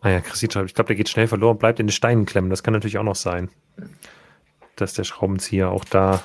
ah 0.02 0.10
ja, 0.10 0.22
Christi 0.22 0.50
schreibt, 0.50 0.70
ich 0.70 0.76
glaube, 0.76 0.88
der 0.88 0.96
geht 0.96 1.10
schnell 1.10 1.28
verloren, 1.28 1.58
bleibt 1.58 1.80
in 1.80 1.88
den 1.88 1.92
Steinen 1.92 2.28
klemmen. 2.28 2.52
Das 2.52 2.62
kann 2.62 2.74
natürlich 2.76 3.00
auch 3.00 3.04
noch 3.04 3.16
sein, 3.16 3.50
dass 4.76 4.94
der 4.94 5.04
Schraubenzieher 5.04 5.72
auch 5.72 5.84
da, 5.84 6.22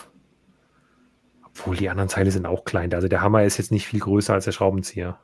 obwohl 1.46 1.74
die 1.76 1.88
anderen 1.88 2.10
Teile 2.10 2.30
sind 2.30 2.44
auch 2.44 2.66
klein. 2.66 2.92
Also 2.92 3.08
der 3.08 3.22
Hammer 3.22 3.42
ist 3.44 3.56
jetzt 3.56 3.72
nicht 3.72 3.86
viel 3.86 4.00
größer 4.00 4.34
als 4.34 4.44
der 4.44 4.52
Schraubenzieher. 4.52 5.18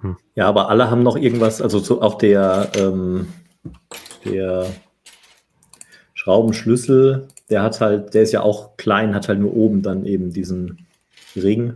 Hm. 0.00 0.16
Ja, 0.34 0.48
aber 0.48 0.70
alle 0.70 0.90
haben 0.90 1.02
noch 1.02 1.16
irgendwas, 1.16 1.60
also 1.60 1.78
so 1.78 2.00
auch 2.00 2.16
der, 2.16 2.72
ähm, 2.74 3.28
der 4.24 4.72
Schraubenschlüssel, 6.14 7.28
der 7.50 7.62
hat 7.62 7.80
halt, 7.80 8.14
der 8.14 8.22
ist 8.22 8.32
ja 8.32 8.42
auch 8.42 8.76
klein, 8.76 9.14
hat 9.14 9.28
halt 9.28 9.38
nur 9.38 9.54
oben 9.54 9.82
dann 9.82 10.06
eben 10.06 10.32
diesen 10.32 10.86
Ring. 11.36 11.74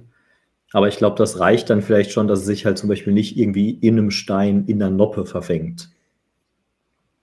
Aber 0.72 0.88
ich 0.88 0.96
glaube, 0.96 1.16
das 1.16 1.40
reicht 1.40 1.70
dann 1.70 1.82
vielleicht 1.82 2.10
schon, 2.10 2.28
dass 2.28 2.40
es 2.40 2.46
sich 2.46 2.66
halt 2.66 2.78
zum 2.78 2.88
Beispiel 2.88 3.12
nicht 3.12 3.36
irgendwie 3.36 3.70
in 3.70 3.98
einem 3.98 4.10
Stein 4.10 4.64
in 4.66 4.78
der 4.78 4.90
Noppe 4.90 5.24
verfängt. 5.24 5.90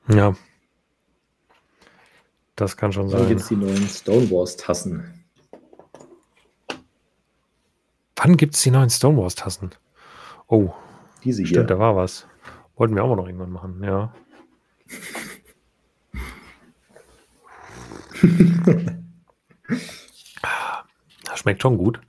Ja. 0.08 0.36
Das 2.56 2.78
kann 2.78 2.92
schon 2.92 3.10
sein. 3.10 3.20
Dann 3.20 3.30
gibt 3.30 3.42
es 3.42 3.48
die 3.48 3.56
neuen 3.56 3.88
Stonewars-Tassen. 3.88 5.04
Wann 8.16 8.38
gibt 8.38 8.56
es 8.56 8.62
die 8.62 8.72
neuen 8.72 8.90
Stonewars-Tassen? 8.90 9.72
Oh, 10.48 10.72
diese 11.24 11.42
hier. 11.42 11.50
Stimmt, 11.50 11.70
da 11.70 11.80
war 11.80 11.96
was. 11.96 12.28
Wollten 12.78 12.96
wir 12.96 13.04
auch 13.04 13.16
noch 13.16 13.28
irgendwann 13.28 13.52
machen, 13.52 13.84
ja. 13.84 14.14
das 21.26 21.40
schmeckt 21.40 21.62
schon 21.62 21.78
gut. 21.78 22.00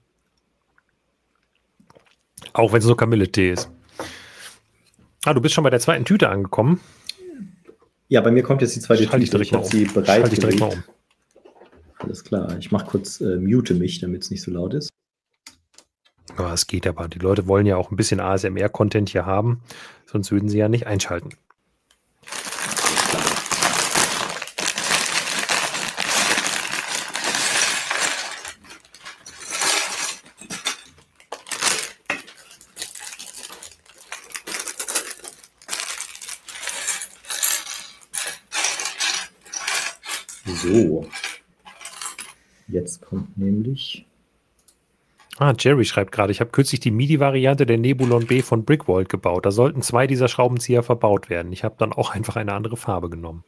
Auch 2.53 2.73
wenn 2.73 2.79
es 2.79 2.87
nur 2.87 2.97
Kamilletee 2.97 3.51
ist. 3.53 3.71
Ah, 5.25 5.35
du 5.35 5.41
bist 5.41 5.55
schon 5.55 5.65
bei 5.65 5.71
der 5.71 5.81
zweiten 5.81 6.05
Tüte 6.05 6.29
angekommen. 6.29 6.81
Ja, 8.09 8.21
bei 8.21 8.31
mir 8.31 8.43
kommt 8.43 8.63
jetzt 8.63 8.77
die 8.77 8.81
zweite 8.81 9.05
Schalte 9.05 9.25
ich 9.25 9.31
Tüte. 9.31 9.39
direkt 9.39 9.53
mal 9.53 9.59
habe 9.59 9.67
um. 9.67 9.73
sie 9.73 9.85
bereit 9.85 10.21
Schalte 10.21 10.35
ich 10.35 10.41
direkt 10.41 10.61
mal 10.61 10.73
um. 10.73 10.83
Alles 11.99 12.23
klar. 12.25 12.57
Ich 12.59 12.71
mache 12.71 12.87
kurz, 12.87 13.21
äh, 13.21 13.37
mute 13.37 13.75
mich, 13.75 14.01
damit 14.01 14.23
es 14.23 14.31
nicht 14.31 14.43
so 14.43 14.51
laut 14.51 14.75
ist. 14.75 14.91
Ja, 16.39 16.53
es 16.53 16.67
geht 16.67 16.87
aber. 16.87 17.09
Die 17.09 17.19
Leute 17.19 17.47
wollen 17.47 17.67
ja 17.67 17.77
auch 17.77 17.91
ein 17.91 17.97
bisschen 17.97 18.21
ASMR-Content 18.21 19.09
hier 19.09 19.27
haben, 19.27 19.63
sonst 20.07 20.31
würden 20.31 20.49
sie 20.49 20.59
ja 20.59 20.69
nicht 20.69 20.87
einschalten. 20.87 21.31
So. 40.45 41.07
Jetzt 42.69 43.01
nämlich. 43.77 44.07
Ah, 45.39 45.53
Jerry 45.59 45.85
schreibt 45.85 46.13
gerade, 46.13 46.33
ich 46.33 46.41
habe 46.41 46.51
kürzlich 46.51 46.81
die 46.81 46.91
MIDI-Variante 46.91 47.67
der 47.67 47.77
Nebulon 47.77 48.27
B 48.27 48.41
von 48.41 48.65
Brickworld 48.65 49.11
gebaut. 49.11 49.45
Da 49.45 49.51
sollten 49.51 49.83
zwei 49.83 50.07
dieser 50.07 50.29
Schraubenzieher 50.29 50.83
verbaut 50.83 51.29
werden. 51.29 51.53
Ich 51.53 51.63
habe 51.63 51.75
dann 51.79 51.93
auch 51.93 52.15
einfach 52.15 52.37
eine 52.37 52.55
andere 52.55 52.79
Farbe 52.79 53.11
genommen. 53.11 53.45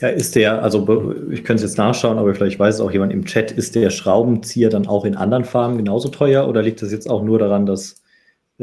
Ja, 0.00 0.08
ist 0.08 0.34
der, 0.34 0.62
also 0.62 1.12
ich 1.30 1.44
könnte 1.44 1.62
es 1.62 1.72
jetzt 1.72 1.76
nachschauen, 1.76 2.16
aber 2.16 2.34
vielleicht 2.34 2.58
weiß 2.58 2.76
es 2.76 2.80
auch 2.80 2.90
jemand 2.90 3.12
im 3.12 3.26
Chat, 3.26 3.52
ist 3.52 3.74
der 3.74 3.90
Schraubenzieher 3.90 4.70
dann 4.70 4.86
auch 4.86 5.04
in 5.04 5.14
anderen 5.14 5.44
Farben 5.44 5.76
genauso 5.76 6.08
teuer 6.08 6.48
oder 6.48 6.62
liegt 6.62 6.80
das 6.80 6.90
jetzt 6.90 7.10
auch 7.10 7.22
nur 7.22 7.38
daran, 7.38 7.66
dass 7.66 7.99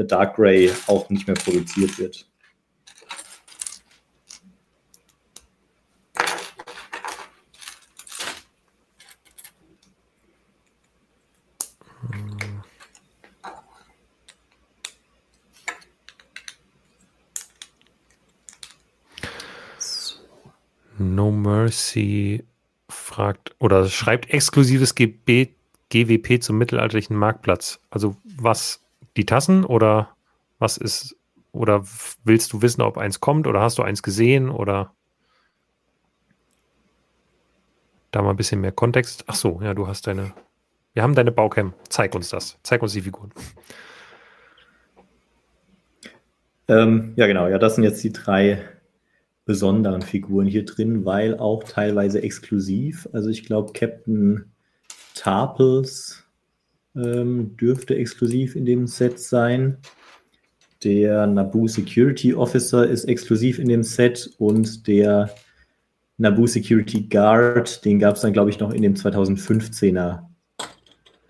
Dark 0.06 0.36
Gray 0.36 0.72
auch 0.88 1.10
nicht 1.10 1.28
mehr 1.28 1.36
produziert 1.36 1.98
wird? 1.98 2.28
No 21.00 21.32
Mercy 21.32 22.44
fragt 22.90 23.56
oder 23.60 23.88
schreibt 23.88 24.30
exklusives 24.30 24.96
GB, 24.96 25.50
GWP 25.90 26.42
zum 26.42 26.58
mittelalterlichen 26.58 27.16
Marktplatz. 27.16 27.80
Also 27.90 28.16
was, 28.24 28.82
die 29.18 29.26
Tassen 29.26 29.66
oder 29.66 30.16
was 30.60 30.78
ist, 30.78 31.16
oder 31.52 31.84
willst 32.24 32.54
du 32.54 32.62
wissen, 32.62 32.82
ob 32.82 32.98
eins 32.98 33.20
kommt 33.20 33.48
oder 33.48 33.62
hast 33.62 33.78
du 33.78 33.84
eins 33.84 34.04
gesehen 34.04 34.50
oder 34.50 34.94
da 38.12 38.22
mal 38.22 38.32
ein 38.32 38.38
bisschen 38.38 38.62
mehr 38.62 38.72
Kontext? 38.72 39.24
Ach 39.28 39.36
so, 39.36 39.60
ja, 39.62 39.74
du 39.74 39.88
hast 39.88 40.08
deine, 40.08 40.34
wir 40.94 41.04
haben 41.04 41.16
deine 41.16 41.32
Baucam. 41.32 41.74
Zeig 41.90 42.16
uns 42.16 42.30
das. 42.30 42.58
Zeig 42.64 42.82
uns 42.82 42.94
die 42.94 43.02
Figuren. 43.02 43.32
Ähm, 46.68 47.14
ja, 47.16 47.28
genau, 47.28 47.48
ja, 47.48 47.58
das 47.58 47.76
sind 47.76 47.84
jetzt 47.84 48.04
die 48.04 48.12
drei 48.12 48.62
besonderen 49.46 50.02
Figuren 50.02 50.46
hier 50.46 50.66
drin, 50.66 51.06
weil 51.06 51.40
auch 51.40 51.64
teilweise 51.64 52.22
exklusiv. 52.22 53.08
Also 53.14 53.30
ich 53.30 53.46
glaube, 53.46 53.72
Captain 53.74 54.52
Tarpels 55.16 56.27
ähm, 56.98 57.56
dürfte 57.58 57.96
exklusiv 57.96 58.56
in 58.56 58.66
dem 58.66 58.88
Set 58.88 59.20
sein. 59.20 59.78
Der 60.84 61.26
Naboo 61.28 61.68
Security 61.68 62.34
Officer 62.34 62.88
ist 62.88 63.06
exklusiv 63.06 63.60
in 63.60 63.68
dem 63.68 63.84
Set 63.84 64.30
und 64.38 64.88
der 64.88 65.30
Naboo 66.18 66.48
Security 66.48 67.08
Guard, 67.08 67.84
den 67.86 68.00
gab 68.00 68.16
es 68.16 68.22
dann, 68.22 68.34
glaube 68.34 68.50
ich, 68.50 68.60
noch 68.60 68.74
in 68.74 68.82
dem 68.82 68.96
2015er, 68.96 70.24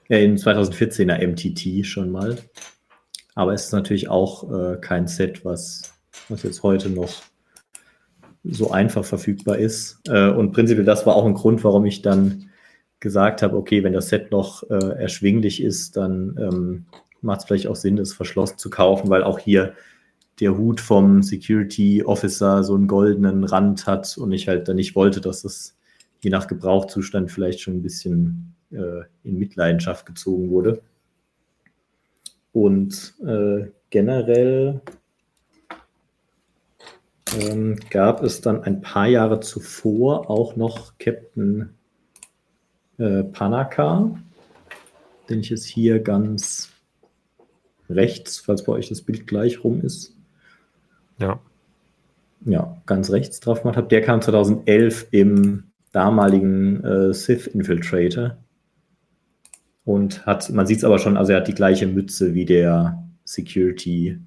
äh, 0.10 0.24
in 0.24 0.38
2014er 0.38 1.26
MTT 1.28 1.86
schon 1.86 2.12
mal. 2.12 2.38
Aber 3.36 3.54
es 3.54 3.66
ist 3.66 3.74
natürlich 3.74 4.10
auch 4.10 4.52
äh, 4.52 4.78
kein 4.78 5.08
Set, 5.08 5.46
was, 5.46 5.94
was 6.30 6.44
jetzt 6.44 6.64
heute 6.64 6.90
noch 6.90 7.22
so 8.44 8.72
einfach 8.72 9.06
verfügbar 9.06 9.58
ist. 9.58 10.00
Äh, 10.08 10.30
und 10.30 10.54
prinzipiell 10.54 10.86
das 10.86 11.06
war 11.06 11.16
auch 11.16 11.26
ein 11.26 11.34
Grund, 11.34 11.64
warum 11.64 11.86
ich 11.86 12.02
dann 12.02 12.47
gesagt 13.00 13.42
habe, 13.42 13.58
okay, 13.58 13.84
wenn 13.84 13.94
das 13.94 14.10
Set 14.10 14.32
noch 14.32 14.64
äh, 14.70 15.02
erschwinglich 15.02 15.62
ist, 15.62 15.98
dann 15.98 16.36
ähm, 16.40 16.86
macht 17.22 17.42
es 17.42 17.46
vielleicht 17.46 17.68
auch 17.68 17.76
Sinn, 17.76 17.98
es 17.98 18.14
verschlossen 18.14 18.58
zu 18.58 18.70
kaufen, 18.70 19.10
weil 19.10 19.24
auch 19.24 19.40
hier 19.40 19.74
der 20.40 20.58
Hut 20.58 20.80
vom 20.80 21.24
Security 21.24 22.04
Officer 22.04 22.64
so 22.64 22.76
einen 22.76 22.88
goldenen 22.88 23.44
Rand 23.44 23.88
hat 23.88 24.18
und 24.18 24.32
ich 24.32 24.48
halt 24.48 24.68
dann 24.68 24.76
nicht 24.76 24.96
wollte, 24.96 25.22
dass 25.22 25.44
es 25.44 25.76
je 26.22 26.30
nach 26.30 26.48
Gebrauchzustand 26.48 27.32
vielleicht 27.32 27.62
schon 27.62 27.76
ein 27.76 27.82
bisschen 27.82 28.56
äh, 28.72 29.02
in 29.24 29.38
Mitleidenschaft 29.38 30.06
gezogen 30.06 30.50
wurde. 30.50 30.82
Und 32.54 33.14
äh, 33.26 33.68
generell 33.90 34.82
ähm, 37.40 37.78
gab 37.90 38.24
es 38.24 38.42
dann 38.42 38.64
ein 38.64 38.82
paar 38.82 39.08
Jahre 39.08 39.40
zuvor 39.40 40.30
auch 40.30 40.56
noch 40.56 40.98
Captain 40.98 41.77
äh, 42.98 43.24
Panaka, 43.24 44.12
den 45.30 45.40
ich 45.42 45.50
jetzt 45.50 45.66
hier 45.66 46.00
ganz 46.00 46.70
rechts, 47.90 48.40
falls 48.40 48.64
bei 48.64 48.74
euch 48.74 48.90
das 48.90 49.02
Bild 49.02 49.28
gleich 49.28 49.64
rum 49.64 49.82
ist, 49.82 50.16
Ja. 51.20 51.40
ja, 52.46 52.78
ganz 52.86 53.10
rechts 53.12 53.40
drauf 53.40 53.62
gemacht 53.62 53.78
habe. 53.78 53.88
Der 53.88 54.02
kam 54.02 54.22
2011 54.22 55.08
im 55.12 55.64
damaligen 55.92 56.84
äh, 56.84 57.14
Sith 57.14 57.48
Infiltrator 57.48 58.38
und 59.86 60.26
hat, 60.26 60.50
man 60.50 60.68
sieht 60.68 60.80
es 60.80 60.84
aber 60.84 61.00
schon, 61.00 61.16
also 61.18 61.32
er 61.32 61.40
hat 61.40 61.48
die 61.48 61.54
gleiche 61.56 61.88
Mütze 61.88 62.34
wie 62.34 62.46
der 62.46 63.02
Security 63.24 64.20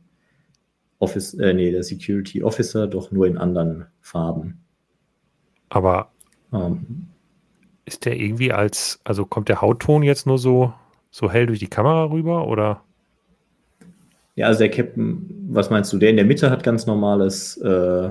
Office, 0.99 1.35
äh, 1.35 1.53
nee, 1.55 1.71
der 1.71 1.83
Security 1.83 2.43
Officer, 2.43 2.87
doch 2.87 3.11
nur 3.11 3.27
in 3.27 3.39
anderen 3.39 3.87
Farben. 4.01 4.61
Aber 5.69 6.11
Ähm, 6.53 7.07
ist 7.85 8.05
der 8.05 8.17
irgendwie 8.17 8.53
als, 8.53 9.01
also 9.05 9.25
kommt 9.25 9.49
der 9.49 9.61
Hautton 9.61 10.03
jetzt 10.03 10.27
nur 10.27 10.39
so, 10.39 10.73
so 11.11 11.31
hell 11.31 11.47
durch 11.47 11.59
die 11.59 11.69
Kamera 11.69 12.05
rüber 12.05 12.47
oder? 12.47 12.83
ja, 14.37 14.47
also 14.47 14.61
der 14.61 14.71
Captain, 14.71 15.27
was 15.51 15.69
meinst 15.69 15.93
du? 15.93 15.99
Der 15.99 16.09
in 16.09 16.17
der 16.17 16.25
Mitte 16.25 16.51
hat 16.51 16.63
ganz 16.63 16.87
normales, 16.87 17.59
äh, 17.59 18.11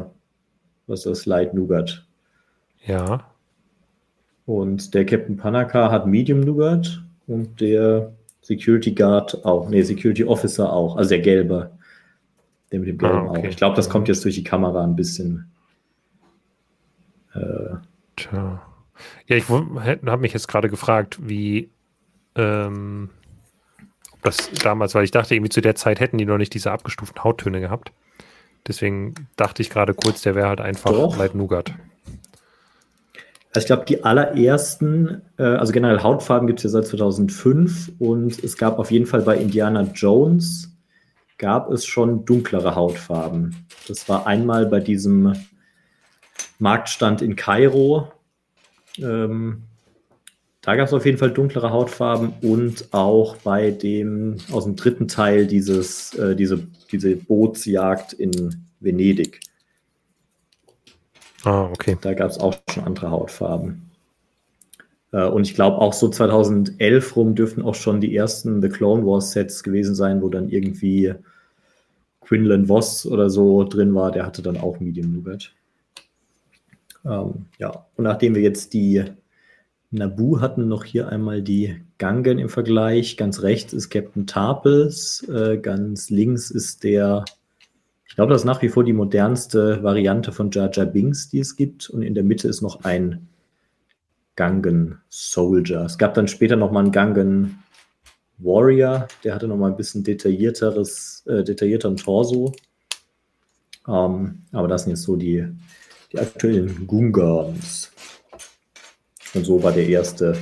was 0.85 0.99
ist 0.99 1.05
das, 1.05 1.25
Light 1.25 1.55
Nougat. 1.55 2.05
Ja. 2.85 3.25
Und 4.45 4.93
der 4.93 5.05
Captain 5.05 5.37
Panaka 5.37 5.89
hat 5.89 6.05
Medium 6.05 6.41
Nougat 6.41 7.01
und 7.25 7.59
der 7.59 8.11
Security 8.41 8.91
Guard 8.93 9.43
auch. 9.43 9.69
Nee, 9.69 9.81
Security 9.81 10.23
Officer 10.23 10.71
auch. 10.71 10.97
Also 10.97 11.09
der 11.09 11.21
gelbe. 11.21 11.71
Der 12.71 12.79
mit 12.79 12.89
dem 12.89 12.97
gelben 12.99 13.17
Ah, 13.17 13.29
okay. 13.31 13.39
auch. 13.39 13.49
Ich 13.49 13.57
glaube, 13.57 13.75
das 13.75 13.89
kommt 13.89 14.07
jetzt 14.07 14.23
durch 14.23 14.35
die 14.35 14.43
Kamera 14.43 14.83
ein 14.83 14.95
bisschen. 14.95 15.49
Äh, 17.33 17.75
Tja. 18.15 18.61
Ja, 19.27 19.35
ich 19.35 19.49
habe 19.49 20.17
mich 20.17 20.33
jetzt 20.33 20.47
gerade 20.47 20.69
gefragt, 20.69 21.17
wie 21.21 21.69
ähm, 22.35 23.09
ob 24.11 24.21
das 24.23 24.51
damals, 24.63 24.95
weil 24.95 25.03
ich 25.03 25.11
dachte, 25.11 25.35
irgendwie 25.35 25.49
zu 25.49 25.61
der 25.61 25.75
Zeit 25.75 25.99
hätten 25.99 26.17
die 26.17 26.25
noch 26.25 26.37
nicht 26.37 26.53
diese 26.53 26.71
abgestuften 26.71 27.23
Hauttöne 27.23 27.59
gehabt. 27.59 27.91
Deswegen 28.67 29.15
dachte 29.35 29.61
ich 29.61 29.69
gerade 29.69 29.93
kurz, 29.93 30.21
der 30.21 30.35
wäre 30.35 30.49
halt 30.49 30.61
einfach 30.61 30.91
Doch. 30.91 31.17
Light 31.17 31.35
Nougat. 31.35 31.73
Also 33.51 33.63
ich 33.63 33.65
glaube, 33.65 33.85
die 33.85 34.03
allerersten, 34.03 35.23
äh, 35.37 35.43
also 35.43 35.73
generell 35.73 36.03
Hautfarben 36.03 36.47
gibt 36.47 36.59
es 36.59 36.65
ja 36.65 36.69
seit 36.69 36.85
2005 36.85 37.93
und 37.97 38.43
es 38.43 38.57
gab 38.57 38.77
auf 38.77 38.91
jeden 38.91 39.07
Fall 39.07 39.21
bei 39.21 39.37
Indiana 39.37 39.89
Jones, 39.93 40.77
gab 41.39 41.71
es 41.71 41.85
schon 41.85 42.25
dunklere 42.25 42.75
Hautfarben. 42.75 43.65
Das 43.87 44.07
war 44.07 44.27
einmal 44.27 44.67
bei 44.67 44.79
diesem 44.79 45.33
Marktstand 46.59 47.23
in 47.23 47.35
Kairo. 47.35 48.11
Ähm, 49.01 49.63
da 50.61 50.75
gab 50.75 50.87
es 50.87 50.93
auf 50.93 51.05
jeden 51.05 51.17
Fall 51.17 51.31
dunklere 51.31 51.71
Hautfarben 51.71 52.33
und 52.41 52.93
auch 52.93 53.37
bei 53.37 53.71
dem 53.71 54.37
aus 54.51 54.65
dem 54.65 54.75
dritten 54.75 55.07
Teil 55.07 55.47
dieses, 55.47 56.13
äh, 56.15 56.35
diese, 56.35 56.67
diese 56.91 57.15
Bootsjagd 57.15 58.13
in 58.13 58.55
Venedig. 58.79 59.39
Ah, 61.43 61.69
okay. 61.71 61.97
Da 62.01 62.13
gab 62.13 62.29
es 62.29 62.37
auch 62.37 62.55
schon 62.69 62.83
andere 62.83 63.09
Hautfarben. 63.11 63.89
Äh, 65.11 65.25
und 65.25 65.47
ich 65.47 65.55
glaube 65.55 65.77
auch 65.77 65.93
so 65.93 66.09
2011 66.09 67.15
rum 67.15 67.35
dürften 67.35 67.61
auch 67.61 67.75
schon 67.75 68.01
die 68.01 68.15
ersten 68.15 68.61
The 68.61 68.69
Clone 68.69 69.05
Wars 69.05 69.31
Sets 69.31 69.63
gewesen 69.63 69.95
sein, 69.95 70.21
wo 70.21 70.29
dann 70.29 70.49
irgendwie 70.49 71.13
Quinlan 72.21 72.67
Voss 72.67 73.05
oder 73.05 73.29
so 73.29 73.63
drin 73.63 73.95
war. 73.95 74.11
Der 74.11 74.25
hatte 74.25 74.41
dann 74.41 74.57
auch 74.57 74.79
Medium 74.79 75.13
Nougat. 75.13 75.53
Ähm, 77.05 77.45
ja, 77.57 77.85
und 77.95 78.03
nachdem 78.03 78.35
wir 78.35 78.41
jetzt 78.41 78.73
die 78.73 79.03
Nabu 79.91 80.39
hatten, 80.39 80.67
noch 80.67 80.83
hier 80.83 81.09
einmal 81.09 81.41
die 81.41 81.81
Gangen 81.97 82.37
im 82.37 82.49
Vergleich. 82.49 83.17
Ganz 83.17 83.41
rechts 83.41 83.73
ist 83.73 83.89
Captain 83.89 84.27
Tarpels, 84.27 85.27
äh, 85.27 85.57
ganz 85.57 86.09
links 86.09 86.51
ist 86.51 86.83
der, 86.83 87.25
ich 88.07 88.15
glaube, 88.15 88.31
das 88.31 88.41
ist 88.41 88.45
nach 88.45 88.61
wie 88.61 88.69
vor 88.69 88.83
die 88.83 88.93
modernste 88.93 89.81
Variante 89.83 90.31
von 90.31 90.51
Jar 90.51 90.69
Jar 90.71 90.85
Binks, 90.85 91.29
die 91.29 91.39
es 91.39 91.55
gibt. 91.55 91.89
Und 91.89 92.03
in 92.03 92.13
der 92.13 92.23
Mitte 92.23 92.47
ist 92.47 92.61
noch 92.61 92.83
ein 92.83 93.27
Gangen 94.35 94.99
Soldier. 95.09 95.81
Es 95.81 95.97
gab 95.97 96.13
dann 96.13 96.27
später 96.27 96.55
noch 96.55 96.71
mal 96.71 96.81
einen 96.81 96.91
Gangen 96.91 97.59
Warrior, 98.37 99.07
der 99.23 99.35
hatte 99.35 99.47
noch 99.47 99.57
mal 99.57 99.71
ein 99.71 99.75
bisschen 99.75 100.03
detaillierteres, 100.03 101.23
äh, 101.27 101.43
detaillierteren 101.43 101.97
Torso. 101.97 102.53
Ähm, 103.87 104.43
aber 104.51 104.67
das 104.67 104.83
sind 104.83 104.91
jetzt 104.91 105.03
so 105.03 105.15
die, 105.15 105.45
die 106.11 106.19
aktuellen 106.19 106.87
Gungans. 106.87 107.91
Und 109.33 109.45
so 109.45 109.61
war 109.61 109.71
der 109.71 109.87
erste, 109.87 110.37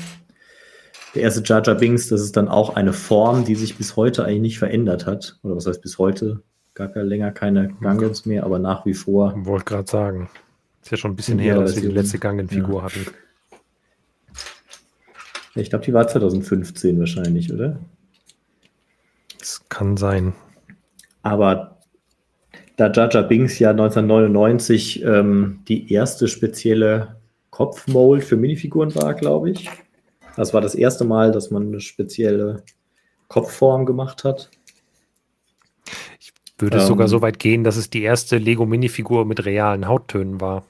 der 1.14 1.24
erste 1.24 1.42
Jar 1.44 1.62
Jar 1.64 1.76
Binks. 1.76 2.08
Das 2.08 2.22
ist 2.22 2.38
dann 2.38 2.48
auch 2.48 2.76
eine 2.76 2.94
Form, 2.94 3.46
die 3.46 3.56
sich 3.56 3.78
bis 3.78 3.96
heute 3.96 4.24
eigentlich 4.24 4.42
nicht 4.42 4.60
verändert 4.60 5.06
hat. 5.06 5.38
Oder 5.44 5.56
was 5.56 5.68
heißt 5.68 5.82
bis 5.82 5.98
heute? 5.98 6.42
Gar 6.74 6.96
länger 7.04 7.32
keine 7.32 7.74
Gangens 7.82 8.26
mehr, 8.26 8.44
aber 8.44 8.60
nach 8.60 8.86
wie 8.86 8.94
vor. 8.94 9.34
Wollte 9.46 9.66
gerade 9.66 9.90
sagen. 9.90 10.30
Ist 10.84 10.92
ja 10.92 10.98
schon 10.98 11.12
ein 11.12 11.16
bisschen 11.16 11.40
her, 11.40 11.60
dass 11.60 11.76
wir 11.76 11.82
die 11.82 11.96
letzte 11.96 12.20
Gangen-Figur 12.20 12.78
ja. 12.78 12.84
hatten. 12.84 13.08
Ich 15.56 15.72
glaube, 15.72 15.84
die 15.84 15.94
war 15.94 16.08
2015 16.08 17.00
wahrscheinlich, 17.00 17.52
oder? 17.52 17.80
Das 19.40 19.68
kann 19.70 19.98
sein. 19.98 20.34
Aber 21.24 21.77
da 22.78 22.92
Jar 22.92 23.24
Binks 23.24 23.60
ja 23.60 23.72
1999 23.72 25.04
ähm, 25.04 25.60
die 25.68 25.92
erste 25.92 26.28
spezielle 26.28 27.18
Kopfmold 27.50 28.24
für 28.24 28.38
Minifiguren 28.38 28.94
war, 28.96 29.16
glaube 29.16 29.50
ich. 29.50 29.70
Das 30.36 30.54
war 30.54 30.62
das 30.62 30.76
erste 30.76 31.04
Mal, 31.04 31.32
dass 31.32 31.50
man 31.50 31.68
eine 31.68 31.82
spezielle 31.82 32.64
Kopfform 33.28 33.86
gemacht 33.88 34.24
hat. 34.24 34.52
Ich 36.20 36.32
würde 36.60 36.78
ähm, 36.78 36.86
sogar 36.86 37.08
so 37.08 37.22
weit 37.24 37.40
gehen, 37.40 37.64
dass 37.64 37.78
es 37.78 37.90
die 37.90 38.04
erste 38.04 38.38
Lego-Minifigur 38.38 39.26
mit 39.26 39.44
realen 39.46 39.88
Hauttönen 39.88 40.40
war. 40.40 40.64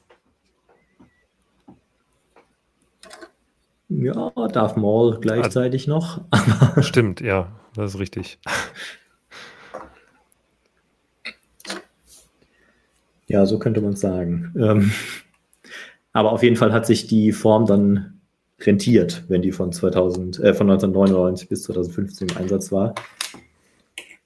Ja, 3.89 4.31
Darth 4.51 4.77
Maul 4.77 5.19
gleichzeitig 5.19 5.89
also, 5.91 6.21
noch. 6.31 6.81
Stimmt, 6.83 7.19
ja, 7.19 7.51
das 7.73 7.95
ist 7.95 7.99
richtig. 7.99 8.39
Ja, 13.27 13.45
so 13.45 13.59
könnte 13.59 13.81
man 13.81 13.93
es 13.93 13.99
sagen. 13.99 14.53
Ähm, 14.57 14.91
aber 16.13 16.31
auf 16.31 16.43
jeden 16.43 16.55
Fall 16.55 16.73
hat 16.73 16.85
sich 16.85 17.07
die 17.07 17.31
Form 17.31 17.65
dann 17.65 18.21
rentiert, 18.59 19.23
wenn 19.27 19.41
die 19.41 19.51
von, 19.51 19.71
2000, 19.71 20.39
äh, 20.39 20.53
von 20.53 20.69
1999 20.69 21.49
bis 21.49 21.63
2015 21.63 22.29
im 22.29 22.37
Einsatz 22.37 22.71
war. 22.71 22.95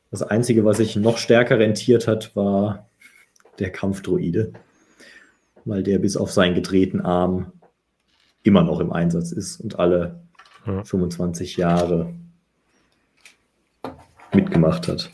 Das 0.10 0.22
Einzige, 0.24 0.66
was 0.66 0.78
sich 0.78 0.96
noch 0.96 1.18
stärker 1.18 1.60
rentiert 1.60 2.08
hat, 2.08 2.36
war 2.36 2.90
der 3.60 3.72
Kampfdroide, 3.72 4.54
weil 5.66 5.84
der 5.84 6.00
bis 6.00 6.18
auf 6.18 6.32
seinen 6.32 6.56
gedrehten 6.56 7.02
Arm 7.02 7.52
immer 8.44 8.64
noch 8.64 8.80
im 8.80 8.92
Einsatz 8.92 9.32
ist 9.32 9.60
und 9.60 9.80
alle 9.80 10.22
ja. 10.66 10.84
25 10.84 11.58
Jahre 11.58 12.14
mitgemacht 14.34 14.88
hat. 14.88 15.10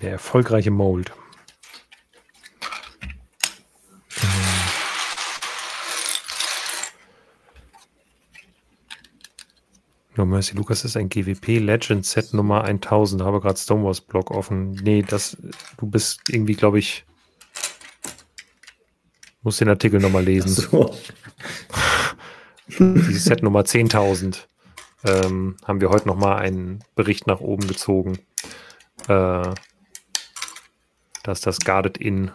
Eine 0.00 0.10
erfolgreiche 0.10 0.70
Mold. 0.70 1.12
No 10.22 10.26
Mercy 10.26 10.54
Lukas 10.54 10.84
ist 10.84 10.96
ein 10.96 11.08
GWP 11.08 11.58
Legend 11.58 12.06
Set 12.06 12.32
Nummer 12.32 12.62
1000. 12.62 13.22
Habe 13.22 13.40
gerade 13.40 13.58
Stonewalls 13.58 14.00
Blog 14.00 14.30
offen. 14.30 14.70
Nee, 14.70 15.02
das, 15.02 15.36
du 15.78 15.86
bist 15.86 16.20
irgendwie, 16.28 16.54
glaube 16.54 16.78
ich, 16.78 17.04
muss 19.42 19.56
den 19.56 19.68
Artikel 19.68 19.98
nochmal 19.98 20.24
lesen. 20.24 20.50
So. 20.50 20.94
Dieses 22.78 23.24
Set 23.24 23.42
Nummer 23.42 23.62
10.000 23.62 24.44
ähm, 25.02 25.56
haben 25.64 25.80
wir 25.80 25.90
heute 25.90 26.06
nochmal 26.06 26.36
einen 26.38 26.84
Bericht 26.94 27.26
nach 27.26 27.40
oben 27.40 27.66
gezogen, 27.66 28.20
äh, 29.08 29.50
dass 31.24 31.40
das 31.40 31.58
Guarded 31.58 31.98
In 31.98 32.30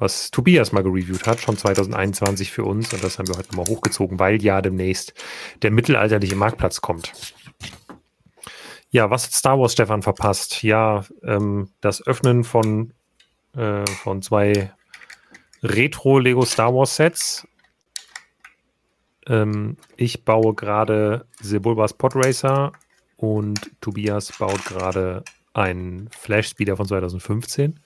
was 0.00 0.30
Tobias 0.30 0.72
mal 0.72 0.82
gereviewt 0.82 1.26
hat, 1.26 1.40
schon 1.40 1.56
2021 1.56 2.50
für 2.50 2.64
uns. 2.64 2.92
Und 2.92 3.04
das 3.04 3.18
haben 3.18 3.28
wir 3.28 3.36
heute 3.36 3.54
mal 3.54 3.66
hochgezogen, 3.66 4.18
weil 4.18 4.42
ja 4.42 4.62
demnächst 4.62 5.14
der 5.62 5.70
mittelalterliche 5.70 6.36
Marktplatz 6.36 6.80
kommt. 6.80 7.12
Ja, 8.90 9.10
was 9.10 9.24
hat 9.24 9.32
Star 9.32 9.58
Wars 9.60 9.72
Stefan 9.72 10.02
verpasst? 10.02 10.62
Ja, 10.62 11.04
ähm, 11.22 11.68
das 11.80 12.04
Öffnen 12.04 12.42
von, 12.42 12.92
äh, 13.54 13.86
von 13.86 14.22
zwei 14.22 14.72
Retro-Lego 15.62 16.44
Star 16.44 16.74
Wars 16.74 16.96
Sets. 16.96 17.46
Ähm, 19.26 19.76
ich 19.96 20.24
baue 20.24 20.54
gerade 20.54 21.26
Sebulbas 21.40 21.92
Podracer 21.92 22.72
und 23.16 23.70
Tobias 23.80 24.32
baut 24.38 24.64
gerade 24.64 25.22
einen 25.52 26.08
Flash 26.10 26.48
Speeder 26.48 26.76
von 26.76 26.86
2015. 26.86 27.78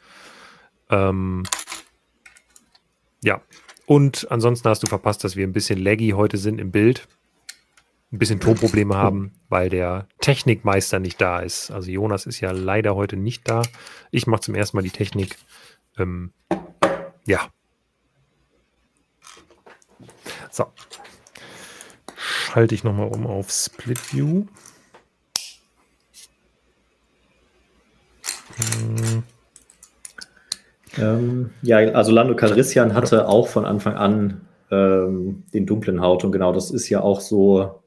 Ähm, 0.90 1.42
ja. 3.24 3.40
Und 3.86 4.30
ansonsten 4.30 4.68
hast 4.68 4.82
du 4.82 4.86
verpasst, 4.86 5.24
dass 5.24 5.36
wir 5.36 5.46
ein 5.46 5.52
bisschen 5.52 5.78
laggy 5.78 6.10
heute 6.10 6.36
sind 6.36 6.60
im 6.60 6.70
Bild. 6.70 7.08
Ein 8.12 8.18
bisschen 8.18 8.38
Tonprobleme 8.38 8.94
haben, 8.96 9.32
weil 9.48 9.68
der 9.70 10.06
Technikmeister 10.20 11.00
nicht 11.00 11.20
da 11.20 11.40
ist. 11.40 11.70
Also 11.70 11.90
Jonas 11.90 12.26
ist 12.26 12.40
ja 12.40 12.52
leider 12.52 12.94
heute 12.94 13.16
nicht 13.16 13.48
da. 13.48 13.62
Ich 14.10 14.26
mache 14.26 14.42
zum 14.42 14.54
ersten 14.54 14.76
Mal 14.76 14.82
die 14.82 14.90
Technik. 14.90 15.36
Ähm, 15.98 16.32
ja. 17.26 17.48
So. 20.50 20.66
Schalte 22.16 22.74
ich 22.74 22.84
nochmal 22.84 23.08
um 23.08 23.26
auf 23.26 23.50
Split 23.50 24.12
View. 24.12 24.46
Hm. 28.56 29.24
Ähm, 30.98 31.50
ja, 31.62 31.78
also 31.78 32.12
Lando 32.12 32.36
Calrissian 32.36 32.94
hatte 32.94 33.28
auch 33.28 33.48
von 33.48 33.64
Anfang 33.64 33.94
an 33.94 34.40
ähm, 34.70 35.44
den 35.52 35.66
dunklen 35.66 36.00
Haut 36.00 36.24
und 36.24 36.32
genau 36.32 36.52
das 36.52 36.70
ist 36.70 36.88
ja 36.88 37.00
auch 37.00 37.20
so, 37.20 37.82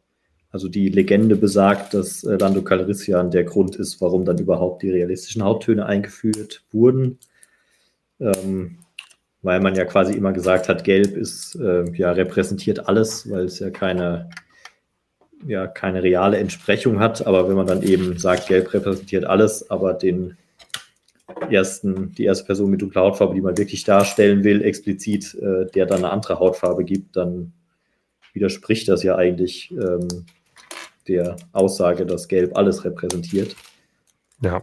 also 0.52 0.68
die 0.68 0.90
Legende 0.90 1.36
besagt, 1.36 1.94
dass 1.94 2.24
äh, 2.24 2.38
Lando 2.38 2.62
Calrissian 2.62 3.32
der 3.32 3.44
Grund 3.44 3.76
ist, 3.76 4.02
warum 4.02 4.26
dann 4.26 4.38
überhaupt 4.38 4.84
die 4.84 4.92
realistischen 4.92 5.44
Hauttöne 5.44 5.86
eingeführt 5.86 6.64
wurden. 6.72 7.20
Ähm, 8.20 8.80
weil 9.44 9.62
man 9.62 9.76
ja 9.76 9.86
quasi 9.86 10.14
immer 10.14 10.34
gesagt 10.34 10.68
hat, 10.68 10.84
Gelb 10.84 11.16
ist 11.16 11.56
äh, 11.56 11.90
ja 11.94 12.12
repräsentiert 12.12 12.88
alles, 12.88 13.30
weil 13.30 13.46
es 13.46 13.60
ja 13.60 13.70
keine 13.70 14.30
ja 15.46 15.68
keine 15.68 16.02
reale 16.02 16.38
Entsprechung 16.38 17.00
hat, 17.00 17.26
aber 17.28 17.48
wenn 17.48 17.56
man 17.56 17.68
dann 17.68 17.84
eben 17.84 18.18
sagt, 18.18 18.48
Gelb 18.48 18.74
repräsentiert 18.74 19.26
alles, 19.26 19.70
aber 19.70 19.94
den 19.94 20.36
ersten, 21.50 22.14
die 22.14 22.26
erste 22.26 22.46
Person 22.46 22.72
mit 22.72 22.82
dunkler 22.82 23.02
Hautfarbe, 23.02 23.36
die 23.36 23.42
man 23.42 23.58
wirklich 23.58 23.84
darstellen 23.84 24.44
will, 24.44 24.62
explizit, 24.62 25.36
äh, 25.36 25.66
der 25.66 25.86
dann 25.86 26.00
eine 26.00 26.12
andere 26.12 26.40
Hautfarbe 26.40 26.84
gibt, 26.84 27.16
dann 27.16 27.54
widerspricht 28.34 28.88
das 28.88 29.04
ja 29.04 29.16
eigentlich 29.16 29.72
ähm, 29.72 30.26
der 31.08 31.36
Aussage, 31.54 32.06
dass 32.06 32.28
Gelb 32.28 32.58
alles 32.58 32.86
repräsentiert. 32.86 33.56
Ja. 34.42 34.62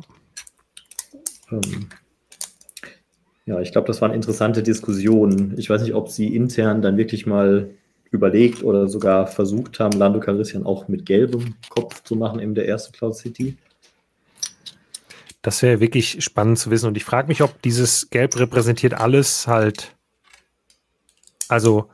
Ähm, 1.51 1.89
ja, 3.47 3.61
ich 3.61 3.73
glaube, 3.73 3.87
das 3.89 4.01
waren 4.01 4.15
interessante 4.15 4.62
Diskussionen. 4.62 5.55
Ich 5.59 5.69
weiß 5.69 5.83
nicht, 5.83 5.95
ob 5.95 6.09
sie 6.09 6.35
intern 6.35 6.81
dann 6.81 6.97
wirklich 6.97 7.27
mal 7.27 7.71
überlegt 8.11 8.62
oder 8.62 8.89
sogar 8.89 9.27
versucht 9.27 9.81
haben, 9.81 9.99
Lando 9.99 10.21
Calrissian 10.21 10.65
auch 10.65 10.89
mit 10.89 11.05
gelbem 11.05 11.57
Kopf 11.69 12.03
zu 12.05 12.17
machen 12.17 12.39
in 12.39 12.55
der 12.55 12.69
ersten 12.69 12.93
Cloud 12.93 13.17
City. 13.17 13.57
Das 15.45 15.61
wäre 15.61 15.78
wirklich 15.78 16.24
spannend 16.24 16.59
zu 16.59 16.70
wissen. 16.70 16.86
Und 16.88 16.97
ich 16.97 17.05
frage 17.05 17.28
mich, 17.28 17.42
ob 17.42 17.61
dieses 17.61 18.09
Gelb 18.09 18.34
repräsentiert 18.36 18.95
alles 18.95 19.47
halt. 19.47 19.95
Also 21.49 21.90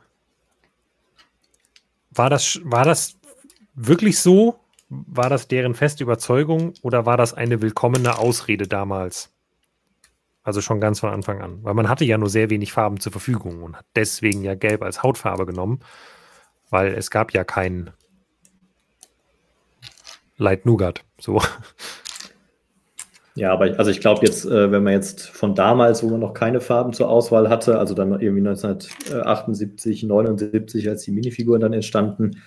war 2.11 2.29
das, 2.29 2.61
war 2.63 2.85
das 2.85 3.17
wirklich 3.75 4.19
so? 4.19 4.57
War 4.87 5.29
das 5.29 5.49
deren 5.49 5.75
feste 5.75 6.03
Überzeugung 6.05 6.75
oder 6.81 7.05
war 7.05 7.17
das 7.17 7.33
eine 7.33 7.61
willkommene 7.61 8.17
Ausrede 8.17 8.69
damals? 8.69 9.33
Also 10.43 10.61
schon 10.61 10.79
ganz 10.79 11.01
von 11.01 11.09
Anfang 11.09 11.41
an. 11.41 11.61
Weil 11.61 11.73
man 11.73 11.89
hatte 11.89 12.05
ja 12.05 12.17
nur 12.17 12.29
sehr 12.29 12.49
wenig 12.49 12.71
Farben 12.71 13.01
zur 13.01 13.11
Verfügung 13.11 13.63
und 13.63 13.75
hat 13.75 13.85
deswegen 13.97 14.43
ja 14.45 14.55
Gelb 14.55 14.81
als 14.81 15.03
Hautfarbe 15.03 15.45
genommen. 15.45 15.81
weil 16.69 16.93
es 16.93 17.11
gab 17.11 17.33
ja 17.33 17.43
keinen 17.43 17.91
Light 20.37 20.65
Nougat. 20.65 21.03
So. 21.19 21.41
Ja, 23.35 23.53
aber 23.53 23.77
also 23.77 23.91
ich 23.91 24.01
glaube 24.01 24.25
jetzt, 24.25 24.45
äh, 24.45 24.71
wenn 24.71 24.83
man 24.83 24.93
jetzt 24.93 25.29
von 25.29 25.55
damals, 25.55 26.03
wo 26.03 26.09
man 26.09 26.19
noch 26.19 26.33
keine 26.33 26.59
Farben 26.59 26.91
zur 26.91 27.09
Auswahl 27.09 27.49
hatte, 27.49 27.79
also 27.79 27.93
dann 27.93 28.11
irgendwie 28.19 28.47
1978, 28.47 30.03
79, 30.03 30.89
als 30.89 31.03
die 31.03 31.11
Minifiguren 31.11 31.61
dann 31.61 31.73
entstanden, 31.73 32.41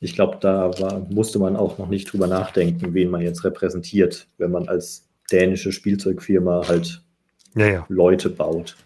ich 0.00 0.14
glaube, 0.14 0.38
da 0.40 0.70
war, 0.80 1.00
musste 1.10 1.38
man 1.38 1.56
auch 1.56 1.78
noch 1.78 1.88
nicht 1.88 2.12
drüber 2.12 2.26
nachdenken, 2.26 2.94
wen 2.94 3.10
man 3.10 3.20
jetzt 3.20 3.44
repräsentiert, 3.44 4.28
wenn 4.38 4.50
man 4.50 4.68
als 4.68 5.08
dänische 5.30 5.72
Spielzeugfirma 5.72 6.66
halt 6.68 7.02
ja, 7.54 7.66
ja. 7.66 7.86
Leute 7.88 8.30
baut. 8.30 8.76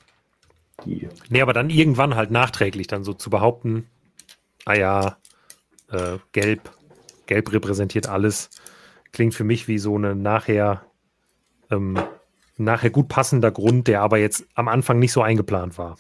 Die 0.85 1.09
nee, 1.31 1.41
aber 1.41 1.53
dann 1.53 1.71
irgendwann 1.71 2.17
halt 2.17 2.31
nachträglich 2.31 2.87
dann 2.87 3.05
so 3.05 3.15
zu 3.15 3.31
behaupten, 3.31 3.87
ah 4.65 4.75
ja, 4.75 5.17
äh, 5.91 6.19
gelb, 6.33 6.71
gelb 7.27 7.53
repräsentiert 7.53 8.09
alles, 8.09 8.51
klingt 9.13 9.35
für 9.35 9.45
mich 9.45 9.69
wie 9.69 9.79
so 9.79 9.97
eine 9.97 10.15
nachher 10.15 10.86
ähm, 11.71 11.99
nachher 12.57 12.91
gut 12.91 13.09
passender 13.09 13.51
Grund, 13.51 13.89
der 13.89 14.03
aber 14.03 14.19
jetzt 14.19 14.47
am 14.55 14.69
Anfang 14.69 14.99
nicht 14.99 15.13
so 15.13 15.23
eingeplant 15.23 15.79
war. 15.79 15.97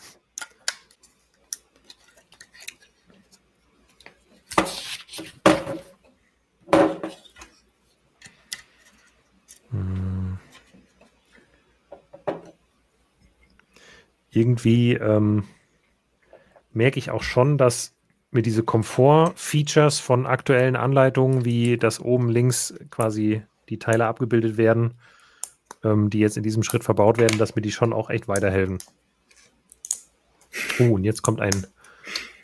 Hm. 9.71 10.39
Irgendwie 14.31 14.95
ähm, 14.95 15.45
merke 16.73 16.99
ich 16.99 17.11
auch 17.11 17.23
schon, 17.23 17.59
dass 17.59 17.95
mir 18.31 18.43
diese 18.43 18.63
Komfort-Features 18.63 19.99
von 19.99 20.27
aktuellen 20.27 20.77
Anleitungen, 20.77 21.45
wie 21.45 21.79
das 21.79 22.01
oben 22.01 22.29
links 22.29 22.75
quasi 22.91 23.43
die 23.69 23.79
Teile 23.79 24.07
abgebildet 24.07 24.57
werden, 24.59 24.95
ähm, 25.87 26.11
die 26.11 26.19
jetzt 26.19 26.37
in 26.37 26.43
diesem 26.43 26.63
Schritt 26.63 26.85
verbaut 26.85 27.19
werden, 27.19 27.39
dass 27.39 27.55
mir 27.55 27.63
die 27.63 27.73
schon 27.73 27.93
auch 27.93 28.11
echt 28.11 28.29
weiterhelfen. 28.29 28.79
Oh, 30.81 30.95
und 30.95 31.05
jetzt 31.05 31.23
kommt 31.23 31.41
ein, 31.41 31.67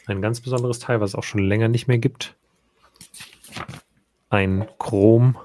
ein 0.07 0.23
ganz 0.23 0.41
besonderes 0.41 0.79
Teil, 0.79 1.01
was 1.01 1.11
es 1.11 1.15
auch 1.15 1.25
schon 1.25 1.43
länger 1.43 1.69
nicht 1.69 1.89
mehr 1.89 1.99
gibt. 1.99 2.37
Ein 4.31 4.67
Chrom, 4.79 5.37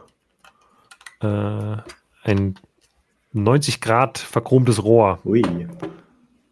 äh, 1.22 1.78
ein 2.24 2.60
90 3.34 3.82
Grad 3.82 4.18
verchromtes 4.18 4.84
Rohr. 4.84 5.20
Ui. 5.26 5.42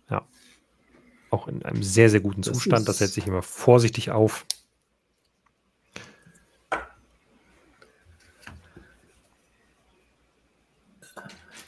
Ja. 0.09 0.23
Auch 1.29 1.47
in 1.47 1.63
einem 1.63 1.83
sehr, 1.83 2.09
sehr 2.09 2.19
guten 2.19 2.43
Zustand. 2.43 2.87
Das, 2.87 2.97
das 2.97 3.09
setze 3.09 3.19
ich 3.19 3.27
immer 3.27 3.41
vorsichtig 3.41 4.11
auf. 4.11 4.45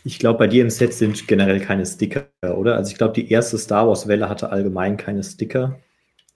Ich 0.08 0.20
glaube, 0.20 0.40
bei 0.40 0.48
dir 0.48 0.64
im 0.64 0.70
Set 0.70 0.94
sind 0.94 1.28
generell 1.28 1.60
keine 1.60 1.86
Sticker, 1.86 2.30
oder? 2.42 2.78
Also 2.78 2.92
ich 2.92 2.98
glaube, 2.98 3.14
die 3.14 3.30
erste 3.30 3.58
Star 3.58 3.90
Wars-Welle 3.90 4.30
hatte 4.30 4.52
allgemein 4.52 4.96
keine 4.96 5.22
Sticker. 5.22 5.82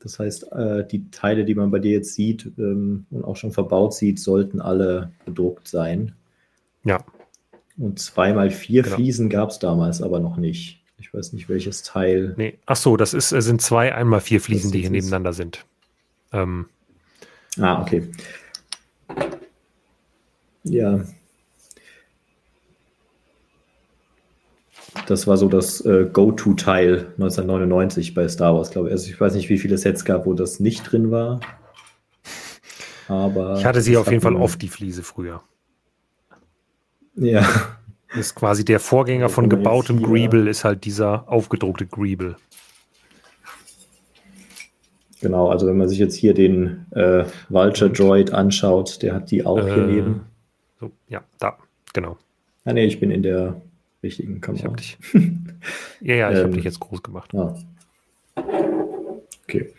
Das 0.02 0.20
heißt, 0.20 0.52
äh, 0.52 0.86
die 0.86 1.10
Teile, 1.10 1.46
die 1.46 1.56
man 1.56 1.72
bei 1.72 1.80
dir 1.80 1.92
jetzt 1.92 2.14
sieht 2.16 2.52
ähm, 2.58 3.06
und 3.12 3.24
auch 3.24 3.38
schon 3.38 3.54
verbaut 3.54 3.94
sieht, 3.94 4.20
sollten 4.20 4.60
alle 4.60 5.14
bedruckt 5.24 5.70
sein. 5.70 6.16
Ja. 6.84 7.02
Und 7.78 7.98
zweimal 8.00 8.52
vier 8.52 8.84
genau. 8.84 8.98
Fliesen 8.98 9.30
gab 9.30 9.52
es 9.52 9.60
damals 9.60 10.02
aber 10.02 10.20
noch 10.20 10.36
nicht. 10.36 10.84
Ich 10.98 11.14
weiß 11.14 11.32
nicht, 11.32 11.48
welches 11.48 11.82
Teil. 11.82 12.34
Nee, 12.36 12.60
ach 12.66 12.76
so, 12.76 12.98
das 12.98 13.14
ist, 13.14 13.30
sind 13.30 13.62
zwei 13.62 13.96
einmal 13.96 14.20
vier 14.20 14.42
Fliesen, 14.42 14.74
die 14.74 14.82
hier 14.82 14.90
nebeneinander 14.90 15.32
sind. 15.32 15.66
Ähm. 16.34 16.66
Ah, 17.58 17.82
okay. 17.82 18.12
Ja, 20.66 21.06
Das 25.08 25.26
war 25.26 25.38
so 25.38 25.48
das 25.48 25.82
äh, 25.86 26.10
Go-To-Teil 26.12 27.14
1999 27.14 28.14
bei 28.14 28.28
Star 28.28 28.56
Wars, 28.56 28.72
glaube 28.72 28.90
ich. 28.90 28.94
Also 28.94 29.10
ich 29.10 29.20
weiß 29.20 29.36
nicht, 29.36 29.50
wie 29.50 29.58
viele 29.58 29.78
Sets 29.78 30.04
gab, 30.06 30.26
wo 30.26 30.34
das 30.34 30.60
nicht 30.60 30.92
drin 30.92 31.12
war. 31.12 31.40
Aber 33.08 33.58
ich 33.58 33.66
hatte 33.66 33.82
sie 33.82 33.98
auf 33.98 34.10
jeden 34.10 34.22
Fall 34.22 34.36
oft, 34.36 34.62
die 34.62 34.68
Fliese 34.68 35.04
früher. 35.04 35.42
Ja. 37.16 37.48
Das 38.10 38.20
ist 38.20 38.36
quasi 38.36 38.66
der 38.66 38.80
Vorgänger 38.80 39.30
von 39.30 39.50
gebautem 39.50 40.02
Greeble, 40.02 40.50
ist 40.50 40.66
halt 40.66 40.84
dieser 40.84 41.30
aufgedruckte 41.30 41.86
Greeble. 41.86 42.36
Genau, 45.22 45.50
also 45.50 45.68
wenn 45.68 45.78
man 45.78 45.88
sich 45.88 46.00
jetzt 46.00 46.16
hier 46.16 46.34
den 46.34 46.88
äh, 46.92 47.26
Vulture 47.50 47.92
Droid 47.92 48.34
anschaut, 48.34 49.02
der 49.02 49.14
hat 49.14 49.32
die 49.32 49.46
auch 49.46 49.60
äh, 49.60 49.74
hier 49.74 49.88
neben. 49.88 50.22
So, 50.80 50.92
ja, 51.08 51.22
da, 51.40 51.58
genau. 51.94 52.18
Ah, 52.66 52.74
nee, 52.74 52.86
ich 52.86 53.00
bin 53.00 53.12
in 53.12 53.24
der 53.24 53.62
richtigen 54.04 54.42
Kamera. 54.42 54.60
Ich 54.60 54.66
hab 54.66 54.78
dich. 54.78 54.98
ja, 56.02 56.16
ja, 56.16 56.32
ich 56.32 56.38
ähm, 56.38 56.44
habe 56.44 56.56
dich 56.56 56.64
jetzt 56.64 56.80
groß 56.80 57.04
gemacht. 57.04 57.34
Ah. 57.36 57.56
Okay. 59.44 59.74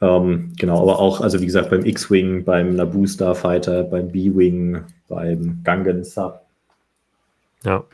Ähm, 0.00 0.52
genau, 0.56 0.82
aber 0.82 1.00
auch, 1.00 1.20
also 1.20 1.40
wie 1.40 1.46
gesagt, 1.46 1.70
beim 1.70 1.84
X-Wing, 1.84 2.44
beim 2.44 2.76
Naboo 2.76 3.06
Starfighter, 3.06 3.82
beim 3.84 4.08
B-Wing, 4.12 4.84
beim 5.08 5.60
Gangen 5.64 6.04
Sub. 6.04 6.40
Ja. 7.64 7.84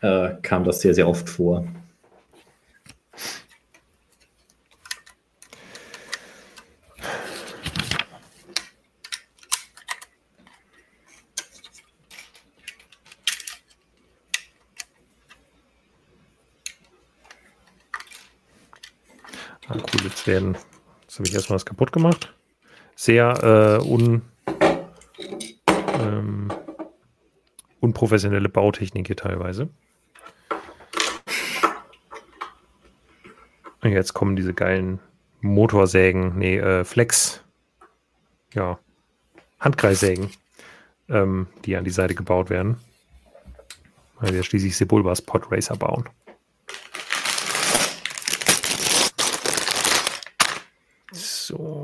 Äh, 0.00 0.34
kam 0.42 0.64
das 0.64 0.80
sehr, 0.80 0.94
sehr 0.94 1.08
oft 1.08 1.28
vor. 1.28 1.64
Cool, 20.26 20.56
jetzt 21.02 21.18
habe 21.18 21.28
ich 21.28 21.34
erstmal 21.34 21.56
was 21.56 21.66
kaputt 21.66 21.92
gemacht. 21.92 22.32
Sehr 22.96 23.80
äh, 23.82 23.86
un, 23.86 24.22
ähm, 26.00 26.50
unprofessionelle 27.80 28.48
Bautechnik 28.48 29.06
hier 29.06 29.16
teilweise. 29.16 29.68
Und 33.82 33.90
jetzt 33.90 34.14
kommen 34.14 34.34
diese 34.34 34.54
geilen 34.54 34.98
Motorsägen, 35.42 36.38
nee, 36.38 36.56
äh, 36.56 36.84
Flex, 36.84 37.44
ja, 38.54 38.78
Handkreissägen, 39.60 40.30
ähm, 41.10 41.48
die 41.66 41.76
an 41.76 41.84
die 41.84 41.90
Seite 41.90 42.14
gebaut 42.14 42.48
werden. 42.48 42.78
Weil 44.20 44.32
wir 44.32 44.42
schließlich 44.42 44.74
Sebulbas 44.74 45.20
Pod 45.20 45.52
Racer 45.52 45.76
bauen. 45.76 46.08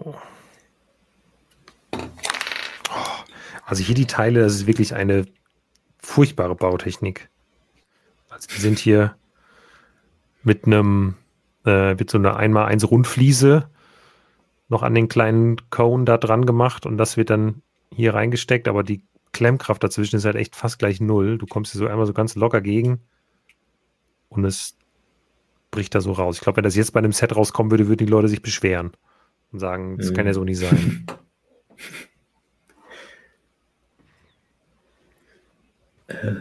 So. 0.03 0.15
Also 3.67 3.85
hier 3.85 3.95
die 3.95 4.07
Teile, 4.07 4.41
das 4.41 4.55
ist 4.55 4.67
wirklich 4.67 4.95
eine 4.95 5.27
furchtbare 5.99 6.55
Bautechnik. 6.55 7.29
Also 8.29 8.49
die 8.49 8.61
sind 8.61 8.79
hier 8.79 9.17
mit 10.43 10.65
einem, 10.65 11.17
äh, 11.67 11.95
mit 11.95 12.11
so 12.11 12.19
einer 12.19 12.39
1x1 12.39 12.87
Rundfliese 12.87 13.71
noch 14.69 14.83
an 14.83 14.95
den 14.95 15.09
kleinen 15.09 15.57
Cone 15.71 16.05
da 16.05 16.17
dran 16.17 16.47
gemacht 16.47 16.87
und 16.87 16.97
das 16.97 17.17
wird 17.17 17.31
dann 17.31 17.63
hier 17.95 18.15
reingesteckt, 18.15 18.69
aber 18.69 18.83
die 18.83 19.03
Klemmkraft 19.33 19.83
dazwischen 19.85 20.17
ist 20.17 20.25
halt 20.25 20.37
echt 20.37 20.57
fast 20.57 20.79
gleich 20.79 21.01
null. 21.01 21.39
Du 21.39 21.47
kommst 21.47 21.73
hier 21.73 21.81
so 21.81 21.87
einmal 21.87 22.07
so 22.07 22.13
ganz 22.13 22.35
locker 22.37 22.61
gegen 22.61 23.01
und 24.29 24.45
es 24.45 24.77
bricht 25.71 25.95
da 25.95 26.01
so 26.01 26.13
raus. 26.13 26.37
Ich 26.37 26.43
glaube, 26.43 26.57
wenn 26.57 26.65
das 26.65 26.77
jetzt 26.77 26.93
bei 26.93 26.99
einem 26.99 27.13
Set 27.13 27.37
rauskommen 27.37 27.71
würde, 27.71 27.89
würden 27.89 28.07
die 28.07 28.11
Leute 28.11 28.29
sich 28.29 28.43
beschweren 28.43 28.93
und 29.53 29.59
sagen, 29.59 29.99
das 29.99 30.11
mhm. 30.11 30.15
kann 30.15 30.27
ja 30.27 30.35
so 30.35 30.45
nicht 30.45 30.59
sein. 30.59 31.07
Äh, 36.11 36.35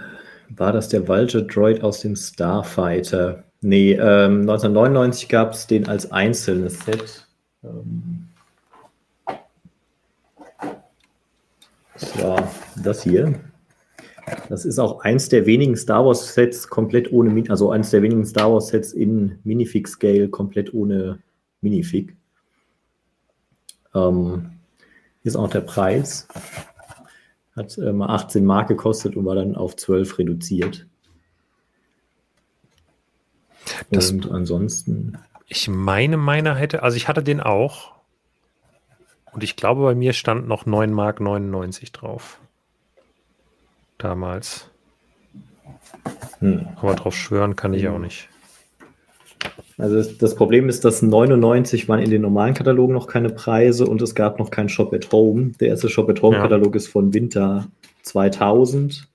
war 0.49 0.73
das 0.73 0.89
der 0.89 1.07
Vulture 1.07 1.45
Droid 1.45 1.83
aus 1.83 2.01
dem 2.01 2.15
Starfighter? 2.15 3.43
Nee, 3.61 3.91
ähm, 3.93 4.41
1999 4.41 5.29
gab 5.29 5.53
es 5.53 5.67
den 5.67 5.87
als 5.87 6.11
einzelnes 6.11 6.79
Set. 6.79 7.27
Ähm, 7.63 8.27
das 11.93 12.23
war 12.23 12.51
das 12.83 13.03
hier. 13.03 13.39
Das 14.47 14.65
ist 14.65 14.79
auch 14.79 15.01
eins 15.01 15.29
der 15.29 15.45
wenigen 15.45 15.75
Star 15.75 16.05
Wars 16.05 16.33
Sets 16.33 16.67
komplett 16.67 17.11
ohne, 17.11 17.43
also 17.49 17.71
eins 17.71 17.89
der 17.91 18.01
wenigen 18.01 18.25
Star 18.25 18.51
Wars 18.51 18.67
Sets 18.67 18.93
in 18.93 19.39
Minifig 19.43 19.87
Scale 19.87 20.29
komplett 20.29 20.73
ohne 20.73 21.19
Minifig. 21.61 22.15
Ähm, 23.93 24.51
hier 25.21 25.29
ist 25.29 25.35
auch 25.35 25.49
der 25.49 25.61
Preis. 25.61 26.27
Hat 27.55 27.77
äh, 27.77 27.91
mal 27.91 28.09
18 28.09 28.45
Mark 28.45 28.67
gekostet 28.67 29.15
und 29.15 29.25
war 29.25 29.35
dann 29.35 29.55
auf 29.55 29.75
12 29.75 30.17
reduziert. 30.19 30.87
Das 33.91 34.11
und 34.11 34.31
ansonsten 34.31 35.17
Ich 35.47 35.67
meine, 35.67 36.17
meiner 36.17 36.55
hätte, 36.55 36.83
also 36.83 36.97
ich 36.97 37.07
hatte 37.07 37.23
den 37.23 37.39
auch. 37.39 37.93
Und 39.31 39.43
ich 39.43 39.55
glaube, 39.55 39.83
bei 39.83 39.95
mir 39.95 40.13
stand 40.13 40.47
noch 40.47 40.65
9 40.65 40.91
Mark 40.91 41.19
99 41.19 41.91
drauf. 41.91 42.39
Damals. 43.97 44.69
Hm. 46.39 46.67
Aber 46.77 46.95
drauf 46.95 47.15
schwören 47.15 47.55
kann 47.55 47.73
ich 47.73 47.83
hm. 47.83 47.93
auch 47.93 47.99
nicht. 47.99 48.28
Also 49.77 50.03
das 50.11 50.35
Problem 50.35 50.67
ist, 50.67 50.83
dass 50.83 51.01
99 51.01 51.87
waren 51.87 52.01
in 52.01 52.09
den 52.09 52.21
normalen 52.21 52.53
Katalogen 52.53 52.93
noch 52.93 53.07
keine 53.07 53.29
Preise 53.29 53.85
und 53.85 54.01
es 54.01 54.13
gab 54.13 54.37
noch 54.37 54.51
keinen 54.51 54.69
Shop 54.69 54.93
at 54.93 55.11
Home. 55.11 55.53
Der 55.59 55.69
erste 55.69 55.89
Shop 55.89 56.09
at 56.09 56.21
Home 56.21 56.37
Katalog 56.37 56.75
ist 56.75 56.87
von 56.87 57.13
Winter 57.13 57.67
2000 58.03 59.07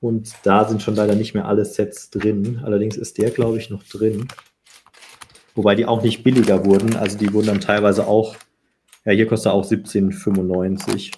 und 0.00 0.32
da 0.42 0.64
sind 0.68 0.82
schon 0.82 0.96
leider 0.96 1.14
nicht 1.14 1.34
mehr 1.34 1.46
alle 1.46 1.64
Sets 1.64 2.10
drin. 2.10 2.60
Allerdings 2.64 2.96
ist 2.96 3.18
der, 3.18 3.30
glaube 3.30 3.58
ich, 3.58 3.70
noch 3.70 3.84
drin. 3.84 4.26
Wobei 5.54 5.74
die 5.74 5.86
auch 5.86 6.02
nicht 6.02 6.22
billiger 6.22 6.64
wurden. 6.64 6.96
Also 6.96 7.16
die 7.16 7.32
wurden 7.32 7.46
dann 7.46 7.60
teilweise 7.60 8.06
auch, 8.06 8.36
ja, 9.04 9.12
hier 9.12 9.26
kostet 9.26 9.52
auch 9.52 9.64
17,95. 9.64 11.12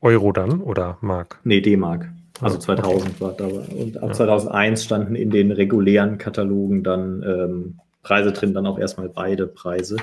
Euro 0.00 0.30
dann 0.32 0.60
oder 0.60 0.98
Mark? 1.00 1.40
Nee, 1.42 1.60
D-Mark. 1.60 2.08
Also 2.40 2.58
2000 2.58 3.02
okay. 3.02 3.20
war 3.20 3.32
da. 3.32 3.44
Und 3.46 3.96
ab 3.98 4.08
ja. 4.08 4.12
2001 4.12 4.84
standen 4.84 5.14
in 5.14 5.30
den 5.30 5.52
regulären 5.52 6.18
Katalogen 6.18 6.82
dann 6.82 7.22
ähm, 7.22 7.80
Preise 8.02 8.32
drin, 8.32 8.52
dann 8.52 8.66
auch 8.66 8.78
erstmal 8.78 9.08
beide 9.08 9.46
Preise. 9.46 9.96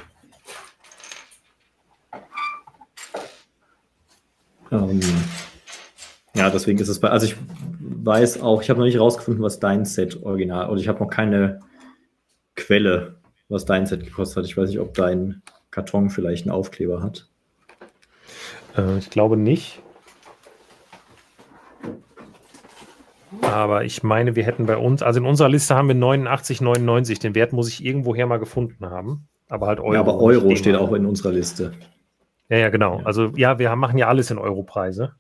Ähm, 4.72 5.00
ja, 6.36 6.50
deswegen 6.50 6.80
ist 6.80 6.90
es 6.90 7.00
bei, 7.00 7.10
also 7.10 7.28
ich 7.28 7.36
weiß 7.80 8.42
auch, 8.42 8.64
ich 8.64 8.70
habe 8.70 8.80
noch 8.80 8.88
nicht 8.88 9.00
rausgefunden, 9.00 9.44
was 9.44 9.60
dein 9.60 9.86
Set 9.86 10.24
original, 10.24 10.70
oder 10.70 10.82
ich 10.82 10.88
habe 10.88 11.00
noch 11.00 11.10
keine 11.10 11.60
Quelle, 12.56 13.18
was 13.50 13.66
dein 13.66 13.86
Set 13.86 14.04
gekostet 14.04 14.38
hat. 14.38 14.46
Ich 14.46 14.58
weiß 14.58 14.70
nicht, 14.70 14.80
ob 14.80 14.96
dein 14.96 15.44
Karton 15.70 16.10
vielleicht 16.10 16.46
einen 16.46 16.56
Aufkleber 16.56 17.04
hat. 17.04 17.28
Äh, 18.76 18.98
ich 18.98 19.12
glaube 19.12 19.38
nicht. 19.38 19.83
Aber 23.42 23.84
ich 23.84 24.04
meine, 24.04 24.36
wir 24.36 24.44
hätten 24.44 24.66
bei 24.66 24.78
uns, 24.78 25.04
also 25.04 25.20
in 25.20 25.26
unserer 25.26 25.50
Liste 25.50 25.76
haben 25.76 25.88
wir 25.88 25.96
89,99. 25.96 27.22
Den 27.22 27.36
Wert 27.36 27.54
muss 27.54 27.68
ich 27.68 27.84
irgendwoher 27.84 28.26
mal 28.26 28.38
gefunden 28.38 28.86
haben. 28.86 29.28
Aber 29.50 29.68
halt 29.68 29.80
Euro. 29.80 29.94
Ja, 29.94 30.00
aber 30.00 30.20
Euro 30.20 30.56
steht 30.56 30.76
auch 30.76 30.94
in 30.94 31.06
unserer 31.06 31.32
Liste. 31.32 31.74
Ja, 32.50 32.58
ja, 32.58 32.70
genau. 32.70 33.02
Also 33.04 33.32
ja, 33.36 33.60
wir 33.60 33.76
machen 33.76 33.98
ja 33.98 34.08
alles 34.08 34.32
in 34.32 34.38
Europreise. 34.38 35.14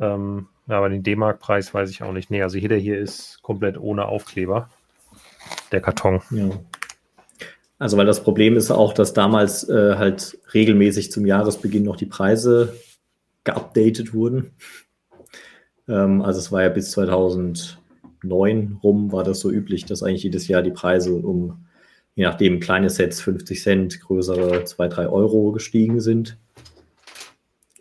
Ähm, 0.00 0.48
aber 0.66 0.88
den 0.88 1.02
D-Mark-Preis 1.02 1.74
weiß 1.74 1.90
ich 1.90 2.02
auch 2.02 2.12
nicht. 2.12 2.30
Nee, 2.30 2.42
also 2.42 2.58
jeder 2.58 2.76
hier 2.76 2.98
ist 2.98 3.42
komplett 3.42 3.78
ohne 3.78 4.06
Aufkleber. 4.06 4.70
Der 5.72 5.80
Karton. 5.80 6.22
Ja. 6.30 6.50
Also, 7.78 7.96
weil 7.96 8.06
das 8.06 8.22
Problem 8.22 8.56
ist 8.56 8.70
auch, 8.70 8.92
dass 8.92 9.14
damals 9.14 9.68
äh, 9.68 9.96
halt 9.96 10.38
regelmäßig 10.52 11.10
zum 11.10 11.24
Jahresbeginn 11.24 11.82
noch 11.82 11.96
die 11.96 12.06
Preise 12.06 12.74
geupdatet 13.42 14.12
wurden. 14.12 14.50
Ähm, 15.90 16.22
also 16.22 16.38
es 16.38 16.52
war 16.52 16.62
ja 16.62 16.68
bis 16.68 16.92
2009 16.92 18.78
rum, 18.82 19.12
war 19.12 19.24
das 19.24 19.40
so 19.40 19.50
üblich, 19.50 19.84
dass 19.84 20.02
eigentlich 20.02 20.22
jedes 20.22 20.48
Jahr 20.48 20.62
die 20.62 20.70
Preise 20.70 21.14
um, 21.14 21.66
je 22.14 22.24
nachdem, 22.24 22.60
kleine 22.60 22.88
Sets 22.88 23.20
50 23.20 23.62
Cent, 23.62 24.00
größere 24.00 24.64
2, 24.64 24.88
3 24.88 25.08
Euro 25.08 25.52
gestiegen 25.52 26.00
sind. 26.00 26.38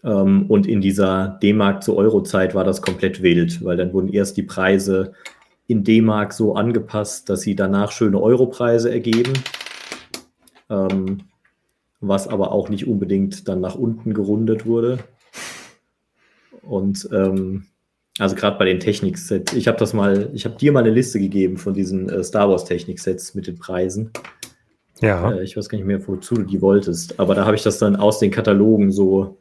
Ähm, 0.03 0.45
und 0.47 0.65
in 0.67 0.81
dieser 0.81 1.39
D-Mark 1.41 1.83
zu 1.83 1.95
Euro-Zeit 1.95 2.55
war 2.55 2.63
das 2.63 2.81
komplett 2.81 3.21
wild, 3.21 3.63
weil 3.63 3.77
dann 3.77 3.93
wurden 3.93 4.09
erst 4.09 4.37
die 4.37 4.43
Preise 4.43 5.13
in 5.67 5.83
D-Mark 5.83 6.33
so 6.33 6.55
angepasst, 6.55 7.29
dass 7.29 7.41
sie 7.41 7.55
danach 7.55 7.91
schöne 7.91 8.19
Euro-Preise 8.19 8.91
ergeben. 8.91 9.33
Ähm, 10.69 11.21
was 12.01 12.27
aber 12.27 12.51
auch 12.53 12.69
nicht 12.69 12.87
unbedingt 12.87 13.47
dann 13.47 13.59
nach 13.59 13.75
unten 13.75 14.13
gerundet 14.13 14.65
wurde. 14.65 14.99
Und 16.61 17.09
ähm, 17.11 17.65
also 18.19 18.35
gerade 18.35 18.57
bei 18.57 18.65
den 18.65 18.81
Techniksets. 18.81 19.53
Ich 19.53 19.67
habe 19.67 19.77
das 19.77 19.93
mal, 19.93 20.29
ich 20.33 20.45
habe 20.45 20.57
dir 20.57 20.73
mal 20.73 20.81
eine 20.81 20.91
Liste 20.91 21.19
gegeben 21.19 21.57
von 21.57 21.73
diesen 21.73 22.09
äh, 22.09 22.23
Star 22.23 22.49
Wars 22.49 22.65
Techniksets 22.65 23.33
mit 23.33 23.47
den 23.47 23.57
Preisen. 23.57 24.11
Ja. 24.99 25.31
Äh, 25.31 25.43
ich 25.43 25.55
weiß 25.55 25.69
gar 25.69 25.77
nicht 25.77 25.87
mehr, 25.87 26.05
wozu 26.05 26.35
du 26.35 26.43
die 26.43 26.61
wolltest, 26.61 27.17
aber 27.19 27.33
da 27.33 27.45
habe 27.45 27.55
ich 27.55 27.63
das 27.63 27.79
dann 27.79 27.95
aus 27.95 28.19
den 28.19 28.31
Katalogen 28.31 28.91
so 28.91 29.37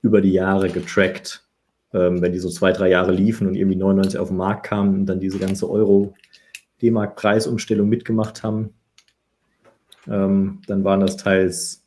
über 0.00 0.22
die 0.22 0.32
Jahre 0.32 0.70
getrackt. 0.70 1.42
Ähm, 1.92 2.22
wenn 2.22 2.32
die 2.32 2.38
so 2.38 2.48
zwei, 2.48 2.72
drei 2.72 2.88
Jahre 2.88 3.12
liefen 3.12 3.46
und 3.46 3.56
irgendwie 3.56 3.76
99 3.76 4.18
auf 4.18 4.28
den 4.28 4.38
Markt 4.38 4.64
kamen 4.66 5.00
und 5.00 5.06
dann 5.06 5.20
diese 5.20 5.38
ganze 5.38 5.68
Euro-D-Mark-Preisumstellung 5.70 7.86
mitgemacht 7.88 8.42
haben, 8.42 8.70
ähm, 10.08 10.62
dann 10.66 10.82
waren 10.82 11.00
das 11.00 11.18
teils 11.18 11.84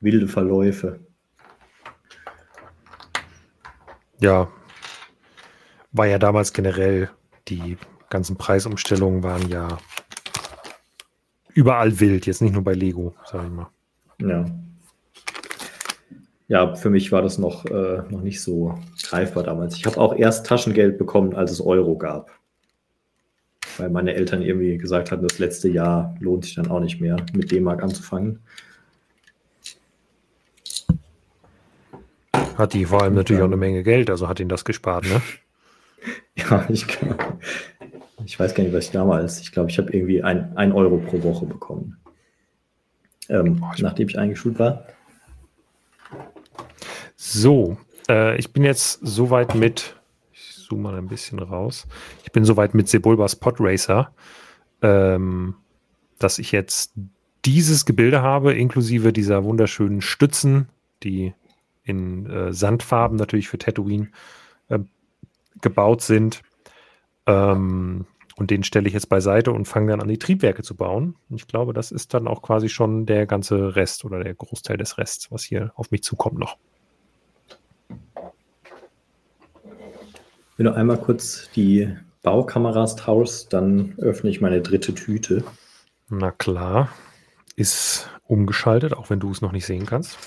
wilde 0.00 0.28
Verläufe. 0.28 1.00
Ja, 4.18 4.50
war 5.92 6.06
ja 6.06 6.18
damals 6.18 6.52
generell, 6.52 7.10
die 7.48 7.76
ganzen 8.10 8.36
Preisumstellungen 8.36 9.22
waren 9.22 9.48
ja 9.48 9.78
überall 11.54 12.00
wild, 12.00 12.26
jetzt 12.26 12.42
nicht 12.42 12.54
nur 12.54 12.64
bei 12.64 12.74
Lego, 12.74 13.14
sage 13.24 13.46
ich 13.46 13.52
mal. 13.52 13.68
Ja. 14.18 14.44
Ja, 16.48 16.74
für 16.74 16.90
mich 16.90 17.12
war 17.12 17.22
das 17.22 17.38
noch, 17.38 17.64
äh, 17.64 18.02
noch 18.10 18.20
nicht 18.20 18.42
so 18.42 18.78
greifbar 19.02 19.42
damals. 19.42 19.76
Ich 19.76 19.86
habe 19.86 19.98
auch 19.98 20.14
erst 20.14 20.44
Taschengeld 20.44 20.98
bekommen, 20.98 21.34
als 21.34 21.50
es 21.50 21.60
Euro 21.60 21.96
gab. 21.96 22.30
Weil 23.78 23.88
meine 23.88 24.12
Eltern 24.12 24.42
irgendwie 24.42 24.76
gesagt 24.76 25.12
haben, 25.12 25.22
das 25.22 25.38
letzte 25.38 25.70
Jahr 25.70 26.14
lohnt 26.20 26.44
sich 26.44 26.54
dann 26.54 26.70
auch 26.70 26.80
nicht 26.80 27.00
mehr, 27.00 27.16
mit 27.32 27.50
D-Mark 27.50 27.82
anzufangen. 27.82 28.40
Hat 32.58 32.74
die 32.74 32.84
vor 32.84 33.02
allem 33.02 33.14
natürlich 33.14 33.40
auch 33.40 33.46
eine 33.46 33.56
Menge 33.56 33.82
Geld, 33.82 34.10
also 34.10 34.28
hat 34.28 34.38
ihn 34.38 34.50
das 34.50 34.66
gespart, 34.66 35.04
ne? 35.04 35.22
Ja, 36.34 36.66
ich, 36.70 36.86
ich 38.24 38.40
weiß 38.40 38.54
gar 38.54 38.64
nicht, 38.64 38.72
was 38.72 38.86
ich 38.86 38.90
damals, 38.90 39.40
ich 39.40 39.52
glaube, 39.52 39.70
ich 39.70 39.78
habe 39.78 39.92
irgendwie 39.92 40.22
ein, 40.22 40.56
ein 40.56 40.72
Euro 40.72 40.96
pro 40.96 41.22
Woche 41.22 41.46
bekommen, 41.46 41.98
ähm, 43.28 43.62
oh, 43.62 43.72
nachdem 43.78 44.08
ich 44.08 44.18
eingeschult 44.18 44.58
war. 44.58 44.86
So, 47.16 47.76
äh, 48.08 48.36
ich 48.36 48.52
bin 48.52 48.64
jetzt 48.64 49.00
soweit 49.02 49.54
mit, 49.54 49.96
ich 50.32 50.66
zoome 50.66 50.82
mal 50.82 50.94
ein 50.96 51.08
bisschen 51.08 51.38
raus, 51.38 51.86
ich 52.24 52.32
bin 52.32 52.44
soweit 52.44 52.74
mit 52.74 52.88
Sebulbas 52.88 53.36
Podracer, 53.36 54.12
ähm, 54.80 55.54
dass 56.18 56.38
ich 56.38 56.50
jetzt 56.52 56.94
dieses 57.44 57.84
Gebilde 57.84 58.22
habe, 58.22 58.54
inklusive 58.54 59.12
dieser 59.12 59.44
wunderschönen 59.44 60.00
Stützen, 60.00 60.68
die 61.02 61.34
in 61.84 62.26
äh, 62.26 62.52
Sandfarben 62.52 63.16
natürlich 63.16 63.48
für 63.48 63.58
Tatooine 63.58 64.08
gebaut 65.62 66.02
sind. 66.02 66.42
Ähm, 67.26 68.06
und 68.36 68.50
den 68.50 68.64
stelle 68.64 68.88
ich 68.88 68.94
jetzt 68.94 69.08
beiseite 69.08 69.52
und 69.52 69.66
fange 69.66 69.90
dann 69.90 70.00
an, 70.00 70.08
die 70.08 70.18
Triebwerke 70.18 70.62
zu 70.62 70.74
bauen. 70.74 71.16
Und 71.28 71.36
ich 71.36 71.46
glaube, 71.46 71.72
das 71.72 71.92
ist 71.92 72.14
dann 72.14 72.26
auch 72.26 72.42
quasi 72.42 72.68
schon 72.68 73.06
der 73.06 73.26
ganze 73.26 73.76
Rest 73.76 74.04
oder 74.04 74.22
der 74.22 74.34
Großteil 74.34 74.76
des 74.76 74.98
Rests, 74.98 75.30
was 75.30 75.44
hier 75.44 75.72
auf 75.76 75.90
mich 75.90 76.02
zukommt 76.02 76.38
noch. 76.38 76.56
Wenn 80.56 80.66
du 80.66 80.74
einmal 80.74 80.98
kurz 80.98 81.50
die 81.54 81.94
Baukameras 82.22 82.96
tauschst, 82.96 83.52
dann 83.52 83.94
öffne 83.98 84.30
ich 84.30 84.40
meine 84.40 84.62
dritte 84.62 84.94
Tüte. 84.94 85.44
Na 86.08 86.30
klar. 86.30 86.88
Ist 87.54 88.08
umgeschaltet, 88.26 88.94
auch 88.94 89.10
wenn 89.10 89.20
du 89.20 89.30
es 89.30 89.42
noch 89.42 89.52
nicht 89.52 89.66
sehen 89.66 89.84
kannst. 89.84 90.18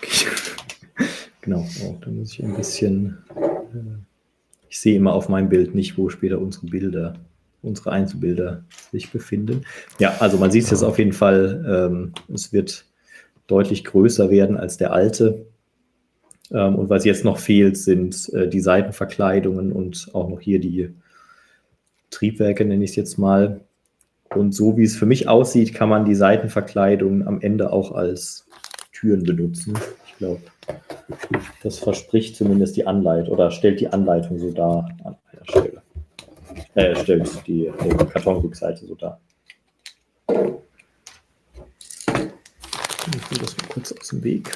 genau, 1.40 1.66
oh, 1.82 1.98
da 2.00 2.10
muss 2.10 2.32
ich 2.32 2.44
ein 2.44 2.54
bisschen. 2.54 3.18
Äh 3.34 4.13
ich 4.74 4.80
sehe 4.80 4.96
immer 4.96 5.12
auf 5.12 5.28
meinem 5.28 5.48
Bild 5.48 5.72
nicht, 5.76 5.96
wo 5.96 6.08
später 6.08 6.40
unsere 6.40 6.66
Bilder, 6.66 7.14
unsere 7.62 7.92
Einzelbilder 7.92 8.64
sich 8.90 9.12
befinden. 9.12 9.62
Ja, 10.00 10.16
also 10.18 10.36
man 10.36 10.50
sieht 10.50 10.64
es 10.64 10.70
jetzt 10.72 10.82
auf 10.82 10.98
jeden 10.98 11.12
Fall, 11.12 11.64
ähm, 11.64 12.12
es 12.34 12.52
wird 12.52 12.84
deutlich 13.46 13.84
größer 13.84 14.30
werden 14.30 14.56
als 14.56 14.76
der 14.76 14.92
alte. 14.92 15.46
Ähm, 16.50 16.74
und 16.74 16.90
was 16.90 17.04
jetzt 17.04 17.24
noch 17.24 17.38
fehlt, 17.38 17.76
sind 17.76 18.28
äh, 18.34 18.48
die 18.48 18.58
Seitenverkleidungen 18.58 19.70
und 19.70 20.08
auch 20.12 20.28
noch 20.28 20.40
hier 20.40 20.58
die 20.58 20.90
Triebwerke, 22.10 22.64
nenne 22.64 22.82
ich 22.82 22.90
es 22.90 22.96
jetzt 22.96 23.16
mal. 23.16 23.60
Und 24.34 24.56
so 24.56 24.76
wie 24.76 24.82
es 24.82 24.96
für 24.96 25.06
mich 25.06 25.28
aussieht, 25.28 25.72
kann 25.72 25.88
man 25.88 26.04
die 26.04 26.16
Seitenverkleidung 26.16 27.28
am 27.28 27.40
Ende 27.40 27.72
auch 27.72 27.92
als 27.92 28.48
Türen 28.90 29.22
benutzen. 29.22 29.78
Ich 30.08 30.16
glaube, 30.18 30.40
das 31.62 31.78
verspricht 31.78 32.36
zumindest 32.36 32.76
die 32.76 32.86
Anleitung 32.86 33.34
oder 33.34 33.50
stellt 33.50 33.80
die 33.80 33.88
Anleitung 33.88 34.38
so 34.38 34.50
dar 34.50 34.88
an 35.04 35.16
einer 35.32 35.44
Stelle. 35.44 35.82
Äh, 36.74 36.96
stellt 36.96 37.46
die, 37.46 37.70
die 37.82 37.96
Kartonrückseite 37.96 38.86
so 38.86 38.94
dar. 38.94 39.20
Ich 43.06 43.30
nehme 43.30 43.42
das 43.42 43.56
mal 43.56 43.68
kurz 43.68 43.92
aus 43.92 44.08
dem 44.08 44.24
Weg. 44.24 44.50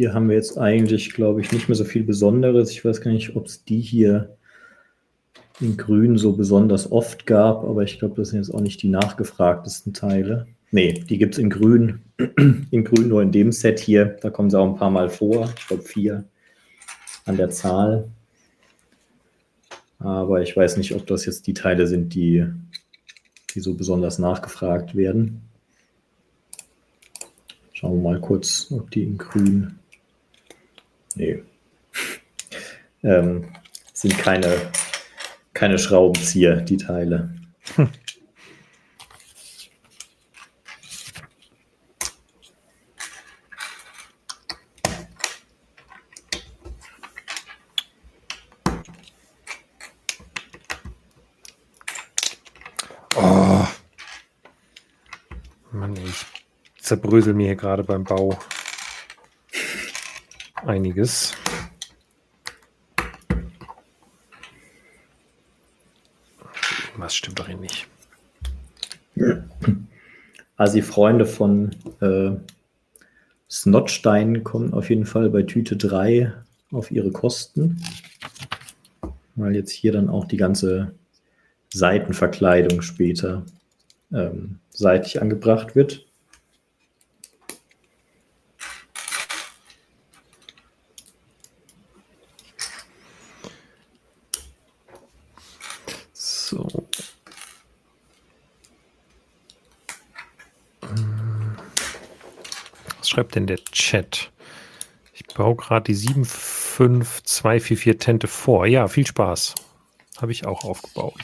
Hier 0.00 0.14
haben 0.14 0.30
wir 0.30 0.36
jetzt 0.36 0.56
eigentlich, 0.56 1.12
glaube 1.12 1.42
ich, 1.42 1.52
nicht 1.52 1.68
mehr 1.68 1.76
so 1.76 1.84
viel 1.84 2.04
Besonderes. 2.04 2.70
Ich 2.70 2.82
weiß 2.82 3.02
gar 3.02 3.10
nicht, 3.10 3.36
ob 3.36 3.44
es 3.44 3.66
die 3.66 3.80
hier 3.80 4.34
in 5.60 5.76
Grün 5.76 6.16
so 6.16 6.32
besonders 6.32 6.90
oft 6.90 7.26
gab, 7.26 7.64
aber 7.64 7.82
ich 7.82 7.98
glaube, 7.98 8.14
das 8.14 8.30
sind 8.30 8.38
jetzt 8.38 8.48
auch 8.48 8.62
nicht 8.62 8.82
die 8.82 8.88
nachgefragtesten 8.88 9.92
Teile. 9.92 10.46
Nee, 10.70 10.94
die 10.94 11.18
gibt 11.18 11.34
es 11.34 11.38
in 11.38 11.50
Grün. 11.50 12.00
In 12.70 12.84
Grün 12.84 13.08
nur 13.08 13.20
in 13.20 13.30
dem 13.30 13.52
Set 13.52 13.78
hier. 13.78 14.16
Da 14.22 14.30
kommen 14.30 14.48
sie 14.48 14.58
auch 14.58 14.68
ein 14.68 14.76
paar 14.76 14.88
Mal 14.88 15.10
vor. 15.10 15.52
Ich 15.58 15.66
glaube, 15.66 15.82
vier 15.82 16.24
an 17.26 17.36
der 17.36 17.50
Zahl. 17.50 18.08
Aber 19.98 20.40
ich 20.40 20.56
weiß 20.56 20.78
nicht, 20.78 20.94
ob 20.94 21.06
das 21.06 21.26
jetzt 21.26 21.46
die 21.46 21.52
Teile 21.52 21.86
sind, 21.86 22.14
die, 22.14 22.46
die 23.54 23.60
so 23.60 23.74
besonders 23.74 24.18
nachgefragt 24.18 24.94
werden. 24.94 25.42
Schauen 27.74 28.02
wir 28.02 28.12
mal 28.12 28.20
kurz, 28.20 28.68
ob 28.70 28.90
die 28.90 29.02
in 29.02 29.18
grün. 29.18 29.79
Nee. 31.14 31.42
ähm, 33.02 33.52
sind 33.92 34.16
keine, 34.18 34.70
keine 35.52 35.78
Schraubenzieher, 35.78 36.60
die 36.60 36.76
Teile. 36.76 37.34
Hm. 37.76 37.90
zerbrösel 56.90 57.34
mir 57.34 57.46
hier 57.46 57.56
gerade 57.56 57.84
beim 57.84 58.02
Bau 58.02 58.36
einiges. 60.70 61.34
Was 66.96 67.14
stimmt 67.14 67.38
doch 67.38 67.48
hier 67.48 67.56
nicht? 67.56 67.88
Also 70.56 70.74
die 70.74 70.82
Freunde 70.82 71.26
von 71.26 71.70
äh, 72.00 72.32
Snotstein 73.50 74.44
kommen 74.44 74.72
auf 74.72 74.90
jeden 74.90 75.06
Fall 75.06 75.28
bei 75.30 75.42
Tüte 75.42 75.76
3 75.76 76.32
auf 76.70 76.90
ihre 76.90 77.10
Kosten. 77.10 77.82
Weil 79.34 79.56
jetzt 79.56 79.72
hier 79.72 79.92
dann 79.92 80.08
auch 80.08 80.26
die 80.26 80.36
ganze 80.36 80.94
Seitenverkleidung 81.72 82.82
später 82.82 83.44
ähm, 84.12 84.60
seitlich 84.70 85.20
angebracht 85.20 85.74
wird. 85.74 86.06
Schreibt 103.20 103.34
denn 103.34 103.46
der 103.46 103.58
Chat? 103.58 104.32
Ich 105.12 105.26
baue 105.26 105.54
gerade 105.54 105.84
die 105.84 105.94
75244 105.94 107.98
Tente 107.98 108.26
vor. 108.26 108.64
Ja, 108.64 108.88
viel 108.88 109.06
Spaß. 109.06 109.56
Habe 110.22 110.32
ich 110.32 110.46
auch 110.46 110.64
aufgebaut. 110.64 111.20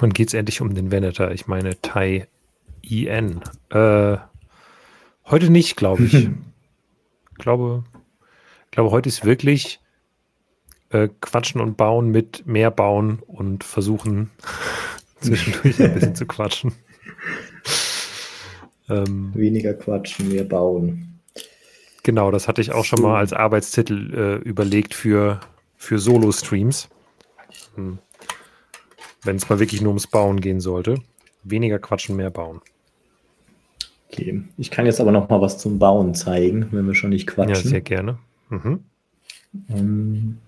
Wann 0.00 0.12
geht 0.12 0.26
es 0.26 0.34
endlich 0.34 0.60
um 0.60 0.74
den 0.74 0.90
Venator? 0.90 1.30
Ich 1.30 1.46
meine 1.46 1.80
Tai 1.80 2.26
IN. 2.82 3.40
Äh, 3.70 4.16
heute 5.26 5.50
nicht, 5.50 5.76
glaube 5.76 6.02
ich. 6.02 6.14
ich 6.14 6.28
glaube, 7.38 7.84
glaube, 8.72 8.90
heute 8.90 9.08
ist 9.08 9.24
wirklich 9.24 9.78
äh, 10.90 11.08
Quatschen 11.20 11.60
und 11.60 11.76
Bauen 11.76 12.10
mit 12.10 12.48
mehr 12.48 12.72
bauen 12.72 13.20
und 13.20 13.62
versuchen 13.62 14.32
zwischendurch 15.20 15.80
ein 15.80 15.94
bisschen 15.94 16.16
zu 16.16 16.26
quatschen. 16.26 16.72
Ähm, 18.88 19.32
Weniger 19.34 19.74
quatschen, 19.74 20.28
mehr 20.28 20.44
bauen. 20.44 21.20
Genau, 22.02 22.30
das 22.30 22.46
hatte 22.46 22.60
ich 22.60 22.72
auch 22.72 22.84
schon 22.84 23.02
mal 23.02 23.18
als 23.18 23.32
Arbeitstitel 23.32 24.14
äh, 24.14 24.48
überlegt 24.48 24.94
für, 24.94 25.40
für 25.76 25.98
Solo-Streams. 25.98 26.88
Hm. 27.74 27.98
Wenn 29.22 29.36
es 29.36 29.48
mal 29.48 29.58
wirklich 29.58 29.80
nur 29.80 29.90
ums 29.90 30.06
Bauen 30.06 30.40
gehen 30.40 30.60
sollte. 30.60 31.00
Weniger 31.42 31.78
quatschen, 31.78 32.16
mehr 32.16 32.30
bauen. 32.30 32.60
Okay, 34.08 34.42
ich 34.56 34.70
kann 34.70 34.86
jetzt 34.86 35.00
aber 35.00 35.10
noch 35.10 35.28
mal 35.28 35.40
was 35.40 35.58
zum 35.58 35.78
Bauen 35.78 36.14
zeigen, 36.14 36.68
wenn 36.70 36.86
wir 36.86 36.94
schon 36.94 37.10
nicht 37.10 37.26
quatschen. 37.26 37.54
Ja, 37.64 37.70
sehr 37.70 37.80
gerne. 37.80 38.18
Mhm. 38.50 38.84
Ähm, 39.68 40.38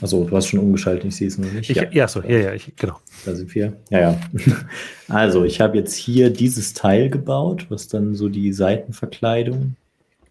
Also, 0.00 0.24
du 0.24 0.36
hast 0.36 0.48
schon 0.48 0.60
umgeschaltet, 0.60 1.06
ich 1.06 1.16
sehe 1.16 1.28
es 1.28 1.38
noch 1.38 1.50
nicht. 1.50 1.70
Ich, 1.70 1.76
ja, 1.76 1.84
ja, 1.90 2.08
so, 2.08 2.22
ja, 2.22 2.38
ja, 2.38 2.54
ich, 2.54 2.74
genau. 2.76 2.98
Da 3.24 3.34
sind 3.34 3.54
wir. 3.54 3.76
Ja, 3.90 4.00
ja. 4.00 4.20
Also, 5.08 5.44
ich 5.44 5.60
habe 5.60 5.76
jetzt 5.76 5.94
hier 5.94 6.30
dieses 6.30 6.74
Teil 6.74 7.10
gebaut, 7.10 7.66
was 7.68 7.88
dann 7.88 8.14
so 8.14 8.28
die 8.28 8.52
Seitenverkleidung 8.52 9.76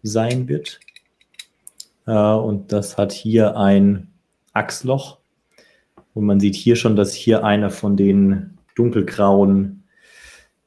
sein 0.02 0.48
wird. 0.48 0.80
Äh, 2.06 2.12
und 2.12 2.72
das 2.72 2.96
hat 2.98 3.12
hier 3.12 3.56
ein 3.56 4.08
Achsloch. 4.52 5.18
Und 6.14 6.26
man 6.26 6.40
sieht 6.40 6.54
hier 6.54 6.76
schon, 6.76 6.96
dass 6.96 7.14
hier 7.14 7.44
einer 7.44 7.70
von 7.70 7.96
den 7.96 8.58
dunkelgrauen 8.74 9.84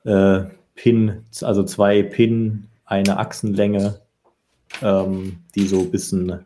äh, 0.06 0.41
Pin, 0.76 1.24
also 1.41 1.64
zwei 1.64 2.04
Pin, 2.04 2.68
eine 2.86 3.18
Achsenlänge, 3.18 4.00
ähm, 4.82 5.38
die 5.56 5.68
so 5.68 5.82
ein 5.82 5.91
bisschen 5.91 6.46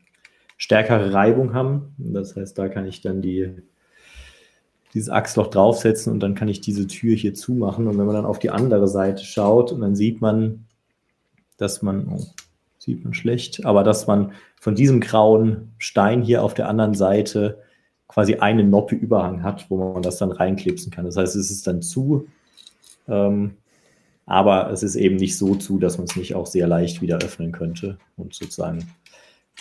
stärkere 0.58 1.14
Reibung 1.14 1.54
haben. 1.54 1.94
Das 1.98 2.36
heißt, 2.36 2.58
da 2.58 2.68
kann 2.68 2.86
ich 2.86 3.02
dann 3.02 3.22
die, 3.22 3.54
dieses 4.94 5.10
Achsloch 5.10 5.48
draufsetzen 5.48 6.12
und 6.12 6.20
dann 6.20 6.36
kann 6.36 6.48
ich 6.48 6.62
diese 6.62 6.88
Tür 6.88 7.16
hier 7.16 7.34
zumachen. 7.34 7.88
Und 7.88 7.98
wenn 7.98 8.06
man 8.06 8.16
dann 8.16 8.26
auf 8.26 8.40
die 8.40 8.50
andere 8.50 8.88
Seite 8.88 9.24
schaut 9.24 9.72
und 9.72 9.82
dann 9.82 9.96
sieht 9.96 10.20
man, 10.20 10.66
dass 11.58 11.82
man, 11.82 12.08
oh, 12.10 12.26
sieht 12.80 13.04
man 13.04 13.14
schlecht, 13.14 13.66
aber 13.66 13.84
dass 13.84 14.08
man 14.08 14.34
von 14.60 14.76
diesem 14.76 15.00
grauen 15.00 15.74
Stein 15.78 16.22
hier 16.22 16.44
auf 16.44 16.54
der 16.54 16.68
anderen 16.68 16.96
Seite 16.96 17.62
quasi 18.08 18.36
eine 18.36 18.64
Noppe 18.64 18.96
Überhang 18.96 19.44
hat, 19.44 19.70
wo 19.70 19.94
man 19.94 20.02
das 20.02 20.18
dann 20.18 20.32
reinklipsen 20.32 20.92
kann. 20.92 21.06
Das 21.06 21.18
heißt, 21.18 21.36
es 21.36 21.52
ist 21.52 21.68
dann 21.68 21.82
zu, 21.82 22.28
ähm, 23.08 23.58
aber 24.26 24.72
es 24.72 24.84
ist 24.84 24.96
eben 24.96 25.18
nicht 25.18 25.38
so 25.38 25.56
zu, 25.56 25.78
dass 25.78 25.98
man 25.98 26.06
es 26.06 26.16
nicht 26.16 26.36
auch 26.36 26.48
sehr 26.48 26.68
leicht 26.68 27.02
wieder 27.02 27.18
öffnen 27.18 27.52
könnte 27.52 27.98
und 28.16 28.34
sozusagen 28.34 28.90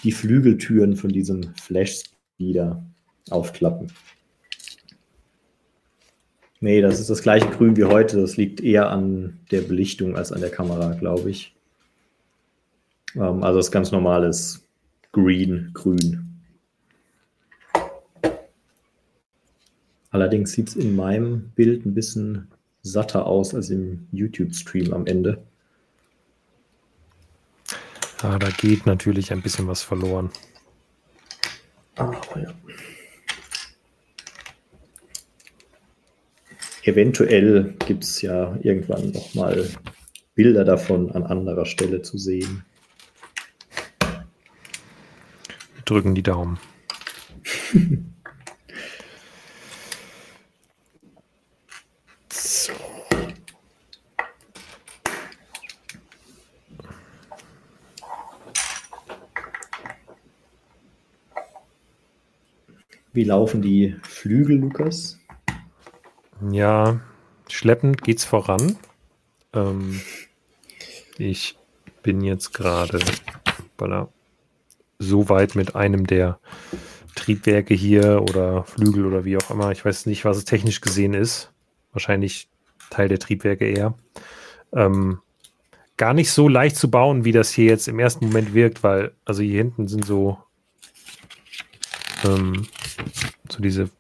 die 0.05 0.13
Flügeltüren 0.13 0.97
von 0.97 1.11
diesem 1.11 1.55
Flash-Speeder 1.55 2.85
aufklappen. 3.31 3.93
Nee, 6.61 6.81
das 6.81 7.01
ist 7.01 7.11
das 7.11 7.23
gleiche 7.23 7.49
Grün 7.51 7.77
wie 7.77 7.85
heute. 7.85 8.21
Das 8.21 8.37
liegt 8.37 8.61
eher 8.61 8.91
an 8.91 9.39
der 9.51 9.61
Belichtung 9.61 10.17
als 10.17 10.33
an 10.33 10.41
der 10.41 10.51
Kamera, 10.51 10.95
glaube 10.95 11.31
ich. 11.31 11.55
Ähm, 13.15 13.43
also 13.43 13.59
das 13.59 13.71
ganz 13.71 13.93
normales 13.93 14.63
Green, 15.13 15.71
Grün. 15.75 16.27
Allerdings 20.11 20.53
sieht 20.53 20.69
es 20.69 20.77
in 20.77 20.97
meinem 20.97 21.51
Bild 21.55 21.85
ein 21.85 21.95
bisschen 21.95 22.49
satter 22.83 23.27
aus 23.27 23.55
als 23.55 23.69
im 23.71 24.07
YouTube-Stream 24.13 24.95
am 24.95 25.07
Ende. 25.07 25.43
Ja, 28.23 28.39
da 28.39 28.51
geht 28.51 28.87
natürlich 28.87 29.33
ein 29.33 29.43
bisschen 29.43 29.69
was 29.69 29.83
verloren. 29.83 30.31
Aber 31.97 32.21
ja. 32.37 32.53
Eventuell 36.83 37.75
gibt 37.87 38.05
es 38.05 38.23
ja 38.23 38.57
irgendwann 38.63 39.11
nochmal 39.11 39.69
Bilder 40.35 40.65
davon 40.65 41.11
an 41.11 41.25
anderer 41.25 41.67
Stelle 41.67 42.03
zu 42.03 42.17
sehen. 42.17 42.65
Wir 45.75 45.83
drücken 45.85 46.15
die 46.15 46.23
Daumen. 46.23 46.59
Wie 63.17 63.25
laufen 63.25 63.63
die 63.63 63.97
Flügel, 64.03 64.59
Lukas? 64.59 65.19
Ja, 66.51 67.01
schleppend 67.49 68.03
geht 68.03 68.19
es 68.19 68.27
voran. 68.27 68.77
Ähm, 69.55 70.03
ich 71.17 71.57
bin 72.03 72.21
jetzt 72.21 72.53
gerade 72.53 73.01
so 74.99 75.31
weit 75.31 75.55
mit 75.55 75.75
einem 75.75 76.07
der 76.07 76.39
Triebwerke 77.15 77.73
hier 77.73 78.21
oder 78.21 78.65
Flügel 78.65 79.07
oder 79.07 79.25
wie 79.25 79.39
auch 79.39 79.51
immer. 79.51 79.73
Ich 79.73 79.83
weiß 79.83 80.05
nicht, 80.05 80.27
was 80.27 80.37
es 80.37 80.45
technisch 80.45 80.83
gesehen 80.83 81.15
ist. 81.15 81.51
Wahrscheinlich 81.95 82.51
Teil 82.91 83.09
der 83.09 83.19
Triebwerke 83.19 83.67
eher. 83.67 83.95
Ähm, 84.75 85.21
gar 85.97 86.13
nicht 86.13 86.31
so 86.31 86.51
leicht 86.51 86.77
zu 86.77 86.91
bauen, 86.91 87.25
wie 87.25 87.33
das 87.33 87.51
hier 87.51 87.65
jetzt 87.65 87.89
im 87.89 87.99
ersten 87.99 88.27
Moment 88.27 88.53
wirkt, 88.53 88.83
weil, 88.83 89.13
also 89.25 89.41
hier 89.41 89.57
hinten 89.57 89.89
sind 89.89 90.05
so, 90.05 90.37
ähm, 92.23 92.67
so 93.53 93.63
diese 93.63 93.91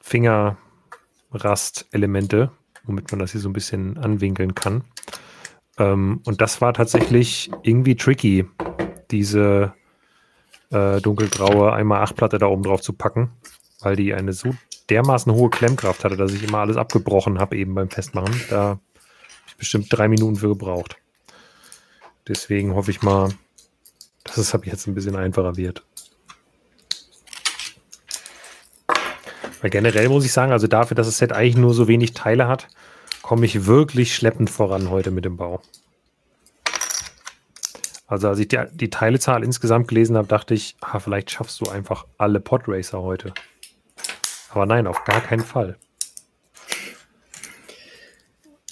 Fingerrast-Elemente, 0.00 2.50
womit 2.84 3.10
man 3.10 3.20
das 3.20 3.32
hier 3.32 3.40
so 3.40 3.48
ein 3.48 3.54
bisschen 3.54 3.96
anwinkeln 3.98 4.54
kann. 4.54 4.84
Ähm, 5.78 6.20
und 6.24 6.40
das 6.40 6.60
war 6.60 6.74
tatsächlich 6.74 7.50
irgendwie 7.62 7.96
tricky, 7.96 8.46
diese 9.10 9.74
äh, 10.70 11.00
dunkelgraue 11.00 11.74
1x8-Platte 11.74 12.38
da 12.38 12.46
oben 12.46 12.62
drauf 12.62 12.80
zu 12.80 12.92
packen, 12.92 13.30
weil 13.80 13.96
die 13.96 14.14
eine 14.14 14.32
so 14.32 14.54
dermaßen 14.90 15.32
hohe 15.32 15.50
Klemmkraft 15.50 16.04
hatte, 16.04 16.16
dass 16.16 16.32
ich 16.32 16.42
immer 16.42 16.58
alles 16.58 16.76
abgebrochen 16.76 17.38
habe 17.38 17.56
eben 17.56 17.74
beim 17.74 17.90
Festmachen. 17.90 18.40
Da 18.50 18.62
habe 18.62 18.80
ich 19.48 19.56
bestimmt 19.56 19.86
drei 19.90 20.08
Minuten 20.08 20.36
für 20.36 20.48
gebraucht. 20.48 20.96
Deswegen 22.28 22.74
hoffe 22.74 22.90
ich 22.90 23.02
mal, 23.02 23.30
dass 24.24 24.38
es 24.38 24.56
jetzt 24.64 24.86
ein 24.86 24.94
bisschen 24.94 25.16
einfacher 25.16 25.56
wird. 25.56 25.84
Weil 29.66 29.70
generell 29.70 30.08
muss 30.08 30.24
ich 30.24 30.32
sagen, 30.32 30.52
also 30.52 30.68
dafür, 30.68 30.94
dass 30.94 31.08
das 31.08 31.18
Set 31.18 31.32
eigentlich 31.32 31.56
nur 31.56 31.74
so 31.74 31.88
wenig 31.88 32.12
Teile 32.14 32.46
hat, 32.46 32.68
komme 33.20 33.46
ich 33.46 33.66
wirklich 33.66 34.14
schleppend 34.14 34.48
voran 34.48 34.90
heute 34.90 35.10
mit 35.10 35.24
dem 35.24 35.36
Bau. 35.36 35.60
Also 38.06 38.28
als 38.28 38.38
ich 38.38 38.46
die, 38.46 38.60
die 38.70 38.90
Teilezahl 38.90 39.42
insgesamt 39.42 39.88
gelesen 39.88 40.16
habe, 40.16 40.28
dachte 40.28 40.54
ich, 40.54 40.76
ah, 40.82 41.00
vielleicht 41.00 41.32
schaffst 41.32 41.60
du 41.60 41.68
einfach 41.68 42.06
alle 42.16 42.38
Podracer 42.38 43.02
heute. 43.02 43.34
Aber 44.50 44.66
nein, 44.66 44.86
auf 44.86 45.02
gar 45.02 45.20
keinen 45.20 45.42
Fall. 45.42 45.76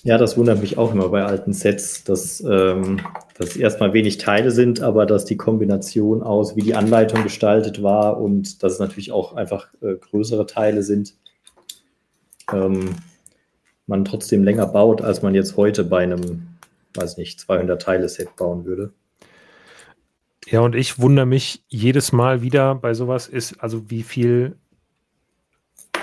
Ja, 0.05 0.19
das 0.19 0.37
wundert 0.37 0.61
mich 0.61 0.77
auch 0.77 0.93
immer 0.93 1.09
bei 1.09 1.25
alten 1.25 1.55
Sets, 1.55 2.05
dass, 2.05 2.43
ähm, 2.43 3.01
dass 3.39 3.57
erstmal 3.57 3.95
wenig 3.95 4.19
Teile 4.19 4.51
sind, 4.51 4.83
aber 4.83 5.07
dass 5.07 5.25
die 5.25 5.39
Kombination 5.39 6.23
aus, 6.23 6.57
wie 6.57 6.61
die 6.61 6.75
Anleitung 6.75 7.23
gestaltet 7.23 7.83
war 7.83 8.21
und 8.21 8.63
dass 8.63 8.75
es 8.75 8.79
natürlich 8.79 9.13
auch 9.13 9.35
einfach 9.35 9.69
äh, 9.81 9.95
größere 9.95 10.45
Teile 10.45 10.83
sind, 10.83 11.15
ähm, 12.53 12.97
man 13.87 14.05
trotzdem 14.05 14.45
länger 14.45 14.67
baut, 14.67 15.01
als 15.01 15.23
man 15.23 15.35
jetzt 15.35 15.57
heute 15.57 15.85
bei 15.85 16.03
einem, 16.03 16.49
weiß 16.93 17.17
nicht, 17.17 17.41
200 17.41 17.81
Teile-Set 17.81 18.37
bauen 18.37 18.67
würde. 18.67 18.93
Ja, 20.45 20.61
und 20.61 20.75
ich 20.75 20.99
wundere 20.99 21.25
mich 21.25 21.65
jedes 21.69 22.13
Mal 22.13 22.43
wieder 22.43 22.75
bei 22.75 22.93
sowas 22.93 23.27
ist, 23.27 23.59
also 23.63 23.89
wie 23.91 24.03
viel 24.03 24.57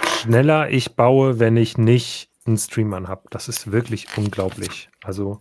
schneller 0.08 0.72
ich 0.72 0.96
baue, 0.96 1.38
wenn 1.38 1.56
ich 1.56 1.78
nicht 1.78 2.31
einen 2.46 2.58
Stream 2.58 2.94
an 2.94 3.08
habe. 3.08 3.24
Das 3.30 3.48
ist 3.48 3.72
wirklich 3.72 4.08
unglaublich. 4.18 4.90
Also, 5.04 5.40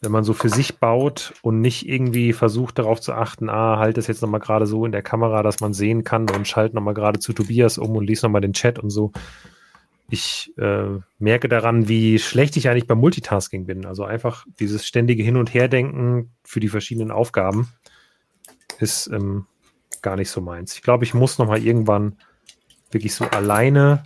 wenn 0.00 0.12
man 0.12 0.24
so 0.24 0.34
für 0.34 0.48
sich 0.48 0.78
baut 0.78 1.34
und 1.42 1.60
nicht 1.60 1.88
irgendwie 1.88 2.32
versucht 2.32 2.78
darauf 2.78 3.00
zu 3.00 3.12
achten, 3.12 3.48
ah, 3.48 3.78
halt 3.78 3.96
das 3.96 4.06
jetzt 4.06 4.22
nochmal 4.22 4.40
gerade 4.40 4.66
so 4.66 4.84
in 4.84 4.92
der 4.92 5.02
Kamera, 5.02 5.42
dass 5.42 5.60
man 5.60 5.72
sehen 5.72 6.04
kann 6.04 6.28
und 6.30 6.46
schalt 6.46 6.74
nochmal 6.74 6.94
gerade 6.94 7.20
zu 7.20 7.32
Tobias 7.32 7.78
um 7.78 7.96
und 7.96 8.06
lies 8.06 8.22
nochmal 8.22 8.42
den 8.42 8.52
Chat 8.52 8.78
und 8.78 8.90
so. 8.90 9.12
Ich 10.10 10.52
äh, 10.58 11.00
merke 11.18 11.48
daran, 11.48 11.88
wie 11.88 12.18
schlecht 12.18 12.56
ich 12.56 12.68
eigentlich 12.68 12.86
beim 12.86 12.98
Multitasking 12.98 13.64
bin. 13.64 13.86
Also 13.86 14.04
einfach 14.04 14.44
dieses 14.60 14.86
ständige 14.86 15.22
Hin- 15.22 15.38
und 15.38 15.54
Herdenken 15.54 16.34
für 16.44 16.60
die 16.60 16.68
verschiedenen 16.68 17.10
Aufgaben 17.10 17.68
ist 18.78 19.06
ähm, 19.06 19.46
gar 20.02 20.16
nicht 20.16 20.30
so 20.30 20.42
meins. 20.42 20.74
Ich 20.74 20.82
glaube, 20.82 21.04
ich 21.04 21.14
muss 21.14 21.38
nochmal 21.38 21.62
irgendwann 21.62 22.18
wirklich 22.90 23.14
so 23.14 23.24
alleine 23.24 24.04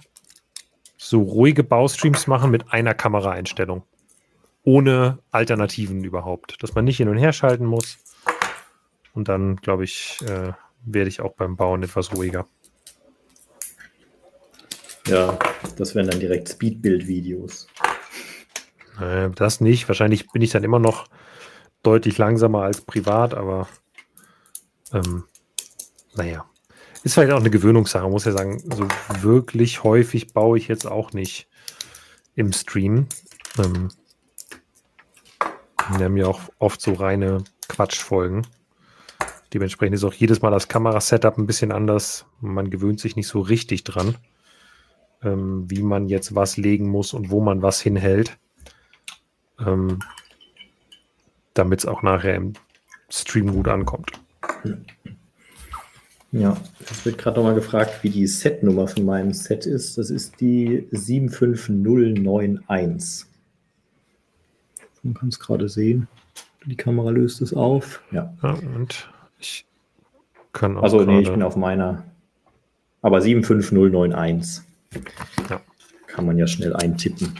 so 0.98 1.22
ruhige 1.22 1.64
Baustreams 1.64 2.26
machen 2.26 2.50
mit 2.50 2.72
einer 2.72 2.92
Kameraeinstellung. 2.92 3.84
Ohne 4.64 5.20
Alternativen 5.30 6.04
überhaupt. 6.04 6.62
Dass 6.62 6.74
man 6.74 6.84
nicht 6.84 6.98
hin 6.98 7.08
und 7.08 7.16
her 7.16 7.32
schalten 7.32 7.64
muss. 7.64 7.98
Und 9.14 9.28
dann, 9.28 9.56
glaube 9.56 9.84
ich, 9.84 10.18
äh, 10.26 10.52
werde 10.84 11.08
ich 11.08 11.20
auch 11.20 11.32
beim 11.32 11.56
Bauen 11.56 11.82
etwas 11.82 12.14
ruhiger. 12.14 12.46
Ja, 15.06 15.38
das 15.76 15.94
wären 15.94 16.08
dann 16.08 16.20
direkt 16.20 16.50
Speedbild-Videos. 16.50 17.68
Äh, 19.00 19.30
das 19.30 19.60
nicht. 19.60 19.88
Wahrscheinlich 19.88 20.28
bin 20.30 20.42
ich 20.42 20.50
dann 20.50 20.64
immer 20.64 20.78
noch 20.78 21.06
deutlich 21.82 22.18
langsamer 22.18 22.62
als 22.62 22.80
privat, 22.82 23.34
aber 23.34 23.68
ähm, 24.92 25.24
naja. 26.14 26.44
Ist 27.04 27.14
vielleicht 27.14 27.32
auch 27.32 27.40
eine 27.40 27.50
Gewöhnungssache, 27.50 28.08
muss 28.08 28.24
ja 28.24 28.32
sagen, 28.32 28.62
so 28.74 28.86
wirklich 29.22 29.84
häufig 29.84 30.32
baue 30.32 30.58
ich 30.58 30.68
jetzt 30.68 30.86
auch 30.86 31.12
nicht 31.12 31.48
im 32.34 32.52
Stream. 32.52 33.06
Ähm, 33.58 33.88
wir 35.96 36.04
haben 36.04 36.16
ja 36.16 36.26
auch 36.26 36.40
oft 36.58 36.80
so 36.80 36.92
reine 36.92 37.44
Quatschfolgen. 37.68 38.46
Dementsprechend 39.54 39.94
ist 39.94 40.04
auch 40.04 40.12
jedes 40.12 40.42
Mal 40.42 40.50
das 40.50 40.68
Kamerasetup 40.68 41.38
ein 41.38 41.46
bisschen 41.46 41.72
anders. 41.72 42.26
Man 42.40 42.68
gewöhnt 42.68 43.00
sich 43.00 43.16
nicht 43.16 43.28
so 43.28 43.40
richtig 43.40 43.84
dran, 43.84 44.16
ähm, 45.22 45.70
wie 45.70 45.82
man 45.82 46.08
jetzt 46.08 46.34
was 46.34 46.56
legen 46.56 46.88
muss 46.88 47.14
und 47.14 47.30
wo 47.30 47.40
man 47.40 47.62
was 47.62 47.80
hinhält. 47.80 48.36
Ähm, 49.58 50.00
Damit 51.54 51.80
es 51.80 51.86
auch 51.86 52.02
nachher 52.02 52.34
im 52.34 52.52
Stream 53.08 53.52
gut 53.52 53.68
ankommt. 53.68 54.12
Ja, 56.30 56.58
es 56.90 57.06
wird 57.06 57.16
gerade 57.16 57.38
nochmal 57.38 57.54
gefragt, 57.54 58.00
wie 58.02 58.10
die 58.10 58.26
Setnummer 58.26 58.86
von 58.86 59.06
meinem 59.06 59.32
Set 59.32 59.64
ist. 59.64 59.96
Das 59.96 60.10
ist 60.10 60.38
die 60.40 60.86
75091. 60.92 63.26
Man 65.02 65.14
kann 65.14 65.30
es 65.30 65.40
gerade 65.40 65.70
sehen. 65.70 66.06
Die 66.66 66.76
Kamera 66.76 67.08
löst 67.10 67.40
es 67.40 67.54
auf. 67.54 68.02
Ja. 68.10 68.34
ja 68.42 68.58
und 68.74 69.08
ich 69.38 69.64
kann 70.52 70.76
auch. 70.76 70.82
Also, 70.82 71.02
nee, 71.04 71.20
ich 71.20 71.30
bin 71.30 71.42
auf 71.42 71.56
meiner. 71.56 72.04
Aber 73.00 73.22
75091. 73.22 74.64
Ja. 75.48 75.62
Kann 76.08 76.26
man 76.26 76.36
ja 76.36 76.46
schnell 76.46 76.76
eintippen. 76.76 77.34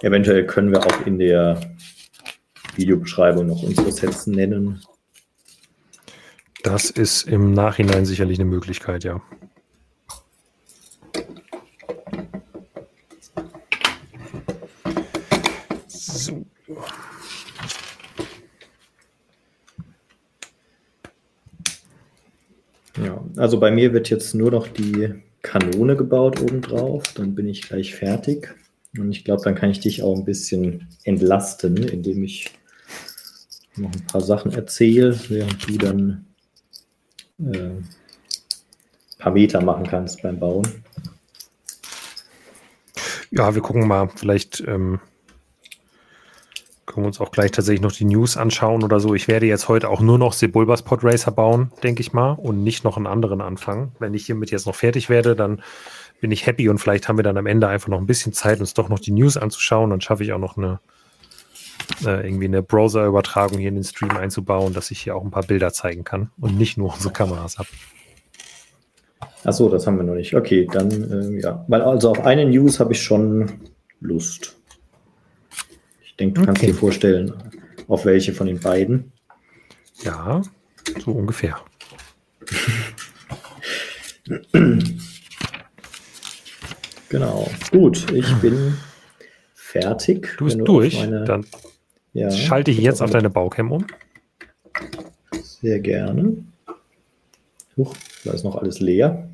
Eventuell 0.00 0.46
können 0.46 0.70
wir 0.70 0.86
auch 0.86 1.06
in 1.06 1.18
der 1.18 1.60
Videobeschreibung 2.76 3.46
noch 3.46 3.62
unsere 3.62 3.90
Sets 3.90 4.28
nennen. 4.28 4.80
Das 6.64 6.88
ist 6.88 7.28
im 7.28 7.52
Nachhinein 7.52 8.06
sicherlich 8.06 8.40
eine 8.40 8.48
Möglichkeit, 8.48 9.04
ja. 9.04 9.20
So. 15.86 16.46
Ja, 22.96 23.22
also 23.36 23.60
bei 23.60 23.70
mir 23.70 23.92
wird 23.92 24.08
jetzt 24.08 24.34
nur 24.34 24.50
noch 24.50 24.66
die 24.66 25.12
Kanone 25.42 25.96
gebaut 25.96 26.40
obendrauf. 26.40 27.02
Dann 27.14 27.34
bin 27.34 27.46
ich 27.46 27.68
gleich 27.68 27.94
fertig. 27.94 28.54
Und 28.96 29.12
ich 29.12 29.22
glaube, 29.26 29.42
dann 29.44 29.54
kann 29.54 29.68
ich 29.68 29.80
dich 29.80 30.02
auch 30.02 30.16
ein 30.16 30.24
bisschen 30.24 30.88
entlasten, 31.04 31.76
indem 31.76 32.24
ich 32.24 32.52
noch 33.76 33.92
ein 33.92 34.06
paar 34.06 34.22
Sachen 34.22 34.52
erzähle, 34.52 35.20
während 35.28 35.68
du 35.68 35.76
dann 35.76 36.24
äh, 37.40 37.70
paar 39.18 39.32
Meter 39.32 39.62
machen 39.62 39.86
kannst 39.86 40.22
beim 40.22 40.38
Bauen. 40.38 40.84
Ja, 43.30 43.54
wir 43.54 43.62
gucken 43.62 43.88
mal. 43.88 44.08
Vielleicht 44.14 44.60
ähm, 44.60 45.00
können 46.86 47.04
wir 47.04 47.08
uns 47.08 47.20
auch 47.20 47.32
gleich 47.32 47.50
tatsächlich 47.50 47.80
noch 47.80 47.92
die 47.92 48.04
News 48.04 48.36
anschauen 48.36 48.84
oder 48.84 49.00
so. 49.00 49.14
Ich 49.14 49.26
werde 49.26 49.46
jetzt 49.46 49.68
heute 49.68 49.88
auch 49.88 50.00
nur 50.00 50.18
noch 50.18 50.34
Sebulbas 50.34 50.82
Podracer 50.82 51.32
bauen, 51.32 51.72
denke 51.82 52.02
ich 52.02 52.12
mal, 52.12 52.32
und 52.32 52.62
nicht 52.62 52.84
noch 52.84 52.96
einen 52.96 53.06
anderen 53.06 53.40
anfangen. 53.40 53.92
Wenn 53.98 54.14
ich 54.14 54.26
hiermit 54.26 54.50
jetzt 54.50 54.66
noch 54.66 54.74
fertig 54.74 55.08
werde, 55.08 55.34
dann 55.34 55.62
bin 56.20 56.30
ich 56.30 56.46
happy 56.46 56.68
und 56.68 56.78
vielleicht 56.78 57.08
haben 57.08 57.18
wir 57.18 57.24
dann 57.24 57.36
am 57.36 57.46
Ende 57.46 57.66
einfach 57.66 57.88
noch 57.88 57.98
ein 57.98 58.06
bisschen 58.06 58.32
Zeit, 58.32 58.60
uns 58.60 58.74
doch 58.74 58.88
noch 58.88 59.00
die 59.00 59.10
News 59.10 59.36
anzuschauen. 59.36 59.90
Dann 59.90 60.00
schaffe 60.00 60.22
ich 60.22 60.32
auch 60.32 60.38
noch 60.38 60.56
eine 60.56 60.80
äh, 62.04 62.26
irgendwie 62.26 62.46
eine 62.46 62.62
Browser-Übertragung 62.62 63.58
hier 63.58 63.68
in 63.68 63.76
den 63.76 63.84
Stream 63.84 64.10
einzubauen, 64.10 64.72
dass 64.74 64.90
ich 64.90 65.00
hier 65.00 65.16
auch 65.16 65.24
ein 65.24 65.30
paar 65.30 65.44
Bilder 65.44 65.72
zeigen 65.72 66.04
kann 66.04 66.30
und 66.38 66.56
nicht 66.56 66.76
nur 66.76 66.92
unsere 66.92 67.12
Kameras 67.12 67.58
habe. 67.58 67.68
Achso, 69.44 69.68
das 69.68 69.86
haben 69.86 69.98
wir 69.98 70.04
noch 70.04 70.14
nicht. 70.14 70.34
Okay, 70.34 70.66
dann 70.70 70.90
äh, 70.90 71.40
ja. 71.40 71.64
Weil 71.68 71.82
also 71.82 72.10
auf 72.10 72.20
eine 72.24 72.46
News 72.46 72.80
habe 72.80 72.94
ich 72.94 73.02
schon 73.02 73.52
Lust. 74.00 74.56
Ich 76.02 76.16
denke, 76.16 76.34
du 76.34 76.40
okay. 76.42 76.46
kannst 76.46 76.62
dir 76.62 76.74
vorstellen, 76.74 77.32
auf 77.88 78.04
welche 78.04 78.32
von 78.32 78.46
den 78.46 78.58
beiden. 78.60 79.12
Ja, 80.02 80.42
so 81.04 81.12
ungefähr. 81.12 81.56
genau. 87.08 87.50
Gut, 87.70 88.10
ich 88.12 88.32
bin 88.36 88.76
fertig. 89.54 90.34
Du 90.38 90.44
bist 90.44 90.58
durch. 90.64 91.00
Dann 91.00 91.44
ja, 92.14 92.30
Schalte 92.30 92.70
ich 92.70 92.78
jetzt 92.78 93.02
auf 93.02 93.10
deine 93.10 93.28
Baucam 93.28 93.72
um. 93.72 93.86
Sehr 95.32 95.80
gerne. 95.80 96.36
Huch, 97.76 97.94
da 98.24 98.32
ist 98.32 98.44
noch 98.44 98.56
alles 98.56 98.80
leer. 98.80 99.28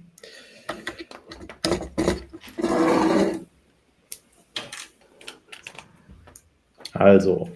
Also. 6.94 7.50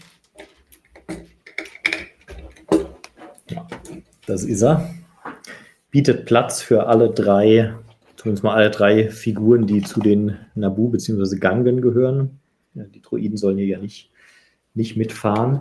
Ja, 3.49 3.67
das 4.27 4.45
ist 4.45 4.63
er. 4.63 4.95
Bietet 5.91 6.27
Platz 6.27 6.61
für 6.61 6.87
alle 6.87 7.11
drei, 7.11 7.75
zumindest 8.17 8.45
mal 8.45 8.55
alle 8.55 8.71
drei 8.71 9.09
Figuren, 9.11 9.67
die 9.67 9.83
zu 9.83 10.01
den 10.01 10.37
Nabu 10.55 10.89
bzw. 10.91 11.39
Gangen 11.39 11.81
gehören. 11.81 12.41
Ja, 12.75 12.85
die 12.85 13.01
Droiden 13.01 13.37
sollen 13.37 13.59
hier 13.59 13.67
ja 13.67 13.79
nicht, 13.79 14.11
nicht 14.75 14.97
mitfahren. 14.97 15.61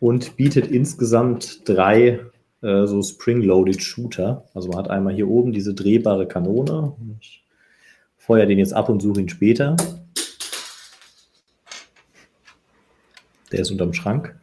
Und 0.00 0.36
bietet 0.36 0.68
insgesamt 0.68 1.68
drei 1.68 2.20
äh, 2.62 2.86
so 2.86 3.02
Spring-Loaded 3.02 3.82
Shooter. 3.82 4.44
Also 4.54 4.68
man 4.68 4.78
hat 4.78 4.90
einmal 4.90 5.14
hier 5.14 5.28
oben 5.28 5.52
diese 5.52 5.74
drehbare 5.74 6.26
Kanone. 6.26 6.96
Ich 7.20 7.44
feuer 8.16 8.46
den 8.46 8.58
jetzt 8.58 8.72
ab 8.72 8.88
und 8.88 9.00
suche 9.00 9.20
ihn 9.20 9.28
später. 9.28 9.76
Der 13.50 13.60
ist 13.60 13.70
unterm 13.70 13.94
Schrank. 13.94 14.38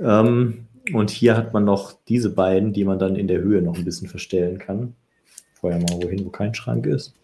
Ähm, 0.00 0.66
und 0.92 1.10
hier 1.10 1.36
hat 1.36 1.52
man 1.52 1.64
noch 1.64 1.98
diese 2.08 2.30
beiden, 2.30 2.72
die 2.72 2.84
man 2.84 2.98
dann 2.98 3.16
in 3.16 3.28
der 3.28 3.40
Höhe 3.40 3.60
noch 3.60 3.76
ein 3.76 3.84
bisschen 3.84 4.08
verstellen 4.08 4.58
kann. 4.58 4.94
Feuer 5.52 5.78
mal 5.78 6.02
wohin, 6.02 6.24
wo 6.24 6.30
kein 6.30 6.54
Schrank 6.54 6.86
ist. 6.86 7.17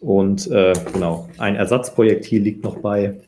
Und 0.00 0.50
äh, 0.50 0.72
genau, 0.92 1.28
ein 1.38 1.56
Ersatzprojektil 1.56 2.42
liegt 2.42 2.64
noch 2.64 2.78
bei. 2.78 3.20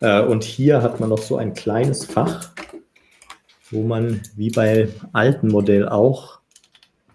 Äh, 0.00 0.22
und 0.22 0.44
hier 0.44 0.82
hat 0.82 1.00
man 1.00 1.08
noch 1.08 1.22
so 1.22 1.36
ein 1.36 1.54
kleines 1.54 2.04
Fach, 2.04 2.50
wo 3.70 3.82
man 3.82 4.22
wie 4.36 4.50
bei 4.50 4.88
alten 5.12 5.48
Modell 5.48 5.88
auch 5.88 6.38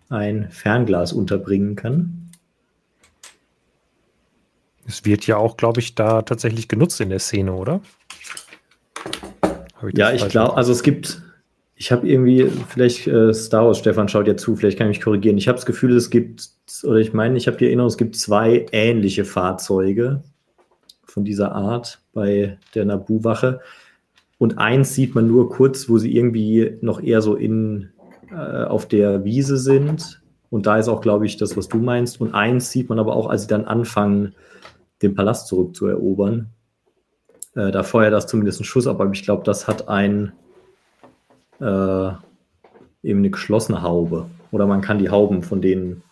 ein 0.10 0.50
Fernglas 0.52 1.14
unterbringen 1.14 1.76
kann. 1.76 2.32
Es 4.86 5.06
wird 5.06 5.26
ja 5.28 5.38
auch, 5.38 5.58
glaube 5.58 5.80
ich, 5.80 5.96
da 5.96 6.22
tatsächlich 6.22 6.68
genutzt 6.68 7.00
in 7.02 7.10
der 7.10 7.20
Szene, 7.20 7.54
oder? 7.54 7.82
Ich 9.88 9.98
ja, 9.98 10.12
ich 10.12 10.28
glaube, 10.30 10.56
also 10.56 10.72
es 10.72 10.84
gibt, 10.84 11.22
ich 11.84 11.92
habe 11.92 12.08
irgendwie, 12.08 12.50
vielleicht 12.70 13.08
äh, 13.08 13.34
Star 13.34 13.66
Wars, 13.66 13.80
Stefan 13.80 14.08
schaut 14.08 14.26
ja 14.26 14.38
zu, 14.38 14.56
vielleicht 14.56 14.78
kann 14.78 14.90
ich 14.90 15.00
mich 15.00 15.04
korrigieren. 15.04 15.38
Ich 15.38 15.50
habe 15.50 15.58
das 15.58 15.66
Gefühl, 15.66 15.94
es 15.98 16.10
gibt, 16.10 16.50
oder 16.84 16.96
ich 16.96 17.12
meine, 17.12 17.36
ich 17.36 17.46
habe 17.46 17.58
die 17.58 17.66
Erinnerung, 17.66 17.90
es 17.90 17.98
gibt 17.98 18.16
zwei 18.16 18.66
ähnliche 18.72 19.26
Fahrzeuge 19.26 20.24
von 21.04 21.26
dieser 21.26 21.52
Art 21.52 22.02
bei 22.14 22.58
der 22.74 22.86
Nabu-Wache. 22.86 23.60
Und 24.38 24.60
eins 24.60 24.96
sieht 24.96 25.14
man 25.14 25.28
nur 25.28 25.50
kurz, 25.50 25.90
wo 25.90 25.98
sie 25.98 26.16
irgendwie 26.16 26.78
noch 26.80 27.04
eher 27.04 27.22
so 27.22 27.36
in, 27.36 27.90
äh, 28.32 28.64
auf 28.64 28.88
der 28.88 29.26
Wiese 29.26 29.58
sind. 29.58 30.22
Und 30.50 30.68
da 30.68 30.78
ist 30.78 30.88
auch, 30.88 31.02
glaube 31.02 31.26
ich, 31.26 31.36
das, 31.36 31.58
was 31.58 31.68
du 31.68 31.80
meinst. 31.80 32.22
Und 32.22 32.34
eins 32.34 32.72
sieht 32.72 32.88
man 32.88 32.98
aber 32.98 33.14
auch, 33.14 33.28
als 33.28 33.42
sie 33.42 33.48
dann 33.50 33.66
anfangen, 33.66 34.36
den 35.02 35.16
Palast 35.16 35.48
zurückzuerobern. 35.48 36.48
Äh, 37.56 37.72
da 37.72 37.84
feuert 37.84 38.14
das 38.14 38.28
zumindest 38.28 38.62
ein 38.62 38.64
Schuss, 38.64 38.88
aber 38.88 39.12
ich 39.12 39.24
glaube, 39.24 39.44
das 39.44 39.68
hat 39.68 39.90
ein 39.90 40.32
äh, 41.64 43.08
eben 43.08 43.20
eine 43.20 43.30
geschlossene 43.30 43.82
Haube. 43.82 44.30
Oder 44.52 44.68
man 44.68 44.82
kann 44.82 45.00
die 45.00 45.10
Hauben 45.10 45.42
von 45.44 45.62
den 45.62 46.04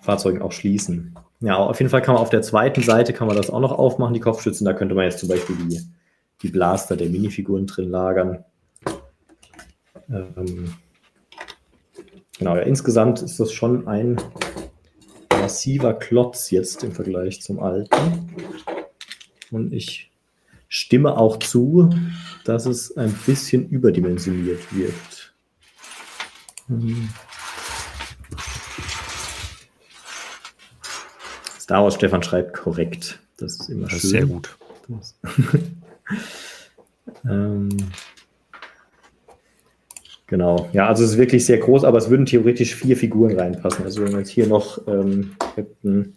Fahrzeugen 0.00 0.42
auch 0.42 0.52
schließen. 0.52 1.14
Ja, 1.40 1.56
auf 1.56 1.78
jeden 1.78 1.90
Fall 1.90 2.02
kann 2.02 2.14
man 2.14 2.22
auf 2.22 2.30
der 2.30 2.42
zweiten 2.42 2.82
Seite 2.82 3.12
kann 3.12 3.26
man 3.26 3.36
das 3.36 3.50
auch 3.50 3.60
noch 3.60 3.72
aufmachen, 3.72 4.14
die 4.14 4.20
Kopfstützen. 4.20 4.64
Da 4.64 4.72
könnte 4.72 4.94
man 4.94 5.04
jetzt 5.04 5.18
zum 5.18 5.28
Beispiel 5.28 5.56
die, 5.56 5.80
die 6.42 6.48
Blaster 6.48 6.96
der 6.96 7.08
Minifiguren 7.10 7.66
drin 7.66 7.90
lagern. 7.90 8.44
Ähm, 10.08 10.74
genau, 12.38 12.56
ja, 12.56 12.62
insgesamt 12.62 13.22
ist 13.22 13.40
das 13.40 13.52
schon 13.52 13.88
ein 13.88 14.16
massiver 15.30 15.94
Klotz 15.94 16.50
jetzt 16.50 16.84
im 16.84 16.92
Vergleich 16.92 17.42
zum 17.42 17.60
alten. 17.60 18.34
Und 19.50 19.72
ich 19.72 20.10
stimme 20.68 21.16
auch 21.16 21.38
zu, 21.38 21.90
dass 22.44 22.66
es 22.66 22.96
ein 22.96 23.12
bisschen 23.26 23.68
überdimensioniert 23.68 24.60
wirkt. 24.74 25.34
Star 31.58 31.82
Wars 31.82 31.94
Stefan 31.94 32.22
schreibt 32.22 32.54
korrekt. 32.54 33.20
Das 33.36 33.60
ist 33.60 33.68
immer 33.68 33.88
das 33.88 34.00
schön. 34.00 34.10
Sehr 34.10 34.26
gut. 34.26 34.56
ähm, 37.24 37.68
Genau, 40.26 40.68
ja, 40.72 40.88
also 40.88 41.04
es 41.04 41.12
ist 41.12 41.18
wirklich 41.18 41.44
sehr 41.44 41.58
groß, 41.58 41.84
aber 41.84 41.98
es 41.98 42.08
würden 42.08 42.24
theoretisch 42.24 42.74
vier 42.74 42.96
Figuren 42.96 43.38
reinpassen. 43.38 43.84
Also 43.84 44.02
wenn 44.02 44.12
wir 44.12 44.20
jetzt 44.20 44.30
hier 44.30 44.46
noch 44.46 44.78
ähm, 44.88 45.36
Captain 45.38 46.16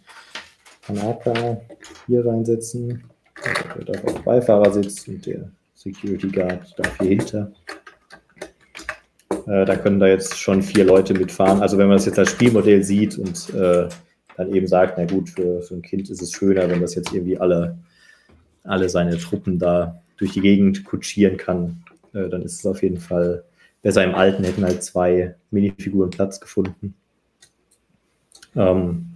Tanaka 0.86 1.60
hier 2.06 2.24
reinsetzen, 2.24 3.04
der 3.44 3.84
darf 3.84 4.04
auf 4.04 4.22
Beifahrersitz 4.22 5.06
und 5.08 5.24
der 5.26 5.50
Security 5.74 6.28
Guard 6.28 6.78
darf 6.78 6.98
hier 6.98 7.08
hinter. 7.10 7.52
Äh, 9.46 9.64
da 9.64 9.76
können 9.76 10.00
da 10.00 10.06
jetzt 10.06 10.38
schon 10.38 10.62
vier 10.62 10.84
Leute 10.84 11.14
mitfahren. 11.14 11.62
Also 11.62 11.78
wenn 11.78 11.88
man 11.88 11.96
das 11.96 12.06
jetzt 12.06 12.18
als 12.18 12.30
Spielmodell 12.30 12.82
sieht 12.82 13.18
und 13.18 13.54
äh, 13.54 13.88
dann 14.36 14.54
eben 14.54 14.66
sagt, 14.66 14.98
na 14.98 15.04
gut, 15.04 15.30
für, 15.30 15.62
für 15.62 15.74
ein 15.74 15.82
Kind 15.82 16.10
ist 16.10 16.22
es 16.22 16.32
schöner, 16.32 16.68
wenn 16.68 16.80
das 16.80 16.94
jetzt 16.94 17.12
irgendwie 17.12 17.38
alle, 17.38 17.78
alle 18.64 18.88
seine 18.88 19.16
Truppen 19.18 19.58
da 19.58 20.00
durch 20.16 20.32
die 20.32 20.40
Gegend 20.40 20.84
kutschieren 20.84 21.36
kann, 21.36 21.82
äh, 22.12 22.28
dann 22.28 22.42
ist 22.42 22.58
es 22.58 22.66
auf 22.66 22.82
jeden 22.82 22.98
Fall 22.98 23.44
besser 23.82 24.04
im 24.04 24.14
Alten 24.14 24.44
hätten 24.44 24.64
halt 24.64 24.82
zwei 24.82 25.34
Minifiguren 25.50 26.10
Platz 26.10 26.40
gefunden. 26.40 26.94
Ähm, 28.56 29.06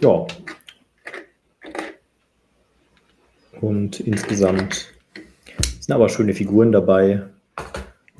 ja. 0.00 0.26
Und 3.60 4.00
insgesamt 4.00 4.88
sind 5.80 5.94
aber 5.94 6.08
schöne 6.08 6.34
Figuren 6.34 6.72
dabei. 6.72 7.22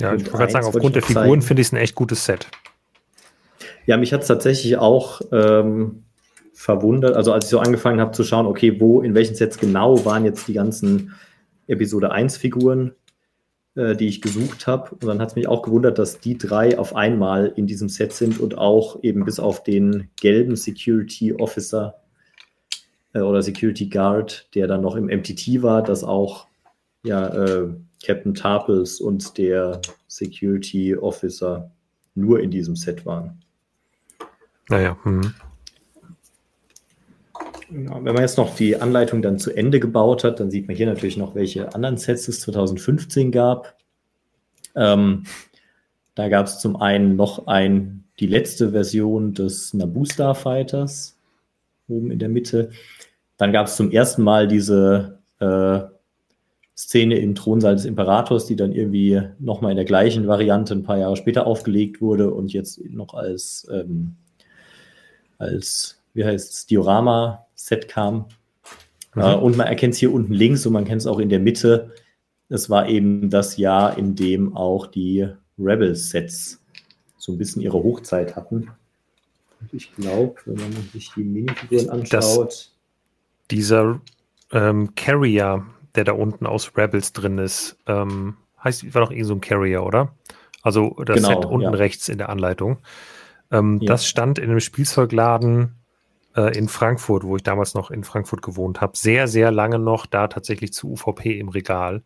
Ja, 0.00 0.14
ich 0.14 0.20
wollte 0.24 0.30
gerade 0.30 0.52
sagen, 0.52 0.66
aufgrund 0.66 0.96
der 0.96 1.02
Figuren 1.02 1.42
finde 1.42 1.62
ich 1.62 1.68
es 1.68 1.72
ein 1.72 1.76
echt 1.76 1.94
gutes 1.94 2.24
Set. 2.24 2.46
Ja, 3.86 3.96
mich 3.96 4.12
hat 4.12 4.22
es 4.22 4.28
tatsächlich 4.28 4.76
auch 4.76 5.20
ähm, 5.32 6.04
verwundert, 6.52 7.16
also 7.16 7.32
als 7.32 7.46
ich 7.46 7.50
so 7.50 7.58
angefangen 7.58 8.00
habe 8.00 8.12
zu 8.12 8.22
schauen, 8.24 8.46
okay, 8.46 8.80
wo, 8.80 9.00
in 9.00 9.14
welchen 9.14 9.34
Sets 9.34 9.58
genau 9.58 10.04
waren 10.04 10.24
jetzt 10.24 10.46
die 10.46 10.52
ganzen 10.52 11.14
Episode 11.66 12.12
1 12.12 12.36
Figuren, 12.36 12.92
äh, 13.74 13.96
die 13.96 14.08
ich 14.08 14.20
gesucht 14.20 14.66
habe. 14.66 14.90
Und 14.92 15.06
dann 15.06 15.20
hat 15.20 15.30
es 15.30 15.36
mich 15.36 15.48
auch 15.48 15.62
gewundert, 15.62 15.98
dass 15.98 16.20
die 16.20 16.36
drei 16.36 16.78
auf 16.78 16.94
einmal 16.94 17.52
in 17.56 17.66
diesem 17.66 17.88
Set 17.88 18.12
sind 18.12 18.38
und 18.40 18.58
auch 18.58 19.02
eben 19.02 19.24
bis 19.24 19.40
auf 19.40 19.62
den 19.62 20.10
gelben 20.20 20.56
Security 20.56 21.34
Officer 21.34 21.99
äh, 23.12 23.20
oder 23.20 23.42
Security 23.42 23.88
Guard, 23.88 24.48
der 24.54 24.66
dann 24.66 24.82
noch 24.82 24.96
im 24.96 25.06
MTT 25.06 25.62
war, 25.62 25.82
dass 25.82 26.04
auch 26.04 26.46
ja, 27.02 27.28
äh, 27.28 27.68
Captain 28.04 28.34
Tarpels 28.34 29.00
und 29.00 29.36
der 29.38 29.80
Security 30.08 30.96
Officer 30.96 31.70
nur 32.14 32.40
in 32.40 32.50
diesem 32.50 32.76
Set 32.76 33.06
waren. 33.06 33.42
Naja. 34.68 34.96
Mhm. 35.04 35.34
Genau. 37.70 37.96
Wenn 37.96 38.14
man 38.14 38.22
jetzt 38.22 38.36
noch 38.36 38.56
die 38.56 38.76
Anleitung 38.76 39.22
dann 39.22 39.38
zu 39.38 39.52
Ende 39.52 39.78
gebaut 39.78 40.24
hat, 40.24 40.40
dann 40.40 40.50
sieht 40.50 40.66
man 40.66 40.76
hier 40.76 40.86
natürlich 40.86 41.16
noch, 41.16 41.34
welche 41.34 41.72
anderen 41.74 41.96
Sets 41.96 42.26
es 42.26 42.40
2015 42.40 43.30
gab. 43.30 43.76
Ähm, 44.74 45.24
da 46.16 46.28
gab 46.28 46.46
es 46.46 46.58
zum 46.58 46.76
einen 46.76 47.14
noch 47.14 47.46
ein, 47.46 48.04
die 48.18 48.26
letzte 48.26 48.72
Version 48.72 49.34
des 49.34 49.72
Naboo 49.72 50.04
Starfighters 50.04 51.16
oben 51.90 52.10
in 52.10 52.18
der 52.18 52.28
Mitte. 52.28 52.70
Dann 53.36 53.52
gab 53.52 53.66
es 53.66 53.76
zum 53.76 53.90
ersten 53.90 54.22
Mal 54.22 54.48
diese 54.48 55.18
äh, 55.38 55.80
Szene 56.76 57.18
im 57.18 57.34
Thronsaal 57.34 57.74
des 57.74 57.84
Imperators, 57.84 58.46
die 58.46 58.56
dann 58.56 58.72
irgendwie 58.72 59.20
nochmal 59.38 59.72
in 59.72 59.76
der 59.76 59.84
gleichen 59.84 60.26
Variante 60.26 60.74
ein 60.74 60.82
paar 60.82 60.96
Jahre 60.96 61.16
später 61.16 61.46
aufgelegt 61.46 62.00
wurde 62.00 62.30
und 62.30 62.52
jetzt 62.52 62.80
noch 62.88 63.12
als, 63.12 63.68
ähm, 63.70 64.16
als 65.38 66.00
wie 66.14 66.24
heißt 66.24 66.52
es, 66.52 66.66
Diorama 66.66 67.46
Set 67.54 67.88
kam. 67.88 68.26
Mhm. 69.14 69.22
Äh, 69.22 69.34
und 69.34 69.56
man 69.56 69.66
erkennt 69.66 69.94
es 69.94 70.00
hier 70.00 70.12
unten 70.12 70.32
links 70.32 70.64
und 70.64 70.72
man 70.72 70.84
kennt 70.84 71.02
es 71.02 71.06
auch 71.06 71.18
in 71.18 71.28
der 71.28 71.40
Mitte. 71.40 71.90
Es 72.48 72.70
war 72.70 72.88
eben 72.88 73.30
das 73.30 73.58
Jahr, 73.58 73.98
in 73.98 74.14
dem 74.14 74.56
auch 74.56 74.86
die 74.86 75.28
Rebel-Sets 75.58 76.62
so 77.18 77.32
ein 77.32 77.38
bisschen 77.38 77.62
ihre 77.62 77.82
Hochzeit 77.82 78.36
hatten. 78.36 78.70
Und 79.60 79.72
ich 79.72 79.94
glaube, 79.94 80.36
wenn 80.46 80.72
man 80.72 80.88
sich 80.92 81.12
die 81.14 81.24
Minifiguren 81.24 81.90
anschaut. 81.90 82.46
Das, 82.46 82.72
dieser 83.50 84.00
ähm, 84.52 84.94
Carrier, 84.94 85.66
der 85.94 86.04
da 86.04 86.12
unten 86.12 86.46
aus 86.46 86.76
Rebels 86.76 87.12
drin 87.12 87.38
ist, 87.38 87.76
ähm, 87.86 88.36
heißt, 88.62 88.94
war 88.94 89.02
doch 89.02 89.10
irgendwie 89.10 89.24
so 89.24 89.34
ein 89.34 89.40
Carrier, 89.40 89.82
oder? 89.84 90.14
Also 90.62 90.94
das 91.04 91.16
genau, 91.16 91.28
Set 91.28 91.44
unten 91.44 91.64
ja. 91.64 91.70
rechts 91.70 92.08
in 92.08 92.18
der 92.18 92.28
Anleitung. 92.28 92.78
Ähm, 93.50 93.78
ja. 93.80 93.88
Das 93.88 94.06
stand 94.06 94.38
in 94.38 94.50
einem 94.50 94.60
Spielzeugladen 94.60 95.76
äh, 96.36 96.56
in 96.56 96.68
Frankfurt, 96.68 97.24
wo 97.24 97.36
ich 97.36 97.42
damals 97.42 97.74
noch 97.74 97.90
in 97.90 98.04
Frankfurt 98.04 98.42
gewohnt 98.42 98.80
habe, 98.80 98.96
sehr, 98.96 99.26
sehr 99.28 99.50
lange 99.50 99.78
noch 99.78 100.06
da 100.06 100.28
tatsächlich 100.28 100.72
zu 100.72 100.92
UVP 100.92 101.38
im 101.38 101.48
Regal 101.48 102.02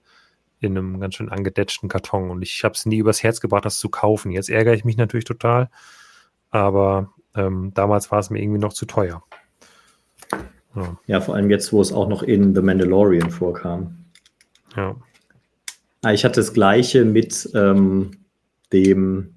in 0.60 0.78
einem 0.78 1.01
ganz 1.01 1.16
schön 1.16 1.28
angedetschten 1.28 1.89
Karton. 1.89 2.31
Und 2.31 2.43
ich 2.43 2.64
habe 2.64 2.74
es 2.74 2.86
nie 2.86 2.98
übers 2.98 3.22
Herz 3.22 3.40
gebracht, 3.40 3.64
das 3.64 3.78
zu 3.78 3.89
kaufen. 3.89 4.31
Jetzt 4.31 4.48
ärgere 4.48 4.74
ich 4.74 4.85
mich 4.85 4.97
natürlich 4.97 5.26
total. 5.26 5.68
Aber 6.51 7.12
Ähm, 7.35 7.73
damals 7.74 8.11
war 8.11 8.20
es 8.20 8.31
mir 8.31 8.40
irgendwie 8.40 8.61
noch 8.61 8.73
zu 8.73 8.86
teuer. 8.86 9.23
Ja. 10.77 10.98
ja, 11.06 11.20
vor 11.20 11.36
allem 11.36 11.51
jetzt, 11.51 11.73
wo 11.73 11.81
es 11.81 11.93
auch 11.93 12.09
noch 12.09 12.23
in 12.23 12.55
The 12.55 12.61
Mandalorian 12.61 13.31
vorkam. 13.31 13.97
Ja. 14.77 14.97
Ah, 16.02 16.12
ich 16.12 16.24
hatte 16.24 16.40
das 16.40 16.52
gleiche 16.52 17.05
mit 17.05 17.48
ähm, 17.55 18.11
dem 18.73 19.35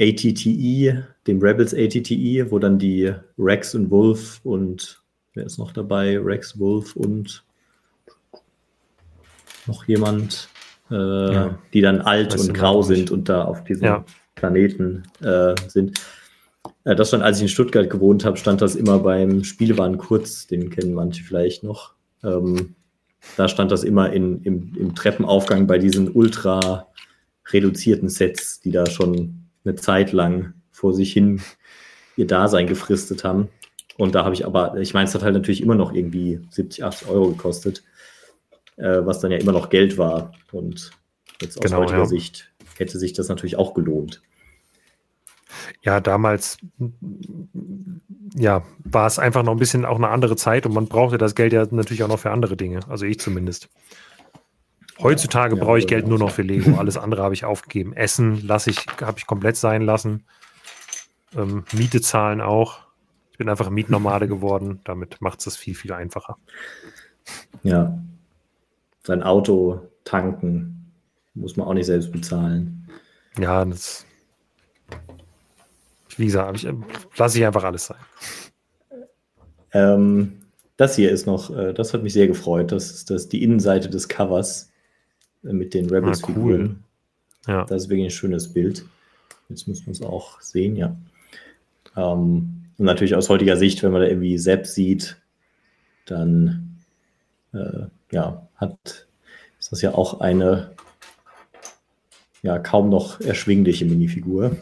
ATTE, 0.00 1.06
dem 1.26 1.40
Rebels 1.40 1.74
ATTE, 1.74 2.50
wo 2.50 2.58
dann 2.58 2.78
die 2.78 3.12
Rex 3.38 3.74
und 3.74 3.90
Wolf 3.90 4.40
und 4.44 5.02
wer 5.34 5.44
ist 5.44 5.58
noch 5.58 5.72
dabei? 5.72 6.18
Rex, 6.18 6.58
Wolf 6.58 6.96
und 6.96 7.44
noch 9.66 9.84
jemand, 9.86 10.48
äh, 10.90 10.94
ja. 10.94 11.58
die 11.72 11.80
dann 11.80 12.00
alt 12.00 12.38
und 12.38 12.54
grau 12.54 12.82
sind 12.82 13.10
und 13.10 13.28
da 13.28 13.44
auf 13.44 13.64
diesem 13.64 13.84
ja. 13.84 14.04
Planeten 14.34 15.04
äh, 15.20 15.54
sind. 15.68 16.00
Äh, 16.84 16.96
das 16.96 17.08
stand, 17.08 17.22
als 17.22 17.38
ich 17.38 17.42
in 17.42 17.48
Stuttgart 17.48 17.88
gewohnt 17.88 18.24
habe, 18.24 18.36
stand 18.36 18.60
das 18.60 18.74
immer 18.74 18.98
beim 18.98 19.44
Spielwaren 19.44 19.98
kurz, 19.98 20.46
den 20.46 20.70
kennen 20.70 20.94
manche 20.94 21.24
vielleicht 21.24 21.62
noch. 21.62 21.94
Ähm, 22.22 22.74
da 23.36 23.48
stand 23.48 23.70
das 23.70 23.84
immer 23.84 24.12
in, 24.12 24.42
im, 24.42 24.74
im 24.76 24.94
Treppenaufgang 24.94 25.66
bei 25.66 25.78
diesen 25.78 26.10
ultra 26.10 26.88
reduzierten 27.50 28.08
Sets, 28.08 28.60
die 28.60 28.70
da 28.70 28.86
schon 28.86 29.46
eine 29.64 29.76
Zeit 29.76 30.12
lang 30.12 30.54
vor 30.70 30.92
sich 30.92 31.12
hin 31.12 31.40
ihr 32.16 32.26
Dasein 32.26 32.66
gefristet 32.66 33.24
haben. 33.24 33.48
Und 33.96 34.14
da 34.14 34.24
habe 34.24 34.34
ich 34.34 34.46
aber, 34.46 34.76
ich 34.78 34.94
meine, 34.94 35.08
es 35.08 35.14
hat 35.14 35.22
halt 35.22 35.34
natürlich 35.34 35.62
immer 35.62 35.74
noch 35.74 35.92
irgendwie 35.92 36.40
70, 36.50 36.84
80 36.84 37.08
Euro 37.08 37.28
gekostet, 37.28 37.82
äh, 38.76 39.00
was 39.04 39.20
dann 39.20 39.30
ja 39.30 39.38
immer 39.38 39.52
noch 39.52 39.70
Geld 39.70 39.98
war. 39.98 40.32
Und 40.50 40.90
jetzt 41.40 41.58
aus 41.58 41.64
genau, 41.64 41.78
heutiger 41.78 41.98
ja. 41.98 42.06
Sicht 42.06 42.50
hätte 42.76 42.98
sich 42.98 43.12
das 43.12 43.28
natürlich 43.28 43.56
auch 43.56 43.74
gelohnt. 43.74 44.22
Ja, 45.82 46.00
damals 46.00 46.58
ja, 48.34 48.62
war 48.84 49.06
es 49.06 49.18
einfach 49.18 49.42
noch 49.42 49.52
ein 49.52 49.58
bisschen 49.58 49.84
auch 49.84 49.96
eine 49.96 50.08
andere 50.08 50.36
Zeit 50.36 50.66
und 50.66 50.74
man 50.74 50.86
brauchte 50.86 51.18
das 51.18 51.34
Geld 51.34 51.52
ja 51.52 51.66
natürlich 51.70 52.02
auch 52.02 52.08
noch 52.08 52.18
für 52.18 52.30
andere 52.30 52.56
Dinge. 52.56 52.80
Also 52.88 53.04
ich 53.04 53.20
zumindest. 53.20 53.68
Heutzutage 55.00 55.56
ja, 55.56 55.64
brauche 55.64 55.78
ich 55.78 55.86
Geld 55.86 56.06
nur 56.06 56.18
noch 56.18 56.30
für 56.30 56.42
Lego. 56.42 56.76
Alles 56.78 56.96
andere 56.96 57.22
habe 57.22 57.34
ich 57.34 57.44
aufgegeben. 57.44 57.92
Essen 57.92 58.46
lasse 58.46 58.70
ich, 58.70 58.86
habe 59.00 59.18
ich 59.18 59.26
komplett 59.26 59.56
sein 59.56 59.82
lassen. 59.82 60.24
Ähm, 61.36 61.64
Miete 61.72 62.00
zahlen 62.00 62.40
auch. 62.40 62.80
Ich 63.32 63.38
bin 63.38 63.48
einfach 63.48 63.68
Mietnomade 63.70 64.28
geworden. 64.28 64.80
Damit 64.84 65.20
macht 65.20 65.40
es 65.40 65.46
das 65.46 65.56
viel, 65.56 65.74
viel 65.74 65.92
einfacher. 65.92 66.36
Ja. 67.62 67.98
Sein 69.04 69.22
Auto 69.22 69.88
tanken 70.04 70.92
muss 71.34 71.56
man 71.56 71.66
auch 71.66 71.74
nicht 71.74 71.86
selbst 71.86 72.12
bezahlen. 72.12 72.88
Ja, 73.38 73.64
das 73.64 74.06
wie 76.18 76.26
gesagt, 76.26 76.56
ich, 76.56 76.68
lasse 77.16 77.38
ich 77.38 77.46
einfach 77.46 77.64
alles 77.64 77.86
sein. 77.86 77.98
Ähm, 79.72 80.42
das 80.76 80.96
hier 80.96 81.10
ist 81.10 81.26
noch, 81.26 81.56
äh, 81.56 81.72
das 81.72 81.94
hat 81.94 82.02
mich 82.02 82.12
sehr 82.12 82.26
gefreut. 82.26 82.72
Das 82.72 82.90
ist 82.90 83.10
das, 83.10 83.28
die 83.28 83.42
Innenseite 83.42 83.88
des 83.88 84.08
Covers 84.08 84.70
äh, 85.44 85.52
mit 85.52 85.74
den 85.74 85.88
Rebels-Figuren. 85.88 86.62
Ah, 86.62 87.48
cool. 87.48 87.54
Ja. 87.54 87.64
Das 87.64 87.84
ist 87.84 87.88
wirklich 87.88 88.06
ein 88.06 88.10
schönes 88.10 88.52
Bild. 88.52 88.84
Jetzt 89.48 89.68
müssen 89.68 89.86
wir 89.86 89.92
es 89.92 90.02
auch 90.02 90.40
sehen, 90.40 90.76
ja. 90.76 90.96
Ähm, 91.96 92.62
und 92.78 92.86
natürlich 92.86 93.14
aus 93.14 93.28
heutiger 93.28 93.56
Sicht, 93.56 93.82
wenn 93.82 93.92
man 93.92 94.00
da 94.00 94.08
irgendwie 94.08 94.38
selbst 94.38 94.74
sieht, 94.74 95.20
dann 96.06 96.78
äh, 97.52 97.86
ja, 98.10 98.48
hat, 98.56 99.06
ist 99.58 99.72
das 99.72 99.82
ja 99.82 99.94
auch 99.94 100.20
eine 100.20 100.72
ja, 102.42 102.58
kaum 102.58 102.88
noch 102.88 103.20
erschwingliche 103.20 103.84
Minifigur. 103.84 104.56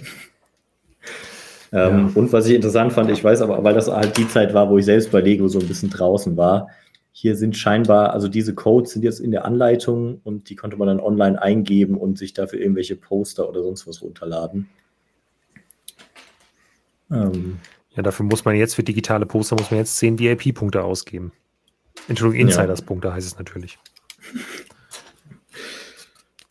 Ähm. 1.73 2.11
Und 2.15 2.33
was 2.33 2.47
ich 2.47 2.55
interessant 2.55 2.93
fand, 2.93 3.11
ich 3.11 3.23
weiß 3.23 3.43
aber, 3.43 3.63
weil 3.63 3.75
das 3.75 3.89
halt 3.89 4.17
die 4.17 4.29
Zeit 4.29 4.55
war, 4.55 4.71
wo 4.71 4.79
ich 4.79 4.85
selbst 4.85 5.13
bei 5.13 5.21
Lego 5.21 5.49
so 5.49 5.61
ein 5.61 5.69
bisschen 5.69 5.91
draußen 5.91 6.37
war, 6.37 6.69
hier 7.13 7.37
sind 7.37 7.57
scheinbar, 7.57 8.13
also 8.13 8.29
diese 8.29 8.55
Codes 8.55 8.93
sind 8.93 9.03
jetzt 9.03 9.21
in 9.21 9.31
der 9.31 9.45
Anleitung 9.45 10.21
und 10.25 10.49
die 10.49 10.57
konnte 10.57 10.77
man 10.77 10.89
dann 10.89 11.01
online 11.01 11.41
eingeben 11.41 11.97
und 11.97 12.19
sich 12.19 12.35
dafür 12.35 12.61
irgendwelche 12.61 12.97
Poster 12.97 13.49
oder 13.49 13.63
sonst 13.63 13.87
was 13.87 14.01
runterladen. 14.03 14.69
Ähm, 17.11 17.59
ja, 17.95 18.03
dafür 18.03 18.25
muss 18.27 18.45
man 18.45 18.55
jetzt 18.55 18.75
für 18.75 18.85
digitale 18.85 19.27
Poster 19.27 19.57
muss 19.57 19.71
man 19.71 19.79
jetzt 19.81 19.99
10 19.99 20.19
VIP-Punkte 20.19 20.83
ausgeben. 20.83 21.33
Entschuldigung, 22.09 22.49
Insiders-Punkte 22.49 23.09
ja. 23.09 23.15
heißt 23.15 23.27
es 23.27 23.39
natürlich. 23.39 23.79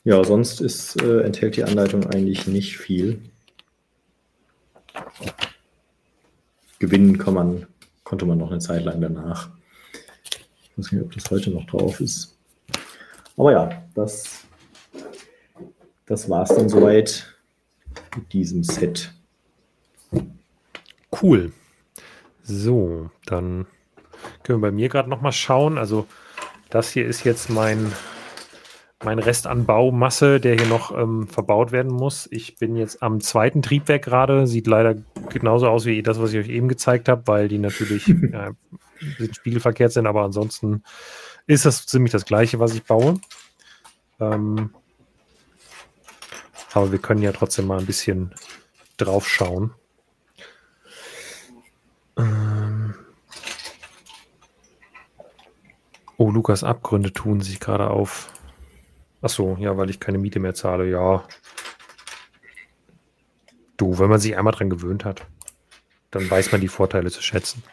Ja, 0.04 0.24
sonst 0.24 0.62
ist, 0.62 1.02
äh, 1.02 1.22
enthält 1.22 1.56
die 1.56 1.64
Anleitung 1.64 2.06
eigentlich 2.06 2.48
nicht 2.48 2.78
viel. 2.78 3.22
Gewinnen 6.80 7.18
kann 7.18 7.34
man, 7.34 7.68
konnte 8.04 8.26
man 8.26 8.38
noch 8.38 8.52
eine 8.52 8.60
Zeit 8.60 8.84
lang 8.86 9.02
danach. 9.02 9.50
Ich 10.62 10.78
weiß 10.78 10.92
nicht, 10.92 11.04
ob 11.04 11.12
das 11.14 11.30
heute 11.30 11.52
noch 11.52 11.66
drauf 11.66 12.00
ist. 12.00 12.38
Aber 13.36 13.52
ja, 13.52 13.84
das, 13.96 14.46
das 16.06 16.30
war 16.30 16.44
es 16.44 16.50
dann 16.50 16.70
soweit 16.70 17.36
mit 18.16 18.32
diesem 18.34 18.64
Set. 18.64 19.14
Cool. 21.22 21.52
So, 22.44 23.10
dann 23.26 23.68
können 24.44 24.62
wir 24.62 24.70
bei 24.70 24.76
mir 24.76 24.90
gerade 24.90 25.10
noch 25.10 25.22
mal 25.22 25.32
schauen. 25.32 25.78
Also 25.78 26.08
das 26.70 26.90
hier 26.90 27.06
ist 27.06 27.24
jetzt 27.24 27.50
mein 27.50 27.92
mein 29.04 29.20
Rest 29.20 29.48
an 29.48 29.66
Baumasse, 29.66 30.40
der 30.40 30.56
hier 30.56 30.68
noch 30.68 30.96
ähm, 30.96 31.28
verbaut 31.28 31.72
werden 31.72 31.92
muss. 31.92 32.28
Ich 32.32 32.58
bin 32.58 32.76
jetzt 32.76 33.02
am 33.02 33.22
zweiten 33.22 33.62
Triebwerk 33.62 34.04
gerade. 34.04 34.46
Sieht 34.46 34.68
leider 34.68 34.96
genauso 35.30 35.70
aus 35.70 35.86
wie 35.86 36.04
das, 36.04 36.20
was 36.22 36.34
ich 36.34 36.40
euch 36.40 36.50
eben 36.50 36.68
gezeigt 36.68 37.08
habe, 37.08 37.24
weil 37.26 37.48
die 37.48 37.60
natürlich 37.60 38.08
ja, 38.34 38.52
spiegelverkehrt 39.32 39.94
sind, 39.94 40.06
aber 40.06 40.24
ansonsten 40.24 40.84
ist 41.48 41.66
das 41.66 41.86
ziemlich 41.86 42.12
das 42.12 42.26
gleiche, 42.26 42.60
was 42.60 42.74
ich 42.74 42.84
baue. 42.84 43.16
Ähm, 44.20 44.72
aber 46.74 46.92
wir 46.92 47.00
können 47.00 47.22
ja 47.22 47.32
trotzdem 47.32 47.68
mal 47.68 47.80
ein 47.80 47.86
bisschen 47.86 48.34
drauf 48.98 49.28
schauen. 49.28 49.74
Ähm 52.18 52.94
oh, 56.18 56.30
Lukas 56.30 56.66
Abgründe 56.66 57.14
tun 57.14 57.40
sich 57.40 57.62
gerade 57.62 57.90
auf. 57.90 58.28
Ach 59.22 59.30
so, 59.30 59.58
ja, 59.60 59.76
weil 59.76 59.90
ich 59.90 60.00
keine 60.00 60.18
Miete 60.18 60.40
mehr 60.40 60.54
zahle. 60.54 60.90
Ja. 60.90 61.26
Du, 63.76 64.00
wenn 64.00 64.10
man 64.10 64.20
sich 64.20 64.38
einmal 64.38 64.54
dran 64.54 64.70
gewöhnt 64.70 65.06
hat, 65.06 65.26
dann 66.12 66.30
weiß 66.30 66.52
man 66.52 66.62
die 66.62 66.68
Vorteile 66.68 67.12
zu 67.12 67.22
schätzen. 67.22 67.64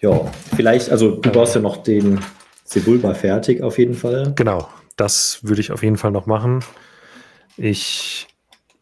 Ja, 0.00 0.30
vielleicht, 0.54 0.90
also 0.90 1.16
du 1.16 1.30
brauchst 1.30 1.54
ja 1.54 1.60
noch 1.60 1.78
den 1.78 2.20
Sebulba 2.64 3.14
fertig 3.14 3.62
auf 3.62 3.78
jeden 3.78 3.94
Fall. 3.94 4.32
Genau, 4.36 4.68
das 4.96 5.40
würde 5.42 5.60
ich 5.60 5.72
auf 5.72 5.82
jeden 5.82 5.96
Fall 5.96 6.10
noch 6.10 6.26
machen. 6.26 6.62
Ich 7.56 8.28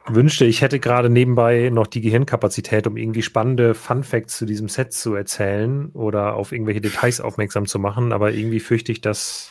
wünschte, 0.06 0.44
ich 0.44 0.60
hätte 0.60 0.80
gerade 0.80 1.08
nebenbei 1.08 1.70
noch 1.70 1.86
die 1.86 2.00
Gehirnkapazität, 2.00 2.86
um 2.86 2.96
irgendwie 2.96 3.22
spannende 3.22 3.74
Fun 3.74 4.04
Facts 4.04 4.36
zu 4.36 4.46
diesem 4.46 4.68
Set 4.68 4.92
zu 4.92 5.14
erzählen 5.14 5.90
oder 5.92 6.34
auf 6.34 6.52
irgendwelche 6.52 6.80
Details 6.80 7.20
aufmerksam 7.20 7.66
zu 7.66 7.78
machen, 7.78 8.12
aber 8.12 8.32
irgendwie 8.32 8.60
fürchte 8.60 8.92
ich, 8.92 9.00
dass 9.00 9.50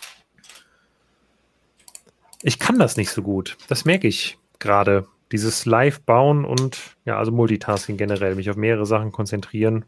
ich 2.44 2.60
kann 2.60 2.78
das 2.78 2.98
nicht 2.98 3.10
so 3.10 3.22
gut. 3.22 3.58
Das 3.70 3.86
merke 3.86 4.08
ich 4.08 4.38
gerade. 4.60 5.08
Dieses 5.32 5.66
Live-Bauen 5.66 6.46
und 6.46 6.80
ja, 7.06 7.18
also 7.18 7.32
Multitasking 7.32 7.98
generell, 7.98 8.36
mich 8.36 8.52
auf 8.52 8.56
mehrere 8.56 8.86
Sachen 8.86 9.12
konzentrieren, 9.12 9.86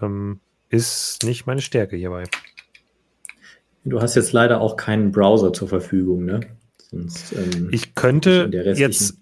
ähm, 0.00 0.40
ist 0.70 1.22
nicht 1.24 1.46
meine 1.46 1.60
Stärke 1.60 1.96
hierbei. 1.96 2.24
Du 3.84 4.00
hast 4.00 4.14
jetzt 4.14 4.32
leider 4.32 4.62
auch 4.62 4.76
keinen 4.76 5.12
Browser 5.12 5.52
zur 5.52 5.68
Verfügung, 5.68 6.24
ne? 6.24 6.40
Sonst, 6.78 7.32
ähm, 7.32 7.68
ich 7.72 7.94
könnte 7.94 8.48
jetzt 8.76 9.18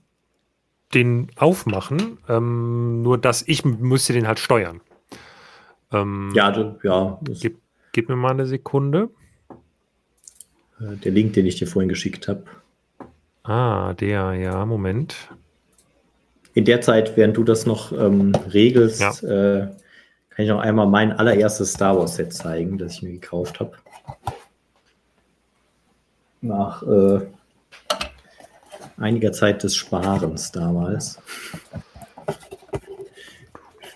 den 0.96 1.28
aufmachen, 1.36 2.18
ähm, 2.28 3.02
nur 3.02 3.18
dass 3.18 3.42
ich 3.46 3.64
müsste 3.64 4.14
den 4.14 4.26
halt 4.26 4.38
steuern. 4.38 4.80
Ähm, 5.92 6.32
ja, 6.34 6.50
du, 6.50 6.78
ja. 6.82 7.20
Gib, 7.40 7.58
gib, 7.92 8.08
mir 8.08 8.16
mal 8.16 8.30
eine 8.30 8.46
Sekunde. 8.46 9.10
Äh, 10.80 10.96
der 10.96 11.12
Link, 11.12 11.34
den 11.34 11.46
ich 11.46 11.56
dir 11.56 11.66
vorhin 11.66 11.88
geschickt 11.88 12.28
habe. 12.28 12.44
Ah, 13.44 13.92
der, 13.94 14.32
ja, 14.32 14.64
Moment. 14.64 15.28
In 16.54 16.64
der 16.64 16.80
Zeit, 16.80 17.16
während 17.16 17.36
du 17.36 17.44
das 17.44 17.66
noch 17.66 17.92
ähm, 17.92 18.32
regelst, 18.52 19.22
ja. 19.22 19.28
äh, 19.28 19.66
kann 20.30 20.44
ich 20.44 20.48
noch 20.48 20.60
einmal 20.60 20.86
mein 20.86 21.12
allererstes 21.12 21.72
Star 21.72 21.96
Wars 21.98 22.16
Set 22.16 22.32
zeigen, 22.32 22.78
das 22.78 22.94
ich 22.94 23.02
mir 23.02 23.12
gekauft 23.12 23.60
habe. 23.60 23.72
Nach 26.40 26.82
äh, 26.82 27.20
einiger 28.96 29.32
Zeit 29.32 29.62
des 29.62 29.76
Sparens 29.76 30.52
damals. 30.52 31.18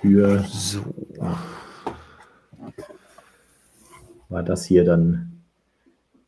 Für 0.01 0.44
so. 0.48 0.82
war 4.28 4.43
das 4.43 4.64
hier 4.64 4.85
dann 4.85 5.43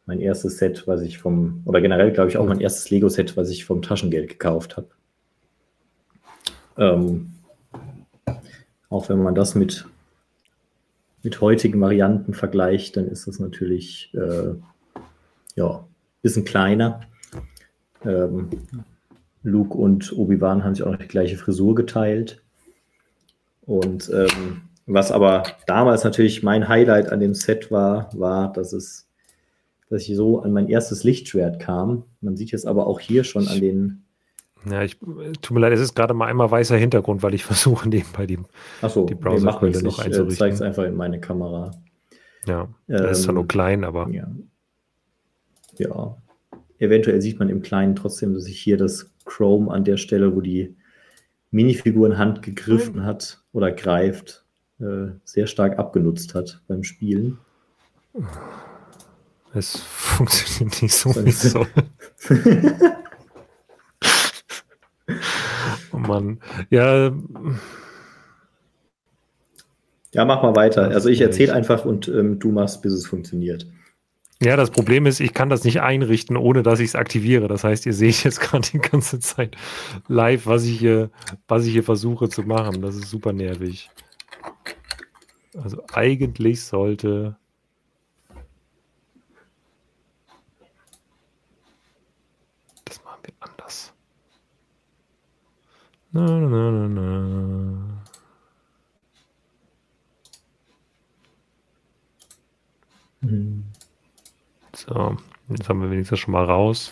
mein 0.07 0.21
erstes 0.21 0.59
Set, 0.59 0.87
was 0.87 1.01
ich 1.03 1.19
vom, 1.19 1.63
oder 1.65 1.81
generell 1.81 2.13
glaube 2.13 2.29
ich 2.29 2.37
auch 2.37 2.47
mein 2.47 2.61
erstes 2.61 2.91
Lego-Set, 2.91 3.37
was 3.37 3.49
ich 3.51 3.65
vom 3.65 3.81
Taschengeld 3.83 4.29
gekauft 4.29 4.77
habe. 4.77 4.89
Ähm, 6.77 7.33
auch 8.91 9.09
wenn 9.09 9.23
man 9.23 9.35
das 9.35 9.55
mit, 9.55 9.87
mit 11.23 11.41
heutigen 11.41 11.81
Varianten 11.81 12.35
vergleicht, 12.35 12.97
dann 12.97 13.09
ist 13.09 13.27
das 13.27 13.39
natürlich 13.39 14.13
äh, 14.15 14.55
ja, 15.55 15.79
ein 15.79 15.85
bisschen 16.23 16.45
kleiner. 16.45 17.01
Ähm, 18.05 18.51
Luke 19.43 19.77
und 19.77 20.13
Obi-Wan 20.17 20.65
haben 20.65 20.75
sich 20.75 20.85
auch 20.85 20.93
noch 20.93 20.99
die 20.99 21.09
gleiche 21.09 21.37
Frisur 21.37 21.75
geteilt. 21.75 22.43
Und 23.63 24.11
ähm, 24.13 24.63
was 24.87 25.13
aber 25.13 25.45
damals 25.67 26.05
natürlich 26.05 26.43
mein 26.43 26.69
Highlight 26.69 27.11
an 27.11 27.21
dem 27.21 27.35
Set 27.35 27.71
war, 27.71 28.09
war, 28.15 28.53
dass 28.53 28.73
es, 28.73 29.09
dass 29.89 30.03
ich 30.03 30.17
so 30.17 30.41
an 30.41 30.53
mein 30.53 30.69
erstes 30.69 31.05
Lichtschwert 31.05 31.61
kam. 31.61 32.05
Man 32.21 32.37
sieht 32.37 32.51
jetzt 32.51 32.67
aber 32.67 32.87
auch 32.87 33.01
hier 33.01 33.25
schon 33.25 33.49
an 33.49 33.61
den. 33.61 34.05
Ja, 34.69 34.83
ich 34.83 34.99
tut 34.99 35.51
mir 35.51 35.61
leid, 35.61 35.73
es 35.73 35.81
ist 35.81 35.95
gerade 35.95 36.15
mal 36.15 36.27
einmal 36.27 36.51
weißer 36.51 36.77
Hintergrund, 36.77 37.23
weil 37.23 37.35
ich 37.35 37.45
versuche 37.45 37.89
nebenbei 37.89 38.27
die, 38.27 38.39
Achso, 38.81 39.07
die 39.07 39.15
Browserquelle 39.15 39.77
nee, 39.79 39.83
noch 39.83 39.99
einzurichten. 39.99 40.33
Ich 40.33 40.39
zeige 40.39 40.55
es 40.55 40.63
einfach 40.63 40.85
in 40.85 40.95
meine 40.95 41.21
Kamera. 41.21 41.73
Ja, 42.47 42.69
das 42.89 43.01
ähm, 43.01 43.09
ist 43.09 43.23
zwar 43.23 43.35
nur 43.35 43.47
klein, 43.47 43.85
aber. 43.85 44.09
Ja. 44.11 44.29
ja. 45.79 46.17
Eventuell 46.83 47.23
sieht 47.23 47.39
man 47.39 47.49
im 47.49 47.63
Kleinen 47.63 47.95
trotzdem, 47.95 48.35
dass 48.35 48.49
ich 48.49 48.59
hier 48.59 48.77
das 48.77 49.09
Chrome 49.25 49.71
an 49.71 49.85
der 49.85 49.97
Stelle, 49.97 50.35
wo 50.35 50.41
die 50.41 50.75
Minifigurenhand 51.53 52.43
gegriffen 52.43 53.05
hat 53.05 53.41
oder 53.53 53.71
greift, 53.71 54.45
äh, 54.81 55.13
sehr 55.23 55.47
stark 55.47 55.79
abgenutzt 55.79 56.35
hat 56.35 56.61
beim 56.67 56.83
Spielen. 56.83 57.39
Es 59.55 59.77
funktioniert 59.77 60.83
nicht 60.83 60.95
so, 60.95 61.15
wie 61.15 61.29
es 61.29 61.43
soll. 61.43 61.69
oh 65.93 65.99
Mann. 65.99 66.41
Ja. 66.71 67.13
Ja, 70.13 70.25
mach 70.25 70.43
mal 70.43 70.57
weiter. 70.57 70.89
Also 70.89 71.09
ich 71.09 71.21
erzähle 71.21 71.53
einfach 71.53 71.85
und 71.85 72.09
ähm, 72.09 72.41
du 72.41 72.51
machst, 72.51 72.83
bis 72.83 72.93
es 72.93 73.07
funktioniert. 73.07 73.69
Ja, 74.43 74.57
das 74.57 74.73
Problem 74.73 75.07
ist, 75.07 75.21
ich 75.21 75.35
kann 75.35 75.51
das 75.51 75.63
nicht 75.63 75.83
einrichten, 75.83 76.37
ohne 76.37 76.65
dass 76.65 76.81
ich 76.81 76.89
es 76.89 76.95
aktiviere. 76.97 77.47
Das 77.47 77.63
heißt, 77.63 77.87
ihr 77.87 77.95
seht 77.95 78.25
jetzt 78.25 78.41
gerade 78.41 78.69
die 78.69 78.79
ganze 78.79 79.21
Zeit 79.21 79.57
live, 80.09 80.47
was 80.47 80.65
ich 80.65 80.81
hier, 80.81 81.11
was 81.47 81.65
ich 81.65 81.73
hier 81.73 81.85
versuche 81.85 82.29
zu 82.29 82.43
machen. 82.43 82.83
Das 82.83 82.97
ist 82.97 83.09
super 83.09 83.33
nervig. 83.33 83.89
Also 85.55 85.85
eigentlich 85.93 86.65
sollte 86.65 87.37
das 92.85 93.05
machen 93.05 93.21
wir 93.23 93.35
anders. 93.39 93.93
Na, 96.11 96.27
na, 96.41 96.71
na, 96.71 96.89
na. 96.89 98.03
Mhm. 103.21 103.72
So, 104.87 105.17
jetzt 105.49 105.69
haben 105.69 105.81
wir 105.81 105.93
wenigstens 105.93 106.19
schon 106.19 106.33
mal 106.33 106.45
raus. 106.45 106.91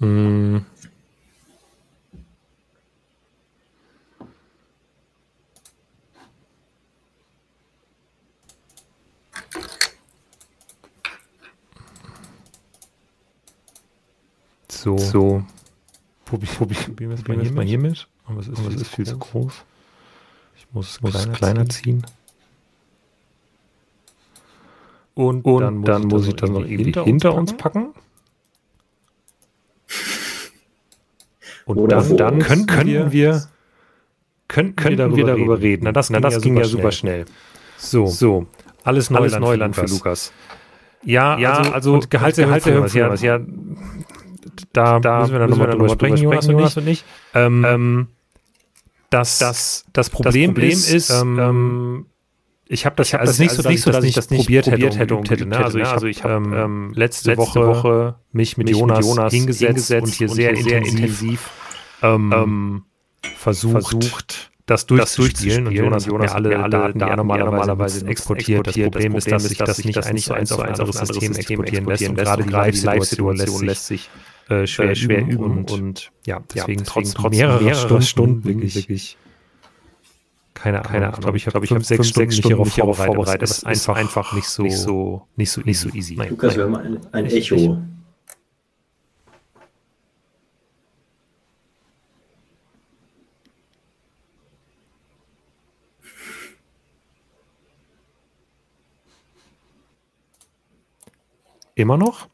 Hm. 0.00 0.66
So. 14.68 14.98
so. 14.98 15.44
Probier, 16.26 16.48
probier, 16.50 16.76
probieren 16.76 17.10
wir 17.10 17.44
es 17.46 17.52
mal 17.52 17.64
hier 17.64 17.78
mit. 17.78 18.06
Aber 18.26 18.40
es 18.40 18.48
ist, 18.48 18.58
Aber 18.58 18.68
es 18.68 18.82
ist 18.82 18.94
viel 18.94 19.06
zu 19.06 19.18
groß. 19.18 19.54
Ich 20.54 20.66
muss 20.72 20.90
es 20.90 20.98
kleiner, 20.98 21.32
kleiner 21.32 21.68
ziehen. 21.70 22.02
ziehen. 22.02 22.17
Und, 25.18 25.44
und 25.44 25.60
dann, 25.60 25.74
muss, 25.74 25.86
dann 25.86 26.02
ich, 26.02 26.08
muss 26.08 26.28
ich 26.28 26.36
das 26.36 26.48
noch 26.48 26.60
irgendwie 26.60 26.92
hinter, 27.02 27.34
uns 27.34 27.56
packen. 27.56 27.88
Und 31.66 31.76
Oder 31.76 31.96
dann, 32.02 32.16
dann 32.16 32.38
können, 32.38 32.66
könnten 32.66 33.10
wir, 33.10 33.48
können, 34.46 34.76
könnten 34.76 34.96
wir 34.96 35.06
darüber, 35.06 35.16
wir 35.16 35.26
darüber 35.26 35.60
reden. 35.60 35.84
Na, 35.86 35.92
das, 35.92 36.08
Na, 36.10 36.20
das 36.20 36.40
ging, 36.40 36.56
ja, 36.56 36.62
super, 36.62 36.82
super 36.82 36.92
schnell. 36.92 37.24
So, 37.78 38.06
so. 38.06 38.46
alles 38.84 39.10
Neuland, 39.10 39.34
alles 39.34 39.40
Neuland 39.40 39.74
für, 39.74 39.86
Lukas. 39.86 39.98
für 39.98 40.04
Lukas. 40.04 40.32
Ja, 41.02 41.36
ja 41.36 41.58
also, 41.58 41.72
also 41.72 41.94
und 41.94 42.10
Gehaltserhöhung 42.10 42.88
für 42.88 43.10
was, 43.10 43.20
ja, 43.20 43.40
da, 44.72 45.00
da 45.00 45.20
müssen 45.20 45.32
wir 45.32 45.40
dann 45.40 45.50
nochmal 45.50 45.70
drüber 45.70 45.88
sprechen, 45.88 46.18
Jonas 46.18 46.46
und, 46.46 46.52
Jonas 46.52 46.76
und 46.76 46.86
ich. 46.86 47.04
Ähm, 47.34 47.64
ähm, 47.66 48.06
das, 49.10 49.38
das, 49.38 49.84
das 49.92 50.10
Problem, 50.10 50.54
das 50.54 50.54
Problem 50.54 50.70
ist, 50.70 50.92
ist 50.92 51.10
ähm, 51.10 51.38
ähm 51.40 52.06
ich 52.68 52.84
habe 52.84 52.96
das, 52.96 53.08
ich 53.08 53.14
hab 53.14 53.20
also 53.20 53.32
das 53.32 53.38
nicht 53.38 53.50
so, 53.50 53.56
also 53.58 53.68
nicht 53.70 53.82
so, 53.82 53.90
dass 53.90 54.04
ich 54.04 54.14
das 54.14 54.30
nicht 54.30 54.44
probiert, 54.44 54.66
probiert 54.66 54.98
hätte, 54.98 55.16
und 55.16 55.30
hätte, 55.30 55.46
ne? 55.46 55.56
Also 55.56 55.78
ich, 55.78 55.86
also 55.86 56.06
ich 56.06 56.22
habe 56.22 56.34
ähm, 56.34 56.52
ähm, 56.52 56.92
letzte, 56.94 57.34
letzte 57.34 57.66
Woche, 57.66 58.16
mich 58.32 58.58
mit, 58.58 58.68
Jonas, 58.68 59.04
Jonas 59.04 59.32
hingesetzt, 59.32 59.88
hingesetzt, 59.88 60.02
und 60.04 60.14
hier 60.14 60.28
und 60.28 60.34
sehr, 60.34 60.56
sehr 60.56 60.78
intensiv 60.78 61.50
ähm, 62.02 62.32
ähm, 62.34 62.82
versucht, 63.36 63.90
versucht 63.90 64.50
das 64.66 64.84
durchzuspielen. 64.84 65.66
Und 65.66 65.72
Jonas, 65.72 66.04
Jonas 66.04 66.34
hat 66.34 66.42
mir 66.42 66.62
alle 66.62 66.70
Daten, 66.70 66.98
die 66.98 67.04
er 67.04 67.16
normalerweise 67.16 68.06
exportiert. 68.06 68.66
Das 68.66 68.74
Problem 68.74 69.14
ist, 69.14 69.30
dass 69.30 69.44
sich 69.44 69.56
das 69.56 69.82
nicht 69.82 69.98
eins 70.04 70.24
zu 70.24 70.34
eins 70.34 70.52
auf 70.52 70.60
ein 70.60 70.74
anderes 70.74 70.98
System 70.98 71.34
exportieren 71.34 71.86
lässt. 71.86 72.06
Und 72.06 72.16
gerade 72.16 72.42
die 72.42 72.50
Live-Situation 72.50 73.64
lässt 73.64 73.86
sich 73.86 74.10
äh, 74.50 74.66
schwer, 74.66 74.94
schwer 74.94 75.26
üben. 75.26 75.64
Und 75.64 76.12
ja, 76.26 76.42
deswegen 76.54 76.84
trotz 76.84 77.16
mehrerer 77.30 78.02
Stunden 78.02 78.44
wirklich 78.44 79.16
keine 80.62 80.78
Ahnung. 80.78 80.92
Keine 80.92 81.06
Ahnung. 81.06 81.18
Ich 81.18 81.22
glaube, 81.22 81.36
ich 81.36 81.46
habe 81.46 81.60
glaub, 81.60 81.68
fünf, 81.68 81.86
sechs, 81.86 82.08
Stunden, 82.08 82.32
Stunden 82.32 82.48
hierauf 82.48 82.74
vorbereitet. 82.74 83.14
vorbereitet. 83.14 83.42
Das 83.42 83.58
ist 83.58 83.66
einfach, 83.66 83.96
einfach 83.96 84.32
nicht 84.32 84.48
so, 84.48 84.62
nicht 84.62 84.76
so, 84.76 85.28
nicht 85.36 85.50
so, 85.50 85.60
nicht 85.60 85.78
so 85.78 85.88
easy. 85.90 86.16
Nein, 86.16 86.30
Lukas, 86.30 86.56
wir 86.56 86.64
haben 86.64 86.76
ein, 86.76 87.00
ein 87.12 87.26
Echo. 87.26 87.78
Immer 101.74 101.96
noch? 101.96 102.26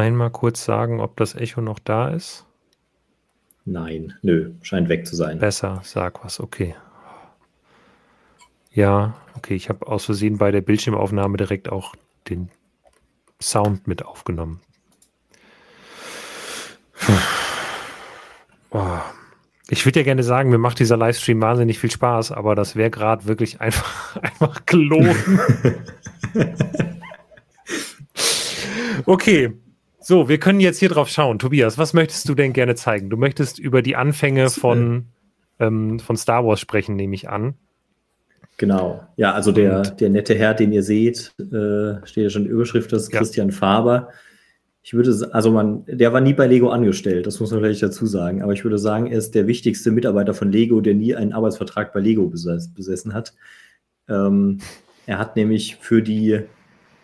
Einmal 0.00 0.30
kurz 0.30 0.64
sagen, 0.64 1.00
ob 1.00 1.16
das 1.16 1.34
Echo 1.34 1.60
noch 1.60 1.78
da 1.78 2.08
ist? 2.08 2.46
Nein, 3.64 4.14
nö, 4.22 4.52
scheint 4.62 4.88
weg 4.88 5.06
zu 5.06 5.14
sein. 5.14 5.38
Besser, 5.38 5.80
sag 5.84 6.24
was, 6.24 6.40
okay. 6.40 6.74
Ja, 8.72 9.14
okay, 9.36 9.54
ich 9.54 9.68
habe 9.68 9.86
aus 9.86 10.04
Versehen 10.04 10.38
bei 10.38 10.50
der 10.50 10.60
Bildschirmaufnahme 10.60 11.36
direkt 11.36 11.70
auch 11.70 11.94
den 12.28 12.50
Sound 13.40 13.86
mit 13.86 14.04
aufgenommen. 14.04 14.60
Oh. 18.70 18.78
Ich 19.72 19.86
würde 19.86 20.00
ja 20.00 20.04
gerne 20.04 20.24
sagen, 20.24 20.50
mir 20.50 20.58
macht 20.58 20.80
dieser 20.80 20.96
Livestream 20.96 21.40
wahnsinnig 21.40 21.78
viel 21.78 21.92
Spaß, 21.92 22.32
aber 22.32 22.56
das 22.56 22.74
wäre 22.74 22.90
gerade 22.90 23.26
wirklich 23.26 23.60
einfach, 23.60 24.16
einfach 24.20 24.66
gelogen. 24.66 25.38
okay, 29.06 29.52
so, 30.00 30.28
wir 30.28 30.38
können 30.38 30.60
jetzt 30.60 30.78
hier 30.78 30.88
drauf 30.88 31.08
schauen. 31.08 31.38
Tobias, 31.38 31.78
was 31.78 31.92
möchtest 31.92 32.28
du 32.28 32.34
denn 32.34 32.52
gerne 32.52 32.74
zeigen? 32.74 33.10
Du 33.10 33.16
möchtest 33.16 33.58
über 33.58 33.82
die 33.82 33.96
Anfänge 33.96 34.50
von, 34.50 35.06
ähm, 35.58 35.98
von 36.00 36.16
Star 36.16 36.44
Wars 36.44 36.60
sprechen, 36.60 36.96
nehme 36.96 37.14
ich 37.14 37.28
an. 37.28 37.54
Genau. 38.56 39.02
Ja, 39.16 39.32
also 39.32 39.52
der, 39.52 39.82
der 39.82 40.10
nette 40.10 40.34
Herr, 40.34 40.54
den 40.54 40.72
ihr 40.72 40.82
seht, 40.82 41.32
äh, 41.38 42.06
steht 42.06 42.24
ja 42.24 42.30
schon 42.30 42.42
in 42.42 42.48
der 42.48 42.54
Überschrift, 42.54 42.92
das 42.92 43.04
ist 43.04 43.12
ja. 43.12 43.18
Christian 43.18 43.52
Faber. 43.52 44.10
Ich 44.82 44.94
würde, 44.94 45.30
also 45.32 45.50
man, 45.50 45.84
der 45.86 46.12
war 46.12 46.20
nie 46.20 46.32
bei 46.32 46.46
Lego 46.46 46.70
angestellt, 46.70 47.26
das 47.26 47.38
muss 47.40 47.50
man 47.50 47.60
vielleicht 47.60 47.82
dazu 47.82 48.06
sagen, 48.06 48.42
aber 48.42 48.52
ich 48.52 48.64
würde 48.64 48.78
sagen, 48.78 49.06
er 49.06 49.18
ist 49.18 49.34
der 49.34 49.46
wichtigste 49.46 49.90
Mitarbeiter 49.90 50.32
von 50.32 50.50
Lego, 50.50 50.80
der 50.80 50.94
nie 50.94 51.14
einen 51.14 51.32
Arbeitsvertrag 51.32 51.92
bei 51.92 52.00
Lego 52.00 52.28
besessen 52.28 53.12
hat. 53.12 53.34
Ähm, 54.08 54.58
er 55.06 55.18
hat 55.18 55.36
nämlich 55.36 55.76
für 55.76 56.02
die 56.02 56.40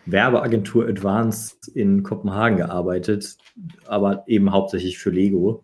Werbeagentur 0.07 0.87
Advanced 0.87 1.67
in 1.67 2.03
Kopenhagen 2.03 2.57
gearbeitet, 2.57 3.37
aber 3.85 4.23
eben 4.27 4.51
hauptsächlich 4.51 4.97
für 4.97 5.09
Lego. 5.09 5.63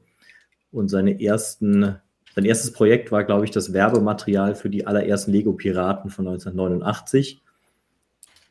Und 0.71 0.89
seine 0.89 1.21
ersten, 1.21 1.95
sein 2.35 2.45
erstes 2.45 2.73
Projekt 2.73 3.11
war, 3.11 3.23
glaube 3.23 3.45
ich, 3.45 3.51
das 3.51 3.73
Werbematerial 3.73 4.55
für 4.55 4.69
die 4.69 4.85
allerersten 4.85 5.31
Lego-Piraten 5.31 6.09
von 6.09 6.27
1989. 6.27 7.41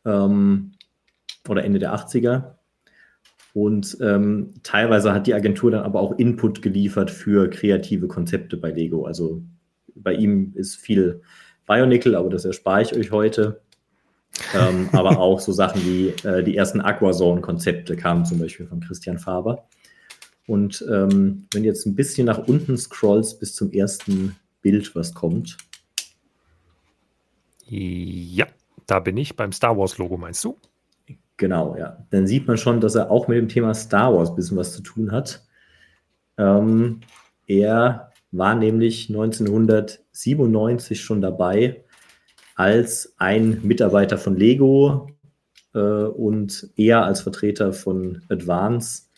ähm, 0.04 0.72
oder 1.48 1.64
Ende 1.64 1.78
der 1.78 1.94
80er. 1.94 2.54
Und 3.54 3.98
ähm, 4.00 4.54
teilweise 4.62 5.12
hat 5.12 5.26
die 5.26 5.34
Agentur 5.34 5.70
dann 5.70 5.82
aber 5.82 6.00
auch 6.00 6.18
Input 6.18 6.62
geliefert 6.62 7.10
für 7.10 7.50
kreative 7.50 8.08
Konzepte 8.08 8.56
bei 8.56 8.70
Lego. 8.70 9.04
Also 9.04 9.42
bei 9.94 10.14
ihm 10.14 10.52
ist 10.54 10.76
viel 10.76 11.22
Bionicle, 11.66 12.16
aber 12.16 12.30
das 12.30 12.44
erspare 12.44 12.82
ich 12.82 12.96
euch 12.96 13.10
heute. 13.10 13.61
Ähm, 14.54 14.88
aber 14.92 15.18
auch 15.18 15.40
so 15.40 15.52
Sachen 15.52 15.84
wie 15.84 16.08
äh, 16.26 16.42
die 16.42 16.56
ersten 16.56 16.80
Aquazone-Konzepte 16.80 17.96
kamen 17.96 18.24
zum 18.24 18.38
Beispiel 18.38 18.66
von 18.66 18.80
Christian 18.80 19.18
Faber. 19.18 19.68
Und 20.46 20.84
ähm, 20.90 21.46
wenn 21.52 21.62
du 21.62 21.68
jetzt 21.68 21.86
ein 21.86 21.94
bisschen 21.94 22.26
nach 22.26 22.46
unten 22.46 22.76
scrollst 22.76 23.38
bis 23.40 23.54
zum 23.54 23.70
ersten 23.72 24.36
Bild, 24.60 24.94
was 24.94 25.14
kommt. 25.14 25.56
Ja, 27.66 28.46
da 28.86 29.00
bin 29.00 29.16
ich 29.16 29.36
beim 29.36 29.52
Star 29.52 29.76
Wars-Logo, 29.78 30.16
meinst 30.16 30.44
du? 30.44 30.58
Genau, 31.36 31.76
ja. 31.76 32.04
Dann 32.10 32.26
sieht 32.26 32.46
man 32.46 32.58
schon, 32.58 32.80
dass 32.80 32.94
er 32.94 33.10
auch 33.10 33.28
mit 33.28 33.38
dem 33.38 33.48
Thema 33.48 33.74
Star 33.74 34.14
Wars 34.14 34.30
ein 34.30 34.36
bisschen 34.36 34.56
was 34.56 34.74
zu 34.74 34.82
tun 34.82 35.10
hat. 35.10 35.44
Ähm, 36.38 37.00
er 37.46 38.12
war 38.30 38.54
nämlich 38.54 39.08
1997 39.08 41.00
schon 41.00 41.20
dabei, 41.20 41.81
als 42.62 43.12
ein 43.18 43.58
Mitarbeiter 43.64 44.16
von 44.18 44.36
Lego 44.36 45.08
äh, 45.74 45.78
und 45.80 46.70
er 46.76 47.04
als 47.04 47.20
Vertreter 47.22 47.72
von 47.72 48.22
Advance 48.28 49.08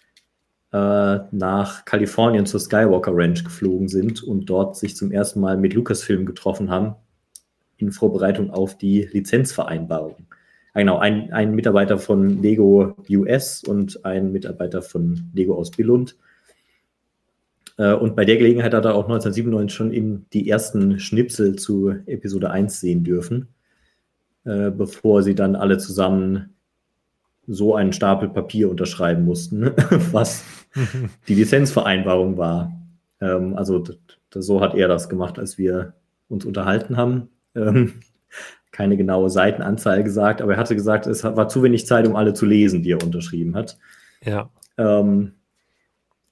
äh, 0.72 1.18
nach 1.30 1.84
Kalifornien 1.84 2.46
zur 2.46 2.58
Skywalker 2.58 3.12
Ranch 3.14 3.44
geflogen 3.44 3.88
sind 3.88 4.22
und 4.22 4.46
dort 4.46 4.78
sich 4.78 4.96
zum 4.96 5.12
ersten 5.12 5.40
Mal 5.40 5.58
mit 5.58 5.74
Lucasfilm 5.74 6.24
getroffen 6.24 6.70
haben 6.70 6.94
in 7.76 7.92
Vorbereitung 7.92 8.50
auf 8.50 8.78
die 8.78 9.10
Lizenzvereinbarung. 9.12 10.26
Genau, 10.72 10.96
ein, 10.96 11.30
ein 11.30 11.54
Mitarbeiter 11.54 11.98
von 11.98 12.40
Lego 12.40 12.96
US 13.10 13.62
und 13.62 14.06
ein 14.06 14.32
Mitarbeiter 14.32 14.80
von 14.80 15.30
Lego 15.34 15.54
aus 15.54 15.70
Billund. 15.70 16.16
Äh, 17.76 17.92
und 17.92 18.16
bei 18.16 18.24
der 18.24 18.36
Gelegenheit 18.36 18.74
hat 18.74 18.84
er 18.84 18.94
auch 18.94 19.05
1997 19.05 19.76
schon 19.76 19.92
in 19.92 20.26
die 20.32 20.48
ersten 20.48 20.98
Schnipsel 20.98 21.56
zu 21.56 21.90
Episode 22.06 22.51
1 22.51 22.80
sehen 22.80 23.05
dürfen, 23.05 23.48
äh, 24.44 24.70
bevor 24.70 25.22
sie 25.22 25.34
dann 25.34 25.56
alle 25.56 25.78
zusammen 25.78 26.55
so 27.46 27.74
einen 27.74 27.92
Stapel 27.92 28.28
Papier 28.28 28.70
unterschreiben 28.70 29.24
mussten, 29.24 29.70
was 30.12 30.44
die 31.28 31.34
Lizenzvereinbarung 31.34 32.36
war. 32.36 32.72
Ähm, 33.20 33.56
also 33.56 33.84
so 34.34 34.60
hat 34.60 34.74
er 34.74 34.88
das 34.88 35.09
gemacht, 35.09 35.38
als 35.38 35.59
wir 35.59 35.94
uns 36.28 36.44
unterhalten 36.44 36.96
haben. 36.96 37.28
Ähm, 37.55 37.94
keine 38.72 38.96
genaue 38.96 39.30
Seitenanzahl 39.30 40.02
gesagt, 40.02 40.42
aber 40.42 40.55
er 40.55 40.59
hatte 40.59 40.74
gesagt, 40.74 41.06
es 41.06 41.22
war 41.22 41.48
zu 41.48 41.62
wenig 41.62 41.86
Zeit, 41.86 42.09
um 42.09 42.16
alle 42.16 42.34
zu 42.34 42.44
lesen, 42.44 42.82
die 42.82 42.90
er 42.90 43.02
unterschrieben 43.02 43.55
hat. 43.55 43.78
Ja. 44.24 44.51
Ähm, 44.76 45.34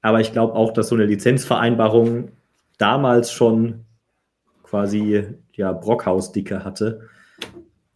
aber 0.03 0.21
ich 0.21 0.33
glaube 0.33 0.55
auch, 0.55 0.73
dass 0.73 0.89
so 0.89 0.97
eine 0.97 1.07
Lizenzvereinbarung 1.07 2.33
damals 2.77 3.33
schon 3.33 3.85
quasi 4.65 5.25
ja 5.55 5.73
Brockhausdicke 5.73 6.65
hatte. 6.65 7.09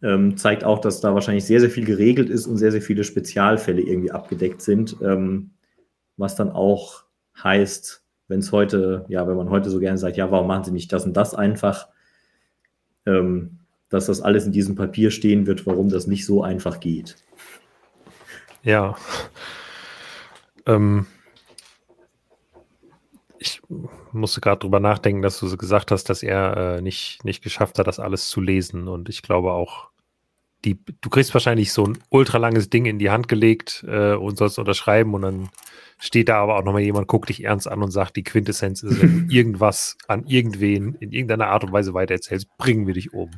Ähm, 0.01 0.37
zeigt 0.37 0.63
auch, 0.63 0.79
dass 0.79 1.01
da 1.01 1.13
wahrscheinlich 1.13 1.45
sehr, 1.45 1.59
sehr 1.59 1.71
viel 1.71 1.85
geregelt 1.85 2.29
ist 2.29 2.47
und 2.47 2.57
sehr, 2.57 2.71
sehr 2.71 2.81
viele 2.81 3.03
Spezialfälle 3.03 3.81
irgendwie 3.81 4.11
abgedeckt 4.11 4.61
sind. 4.61 4.95
Ähm, 5.01 5.51
was 6.17 6.35
dann 6.35 6.51
auch 6.51 7.03
heißt, 7.43 8.03
wenn 8.27 8.39
es 8.39 8.51
heute, 8.51 9.05
ja, 9.09 9.27
wenn 9.27 9.35
man 9.35 9.49
heute 9.49 9.69
so 9.69 9.79
gerne 9.79 9.97
sagt, 9.97 10.17
ja, 10.17 10.31
warum 10.31 10.47
machen 10.47 10.65
Sie 10.65 10.71
nicht 10.71 10.93
das 10.93 11.05
und 11.05 11.17
das 11.17 11.33
einfach? 11.33 11.87
Ähm, 13.05 13.59
dass 13.89 14.05
das 14.05 14.21
alles 14.21 14.45
in 14.45 14.51
diesem 14.51 14.75
Papier 14.75 15.11
stehen 15.11 15.47
wird, 15.47 15.65
warum 15.65 15.89
das 15.89 16.07
nicht 16.07 16.25
so 16.25 16.43
einfach 16.43 16.79
geht. 16.79 17.15
Ja. 18.63 18.97
Ähm, 20.65 21.05
ich 23.39 23.61
musste 24.11 24.41
gerade 24.41 24.59
drüber 24.59 24.79
nachdenken, 24.79 25.21
dass 25.21 25.39
du 25.39 25.57
gesagt 25.57 25.91
hast, 25.91 26.05
dass 26.05 26.23
er 26.23 26.77
äh, 26.77 26.81
nicht, 26.81 27.23
nicht 27.23 27.43
geschafft 27.43 27.79
hat, 27.79 27.87
das 27.87 27.99
alles 27.99 28.29
zu 28.29 28.41
lesen. 28.41 28.87
Und 28.87 29.09
ich 29.09 29.21
glaube 29.21 29.51
auch, 29.51 29.89
die, 30.65 30.79
du 31.01 31.09
kriegst 31.09 31.33
wahrscheinlich 31.33 31.71
so 31.71 31.85
ein 31.85 31.97
ultralanges 32.09 32.69
Ding 32.69 32.85
in 32.85 32.99
die 32.99 33.09
Hand 33.09 33.27
gelegt 33.27 33.85
äh, 33.87 34.13
und 34.13 34.37
sollst 34.37 34.59
unterschreiben 34.59 35.13
und 35.13 35.21
dann 35.21 35.49
steht 35.99 36.29
da 36.29 36.41
aber 36.41 36.57
auch 36.57 36.63
nochmal 36.63 36.81
jemand, 36.81 37.07
guckt 37.07 37.29
dich 37.29 37.43
ernst 37.43 37.67
an 37.67 37.81
und 37.83 37.91
sagt, 37.91 38.15
die 38.15 38.23
Quintessenz 38.23 38.83
ist, 38.83 39.01
wenn 39.01 39.27
du 39.27 39.33
irgendwas 39.35 39.97
an 40.07 40.25
irgendwen 40.25 40.95
in 40.95 41.11
irgendeiner 41.11 41.47
Art 41.47 41.63
und 41.63 41.71
Weise 41.71 41.93
weitererzählst, 41.93 42.57
bringen 42.57 42.87
wir 42.87 42.93
dich 42.93 43.13
um. 43.13 43.31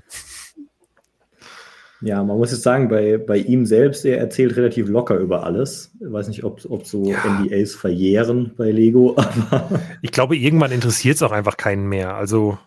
Ja, 2.02 2.24
man 2.24 2.38
muss 2.38 2.52
jetzt 2.52 2.64
sagen, 2.64 2.88
bei, 2.88 3.18
bei 3.18 3.38
ihm 3.38 3.66
selbst, 3.66 4.06
er 4.06 4.20
erzählt 4.20 4.56
relativ 4.56 4.88
locker 4.88 5.18
über 5.18 5.44
alles. 5.44 5.92
Ich 6.00 6.12
weiß 6.12 6.30
nicht, 6.30 6.46
ob, 6.46 6.62
ob 6.70 6.86
so 6.86 7.04
ja. 7.04 7.18
NDAs 7.26 7.76
verjähren 7.76 8.54
bei 8.56 8.72
Lego, 8.72 9.16
aber. 9.18 9.82
Ich 10.02 10.12
glaube, 10.12 10.38
irgendwann 10.38 10.72
interessiert 10.72 11.18
es 11.18 11.24
auch 11.24 11.34
einfach 11.34 11.58
keinen 11.58 11.90
mehr. 11.90 12.16
Also. 12.16 12.58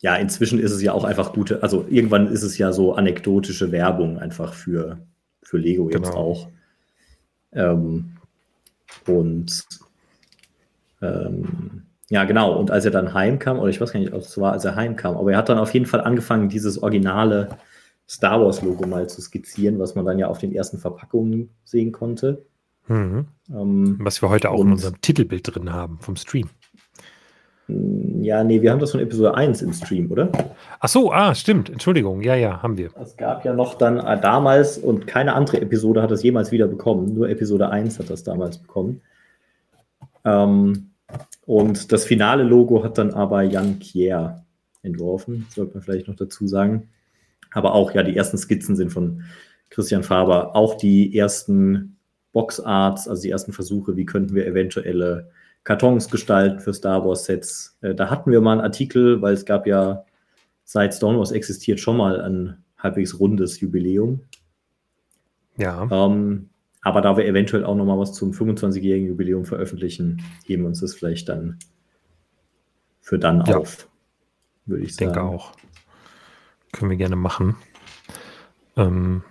Ja, 0.00 0.16
inzwischen 0.16 0.58
ist 0.58 0.72
es 0.72 0.82
ja 0.82 0.92
auch 0.92 1.04
einfach 1.04 1.32
gute, 1.32 1.62
also 1.62 1.84
irgendwann 1.88 2.30
ist 2.30 2.42
es 2.42 2.56
ja 2.58 2.72
so 2.72 2.94
anekdotische 2.94 3.72
Werbung 3.72 4.18
einfach 4.18 4.52
für, 4.52 4.98
für 5.42 5.58
Lego 5.58 5.90
jetzt 5.90 6.10
genau. 6.10 6.16
auch. 6.16 6.48
Ähm, 7.52 8.12
und 9.06 9.64
ähm, 11.00 11.82
ja, 12.10 12.24
genau. 12.24 12.52
Und 12.52 12.70
als 12.70 12.84
er 12.84 12.90
dann 12.90 13.12
heimkam, 13.12 13.58
oder 13.58 13.68
ich 13.68 13.80
weiß 13.80 13.92
gar 13.92 14.00
nicht, 14.00 14.12
ob 14.12 14.20
es 14.20 14.38
war, 14.38 14.52
als 14.52 14.64
er 14.64 14.76
heimkam, 14.76 15.16
aber 15.16 15.32
er 15.32 15.38
hat 15.38 15.48
dann 15.48 15.58
auf 15.58 15.74
jeden 15.74 15.86
Fall 15.86 16.00
angefangen, 16.00 16.48
dieses 16.48 16.82
originale 16.82 17.48
Star 18.08 18.40
Wars-Logo 18.42 18.86
mal 18.86 19.08
zu 19.08 19.20
skizzieren, 19.20 19.78
was 19.78 19.94
man 19.94 20.04
dann 20.04 20.18
ja 20.18 20.28
auf 20.28 20.38
den 20.38 20.54
ersten 20.54 20.78
Verpackungen 20.78 21.50
sehen 21.64 21.92
konnte. 21.92 22.46
Mhm. 22.86 23.26
Ähm, 23.50 23.98
was 24.00 24.22
wir 24.22 24.30
heute 24.30 24.50
auch 24.50 24.62
in 24.62 24.72
unserem 24.72 25.00
Titelbild 25.00 25.54
drin 25.54 25.72
haben 25.72 25.98
vom 26.00 26.16
Stream. 26.16 26.48
Mm, 27.66 28.22
ja, 28.22 28.42
nee, 28.42 28.62
wir 28.62 28.72
haben 28.72 28.78
das 28.78 28.92
von 28.92 29.00
Episode 29.00 29.34
1 29.34 29.60
im 29.60 29.74
Stream, 29.74 30.10
oder? 30.10 30.32
Ach 30.80 30.88
so, 30.88 31.12
ah, 31.12 31.34
stimmt. 31.34 31.68
Entschuldigung. 31.68 32.22
Ja, 32.22 32.34
ja, 32.34 32.62
haben 32.62 32.78
wir. 32.78 32.90
Es 32.98 33.16
gab 33.16 33.44
ja 33.44 33.52
noch 33.52 33.74
dann 33.74 33.98
äh, 33.98 34.18
damals 34.18 34.78
und 34.78 35.06
keine 35.06 35.34
andere 35.34 35.60
Episode 35.60 36.00
hat 36.00 36.10
das 36.10 36.22
jemals 36.22 36.50
wieder 36.50 36.66
bekommen. 36.66 37.14
Nur 37.14 37.28
Episode 37.28 37.68
1 37.68 37.98
hat 37.98 38.08
das 38.08 38.24
damals 38.24 38.56
bekommen. 38.56 39.02
Ähm, 40.24 40.92
und 41.44 41.92
das 41.92 42.04
finale 42.04 42.42
Logo 42.42 42.82
hat 42.82 42.96
dann 42.96 43.12
aber 43.12 43.42
Jan 43.42 43.78
Kier 43.78 44.44
entworfen, 44.82 45.46
sollte 45.54 45.74
man 45.74 45.82
vielleicht 45.82 46.08
noch 46.08 46.16
dazu 46.16 46.46
sagen. 46.46 46.88
Aber 47.52 47.74
auch, 47.74 47.92
ja, 47.92 48.02
die 48.02 48.16
ersten 48.16 48.38
Skizzen 48.38 48.76
sind 48.76 48.90
von 48.90 49.22
Christian 49.70 50.02
Faber. 50.02 50.54
Auch 50.54 50.76
die 50.76 51.16
ersten 51.16 51.96
Boxarts, 52.32 53.08
also 53.08 53.22
die 53.22 53.30
ersten 53.30 53.52
Versuche, 53.52 53.96
wie 53.96 54.06
könnten 54.06 54.34
wir 54.34 54.46
eventuelle 54.46 55.30
Kartons 55.64 56.08
gestalten 56.08 56.60
für 56.60 56.72
Star 56.72 57.04
Wars 57.04 57.24
Sets. 57.24 57.76
Äh, 57.80 57.94
da 57.94 58.10
hatten 58.10 58.30
wir 58.30 58.40
mal 58.40 58.52
einen 58.52 58.60
Artikel, 58.60 59.20
weil 59.20 59.34
es 59.34 59.44
gab 59.44 59.66
ja 59.66 60.04
seit 60.64 60.94
Star 60.94 61.18
Wars 61.18 61.32
existiert 61.32 61.80
schon 61.80 61.96
mal 61.96 62.20
ein 62.20 62.64
halbwegs 62.78 63.18
rundes 63.18 63.60
Jubiläum. 63.60 64.20
Ja. 65.56 65.88
Ähm, 65.90 66.50
aber 66.82 67.00
da 67.00 67.16
wir 67.16 67.26
eventuell 67.26 67.64
auch 67.64 67.74
noch 67.74 67.84
mal 67.84 67.98
was 67.98 68.12
zum 68.12 68.32
25-jährigen 68.32 69.08
Jubiläum 69.08 69.44
veröffentlichen, 69.44 70.22
heben 70.44 70.62
wir 70.62 70.68
uns 70.68 70.80
das 70.80 70.94
vielleicht 70.94 71.28
dann 71.28 71.58
für 73.00 73.18
dann 73.18 73.44
ja. 73.46 73.56
auf, 73.56 73.88
würde 74.66 74.84
ich, 74.84 74.90
ich 74.90 74.96
sagen. 74.96 75.12
denke 75.12 75.28
auch. 75.28 75.52
Können 76.78 76.90
wir 76.90 76.96
gerne 76.96 77.16
machen. 77.16 77.56
Ähm, 78.76 79.24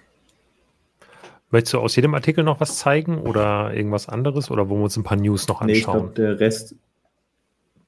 möchtest 1.49 1.75
du 1.75 1.79
aus 1.79 1.95
jedem 1.95 2.13
Artikel 2.13 2.43
noch 2.43 2.59
was 2.59 2.77
zeigen 2.77 3.19
oder 3.19 3.73
irgendwas 3.73 4.09
anderes 4.09 4.51
oder 4.51 4.67
wollen 4.67 4.81
wir 4.81 4.85
uns 4.85 4.97
ein 4.97 5.03
paar 5.03 5.17
News 5.17 5.47
noch 5.47 5.61
anschauen? 5.61 5.67
Nee, 5.67 5.77
ich 5.77 5.85
glaube, 5.85 6.13
der 6.13 6.39
Rest, 6.41 6.75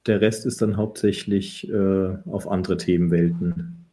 der 0.06 0.22
Rest 0.22 0.46
ist 0.46 0.62
dann 0.62 0.78
hauptsächlich 0.78 1.70
äh, 1.70 2.16
auf 2.24 2.48
andere 2.48 2.78
Themenwelten 2.78 3.84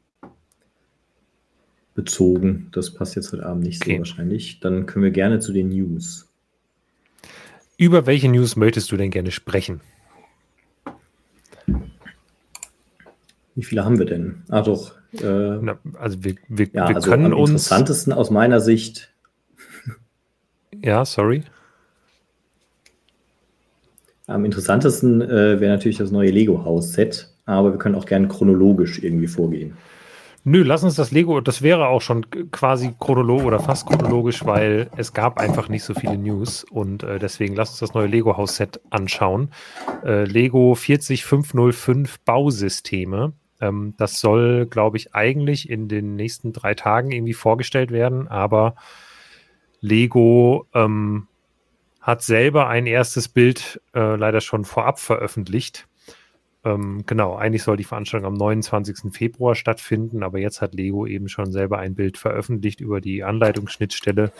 bezogen. 1.94 2.70
Das 2.72 2.94
passt 2.94 3.18
jetzt 3.18 3.34
heute 3.34 3.46
Abend 3.46 3.66
nicht 3.66 3.82
okay. 3.82 3.96
so 3.96 4.00
wahrscheinlich. 4.00 4.62
Dann 4.62 4.86
können 4.86 5.04
wir 5.04 5.12
gerne 5.12 5.42
zu 5.42 5.52
den 5.52 5.68
News. 5.68 6.30
Über 7.76 8.06
welche 8.06 8.30
News 8.30 8.56
möchtest 8.56 8.90
du 8.90 8.96
denn 8.96 9.12
gerne 9.12 9.32
sprechen? 9.32 9.82
Wie 13.58 13.64
viele 13.64 13.84
haben 13.84 13.98
wir 13.98 14.06
denn? 14.06 14.44
Ah, 14.50 14.62
doch. 14.62 14.92
Äh, 15.14 15.24
Na, 15.24 15.80
also 16.00 16.24
wir, 16.24 16.36
wir, 16.48 16.68
ja, 16.74 16.90
wir 16.90 16.96
also 16.98 17.10
können 17.10 17.26
am 17.26 17.34
uns. 17.34 17.50
interessantesten 17.50 18.14
aus 18.14 18.30
meiner 18.30 18.60
Sicht. 18.60 19.12
Ja, 20.84 21.04
sorry. 21.06 21.44
Am 24.28 24.46
interessantesten 24.46 25.22
äh, 25.22 25.60
wäre 25.60 25.72
natürlich 25.74 25.98
das 25.98 26.12
neue 26.12 26.30
Lego-Haus-Set, 26.30 27.34
aber 27.48 27.72
wir 27.72 27.80
können 27.80 27.96
auch 27.96 28.06
gerne 28.06 28.28
chronologisch 28.28 29.02
irgendwie 29.02 29.26
vorgehen. 29.26 29.74
Nö, 30.44 30.62
lass 30.62 30.84
uns 30.84 30.94
das 30.94 31.10
Lego, 31.10 31.42
das 31.42 31.64
wäre 31.64 31.88
auch 31.88 32.02
schon 32.02 32.28
quasi 32.52 32.94
chronologisch 33.00 33.46
oder 33.46 33.60
fast 33.60 33.88
chronologisch, 33.88 34.46
weil 34.46 34.92
es 34.98 35.14
gab 35.14 35.40
einfach 35.40 35.68
nicht 35.68 35.84
so 35.84 35.96
viele 35.96 36.18
News 36.20 36.64
und 36.64 37.02
äh, 37.02 37.18
deswegen 37.18 37.56
lass 37.56 37.72
uns 37.72 37.80
das 37.80 37.96
neue 37.96 38.08
Lego-Haus-Set 38.08 38.82
anschauen. 38.92 39.50
Äh, 40.06 40.26
Lego 40.26 40.76
40505 40.76 42.20
Bausysteme 42.20 43.34
Ähm, 43.60 43.94
das 43.98 44.20
soll, 44.20 44.66
glaube 44.66 44.98
ich, 44.98 45.16
eigentlich 45.16 45.70
in 45.70 45.88
den 45.88 46.16
nächsten 46.16 46.54
drei 46.54 46.74
Tagen 46.74 47.12
irgendwie 47.12 47.34
vorgestellt 47.34 47.92
werden, 47.92 48.28
aber 48.28 48.76
Lego 49.80 50.68
ähm, 50.74 51.28
hat 52.02 52.22
selber 52.22 52.68
ein 52.68 52.86
erstes 52.86 53.28
Bild 53.28 53.82
äh, 53.94 54.16
leider 54.16 54.42
schon 54.42 54.66
vorab 54.66 55.00
veröffentlicht. 55.00 55.88
Ähm, 56.64 57.04
genau, 57.06 57.36
eigentlich 57.36 57.64
soll 57.64 57.78
die 57.78 57.84
Veranstaltung 57.84 58.28
am 58.28 58.34
29. 58.34 59.14
Februar 59.14 59.56
stattfinden, 59.56 60.24
aber 60.24 60.40
jetzt 60.40 60.62
hat 60.62 60.74
Lego 60.74 61.06
eben 61.06 61.30
schon 61.30 61.52
selber 61.52 61.80
ein 61.80 61.96
Bild 61.96 62.18
veröffentlicht 62.18 62.82
über 62.82 63.00
die 63.00 63.24
Anleitungsschnittstelle, 63.24 64.32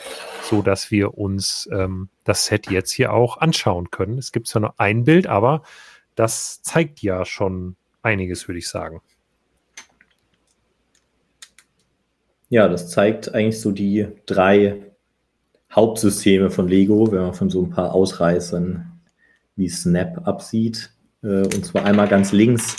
so 0.42 0.62
dass 0.62 0.90
wir 0.90 1.16
uns 1.16 1.68
ähm, 1.72 2.08
das 2.24 2.46
Set 2.46 2.70
jetzt 2.70 2.92
hier 2.92 3.12
auch 3.12 3.38
anschauen 3.38 3.90
können. 3.90 4.18
Es 4.18 4.32
gibt 4.32 4.46
zwar 4.48 4.60
nur 4.60 4.74
ein 4.80 5.04
Bild, 5.04 5.26
aber 5.26 5.62
das 6.16 6.62
zeigt 6.62 7.00
ja 7.02 7.24
schon 7.24 7.76
einiges, 8.02 8.48
würde 8.48 8.58
ich 8.58 8.68
sagen. 8.68 9.00
Ja, 12.50 12.68
das 12.68 12.90
zeigt 12.90 13.34
eigentlich 13.34 13.60
so 13.60 13.72
die 13.72 14.08
drei 14.24 14.82
Hauptsysteme 15.70 16.50
von 16.50 16.66
Lego, 16.66 17.12
wenn 17.12 17.20
man 17.20 17.34
von 17.34 17.50
so 17.50 17.62
ein 17.62 17.70
paar 17.70 17.92
Ausreißern 17.92 18.90
wie 19.56 19.68
Snap 19.68 20.26
absieht. 20.26 20.90
Äh, 21.22 21.42
und 21.42 21.66
zwar 21.66 21.84
einmal 21.84 22.08
ganz 22.08 22.32
links 22.32 22.76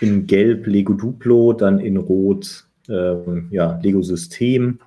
in 0.00 0.26
Gelb 0.26 0.66
Lego 0.66 0.94
Duplo, 0.94 1.52
dann 1.52 1.78
in 1.78 1.96
Rot 1.96 2.66
ähm, 2.88 3.48
ja, 3.50 3.78
Lego 3.82 4.02
System. 4.02 4.78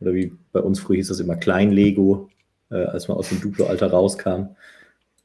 Oder 0.00 0.14
wie 0.14 0.32
bei 0.52 0.60
uns 0.60 0.80
früher 0.80 0.96
hieß 0.96 1.08
das 1.08 1.20
immer 1.20 1.36
Klein 1.36 1.72
Lego, 1.72 2.28
äh, 2.70 2.76
als 2.76 3.08
man 3.08 3.16
aus 3.16 3.28
dem 3.28 3.40
Duplo-Alter 3.40 3.90
rauskam. 3.90 4.56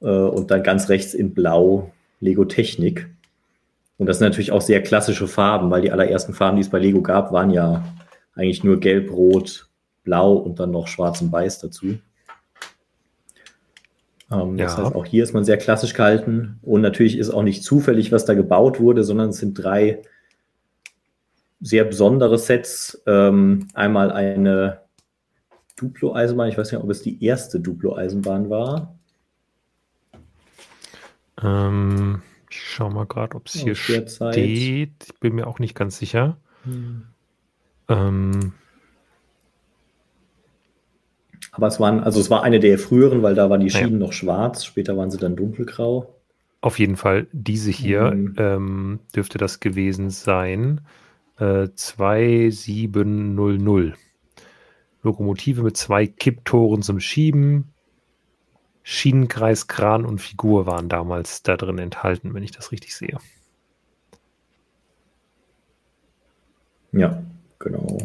Äh, 0.01 0.07
und 0.07 0.49
dann 0.49 0.63
ganz 0.63 0.89
rechts 0.89 1.13
in 1.13 1.33
Blau 1.33 1.91
Lego 2.19 2.45
Technik. 2.45 3.07
Und 3.97 4.05
das 4.05 4.19
sind 4.19 4.27
natürlich 4.27 4.51
auch 4.51 4.61
sehr 4.61 4.83
klassische 4.83 5.27
Farben, 5.27 5.71
weil 5.71 5.81
die 5.81 5.91
allerersten 5.91 6.33
Farben, 6.33 6.57
die 6.57 6.61
es 6.61 6.69
bei 6.69 6.79
Lego 6.79 7.01
gab, 7.01 7.31
waren 7.31 7.49
ja 7.49 7.83
eigentlich 8.35 8.63
nur 8.63 8.79
Gelb, 8.79 9.11
Rot, 9.11 9.67
Blau 10.03 10.33
und 10.33 10.59
dann 10.59 10.71
noch 10.71 10.87
Schwarz 10.87 11.21
und 11.21 11.31
Weiß 11.31 11.59
dazu. 11.59 11.97
Ähm, 14.31 14.57
das 14.57 14.77
ja. 14.77 14.85
heißt, 14.85 14.95
auch 14.95 15.05
hier 15.05 15.23
ist 15.23 15.33
man 15.33 15.43
sehr 15.43 15.57
klassisch 15.57 15.93
gehalten. 15.93 16.59
Und 16.61 16.81
natürlich 16.81 17.17
ist 17.17 17.29
auch 17.29 17.43
nicht 17.43 17.63
zufällig, 17.63 18.11
was 18.11 18.25
da 18.25 18.33
gebaut 18.33 18.79
wurde, 18.79 19.03
sondern 19.03 19.29
es 19.29 19.37
sind 19.37 19.53
drei 19.55 20.01
sehr 21.59 21.85
besondere 21.85 22.37
Sets. 22.37 23.01
Ähm, 23.07 23.67
einmal 23.73 24.11
eine 24.11 24.81
Duplo-Eisenbahn. 25.77 26.49
Ich 26.49 26.57
weiß 26.57 26.71
nicht, 26.71 26.81
ob 26.81 26.89
es 26.89 27.01
die 27.01 27.23
erste 27.23 27.59
Duplo-Eisenbahn 27.59 28.49
war. 28.49 28.95
Ähm, 31.43 32.21
ich 32.57 32.69
schaue 32.69 32.91
mal 32.91 33.05
gerade, 33.05 33.35
ob 33.35 33.47
es 33.47 33.53
hier 33.53 33.75
steht. 33.75 34.09
Zeit. 34.09 34.37
Ich 34.37 34.89
bin 35.19 35.35
mir 35.35 35.47
auch 35.47 35.59
nicht 35.59 35.75
ganz 35.75 35.97
sicher. 35.97 36.37
Hm. 36.63 37.03
Ähm, 37.87 38.53
aber 41.51 41.67
es 41.67 41.79
waren, 41.79 42.03
also 42.03 42.19
es 42.19 42.29
war 42.29 42.43
eine 42.43 42.59
der 42.59 42.77
früheren, 42.77 43.23
weil 43.23 43.35
da 43.35 43.49
waren 43.49 43.61
die 43.61 43.69
Schienen 43.69 43.93
ja. 43.93 43.99
noch 43.99 44.13
schwarz, 44.13 44.65
später 44.65 44.97
waren 44.97 45.09
sie 45.09 45.17
dann 45.17 45.35
dunkelgrau. 45.35 46.13
Auf 46.61 46.79
jeden 46.79 46.97
Fall, 46.97 47.27
diese 47.31 47.71
hier 47.71 48.11
mhm. 48.11 48.35
ähm, 48.37 48.99
dürfte 49.15 49.37
das 49.37 49.59
gewesen 49.59 50.09
sein. 50.09 50.81
Äh, 51.39 51.69
2700. 51.73 53.95
Lokomotive 55.03 55.61
mit 55.61 55.77
zwei 55.77 56.07
Kipptoren 56.07 56.81
zum 56.81 56.99
Schieben. 56.99 57.73
Schienenkreis, 58.89 59.67
Kran 59.67 60.05
und 60.05 60.19
Figur 60.19 60.65
waren 60.65 60.87
damals 60.87 61.43
da 61.43 61.57
drin 61.57 61.77
enthalten, 61.77 62.33
wenn 62.33 62.41
ich 62.41 62.51
das 62.51 62.71
richtig 62.71 62.95
sehe. 62.95 63.17
Ja, 66.93 67.21
genau. 67.59 67.97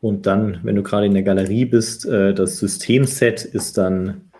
Und 0.00 0.26
dann, 0.26 0.58
wenn 0.64 0.74
du 0.74 0.82
gerade 0.82 1.06
in 1.06 1.14
der 1.14 1.22
Galerie 1.22 1.64
bist, 1.64 2.04
äh, 2.06 2.34
das 2.34 2.58
Systemset 2.58 3.44
ist 3.44 3.78
dann 3.78 4.32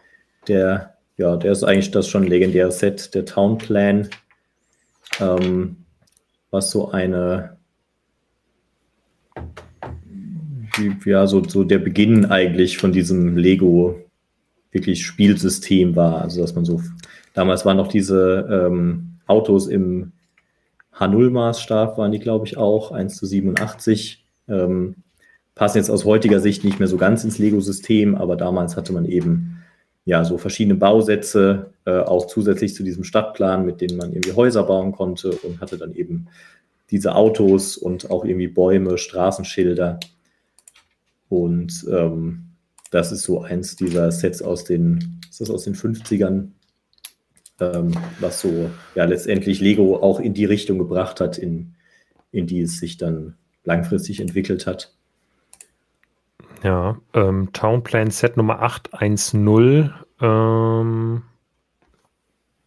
der, 0.48 0.96
ja, 1.16 1.36
der 1.36 1.52
ist 1.52 1.62
eigentlich 1.62 1.92
das 1.92 2.08
schon 2.08 2.24
legendäre 2.24 2.72
Set, 2.72 3.14
der 3.14 3.24
Town 3.24 3.58
Plan, 3.58 4.08
ähm, 5.20 5.76
was 6.50 6.72
so 6.72 6.90
eine, 6.90 7.58
ja, 11.04 11.28
so, 11.28 11.44
so 11.44 11.62
der 11.62 11.78
Beginn 11.78 12.26
eigentlich 12.26 12.76
von 12.76 12.90
diesem 12.90 13.36
Lego 13.36 14.04
wirklich 14.72 15.06
Spielsystem 15.06 15.94
war. 15.94 16.22
Also, 16.22 16.40
dass 16.40 16.54
man 16.54 16.64
so, 16.64 16.82
damals 17.34 17.64
waren 17.64 17.76
noch 17.76 17.88
diese 17.88 18.48
ähm, 18.50 19.18
Autos 19.26 19.68
im 19.68 20.12
H0-Maßstab, 20.98 21.96
waren 21.98 22.12
die, 22.12 22.18
glaube 22.18 22.46
ich, 22.46 22.56
auch, 22.56 22.90
1 22.92 23.16
zu 23.16 23.26
87. 23.26 24.24
Ähm, 24.48 24.96
passen 25.54 25.78
jetzt 25.78 25.90
aus 25.90 26.04
heutiger 26.04 26.40
Sicht 26.40 26.64
nicht 26.64 26.78
mehr 26.78 26.88
so 26.88 26.96
ganz 26.96 27.24
ins 27.24 27.38
Lego-System, 27.38 28.14
aber 28.16 28.36
damals 28.36 28.76
hatte 28.76 28.92
man 28.92 29.04
eben 29.04 29.62
ja 30.04 30.24
so 30.24 30.38
verschiedene 30.38 30.74
Bausätze, 30.74 31.72
äh, 31.84 32.00
auch 32.00 32.26
zusätzlich 32.26 32.74
zu 32.74 32.82
diesem 32.82 33.04
Stadtplan, 33.04 33.64
mit 33.64 33.80
denen 33.80 33.96
man 33.96 34.12
irgendwie 34.12 34.32
Häuser 34.32 34.64
bauen 34.64 34.92
konnte 34.92 35.30
und 35.30 35.60
hatte 35.60 35.78
dann 35.78 35.94
eben 35.94 36.28
diese 36.90 37.14
Autos 37.14 37.76
und 37.76 38.10
auch 38.10 38.24
irgendwie 38.24 38.48
Bäume, 38.48 38.98
Straßenschilder. 38.98 40.00
Und 41.28 41.86
ähm, 41.90 42.51
das 42.92 43.10
ist 43.10 43.22
so 43.22 43.40
eins 43.42 43.74
dieser 43.74 44.12
Sets 44.12 44.42
aus 44.42 44.64
den, 44.64 45.18
ist 45.28 45.40
das 45.40 45.50
aus 45.50 45.64
den 45.64 45.74
50ern, 45.74 46.50
ähm, 47.58 47.94
was 48.20 48.42
so 48.42 48.70
ja 48.94 49.06
letztendlich 49.06 49.60
Lego 49.60 49.96
auch 49.96 50.20
in 50.20 50.34
die 50.34 50.44
Richtung 50.44 50.78
gebracht 50.78 51.20
hat, 51.20 51.38
in, 51.38 51.74
in 52.30 52.46
die 52.46 52.60
es 52.60 52.78
sich 52.78 52.98
dann 52.98 53.34
langfristig 53.64 54.20
entwickelt 54.20 54.66
hat. 54.66 54.94
Ja, 56.62 57.00
ähm, 57.14 57.48
Townplan 57.54 58.10
Set 58.10 58.36
Nummer 58.36 58.60
810. 58.60 59.90
Ähm, 60.20 61.22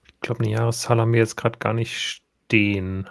ich 0.07 0.21
glaube, 0.21 0.43
eine 0.43 0.51
Jahreszahl 0.51 0.99
haben 0.99 1.13
wir 1.13 1.19
jetzt 1.19 1.37
gerade 1.37 1.59
gar 1.59 1.73
nicht 1.73 2.23
stehen. 2.47 3.07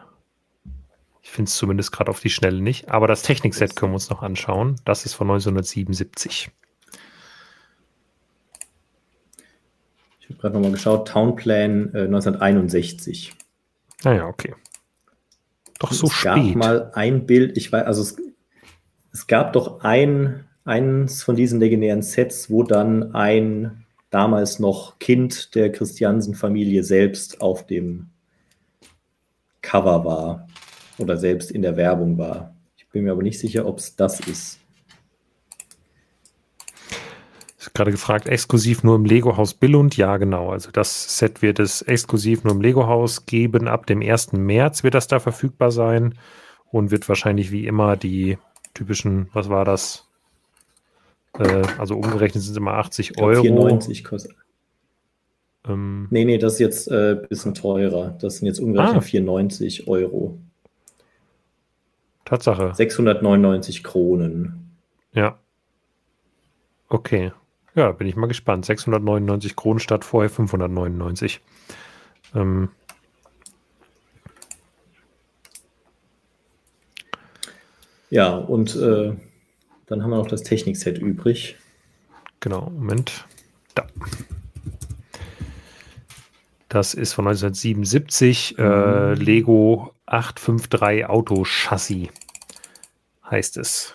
Ich 1.23 1.31
finde 1.31 1.49
es 1.49 1.57
zumindest 1.57 1.93
gerade 1.93 2.11
auf 2.11 2.19
die 2.19 2.29
Schnelle 2.29 2.61
nicht. 2.61 2.89
Aber 2.89 3.07
das 3.07 3.23
Technikset 3.23 3.77
können 3.77 3.93
wir 3.93 3.97
uns 3.97 4.11
noch 4.11 4.23
anschauen. 4.23 4.81
Das 4.85 5.07
ist 5.07 5.15
von 5.15 5.29
1977. 5.29 6.51
habe 10.35 10.41
gerade 10.41 10.55
nochmal 10.55 10.73
geschaut. 10.73 11.09
Townplan 11.09 11.95
äh, 11.95 12.03
1961. 12.03 13.35
Naja, 14.03 14.25
ah 14.25 14.29
okay. 14.29 14.55
Doch 15.79 15.93
so 15.93 16.07
es 16.07 16.13
spät. 16.13 16.37
Es 16.37 16.45
gab 16.45 16.55
mal 16.57 16.91
ein 16.95 17.27
Bild, 17.27 17.57
ich 17.57 17.73
weiß, 17.73 17.85
also 17.87 18.03
es, 18.03 18.17
es 19.13 19.27
gab 19.27 19.53
doch 19.53 19.81
ein 19.81 20.45
eins 20.65 21.23
von 21.23 21.37
diesen 21.37 21.61
legendären 21.61 22.03
Sets, 22.03 22.51
wo 22.51 22.63
dann 22.63 23.15
ein 23.15 23.85
damals 24.11 24.59
noch 24.59 24.99
Kind 24.99 25.55
der 25.55 25.73
Christiansen-Familie 25.73 26.85
selbst 26.85 27.41
auf 27.41 27.67
dem 27.67 28.09
Cover 29.61 30.05
war 30.05 30.49
oder 30.99 31.17
selbst 31.17 31.51
in 31.51 31.63
der 31.63 31.77
Werbung 31.77 32.17
war. 32.17 32.55
Ich 32.77 32.89
bin 32.89 33.05
mir 33.05 33.13
aber 33.13 33.23
nicht 33.23 33.39
sicher, 33.39 33.67
ob 33.67 33.79
es 33.79 33.97
das 33.97 34.21
ist. 34.21 34.61
Ich 37.47 37.53
habe 37.53 37.61
gerade 37.75 37.91
gefragt, 37.91 38.29
exklusiv 38.29 38.85
nur 38.85 38.95
im 38.95 39.05
Lego-Haus 39.05 39.55
Billund? 39.55 39.97
Ja, 39.97 40.17
genau. 40.17 40.51
Also 40.51 40.71
das 40.71 41.19
Set 41.19 41.43
wird 41.43 41.59
es 41.59 41.83
exklusiv 41.83 42.45
nur 42.45 42.55
im 42.55 42.61
Lego-Haus 42.61 43.27
geben. 43.27 43.67
Ab 43.67 43.87
dem 43.87 44.01
1. 44.01 44.33
März 44.33 44.85
wird 44.85 44.95
das 44.95 45.09
da 45.09 45.19
verfügbar 45.19 45.73
sein 45.73 46.15
und 46.71 46.93
wird 46.93 47.09
wahrscheinlich 47.09 47.51
wie 47.51 47.67
immer 47.67 47.97
die 47.97 48.39
typischen, 48.75 49.29
was 49.33 49.49
war 49.49 49.65
das, 49.65 50.09
äh, 51.39 51.63
also 51.79 51.97
umgerechnet 51.97 52.45
sind 52.45 52.53
es 52.53 52.57
immer 52.57 52.75
80 52.75 53.21
Euro. 53.21 53.43
94 53.43 54.05
kostet. 54.05 54.37
Ähm, 55.67 56.07
nee, 56.11 56.25
nee, 56.25 56.39
das 56.39 56.55
ist 56.55 56.59
jetzt 56.61 56.91
ein 56.91 57.19
äh, 57.19 57.27
bisschen 57.29 57.55
teurer. 57.55 58.17
Das 58.21 58.37
sind 58.37 58.47
jetzt 58.47 58.61
umgerechnet 58.61 58.99
ah. 58.99 59.01
94 59.01 59.89
Euro. 59.89 60.39
Tatsache. 62.25 62.73
699 62.75 63.83
Kronen. 63.83 64.77
Ja. 65.13 65.39
Okay. 66.89 67.33
Ja, 67.75 67.93
bin 67.93 68.07
ich 68.07 68.17
mal 68.17 68.27
gespannt. 68.27 68.65
699 68.65 69.57
Kronen 69.57 69.81
statt 69.81 70.05
vorher 70.05 70.31
599. 70.31 71.41
Ähm. 72.35 72.69
Ja, 78.11 78.35
und 78.37 78.77
äh, 78.77 79.15
dann 79.87 80.03
haben 80.03 80.11
wir 80.11 80.19
noch 80.19 80.29
das 80.29 80.43
Technikset 80.43 80.99
übrig. 80.99 81.57
Genau, 82.41 82.71
Moment. 82.71 83.27
Da. 83.75 83.87
Das 86.69 86.95
ist 86.95 87.13
von 87.13 87.27
1977 87.27 88.59
äh, 88.59 88.63
mhm. 88.63 88.69
äh, 88.69 89.15
Lego 89.15 89.95
853 90.07 91.07
Auto 91.07 91.45
Chassis 91.45 92.09
heißt 93.31 93.57
es. 93.57 93.95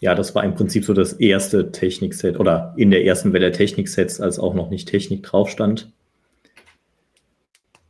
Ja, 0.00 0.14
das 0.14 0.34
war 0.34 0.44
im 0.44 0.54
Prinzip 0.54 0.84
so 0.84 0.94
das 0.94 1.12
erste 1.12 1.72
Technikset 1.72 2.40
oder 2.40 2.74
in 2.76 2.90
der 2.90 3.04
ersten 3.04 3.32
Welle 3.32 3.52
Techniksets, 3.52 4.20
als 4.20 4.38
auch 4.38 4.54
noch 4.54 4.70
nicht 4.70 4.88
Technik 4.88 5.22
drauf 5.22 5.50
stand. 5.50 5.92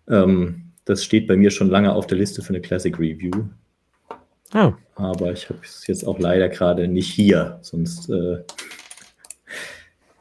Ähm, 0.08 0.72
das 0.84 1.04
steht 1.04 1.28
bei 1.28 1.36
mir 1.36 1.52
schon 1.52 1.70
lange 1.70 1.94
auf 1.94 2.08
der 2.08 2.18
Liste 2.18 2.42
für 2.42 2.48
eine 2.48 2.60
Classic 2.60 2.98
Review. 2.98 3.44
Oh. 4.52 4.72
Aber 4.96 5.32
ich 5.32 5.48
habe 5.48 5.60
es 5.62 5.86
jetzt 5.86 6.04
auch 6.04 6.18
leider 6.18 6.48
gerade 6.48 6.88
nicht 6.88 7.12
hier, 7.12 7.60
sonst 7.62 8.10
äh, 8.10 8.42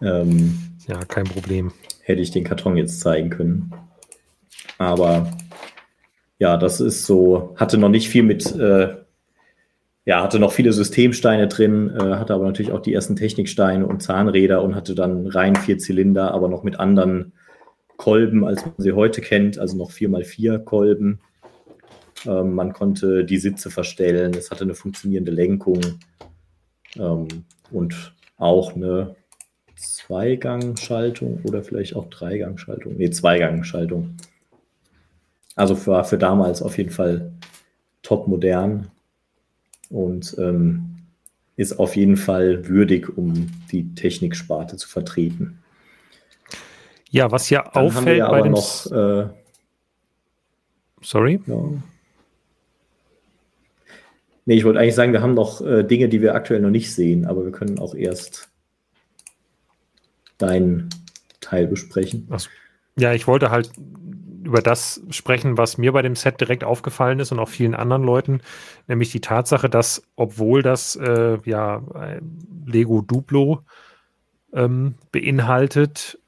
ähm, 0.02 0.60
ja, 0.88 1.00
kein 1.06 1.26
Problem. 1.26 1.72
Hätte 2.04 2.22
ich 2.22 2.30
den 2.30 2.44
Karton 2.44 2.78
jetzt 2.78 3.00
zeigen 3.00 3.32
können. 3.32 3.74
Aber 4.78 5.32
ja, 6.38 6.56
das 6.58 6.80
ist 6.80 7.06
so, 7.06 7.56
hatte 7.58 7.78
noch 7.78 7.90
nicht 7.90 8.10
viel 8.10 8.24
mit, 8.24 8.56
äh, 8.56 8.96
ja, 10.06 10.24
hatte 10.24 10.40
noch 10.40 10.52
viele 10.52 10.74
Systemsteine 10.74 11.48
drin, 11.48 11.90
äh, 11.96 12.16
hatte 12.16 12.34
aber 12.34 12.46
natürlich 12.46 12.72
auch 12.72 12.82
die 12.82 12.94
ersten 12.94 13.16
Techniksteine 13.16 13.86
und 13.86 14.02
Zahnräder 14.02 14.64
und 14.64 14.76
hatte 14.76 14.96
dann 14.96 15.28
rein 15.28 15.56
vier 15.56 15.78
Zylinder, 15.78 16.34
aber 16.34 16.48
noch 16.48 16.64
mit 16.64 16.80
anderen 16.80 17.34
Kolben, 17.98 18.46
als 18.46 18.66
man 18.66 18.74
sie 18.78 18.94
heute 18.94 19.22
kennt, 19.22 19.60
also 19.60 19.78
noch 19.78 19.92
4x4 19.92 20.60
Kolben. 20.60 21.20
Ähm, 22.26 22.54
man 22.54 22.74
konnte 22.74 23.26
die 23.26 23.38
Sitze 23.38 23.70
verstellen, 23.70 24.34
es 24.34 24.52
hatte 24.52 24.64
eine 24.64 24.74
funktionierende 24.74 25.32
Lenkung 25.32 25.82
ähm, 26.98 27.28
und 27.72 28.14
auch 28.38 28.76
eine 28.76 29.16
Zweigangschaltung 29.76 31.42
oder 31.44 31.62
vielleicht 31.64 31.96
auch 31.96 32.10
Dreigangschaltung. 32.10 32.96
Nee, 32.98 33.10
Zweigangschaltung. 33.10 34.16
Also 35.56 35.76
für, 35.76 36.04
für 36.04 36.18
damals 36.18 36.62
auf 36.62 36.78
jeden 36.78 36.90
Fall 36.90 37.32
top 38.02 38.28
modern 38.28 38.90
und 39.90 40.36
ähm, 40.38 40.98
ist 41.56 41.80
auf 41.80 41.96
jeden 41.96 42.18
Fall 42.18 42.68
würdig, 42.68 43.18
um 43.18 43.48
die 43.72 43.94
Techniksparte 43.96 44.78
zu 44.78 44.88
vertreten. 44.88 45.60
Ja, 47.10 47.32
was 47.32 47.50
ja 47.50 47.64
Dann 47.74 47.86
auffällt 47.86 48.22
bei 48.22 48.42
dem 48.42 48.52
noch, 48.52 48.92
äh, 48.92 49.30
Sorry? 51.02 51.40
Ja. 51.46 51.56
Nee, 54.46 54.56
ich 54.56 54.66
wollte 54.66 54.80
eigentlich 54.80 54.96
sagen, 54.96 55.14
wir 55.14 55.22
haben 55.22 55.34
noch 55.34 55.62
äh, 55.62 55.84
Dinge, 55.84 56.10
die 56.10 56.22
wir 56.22 56.34
aktuell 56.34 56.60
noch 56.62 56.72
nicht 56.72 56.94
sehen, 56.94 57.26
aber 57.26 57.46
wir 57.46 57.52
können 57.52 57.78
auch 57.80 57.94
erst 57.94 58.50
deinen 60.38 60.90
Teil 61.40 61.68
besprechen. 61.68 62.28
So. 62.36 62.50
Ja, 62.98 63.14
ich 63.14 63.28
wollte 63.28 63.52
halt 63.52 63.72
über 64.50 64.62
das 64.62 65.02
sprechen, 65.12 65.58
was 65.58 65.78
mir 65.78 65.92
bei 65.92 66.02
dem 66.02 66.16
Set 66.16 66.42
direkt 66.42 66.64
aufgefallen 66.64 67.20
ist 67.20 67.32
und 67.32 67.40
auch 67.40 67.50
vielen 67.50 67.76
anderen 67.76 68.04
Leuten, 68.04 68.42
nämlich 68.88 69.12
die 69.12 69.22
Tatsache, 69.22 69.70
dass 69.70 70.04
obwohl 70.16 70.64
das 70.64 70.96
äh, 70.96 71.38
ja 71.46 71.82
Lego 72.66 73.02
Duplo 73.02 73.62
ähm, 74.54 74.96
beinhaltet, 75.12 76.20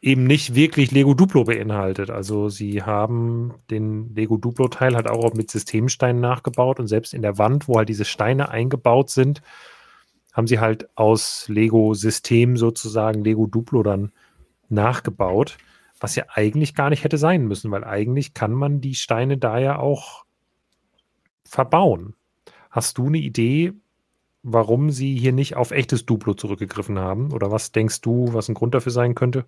eben 0.00 0.24
nicht 0.24 0.54
wirklich 0.54 0.92
Lego 0.92 1.14
Duplo 1.14 1.44
beinhaltet. 1.44 2.10
Also 2.10 2.48
sie 2.48 2.82
haben 2.82 3.54
den 3.70 4.14
Lego 4.14 4.36
Duplo 4.36 4.68
Teil 4.68 4.94
halt 4.94 5.08
auch 5.08 5.34
mit 5.34 5.50
Systemsteinen 5.50 6.20
nachgebaut 6.20 6.78
und 6.78 6.86
selbst 6.86 7.14
in 7.14 7.22
der 7.22 7.38
Wand, 7.38 7.66
wo 7.66 7.78
halt 7.78 7.88
diese 7.88 8.04
Steine 8.04 8.50
eingebaut 8.50 9.10
sind, 9.10 9.42
haben 10.32 10.46
sie 10.46 10.60
halt 10.60 10.88
aus 10.94 11.48
Lego-System 11.48 12.56
sozusagen 12.56 13.24
Lego 13.24 13.46
Duplo 13.46 13.82
dann 13.82 14.12
nachgebaut, 14.68 15.56
was 16.00 16.16
ja 16.16 16.24
eigentlich 16.32 16.74
gar 16.74 16.90
nicht 16.90 17.04
hätte 17.04 17.18
sein 17.18 17.46
müssen, 17.46 17.70
weil 17.70 17.84
eigentlich 17.84 18.34
kann 18.34 18.52
man 18.52 18.80
die 18.80 18.94
Steine 18.94 19.38
da 19.38 19.58
ja 19.58 19.78
auch 19.78 20.24
verbauen. 21.44 22.14
Hast 22.70 22.98
du 22.98 23.06
eine 23.06 23.18
Idee, 23.18 23.72
warum 24.42 24.90
sie 24.90 25.16
hier 25.16 25.32
nicht 25.32 25.56
auf 25.56 25.70
echtes 25.70 26.06
Duplo 26.06 26.34
zurückgegriffen 26.34 26.98
haben? 26.98 27.32
Oder 27.32 27.50
was 27.50 27.72
denkst 27.72 28.00
du, 28.02 28.32
was 28.32 28.48
ein 28.48 28.54
Grund 28.54 28.74
dafür 28.74 28.92
sein 28.92 29.14
könnte? 29.14 29.44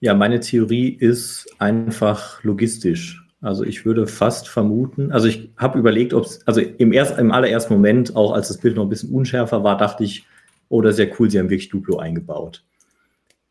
Ja, 0.00 0.14
meine 0.14 0.40
Theorie 0.40 0.88
ist 0.88 1.46
einfach 1.58 2.42
logistisch. 2.42 3.22
Also 3.40 3.64
ich 3.64 3.84
würde 3.84 4.06
fast 4.06 4.48
vermuten, 4.48 5.10
also 5.10 5.26
ich 5.26 5.50
habe 5.56 5.78
überlegt, 5.78 6.14
ob 6.14 6.24
es, 6.24 6.46
also 6.46 6.60
im, 6.60 6.92
erst, 6.92 7.18
im 7.18 7.32
allerersten 7.32 7.74
Moment, 7.74 8.14
auch 8.14 8.32
als 8.32 8.48
das 8.48 8.58
Bild 8.58 8.76
noch 8.76 8.84
ein 8.84 8.88
bisschen 8.88 9.12
unschärfer 9.12 9.64
war, 9.64 9.76
dachte 9.76 10.04
ich, 10.04 10.24
oh, 10.68 10.80
das 10.80 10.94
ist 10.98 11.08
ja 11.08 11.14
cool, 11.18 11.28
sie 11.28 11.40
haben 11.40 11.50
wirklich 11.50 11.68
Duplo 11.68 11.98
eingebaut. 11.98 12.64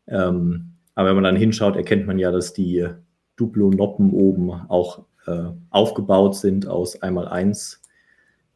Ähm, 0.06 0.71
aber 0.94 1.08
wenn 1.08 1.16
man 1.16 1.24
dann 1.24 1.36
hinschaut, 1.36 1.76
erkennt 1.76 2.06
man 2.06 2.18
ja, 2.18 2.30
dass 2.30 2.52
die 2.52 2.86
Duplo-Noppen 3.36 4.10
oben 4.12 4.50
auch 4.50 5.04
äh, 5.26 5.44
aufgebaut 5.70 6.36
sind 6.36 6.66
aus 6.66 7.00
einmal 7.02 7.28
eins 7.28 7.80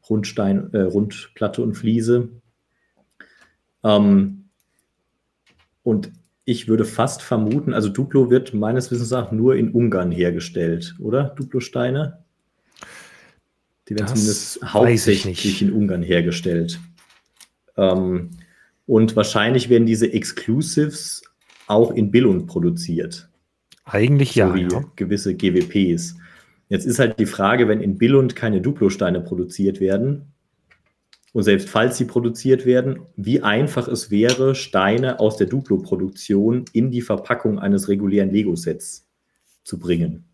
Rundstein, 0.08 0.72
äh, 0.72 0.82
Rundplatte 0.82 1.62
und 1.62 1.74
Fliese. 1.74 2.28
Ähm, 3.82 4.48
und 5.82 6.12
ich 6.44 6.68
würde 6.68 6.84
fast 6.84 7.22
vermuten, 7.22 7.74
also 7.74 7.88
Duplo 7.88 8.30
wird 8.30 8.54
meines 8.54 8.90
Wissens 8.90 9.10
nach 9.10 9.32
nur 9.32 9.56
in 9.56 9.70
Ungarn 9.70 10.12
hergestellt, 10.12 10.94
oder? 11.00 11.34
Duplo-Steine? 11.36 12.24
Die 13.88 13.94
werden 13.94 14.08
zumindest 14.08 14.60
hauptsächlich 14.62 15.62
in 15.62 15.72
Ungarn 15.72 16.02
hergestellt. 16.02 16.80
Ähm, 17.76 18.30
und 18.86 19.16
wahrscheinlich 19.16 19.68
werden 19.68 19.86
diese 19.86 20.12
Exclusives 20.12 21.22
auch 21.66 21.90
in 21.92 22.10
Billund 22.10 22.46
produziert. 22.46 23.28
Eigentlich 23.84 24.34
ja. 24.34 24.54
Wie 24.54 24.62
ja. 24.62 24.84
gewisse 24.96 25.34
GWPs. 25.34 26.16
Jetzt 26.68 26.86
ist 26.86 26.98
halt 26.98 27.18
die 27.18 27.26
Frage, 27.26 27.68
wenn 27.68 27.80
in 27.80 27.96
Billund 27.98 28.34
keine 28.34 28.60
Duplo-Steine 28.60 29.20
produziert 29.20 29.80
werden, 29.80 30.32
und 31.36 31.42
selbst 31.42 31.68
falls 31.68 31.98
sie 31.98 32.06
produziert 32.06 32.64
werden, 32.64 33.00
wie 33.16 33.42
einfach 33.42 33.88
es 33.88 34.10
wäre, 34.10 34.54
Steine 34.54 35.20
aus 35.20 35.36
der 35.36 35.46
Duplo-Produktion 35.46 36.64
in 36.72 36.90
die 36.90 37.02
Verpackung 37.02 37.58
eines 37.58 37.88
regulären 37.88 38.30
Lego-Sets 38.30 39.06
zu 39.62 39.78
bringen. 39.78 40.24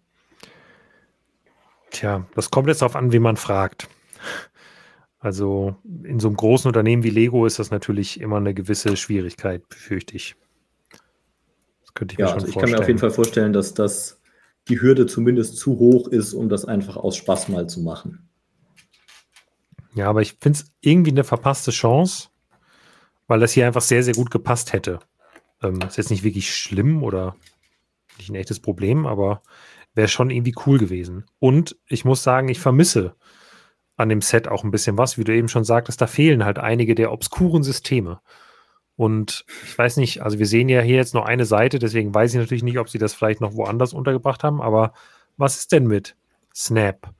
Tja, 1.91 2.25
das 2.37 2.53
kommt 2.53 2.69
jetzt 2.69 2.83
darauf 2.83 2.95
an, 2.95 3.11
wie 3.13 3.19
man 3.19 3.37
fragt. 3.37 3.89
Also 5.19 5.75
in 6.05 6.21
so 6.21 6.29
einem 6.29 6.37
großen 6.37 6.69
Unternehmen 6.69 7.03
wie 7.03 7.11
Lego 7.11 7.47
ist 7.47 7.59
das 7.59 7.73
natürlich 7.73 8.21
immer 8.21 8.37
eine 8.37 8.55
gewisse 8.55 8.97
Schwierigkeit, 8.97 9.69
befürchte 9.69 10.15
ich. 10.15 10.37
Das 11.93 11.98
könnte 11.98 12.14
ich 12.14 12.19
ja, 12.19 12.27
mir 12.27 12.31
schon 12.31 12.35
also 12.35 12.47
ich 12.47 12.52
vorstellen. 12.55 12.73
kann 12.73 12.78
mir 12.78 12.82
auf 12.82 12.89
jeden 12.89 12.98
Fall 12.98 13.10
vorstellen, 13.10 13.52
dass 13.52 13.74
das 13.74 14.20
die 14.69 14.81
Hürde 14.81 15.06
zumindest 15.06 15.56
zu 15.56 15.78
hoch 15.78 16.09
ist, 16.09 16.35
um 16.35 16.48
das 16.48 16.64
einfach 16.64 16.97
aus 16.97 17.16
Spaß 17.16 17.48
mal 17.48 17.69
zu 17.69 17.81
machen. 17.81 18.28
Ja, 19.94 20.09
aber 20.09 20.23
ich 20.23 20.36
finde 20.40 20.59
es 20.59 20.73
irgendwie 20.81 21.10
eine 21.10 21.24
verpasste 21.24 21.70
Chance, 21.70 22.28
weil 23.27 23.40
das 23.40 23.52
hier 23.52 23.66
einfach 23.66 23.82
sehr, 23.82 24.02
sehr 24.02 24.14
gut 24.14 24.31
gepasst 24.31 24.73
hätte. 24.73 25.01
Ähm, 25.62 25.81
ist 25.86 25.98
jetzt 25.98 26.10
nicht 26.10 26.23
wirklich 26.23 26.55
schlimm 26.55 27.02
oder 27.02 27.36
nicht 28.19 28.31
ein 28.31 28.36
echtes 28.36 28.60
Problem, 28.60 29.06
aber 29.06 29.43
wäre 29.94 30.09
schon 30.09 30.31
irgendwie 30.31 30.55
cool 30.66 30.78
gewesen. 30.78 31.24
Und 31.39 31.77
ich 31.86 32.05
muss 32.05 32.23
sagen, 32.23 32.48
ich 32.48 32.60
vermisse 32.60 33.14
an 33.97 34.09
dem 34.09 34.23
Set 34.23 34.48
auch 34.48 34.64
ein 34.64 34.70
bisschen 34.70 34.97
was, 34.97 35.19
wie 35.19 35.24
du 35.24 35.35
eben 35.35 35.48
schon 35.48 35.64
sagtest, 35.64 36.01
da 36.01 36.06
fehlen 36.06 36.44
halt 36.44 36.59
einige 36.59 36.94
der 36.94 37.12
obskuren 37.12 37.62
Systeme. 37.62 38.20
Und 39.03 39.45
ich 39.65 39.77
weiß 39.77 39.97
nicht, 39.97 40.23
also 40.23 40.39
wir 40.39 40.47
sehen 40.47 40.69
ja 40.69 40.81
hier 40.81 40.95
jetzt 40.95 41.12
nur 41.12 41.27
eine 41.27 41.45
Seite, 41.45 41.81
deswegen 41.81 42.15
weiß 42.15 42.35
ich 42.35 42.39
natürlich 42.39 42.62
nicht, 42.62 42.79
ob 42.79 42.89
sie 42.89 42.99
das 42.99 43.15
vielleicht 43.15 43.41
noch 43.41 43.57
woanders 43.57 43.95
untergebracht 43.95 44.45
haben, 44.45 44.62
aber 44.62 44.93
was 45.37 45.59
ist 45.59 45.73
denn 45.73 45.89
mit 45.89 46.15
Snap? 46.55 47.12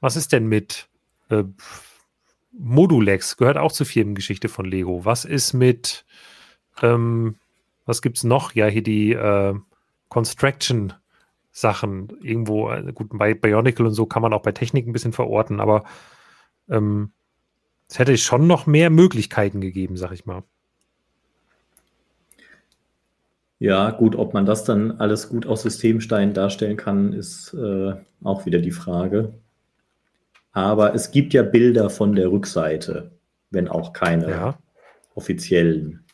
Was 0.00 0.16
ist 0.16 0.32
denn 0.32 0.48
mit 0.48 0.88
äh, 1.28 1.44
Modulex 2.50 3.36
gehört 3.36 3.58
auch 3.58 3.70
zur 3.70 3.86
Firmengeschichte 3.86 4.48
von 4.48 4.64
Lego. 4.64 5.04
Was 5.04 5.24
ist 5.24 5.52
mit, 5.52 6.04
ähm, 6.82 7.36
was 7.86 8.02
gibt 8.02 8.16
es 8.16 8.24
noch? 8.24 8.56
Ja, 8.56 8.66
hier 8.66 8.82
die 8.82 9.12
äh, 9.12 9.54
Construction 10.08 10.94
Sachen 11.52 12.08
irgendwo, 12.22 12.70
äh, 12.72 12.92
gut, 12.92 13.10
bei 13.12 13.34
Bionicle 13.34 13.86
und 13.86 13.94
so 13.94 14.04
kann 14.04 14.22
man 14.22 14.32
auch 14.32 14.42
bei 14.42 14.50
Technik 14.50 14.84
ein 14.84 14.92
bisschen 14.92 15.12
verorten, 15.12 15.60
aber 15.60 15.84
ähm, 16.68 17.12
es 17.88 18.00
hätte 18.00 18.18
schon 18.18 18.48
noch 18.48 18.66
mehr 18.66 18.90
Möglichkeiten 18.90 19.60
gegeben, 19.60 19.96
sag 19.96 20.10
ich 20.10 20.26
mal. 20.26 20.42
Ja, 23.60 23.90
gut, 23.90 24.16
ob 24.16 24.32
man 24.32 24.46
das 24.46 24.64
dann 24.64 24.92
alles 24.92 25.28
gut 25.28 25.46
aus 25.46 25.62
Systemsteinen 25.62 26.32
darstellen 26.32 26.78
kann, 26.78 27.12
ist 27.12 27.52
äh, 27.52 27.92
auch 28.24 28.46
wieder 28.46 28.58
die 28.58 28.70
Frage. 28.70 29.34
Aber 30.52 30.94
es 30.94 31.10
gibt 31.10 31.34
ja 31.34 31.42
Bilder 31.42 31.90
von 31.90 32.14
der 32.14 32.32
Rückseite, 32.32 33.10
wenn 33.50 33.68
auch 33.68 33.92
keine 33.92 34.30
ja. 34.30 34.58
offiziellen. 35.14 36.04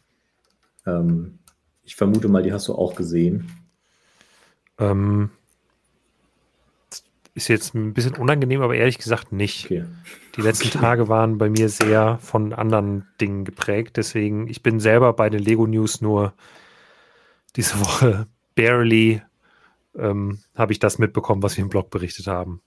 Ähm, 0.86 1.38
ich 1.84 1.94
vermute 1.94 2.26
mal, 2.26 2.42
die 2.42 2.52
hast 2.52 2.66
du 2.66 2.74
auch 2.74 2.96
gesehen. 2.96 3.48
Ähm, 4.80 5.30
ist 7.34 7.46
jetzt 7.46 7.76
ein 7.76 7.94
bisschen 7.94 8.16
unangenehm, 8.16 8.60
aber 8.60 8.74
ehrlich 8.74 8.98
gesagt 8.98 9.30
nicht. 9.30 9.66
Okay. 9.66 9.84
Die 10.36 10.40
letzten 10.40 10.68
okay. 10.68 10.78
Tage 10.78 11.08
waren 11.08 11.38
bei 11.38 11.48
mir 11.48 11.68
sehr 11.68 12.18
von 12.20 12.52
anderen 12.52 13.06
Dingen 13.20 13.44
geprägt. 13.44 13.98
Deswegen, 13.98 14.48
ich 14.48 14.64
bin 14.64 14.80
selber 14.80 15.12
bei 15.12 15.30
den 15.30 15.44
Lego 15.44 15.68
News 15.68 16.00
nur 16.00 16.34
diese 17.56 17.80
Woche 17.80 18.26
barely 18.54 19.22
ähm, 19.96 20.40
habe 20.54 20.72
ich 20.72 20.78
das 20.78 20.98
mitbekommen, 20.98 21.42
was 21.42 21.56
wir 21.56 21.64
im 21.64 21.70
Blog 21.70 21.90
berichtet 21.90 22.26
haben. 22.26 22.60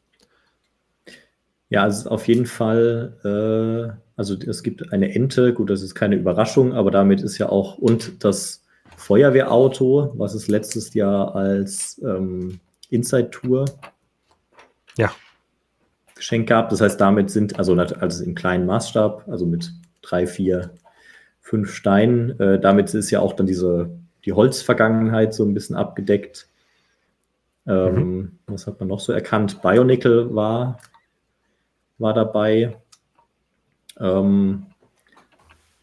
Ja, 1.69 1.85
es 1.85 1.99
ist 1.99 2.07
auf 2.07 2.27
jeden 2.27 2.47
Fall, 2.47 3.15
äh, 3.23 3.93
also 4.15 4.35
es 4.35 4.63
gibt 4.63 4.91
eine 4.91 5.13
Ente, 5.13 5.53
gut, 5.53 5.69
das 5.69 5.83
ist 5.83 5.93
keine 5.93 6.15
Überraschung, 6.15 6.73
aber 6.73 6.89
damit 6.89 7.21
ist 7.21 7.37
ja 7.37 7.49
auch, 7.49 7.77
und 7.77 8.23
das 8.23 8.63
Feuerwehrauto, 8.97 10.13
was 10.17 10.33
es 10.33 10.47
letztes 10.47 10.93
Jahr 10.95 11.35
als 11.35 12.01
ähm, 12.03 12.59
Inside 12.89 13.29
Tour 13.29 13.65
ja. 14.97 15.11
geschenkt 16.15 16.49
gehabt. 16.49 16.71
Das 16.71 16.81
heißt, 16.81 16.99
damit 16.99 17.29
sind, 17.29 17.57
also, 17.59 17.75
also 17.75 18.23
im 18.23 18.33
kleinen 18.33 18.65
Maßstab, 18.65 19.27
also 19.27 19.45
mit 19.45 19.71
drei, 20.01 20.25
vier, 20.25 20.71
fünf 21.39 21.73
Steinen, 21.73 22.37
äh, 22.39 22.59
damit 22.59 22.93
ist 22.93 23.11
ja 23.11 23.19
auch 23.19 23.33
dann 23.33 23.45
diese, 23.45 23.98
die 24.25 24.33
Holzvergangenheit 24.33 25.33
so 25.33 25.43
ein 25.45 25.53
bisschen 25.53 25.75
abgedeckt. 25.75 26.47
Ähm, 27.67 27.95
mhm. 27.95 28.39
Was 28.47 28.67
hat 28.67 28.79
man 28.79 28.89
noch 28.89 28.99
so 28.99 29.13
erkannt? 29.13 29.61
Bionickel 29.61 30.33
war, 30.33 30.79
war 31.97 32.13
dabei. 32.13 32.77
Ähm, 33.99 34.65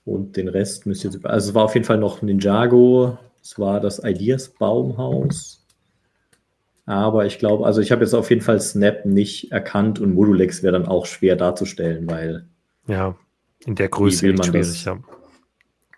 und 0.05 0.37
den 0.37 0.49
Rest 0.49 0.87
müsst 0.87 1.05
ihr. 1.05 1.11
Also 1.25 1.51
es 1.51 1.55
war 1.55 1.65
auf 1.65 1.75
jeden 1.75 1.87
Fall 1.87 1.99
noch 1.99 2.23
Ninjago, 2.23 3.19
es 3.43 3.59
war 3.59 3.81
das 3.81 4.03
Ideas 4.03 4.49
Baumhaus. 4.49 5.65
Aber 6.87 7.27
ich 7.27 7.41
glaube, 7.41 7.67
also 7.67 7.81
ich 7.81 7.91
habe 7.91 8.03
jetzt 8.03 8.15
auf 8.15 8.31
jeden 8.31 8.43
Fall 8.43 8.61
Snap 8.61 9.05
nicht 9.05 9.51
erkannt 9.51 9.99
und 9.99 10.15
Modulex 10.15 10.63
wäre 10.63 10.73
dann 10.73 10.87
auch 10.87 11.07
schwer 11.07 11.35
darzustellen, 11.35 12.09
weil. 12.09 12.47
Ja, 12.87 13.17
in 13.65 13.75
der 13.75 13.89
Größe 13.89 14.23
will 14.23 14.35
man 14.35 14.53
das. 14.53 14.85
Ja. 14.85 14.99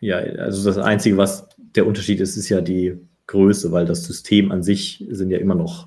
ja, 0.01 0.17
also 0.17 0.65
das 0.65 0.79
Einzige, 0.79 1.19
was 1.19 1.47
der 1.79 1.87
Unterschied 1.87 2.19
ist, 2.19 2.37
ist 2.37 2.49
ja 2.49 2.61
die 2.61 2.99
Größe, 3.29 3.71
weil 3.71 3.87
das 3.87 4.03
System 4.05 4.51
an 4.51 4.65
sich 4.65 5.07
sind 5.11 5.31
ja 5.31 5.39
immer 5.39 5.55
noch 5.55 5.87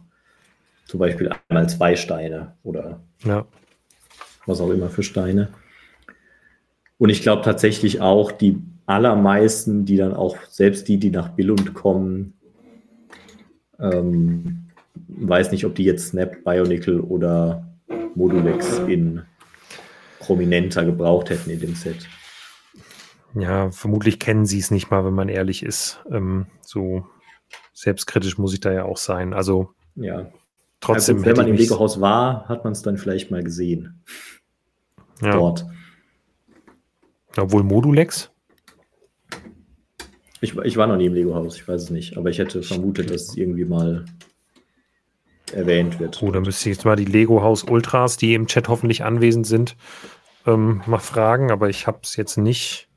zum 0.86 1.02
Beispiel 1.02 1.30
einmal 1.50 1.68
zwei 1.68 1.98
Steine 1.98 2.54
oder 2.64 3.02
ja. 3.26 3.46
was 4.46 4.62
auch 4.62 4.70
immer 4.70 4.90
für 4.90 5.04
Steine. 5.04 5.50
Und 6.98 7.10
ich 7.10 7.22
glaube 7.22 7.42
tatsächlich 7.42 8.00
auch, 8.00 8.32
die 8.32 8.62
allermeisten, 8.86 9.84
die 9.84 9.98
dann 9.98 10.14
auch, 10.14 10.38
selbst 10.48 10.88
die, 10.88 10.98
die 10.98 11.10
nach 11.10 11.30
Billund 11.30 11.74
kommen, 11.74 12.36
ähm, 13.78 14.68
weiß 15.10 15.52
nicht, 15.52 15.66
ob 15.66 15.76
die 15.76 15.84
jetzt 15.84 16.08
Snap, 16.10 16.46
Bionicle 16.46 17.02
oder 17.02 17.68
Modulex 18.16 18.80
in 18.88 19.24
prominenter 20.20 20.86
gebraucht 20.86 21.32
hätten 21.32 21.50
in 21.50 21.60
dem 21.60 21.76
Set. 21.76 22.08
Ja, 23.34 23.72
vermutlich 23.72 24.20
kennen 24.20 24.46
sie 24.46 24.60
es 24.60 24.72
nicht 24.72 24.92
mal, 24.92 25.06
wenn 25.06 25.14
man 25.14 25.30
ehrlich 25.30 25.64
ist. 25.64 26.02
Ähm, 26.12 26.48
so 26.62 27.06
selbstkritisch 27.74 28.38
muss 28.38 28.54
ich 28.54 28.60
da 28.60 28.72
ja 28.72 28.84
auch 28.84 28.98
sein. 28.98 29.34
Also 29.34 29.70
ja. 29.96 30.30
trotzdem. 30.80 31.18
Ja, 31.18 31.24
gut, 31.24 31.26
wenn 31.28 31.38
man 31.38 31.48
im 31.48 31.56
Lego-Haus 31.56 32.02
war, 32.02 32.48
hat 32.48 32.64
man 32.64 32.74
es 32.74 32.82
dann 32.82 32.98
vielleicht 32.98 33.32
mal 33.32 33.44
gesehen. 33.44 34.04
Ja. 35.22 35.32
Dort. 35.32 35.66
Obwohl 37.38 37.64
Modulex? 37.64 38.32
Ich, 40.42 40.58
ich 40.58 40.76
war 40.76 40.88
noch 40.88 40.98
nie 40.98 41.06
im 41.06 41.14
Lego-Haus, 41.14 41.56
ich 41.56 41.68
weiß 41.68 41.84
es 41.84 41.90
nicht. 41.92 42.18
Aber 42.18 42.30
ich 42.30 42.40
hätte 42.40 42.64
vermutet, 42.64 43.12
dass 43.12 43.30
es 43.30 43.38
irgendwie 43.38 43.66
mal 43.66 44.06
erwähnt 45.54 46.00
wird. 46.00 46.22
Oh, 46.24 46.32
dann 46.32 46.44
müsste 46.44 46.70
ich 46.70 46.78
jetzt 46.78 46.86
mal 46.86 46.96
die 46.96 47.06
Lego-Haus 47.06 47.64
Ultras, 47.64 48.18
die 48.18 48.34
im 48.34 48.48
Chat 48.48 48.68
hoffentlich 48.68 49.04
anwesend 49.04 49.46
sind, 49.46 49.76
ähm, 50.48 50.82
mal 50.88 51.00
fragen. 51.00 51.52
Aber 51.52 51.70
ich 51.70 51.88
habe 51.88 52.00
es 52.04 52.16
jetzt 52.16 52.38
nicht, 52.38 52.90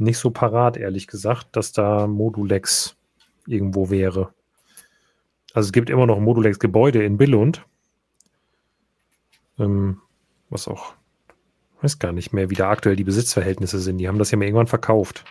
nicht 0.00 0.18
so 0.18 0.30
parat, 0.30 0.76
ehrlich 0.76 1.06
gesagt, 1.06 1.56
dass 1.56 1.72
da 1.72 2.06
Modulex 2.06 2.96
irgendwo 3.46 3.90
wäre. 3.90 4.32
Also 5.52 5.68
es 5.68 5.72
gibt 5.72 5.90
immer 5.90 6.06
noch 6.06 6.20
Modulex-Gebäude 6.20 7.02
in 7.02 7.16
Billund. 7.16 7.64
Ähm, 9.58 10.00
was 10.48 10.68
auch 10.68 10.94
weiß 11.82 11.98
gar 11.98 12.12
nicht 12.12 12.32
mehr, 12.32 12.50
wie 12.50 12.54
da 12.54 12.70
aktuell 12.70 12.96
die 12.96 13.04
Besitzverhältnisse 13.04 13.78
sind. 13.78 13.98
Die 13.98 14.08
haben 14.08 14.18
das 14.18 14.30
ja 14.30 14.38
mal 14.38 14.44
irgendwann 14.44 14.66
verkauft. 14.66 15.24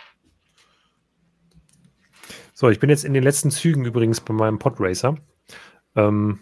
So, 2.52 2.68
ich 2.68 2.80
bin 2.80 2.90
jetzt 2.90 3.04
in 3.04 3.14
den 3.14 3.22
letzten 3.22 3.50
Zügen 3.50 3.84
übrigens 3.84 4.20
bei 4.20 4.34
meinem 4.34 4.58
Podracer. 4.58 5.16
Ähm, 5.96 6.40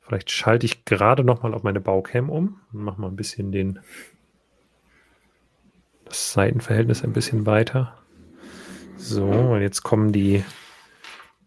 vielleicht 0.00 0.30
schalte 0.30 0.66
ich 0.66 0.84
gerade 0.84 1.24
noch 1.24 1.42
mal 1.42 1.54
auf 1.54 1.62
meine 1.62 1.80
Baucam 1.80 2.30
um 2.30 2.60
und 2.72 2.82
mache 2.82 3.00
mal 3.00 3.08
ein 3.08 3.16
bisschen 3.16 3.52
den 3.52 3.80
das 6.14 6.32
Seitenverhältnis 6.32 7.02
ein 7.02 7.12
bisschen 7.12 7.44
weiter. 7.44 7.98
So, 8.96 9.24
und 9.24 9.60
jetzt 9.60 9.82
kommen 9.82 10.12
die, 10.12 10.44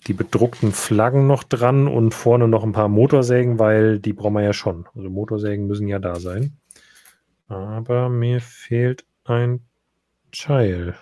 die 0.07 0.13
bedruckten 0.13 0.73
Flaggen 0.73 1.25
noch 1.25 1.43
dran 1.43 1.87
und 1.87 2.13
vorne 2.13 2.49
noch 2.49 2.63
ein 2.65 2.73
paar 2.73 2.89
Motorsägen, 2.89 3.59
weil 3.59 3.99
die 3.99 4.11
brauchen 4.11 4.33
wir 4.33 4.43
ja 4.43 4.51
schon. 4.51 4.85
Also 4.93 5.09
Motorsägen 5.09 5.67
müssen 5.67 5.87
ja 5.87 5.99
da 5.99 6.19
sein. 6.19 6.57
Aber 7.47 8.09
mir 8.09 8.41
fehlt 8.41 9.05
ein 9.23 9.61
Child. 10.33 10.95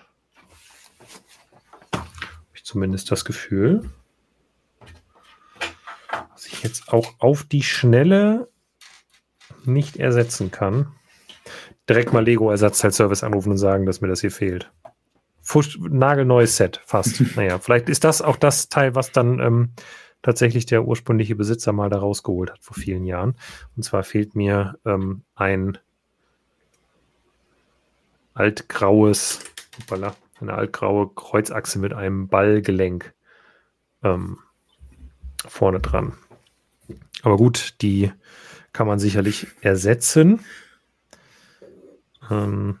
Habe 1.92 2.06
ich 2.54 2.64
zumindest 2.64 3.10
das 3.10 3.24
Gefühl. 3.24 3.90
Was 6.32 6.46
ich 6.46 6.62
jetzt 6.62 6.92
auch 6.92 7.14
auf 7.18 7.42
die 7.42 7.64
Schnelle 7.64 8.48
nicht 9.64 9.96
ersetzen 9.96 10.52
kann. 10.52 10.92
Direkt 11.88 12.12
mal 12.12 12.24
Lego 12.24 12.50
Ersatzteilservice 12.50 13.22
anrufen 13.22 13.52
und 13.52 13.58
sagen, 13.58 13.86
dass 13.86 14.00
mir 14.00 14.08
das 14.08 14.20
hier 14.20 14.30
fehlt. 14.30 14.72
Fusch, 15.40 15.78
nagelneues 15.78 16.56
Set, 16.56 16.80
fast. 16.84 17.22
naja, 17.36 17.58
vielleicht 17.58 17.88
ist 17.88 18.04
das 18.04 18.22
auch 18.22 18.36
das 18.36 18.68
Teil, 18.68 18.94
was 18.94 19.12
dann 19.12 19.38
ähm, 19.38 19.72
tatsächlich 20.22 20.66
der 20.66 20.84
ursprüngliche 20.84 21.36
Besitzer 21.36 21.72
mal 21.72 21.88
da 21.88 21.98
rausgeholt 21.98 22.50
hat 22.50 22.58
vor 22.60 22.76
vielen 22.76 23.04
Jahren. 23.04 23.36
Und 23.76 23.84
zwar 23.84 24.02
fehlt 24.02 24.34
mir 24.34 24.76
ähm, 24.84 25.22
ein 25.36 25.78
altgraues, 28.34 29.44
hoppala, 29.78 30.16
eine 30.40 30.54
altgraue 30.54 31.10
Kreuzachse 31.14 31.78
mit 31.78 31.92
einem 31.92 32.28
Ballgelenk 32.28 33.14
ähm, 34.02 34.38
vorne 35.46 35.80
dran. 35.80 36.14
Aber 37.22 37.36
gut, 37.36 37.74
die 37.82 38.12
kann 38.72 38.86
man 38.86 38.98
sicherlich 38.98 39.46
ersetzen. 39.60 40.40
Ähm, 42.30 42.78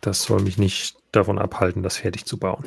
das 0.00 0.24
soll 0.24 0.42
mich 0.42 0.58
nicht 0.58 0.96
davon 1.12 1.38
abhalten, 1.38 1.82
das 1.82 1.96
fertig 1.96 2.26
zu 2.26 2.38
bauen. 2.38 2.64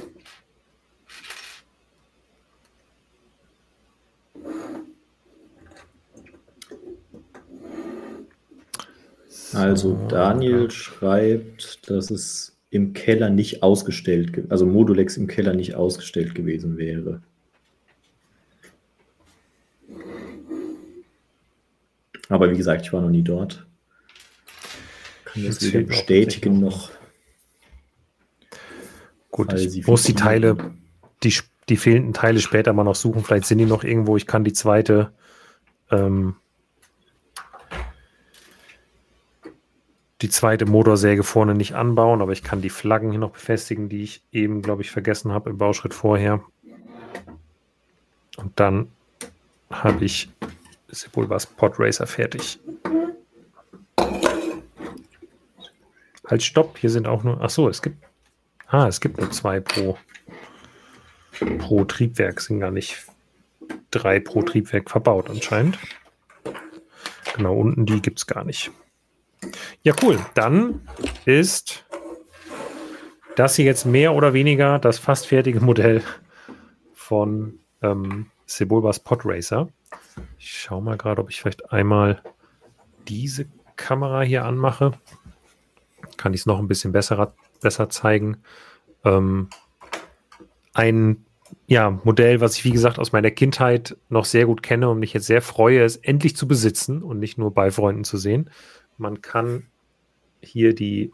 Also 9.53 9.97
Daniel 10.09 10.69
schreibt, 10.69 11.89
dass 11.89 12.11
es 12.11 12.57
im 12.71 12.91
Keller 12.91 13.29
nicht 13.29 13.63
ausgestellt, 13.63 14.43
also 14.49 14.65
Modulex 14.65 15.15
im 15.15 15.27
Keller 15.27 15.53
nicht 15.53 15.75
ausgestellt 15.75 16.35
gewesen 16.35 16.77
wäre. 16.77 17.21
Aber 22.29 22.49
wie 22.51 22.57
gesagt, 22.57 22.85
ich 22.85 22.93
war 22.93 23.01
noch 23.01 23.09
nie 23.09 23.21
dort. 23.21 23.65
Kann 25.25 25.45
das 25.45 25.61
weder 25.61 25.85
bestätigen 25.85 26.59
noch. 26.59 26.91
Gut, 29.31 29.53
ich 29.53 29.85
muss 29.85 30.03
die 30.03 30.13
Teile, 30.13 30.57
die, 31.23 31.33
die 31.67 31.77
fehlenden 31.77 32.13
Teile 32.13 32.39
später 32.39 32.73
mal 32.73 32.83
noch 32.83 32.95
suchen. 32.95 33.23
Vielleicht 33.23 33.45
sind 33.45 33.57
die 33.57 33.65
noch 33.65 33.83
irgendwo. 33.83 34.15
Ich 34.15 34.27
kann 34.27 34.43
die 34.43 34.53
zweite 34.53 35.11
ähm, 35.91 36.35
die 40.21 40.29
zweite 40.29 40.65
Motorsäge 40.65 41.23
vorne 41.23 41.53
nicht 41.53 41.75
anbauen, 41.75 42.21
aber 42.21 42.31
ich 42.31 42.43
kann 42.43 42.61
die 42.61 42.69
Flaggen 42.69 43.11
hier 43.11 43.19
noch 43.19 43.31
befestigen, 43.31 43.89
die 43.89 44.03
ich 44.03 44.23
eben, 44.31 44.61
glaube 44.61 44.81
ich, 44.81 44.91
vergessen 44.91 45.31
habe 45.31 45.49
im 45.49 45.57
Bauschritt 45.57 45.93
vorher. 45.93 46.41
Und 48.37 48.59
dann 48.59 48.87
habe 49.69 50.05
ich 50.05 50.29
Sepulvas 50.95 51.45
Podracer 51.45 52.07
fertig. 52.07 52.59
Halt, 56.27 56.41
stopp, 56.41 56.77
hier 56.77 56.89
sind 56.89 57.07
auch 57.07 57.23
nur, 57.23 57.39
ach 57.41 57.49
so, 57.49 57.69
es 57.69 57.81
gibt, 57.81 58.03
ah, 58.67 58.87
es 58.87 58.99
gibt 58.99 59.19
nur 59.19 59.29
zwei 59.31 59.59
pro, 59.59 59.97
pro 61.59 61.85
Triebwerk, 61.85 62.41
sind 62.41 62.59
gar 62.59 62.71
nicht 62.71 63.05
drei 63.91 64.19
pro 64.19 64.41
Triebwerk 64.41 64.89
verbaut 64.89 65.29
anscheinend. 65.29 65.77
Genau, 67.35 67.55
unten 67.55 67.85
die 67.85 68.01
gibt 68.01 68.19
es 68.19 68.27
gar 68.27 68.43
nicht. 68.43 68.71
Ja, 69.83 69.93
cool. 70.01 70.19
Dann 70.33 70.87
ist 71.25 71.85
das 73.35 73.55
hier 73.55 73.65
jetzt 73.65 73.85
mehr 73.85 74.13
oder 74.13 74.33
weniger 74.33 74.79
das 74.79 74.97
fast 74.97 75.27
fertige 75.27 75.59
Modell 75.59 76.01
von 76.93 77.59
ähm, 77.81 78.27
Sebulbas 78.45 78.99
Podracer. 78.99 79.67
Ich 80.37 80.51
schaue 80.51 80.81
mal 80.81 80.97
gerade, 80.97 81.21
ob 81.21 81.29
ich 81.29 81.41
vielleicht 81.41 81.71
einmal 81.71 82.21
diese 83.07 83.47
Kamera 83.75 84.21
hier 84.21 84.45
anmache. 84.45 84.91
Kann 86.17 86.33
ich 86.33 86.41
es 86.41 86.45
noch 86.45 86.59
ein 86.59 86.67
bisschen 86.67 86.91
besser, 86.91 87.33
besser 87.61 87.89
zeigen. 87.89 88.37
Ähm, 89.03 89.49
ein 90.73 91.25
ja, 91.67 91.89
Modell, 92.03 92.41
was 92.41 92.57
ich 92.57 92.65
wie 92.65 92.71
gesagt 92.71 92.99
aus 92.99 93.11
meiner 93.11 93.31
Kindheit 93.31 93.97
noch 94.09 94.25
sehr 94.25 94.45
gut 94.45 94.63
kenne 94.63 94.89
und 94.89 94.99
mich 94.99 95.13
jetzt 95.13 95.27
sehr 95.27 95.41
freue, 95.41 95.83
es 95.83 95.95
endlich 95.97 96.35
zu 96.35 96.47
besitzen 96.47 97.01
und 97.01 97.19
nicht 97.19 97.37
nur 97.37 97.53
bei 97.53 97.71
Freunden 97.71 98.03
zu 98.03 98.17
sehen. 98.17 98.49
Man 98.97 99.21
kann 99.21 99.67
hier 100.41 100.73
die, 100.75 101.11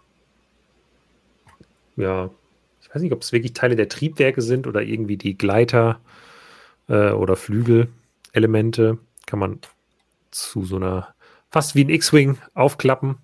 ja, 1.95 2.29
ich 2.81 2.93
weiß 2.93 3.01
nicht, 3.01 3.13
ob 3.13 3.21
es 3.21 3.31
wirklich 3.31 3.53
Teile 3.53 3.75
der 3.75 3.89
Triebwerke 3.89 4.41
sind 4.41 4.67
oder 4.67 4.81
irgendwie 4.81 5.17
die 5.17 5.37
Gleiter 5.37 6.01
äh, 6.87 7.11
oder 7.11 7.35
Flügelelemente. 8.31 8.97
Kann 9.25 9.39
man 9.39 9.59
zu 10.31 10.65
so 10.65 10.75
einer, 10.77 11.13
fast 11.49 11.75
wie 11.75 11.83
ein 11.83 11.89
X-Wing 11.89 12.37
aufklappen 12.53 13.17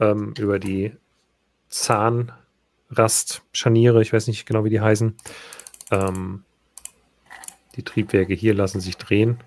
ähm, 0.00 0.34
über 0.38 0.58
die 0.58 0.92
Zahnrastscharniere, 1.68 4.02
ich 4.02 4.12
weiß 4.12 4.26
nicht 4.28 4.46
genau, 4.46 4.64
wie 4.64 4.70
die 4.70 4.80
heißen. 4.80 5.14
Ähm, 5.90 6.44
die 7.76 7.82
Triebwerke 7.82 8.34
hier 8.34 8.54
lassen 8.54 8.80
sich 8.80 8.96
drehen. 8.96 9.38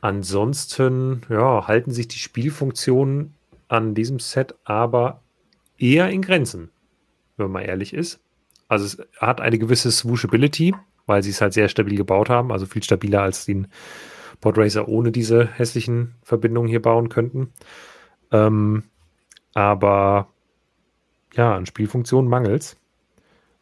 Ansonsten 0.00 1.22
ja, 1.28 1.66
halten 1.66 1.92
sich 1.92 2.08
die 2.08 2.18
Spielfunktionen 2.18 3.34
an 3.68 3.94
diesem 3.94 4.18
Set 4.18 4.54
aber 4.64 5.20
eher 5.78 6.08
in 6.10 6.22
Grenzen, 6.22 6.70
wenn 7.36 7.50
man 7.50 7.64
ehrlich 7.64 7.92
ist. 7.92 8.20
Also 8.68 8.86
es 8.86 8.98
hat 9.18 9.40
eine 9.40 9.58
gewisse 9.58 9.90
Swooshability, 9.90 10.74
weil 11.10 11.24
sie 11.24 11.30
es 11.30 11.40
halt 11.40 11.52
sehr 11.52 11.68
stabil 11.68 11.96
gebaut 11.96 12.30
haben, 12.30 12.52
also 12.52 12.66
viel 12.66 12.84
stabiler 12.84 13.22
als 13.22 13.44
den 13.44 13.66
Podracer 14.40 14.86
ohne 14.86 15.10
diese 15.10 15.44
hässlichen 15.44 16.14
Verbindungen 16.22 16.68
hier 16.68 16.80
bauen 16.80 17.08
könnten. 17.08 17.52
Ähm, 18.30 18.84
aber 19.52 20.28
ja, 21.34 21.56
an 21.56 21.66
Spielfunktionen 21.66 22.30
mangels. 22.30 22.76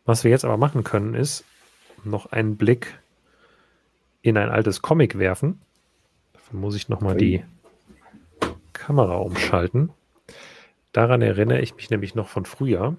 Was 0.04 0.24
wir 0.24 0.30
jetzt 0.30 0.44
aber 0.44 0.58
machen 0.58 0.84
können, 0.84 1.14
ist 1.14 1.42
noch 2.04 2.26
einen 2.26 2.58
Blick 2.58 2.98
in 4.20 4.36
ein 4.36 4.50
altes 4.50 4.82
Comic 4.82 5.18
werfen. 5.18 5.62
Dafür 6.34 6.60
muss 6.60 6.76
ich 6.76 6.90
nochmal 6.90 7.16
die 7.16 7.44
Kamera 8.74 9.16
umschalten. 9.16 9.88
Daran 10.92 11.22
erinnere 11.22 11.62
ich 11.62 11.76
mich 11.76 11.88
nämlich 11.88 12.14
noch 12.14 12.28
von 12.28 12.44
früher. 12.44 12.98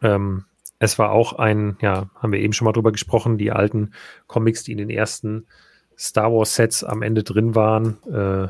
Ähm, 0.00 0.46
es 0.78 0.98
war 0.98 1.10
auch 1.10 1.34
ein, 1.34 1.76
ja, 1.80 2.10
haben 2.16 2.32
wir 2.32 2.40
eben 2.40 2.52
schon 2.52 2.66
mal 2.66 2.72
drüber 2.72 2.92
gesprochen, 2.92 3.38
die 3.38 3.50
alten 3.50 3.92
Comics, 4.26 4.62
die 4.64 4.72
in 4.72 4.78
den 4.78 4.90
ersten 4.90 5.46
Star 5.98 6.32
Wars 6.32 6.54
Sets 6.54 6.84
am 6.84 7.02
Ende 7.02 7.22
drin 7.22 7.54
waren. 7.54 7.98
Äh, 8.06 8.48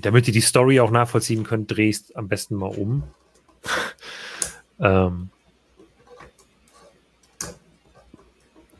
damit 0.00 0.26
ihr 0.26 0.32
die 0.32 0.40
Story 0.40 0.80
auch 0.80 0.90
nachvollziehen 0.90 1.44
könnt, 1.44 1.76
drehst 1.76 2.16
am 2.16 2.28
besten 2.28 2.54
mal 2.56 2.70
um. 2.70 3.04
ähm, 4.80 5.30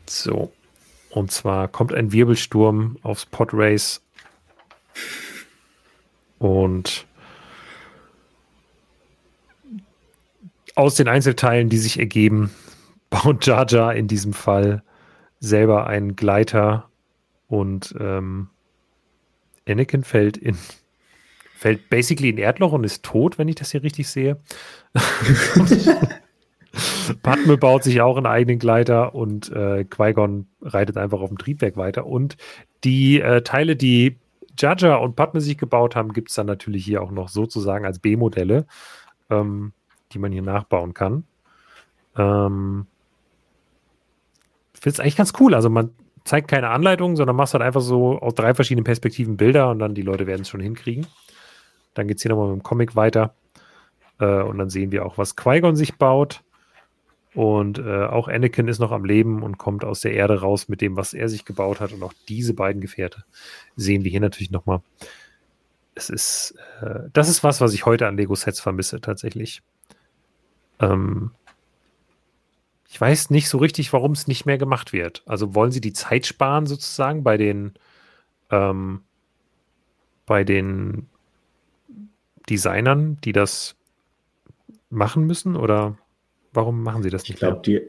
so. 0.05 0.51
Und 1.09 1.31
zwar 1.31 1.67
kommt 1.67 1.93
ein 1.93 2.11
Wirbelsturm 2.11 2.97
aufs 3.01 3.25
Podrace 3.25 4.01
und 6.39 7.05
aus 10.75 10.95
den 10.95 11.07
Einzelteilen, 11.07 11.69
die 11.69 11.77
sich 11.77 11.99
ergeben, 11.99 12.51
baut 13.09 13.45
Jar 13.45 13.65
Jar 13.67 13.95
in 13.95 14.07
diesem 14.07 14.33
Fall 14.33 14.83
selber 15.39 15.87
einen 15.87 16.15
Gleiter 16.15 16.89
und 17.47 17.95
ähm, 17.99 18.49
Anakin 19.67 20.03
fällt 20.03 20.37
in 20.37 20.57
fällt 21.57 21.89
basically 21.89 22.29
in 22.29 22.37
Erdloch 22.37 22.73
und 22.73 22.83
ist 22.83 23.03
tot, 23.03 23.39
wenn 23.39 23.47
ich 23.47 23.55
das 23.55 23.71
hier 23.71 23.81
richtig 23.81 24.09
sehe. 24.09 24.37
Padme 27.23 27.57
baut 27.57 27.83
sich 27.83 28.01
auch 28.01 28.17
einen 28.17 28.25
eigenen 28.25 28.59
Gleiter 28.59 29.15
und 29.15 29.51
äh, 29.51 29.85
Qui-Gon 29.85 30.47
reitet 30.61 30.97
einfach 30.97 31.21
auf 31.21 31.29
dem 31.29 31.37
Triebwerk 31.37 31.77
weiter. 31.77 32.05
Und 32.05 32.35
die 32.83 33.21
äh, 33.21 33.41
Teile, 33.41 33.75
die 33.75 34.17
Jaja 34.59 34.95
und 34.95 35.15
Padme 35.15 35.41
sich 35.41 35.57
gebaut 35.57 35.95
haben, 35.95 36.13
gibt 36.13 36.29
es 36.29 36.35
dann 36.35 36.47
natürlich 36.47 36.85
hier 36.85 37.01
auch 37.01 37.11
noch 37.11 37.29
sozusagen 37.29 37.85
als 37.85 37.99
B-Modelle, 37.99 38.65
ähm, 39.29 39.73
die 40.15 40.19
man 40.19 40.31
hier 40.31 40.41
nachbauen 40.41 40.93
kann. 40.93 41.25
Ähm, 42.17 42.87
ich 44.73 44.81
finde 44.81 44.95
es 44.95 44.99
eigentlich 44.99 45.15
ganz 45.15 45.33
cool. 45.39 45.53
Also 45.53 45.69
man 45.69 45.91
zeigt 46.23 46.47
keine 46.47 46.69
Anleitung, 46.69 47.15
sondern 47.15 47.35
machst 47.35 47.53
halt 47.53 47.63
einfach 47.63 47.81
so 47.81 48.19
aus 48.19 48.33
drei 48.33 48.53
verschiedenen 48.53 48.83
Perspektiven 48.83 49.37
Bilder 49.37 49.69
und 49.69 49.79
dann 49.79 49.93
die 49.93 50.01
Leute 50.01 50.25
werden 50.25 50.41
es 50.41 50.49
schon 50.49 50.61
hinkriegen. 50.61 51.05
Dann 51.93 52.07
geht 52.07 52.17
es 52.17 52.23
hier 52.23 52.31
nochmal 52.31 52.47
mit 52.47 52.57
dem 52.57 52.63
Comic 52.63 52.95
weiter. 52.95 53.35
Äh, 54.19 54.41
und 54.41 54.57
dann 54.57 54.69
sehen 54.69 54.91
wir 54.91 55.05
auch, 55.05 55.17
was 55.17 55.35
Qui-Gon 55.35 55.75
sich 55.75 55.97
baut. 55.97 56.41
Und 57.33 57.79
äh, 57.79 58.05
auch 58.05 58.29
Anakin 58.29 58.69
ist 58.69 58.79
noch 58.79 58.91
am 58.91 59.03
Leben 59.03 59.43
und 59.43 59.57
kommt 59.57 59.83
aus 59.83 59.99
der 59.99 60.13
Erde 60.13 60.39
raus 60.39 60.69
mit 60.69 60.79
dem, 60.79 60.95
was 60.95 61.13
er 61.13 61.27
sich 61.27 61.43
gebaut 61.43 61.81
hat. 61.81 61.91
Und 61.91 62.01
auch 62.01 62.13
diese 62.29 62.53
beiden 62.53 62.81
Gefährte 62.81 63.23
sehen 63.75 64.03
wir 64.03 64.11
hier 64.11 64.21
natürlich 64.21 64.51
nochmal. 64.51 64.81
Es 65.95 66.09
ist, 66.09 66.55
äh, 66.81 67.09
das 67.11 67.29
ist 67.29 67.43
was, 67.43 67.59
was 67.61 67.73
ich 67.73 67.85
heute 67.85 68.07
an 68.07 68.17
Lego-Sets 68.17 68.61
vermisse, 68.61 69.01
tatsächlich. 69.01 69.61
Ähm, 70.79 71.31
ich 72.89 72.99
weiß 72.99 73.29
nicht 73.29 73.49
so 73.49 73.57
richtig, 73.57 73.91
warum 73.91 74.13
es 74.13 74.27
nicht 74.27 74.45
mehr 74.45 74.57
gemacht 74.57 74.93
wird. 74.93 75.23
Also 75.25 75.53
wollen 75.53 75.71
sie 75.71 75.81
die 75.81 75.93
Zeit 75.93 76.25
sparen, 76.25 76.65
sozusagen, 76.65 77.23
bei 77.23 77.35
den, 77.35 77.73
ähm, 78.51 79.01
bei 80.25 80.43
den 80.43 81.07
Designern, 82.49 83.17
die 83.23 83.33
das 83.33 83.75
machen 84.89 85.25
müssen 85.25 85.55
oder 85.55 85.97
warum 86.53 86.83
machen 86.83 87.03
sie 87.03 87.09
das 87.09 87.23
nicht? 87.23 87.31
Ich 87.31 87.39
glaube, 87.39 87.61
die, 87.65 87.81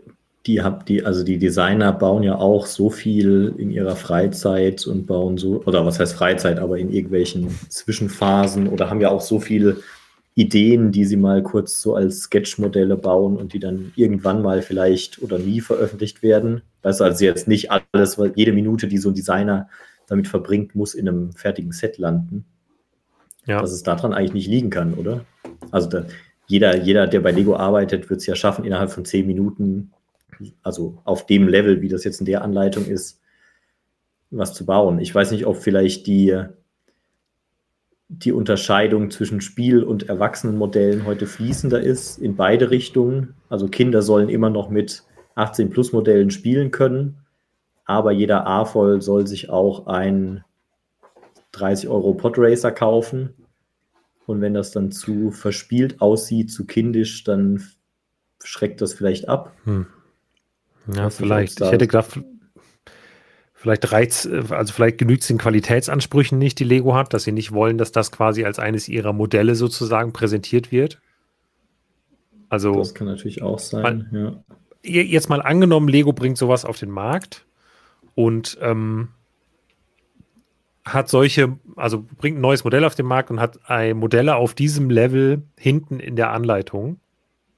die, 0.47 0.63
hab, 0.63 0.87
die, 0.87 1.05
also 1.05 1.23
die 1.25 1.39
Designer 1.39 1.93
bauen 1.93 2.23
ja 2.23 2.37
auch 2.37 2.67
so 2.67 2.91
viel 2.91 3.55
in 3.59 3.71
ihrer 3.71 3.97
Freizeit 3.97 4.87
und 4.87 5.07
bauen 5.07 5.39
so, 5.39 5.63
oder 5.67 5.85
was 5.87 5.99
heißt 5.99 6.15
Freizeit, 6.15 6.59
aber 6.59 6.79
in 6.79 6.91
irgendwelchen 6.91 7.51
Zwischenphasen 7.69 8.69
oder 8.69 8.91
haben 8.91 9.01
ja 9.01 9.11
auch 9.11 9.21
so 9.21 9.41
viele 9.41 9.83
Ideen, 10.37 10.93
die 10.93 11.05
sie 11.05 11.17
mal 11.17 11.43
kurz 11.43 11.83
so 11.83 11.97
als 11.97 12.21
Sketchmodelle 12.21 12.97
bauen 12.97 13.37
und 13.37 13.53
die 13.53 13.59
dann 13.59 13.93
irgendwann 13.97 14.43
mal 14.43 14.63
vielleicht 14.63 15.21
oder 15.23 15.39
nie 15.39 15.61
veröffentlicht 15.61 16.23
werden. 16.23 16.63
Weißt 16.83 17.01
du, 17.01 17.05
also 17.05 17.25
jetzt 17.25 17.49
nicht 17.49 17.71
alles, 17.71 18.19
weil 18.19 18.33
jede 18.37 18.53
Minute, 18.53 18.87
die 18.87 18.99
so 18.99 19.09
ein 19.09 19.15
Designer 19.15 19.69
damit 20.07 20.29
verbringt, 20.29 20.75
muss 20.75 20.95
in 20.95 21.09
einem 21.09 21.33
fertigen 21.33 21.73
Set 21.73 21.99
landen 21.99 22.45
ja. 23.47 23.61
dass 23.61 23.73
es 23.73 23.83
daran 23.83 24.13
eigentlich 24.13 24.35
nicht 24.35 24.49
liegen 24.49 24.71
kann, 24.71 24.95
oder? 24.95 25.25
Also 25.71 25.89
da, 25.89 26.07
jeder, 26.47 26.77
jeder, 26.77 27.07
der 27.07 27.21
bei 27.21 27.31
Lego 27.31 27.57
arbeitet, 27.57 28.11
wird 28.11 28.21
es 28.21 28.27
ja 28.27 28.35
schaffen, 28.35 28.65
innerhalb 28.65 28.91
von 28.91 29.05
zehn 29.05 29.27
Minuten, 29.27 29.93
also 30.63 30.99
auf 31.05 31.27
dem 31.27 31.49
Level, 31.49 31.81
wie 31.81 31.89
das 31.89 32.05
jetzt 32.05 32.21
in 32.21 32.27
der 32.27 32.43
Anleitung 32.43 32.87
ist, 32.87 33.21
was 34.31 34.53
zu 34.53 34.67
bauen. 34.67 34.99
Ich 34.99 35.15
weiß 35.15 35.31
nicht, 35.31 35.47
ob 35.47 35.57
vielleicht 35.57 36.07
die, 36.07 36.45
die 38.09 38.33
Unterscheidung 38.33 39.11
zwischen 39.11 39.41
Spiel- 39.41 39.83
und 39.83 40.09
Erwachsenenmodellen 40.09 41.07
heute 41.07 41.27
fließender 41.27 41.81
ist, 41.81 42.19
in 42.19 42.37
beide 42.37 42.70
Richtungen. 42.70 43.35
Also 43.49 43.69
Kinder 43.69 44.03
sollen 44.03 44.28
immer 44.28 44.51
noch 44.51 44.70
mit 44.70 45.03
18-Plus-Modellen 45.37 46.31
spielen 46.31 46.70
können, 46.70 47.19
aber 47.85 48.12
jeder 48.12 48.47
A-Voll 48.47 49.03
soll 49.03 49.27
sich 49.27 49.51
auch 49.51 49.87
ein 49.87 50.45
30 51.53 51.89
Euro 51.89 52.15
Podracer 52.15 52.73
kaufen. 52.73 53.35
Und 54.27 54.41
wenn 54.41 54.55
das 54.55 54.73
dann 54.73 54.93
zu 54.93 55.31
verspielt 55.31 56.01
aussieht, 56.01 56.51
zu 56.51 56.66
kindisch, 56.66 57.24
dann 57.24 57.62
schreckt 58.43 58.81
das 58.81 58.95
vielleicht 58.95 59.28
ab. 59.28 59.53
Hm. 59.65 59.87
Ja, 60.93 61.11
vielleicht. 61.11 61.61
Ich 61.61 61.70
hätte 61.70 61.87
gedacht, 61.87 62.20
vielleicht 63.67 63.91
reizt, 63.91 64.29
also 64.29 64.73
vielleicht 64.73 64.99
genügt 64.99 65.23
es 65.23 65.29
den 65.29 65.39
Qualitätsansprüchen 65.39 66.39
nicht, 66.39 66.61
die 66.61 66.65
Lego 66.65 66.95
hat, 66.95 67.13
dass 67.13 67.25
sie 67.25 67.33
nicht 67.33 67.51
wollen, 67.51 67.79
dass 67.79 67.91
das 67.91 68.13
quasi 68.13 68.45
als 68.45 68.61
eines 68.61 68.89
ihrer 68.89 69.13
Modelle 69.13 69.57
sozusagen 69.57 70.13
präsentiert 70.13 70.71
wird. 70.71 71.01
Also. 72.49 72.75
Das 72.75 72.95
kann 72.95 73.09
natürlich 73.09 73.43
auch 73.43 73.59
sein, 73.59 74.09
mal, 74.13 74.45
ja. 74.85 74.93
Jetzt 75.03 75.29
mal 75.29 75.43
angenommen, 75.43 75.89
Lego 75.89 76.13
bringt 76.13 76.39
sowas 76.39 76.65
auf 76.65 76.79
den 76.79 76.91
Markt 76.91 77.45
und 78.15 78.57
ähm, 78.61 79.09
hat 80.85 81.09
solche, 81.09 81.59
also 81.75 82.07
bringt 82.19 82.39
ein 82.39 82.43
neues 82.43 82.63
Modell 82.63 82.85
auf 82.85 82.95
den 82.95 83.07
Markt 83.07 83.33
und 83.33 83.41
hat 83.41 83.59
ein 83.69 83.97
Modelle 83.97 84.37
auf 84.37 84.55
diesem 84.55 84.91
Level 84.91 85.43
hinten 85.59 85.99
in 85.99 86.15
der 86.15 86.31
Anleitung 86.31 87.01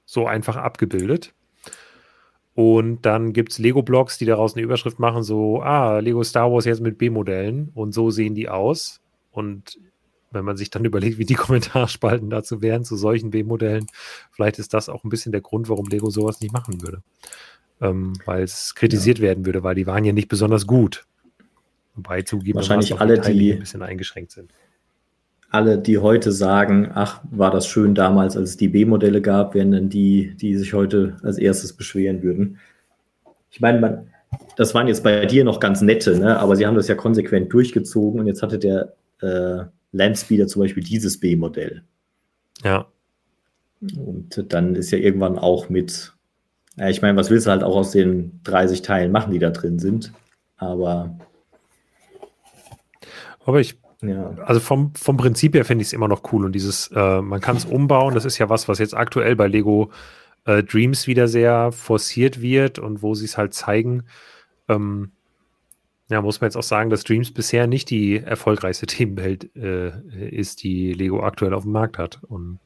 so 0.05 0.25
einfach 0.25 0.55
abgebildet. 0.55 1.35
Und 2.59 3.05
dann 3.05 3.31
gibt 3.31 3.53
es 3.53 3.57
Lego-Blogs, 3.57 4.17
die 4.17 4.25
daraus 4.25 4.53
eine 4.53 4.63
Überschrift 4.63 4.99
machen, 4.99 5.23
so, 5.23 5.61
ah, 5.61 5.99
Lego 5.99 6.21
Star 6.25 6.51
Wars 6.51 6.65
jetzt 6.65 6.81
mit 6.81 6.97
B-Modellen 6.97 7.71
und 7.73 7.93
so 7.93 8.11
sehen 8.11 8.35
die 8.35 8.49
aus. 8.49 8.99
Und 9.31 9.79
wenn 10.31 10.43
man 10.43 10.57
sich 10.57 10.69
dann 10.69 10.83
überlegt, 10.85 11.19
wie 11.19 11.25
die 11.25 11.35
Kommentarspalten 11.35 12.29
dazu 12.29 12.61
wären, 12.61 12.83
zu 12.83 12.97
solchen 12.97 13.29
B-Modellen, 13.29 13.87
vielleicht 14.33 14.59
ist 14.59 14.73
das 14.73 14.89
auch 14.89 15.05
ein 15.05 15.09
bisschen 15.09 15.31
der 15.31 15.39
Grund, 15.39 15.69
warum 15.69 15.87
Lego 15.87 16.09
sowas 16.09 16.41
nicht 16.41 16.51
machen 16.51 16.81
würde. 16.81 17.01
Ähm, 17.79 18.11
weil 18.25 18.43
es 18.43 18.75
kritisiert 18.75 19.19
ja. 19.19 19.23
werden 19.23 19.45
würde, 19.45 19.63
weil 19.63 19.75
die 19.75 19.87
waren 19.87 20.03
ja 20.03 20.11
nicht 20.11 20.27
besonders 20.27 20.67
gut. 20.67 21.05
Wobei 21.95 22.23
zugeben, 22.23 22.57
wahrscheinlich 22.57 22.99
alle, 22.99 23.21
die, 23.21 23.39
die 23.39 23.53
ein 23.53 23.59
bisschen 23.59 23.83
eingeschränkt 23.83 24.31
sind. 24.31 24.51
Alle, 25.51 25.79
die 25.79 25.97
heute 25.97 26.31
sagen, 26.31 26.91
ach, 26.93 27.21
war 27.31 27.49
das 27.49 27.65
schön 27.65 27.95
damals, 27.95 28.37
als 28.37 28.51
es 28.51 28.57
die 28.57 28.67
B-Modelle 28.67 29.21
gab, 29.21 29.55
wären 29.55 29.71
dann 29.71 29.89
die, 29.89 30.35
die 30.35 30.55
sich 30.55 30.73
heute 30.73 31.17
als 31.23 31.39
erstes 31.39 31.73
beschweren 31.73 32.21
würden. 32.21 32.59
Ich 33.49 33.59
meine, 33.59 33.79
man, 33.79 34.07
das 34.57 34.75
waren 34.75 34.87
jetzt 34.87 35.03
bei 35.03 35.25
dir 35.25 35.43
noch 35.43 35.59
ganz 35.59 35.81
nette, 35.81 36.19
ne? 36.19 36.37
aber 36.39 36.55
sie 36.55 36.67
haben 36.67 36.75
das 36.75 36.87
ja 36.87 36.95
konsequent 36.95 37.51
durchgezogen 37.51 38.19
und 38.19 38.27
jetzt 38.27 38.43
hatte 38.43 38.59
der 38.59 38.93
äh, 39.21 39.65
Landspeeder 39.91 40.47
zum 40.47 40.61
Beispiel 40.61 40.83
dieses 40.83 41.19
B-Modell. 41.19 41.83
Ja. 42.63 42.87
Und 43.81 44.45
dann 44.49 44.75
ist 44.75 44.91
ja 44.91 44.97
irgendwann 44.97 45.39
auch 45.39 45.69
mit, 45.69 46.13
ja, 46.77 46.89
ich 46.89 47.01
meine, 47.01 47.17
was 47.17 47.29
willst 47.29 47.47
du 47.47 47.51
halt 47.51 47.63
auch 47.63 47.75
aus 47.75 47.91
den 47.91 48.39
30 48.43 48.81
Teilen 48.81 49.11
machen, 49.11 49.31
die 49.31 49.39
da 49.39 49.49
drin 49.49 49.79
sind? 49.79 50.11
Aber. 50.57 51.17
Aber 53.45 53.59
ich 53.61 53.78
ja. 54.01 54.33
Also 54.45 54.61
vom, 54.61 54.93
vom 54.95 55.17
Prinzip 55.17 55.55
her 55.55 55.65
finde 55.65 55.81
ich 55.81 55.89
es 55.89 55.93
immer 55.93 56.07
noch 56.07 56.31
cool 56.31 56.45
und 56.45 56.53
dieses, 56.53 56.87
äh, 56.95 57.21
man 57.21 57.41
kann 57.41 57.57
es 57.57 57.65
umbauen, 57.65 58.13
das 58.13 58.25
ist 58.25 58.37
ja 58.37 58.49
was, 58.49 58.67
was 58.67 58.79
jetzt 58.79 58.95
aktuell 58.95 59.35
bei 59.35 59.47
Lego 59.47 59.91
äh, 60.45 60.63
Dreams 60.63 61.07
wieder 61.07 61.27
sehr 61.27 61.71
forciert 61.71 62.41
wird 62.41 62.79
und 62.79 63.01
wo 63.01 63.13
sie 63.13 63.25
es 63.25 63.37
halt 63.37 63.53
zeigen. 63.53 64.03
Ähm, 64.69 65.11
ja, 66.09 66.21
muss 66.21 66.41
man 66.41 66.47
jetzt 66.47 66.55
auch 66.55 66.63
sagen, 66.63 66.89
dass 66.89 67.03
Dreams 67.03 67.31
bisher 67.31 67.67
nicht 67.67 67.89
die 67.89 68.17
erfolgreichste 68.17 68.85
Themenwelt 68.87 69.55
äh, 69.55 69.91
ist, 70.29 70.63
die 70.63 70.93
Lego 70.93 71.23
aktuell 71.23 71.53
auf 71.53 71.63
dem 71.63 71.73
Markt 71.73 71.97
hat 71.97 72.19
und 72.23 72.59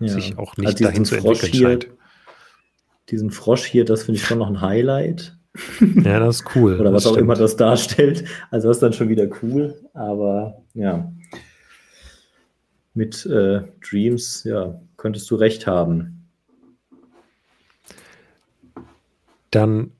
ja. 0.00 0.08
sich 0.08 0.38
auch 0.38 0.56
nicht 0.56 0.66
also 0.66 0.84
dahin 0.84 1.04
zu 1.04 1.16
entwickeln 1.16 1.52
hier, 1.52 1.68
scheint. 1.68 1.88
Diesen 3.10 3.30
Frosch 3.30 3.64
hier, 3.64 3.84
das 3.84 4.02
finde 4.02 4.18
ich 4.18 4.26
schon 4.26 4.38
noch 4.38 4.48
ein 4.48 4.60
Highlight. 4.60 5.38
Ja, 6.04 6.20
das 6.20 6.40
ist 6.40 6.56
cool. 6.56 6.78
Oder 6.80 6.92
was 6.92 7.06
auch 7.06 7.10
stimmt. 7.10 7.24
immer 7.24 7.34
das 7.34 7.56
darstellt. 7.56 8.24
Also 8.50 8.68
das 8.68 8.78
ist 8.78 8.82
dann 8.82 8.92
schon 8.92 9.08
wieder 9.08 9.28
cool. 9.42 9.74
Aber 9.94 10.62
ja, 10.74 11.12
mit 12.94 13.26
äh, 13.26 13.62
Dreams, 13.88 14.44
ja, 14.44 14.80
könntest 14.96 15.30
du 15.30 15.36
recht 15.36 15.66
haben. 15.66 16.28
Dann 19.50 19.92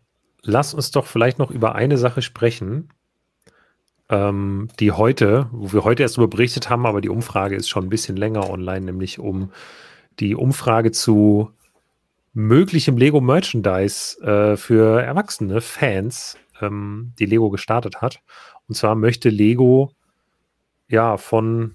lass 0.43 0.75
uns 0.75 0.91
doch 0.91 1.07
vielleicht 1.07 1.39
noch 1.39 1.51
über 1.51 1.75
eine 1.75 1.99
Sache 1.99 2.23
sprechen, 2.23 2.89
ähm, 4.09 4.69
die 4.81 4.93
heute, 4.93 5.49
wo 5.53 5.73
wir 5.73 5.85
heute 5.85 6.03
erst 6.03 6.17
darüber 6.17 6.37
berichtet 6.37 6.71
haben, 6.71 6.87
aber 6.87 7.01
die 7.01 7.09
Umfrage 7.09 7.57
ist 7.57 7.69
schon 7.69 7.85
ein 7.85 7.91
bisschen 7.91 8.17
länger 8.17 8.49
online, 8.49 8.87
nämlich 8.87 9.19
um 9.19 9.51
die 10.19 10.35
Umfrage 10.35 10.93
zu 10.93 11.51
möglichem 12.37 12.99
Lego-Merchandise 12.99 14.21
äh, 14.21 14.57
für 14.59 15.01
erwachsene 15.01 15.63
Fans, 15.63 16.37
ähm, 16.61 17.15
die 17.19 17.25
Lego 17.25 17.49
gestartet 17.49 18.03
hat. 18.03 18.21
Und 18.69 18.75
zwar 18.75 18.95
möchte 18.95 19.31
Lego 19.31 19.91
ja 20.87 21.17
von, 21.17 21.75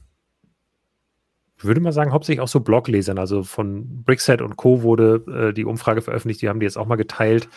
ich 1.57 1.65
würde 1.65 1.81
mal 1.81 1.91
sagen, 1.91 2.11
hauptsächlich 2.11 2.41
auch 2.41 2.47
so 2.47 2.59
Bloglesern, 2.59 3.17
also 3.17 3.41
von 3.41 4.03
Brickset 4.03 4.43
und 4.43 4.55
Co. 4.55 4.83
wurde 4.83 5.49
äh, 5.49 5.53
die 5.53 5.65
Umfrage 5.65 6.03
veröffentlicht, 6.03 6.43
die 6.43 6.49
haben 6.49 6.59
die 6.59 6.65
jetzt 6.65 6.77
auch 6.77 6.85
mal 6.85 6.95
geteilt. 6.95 7.49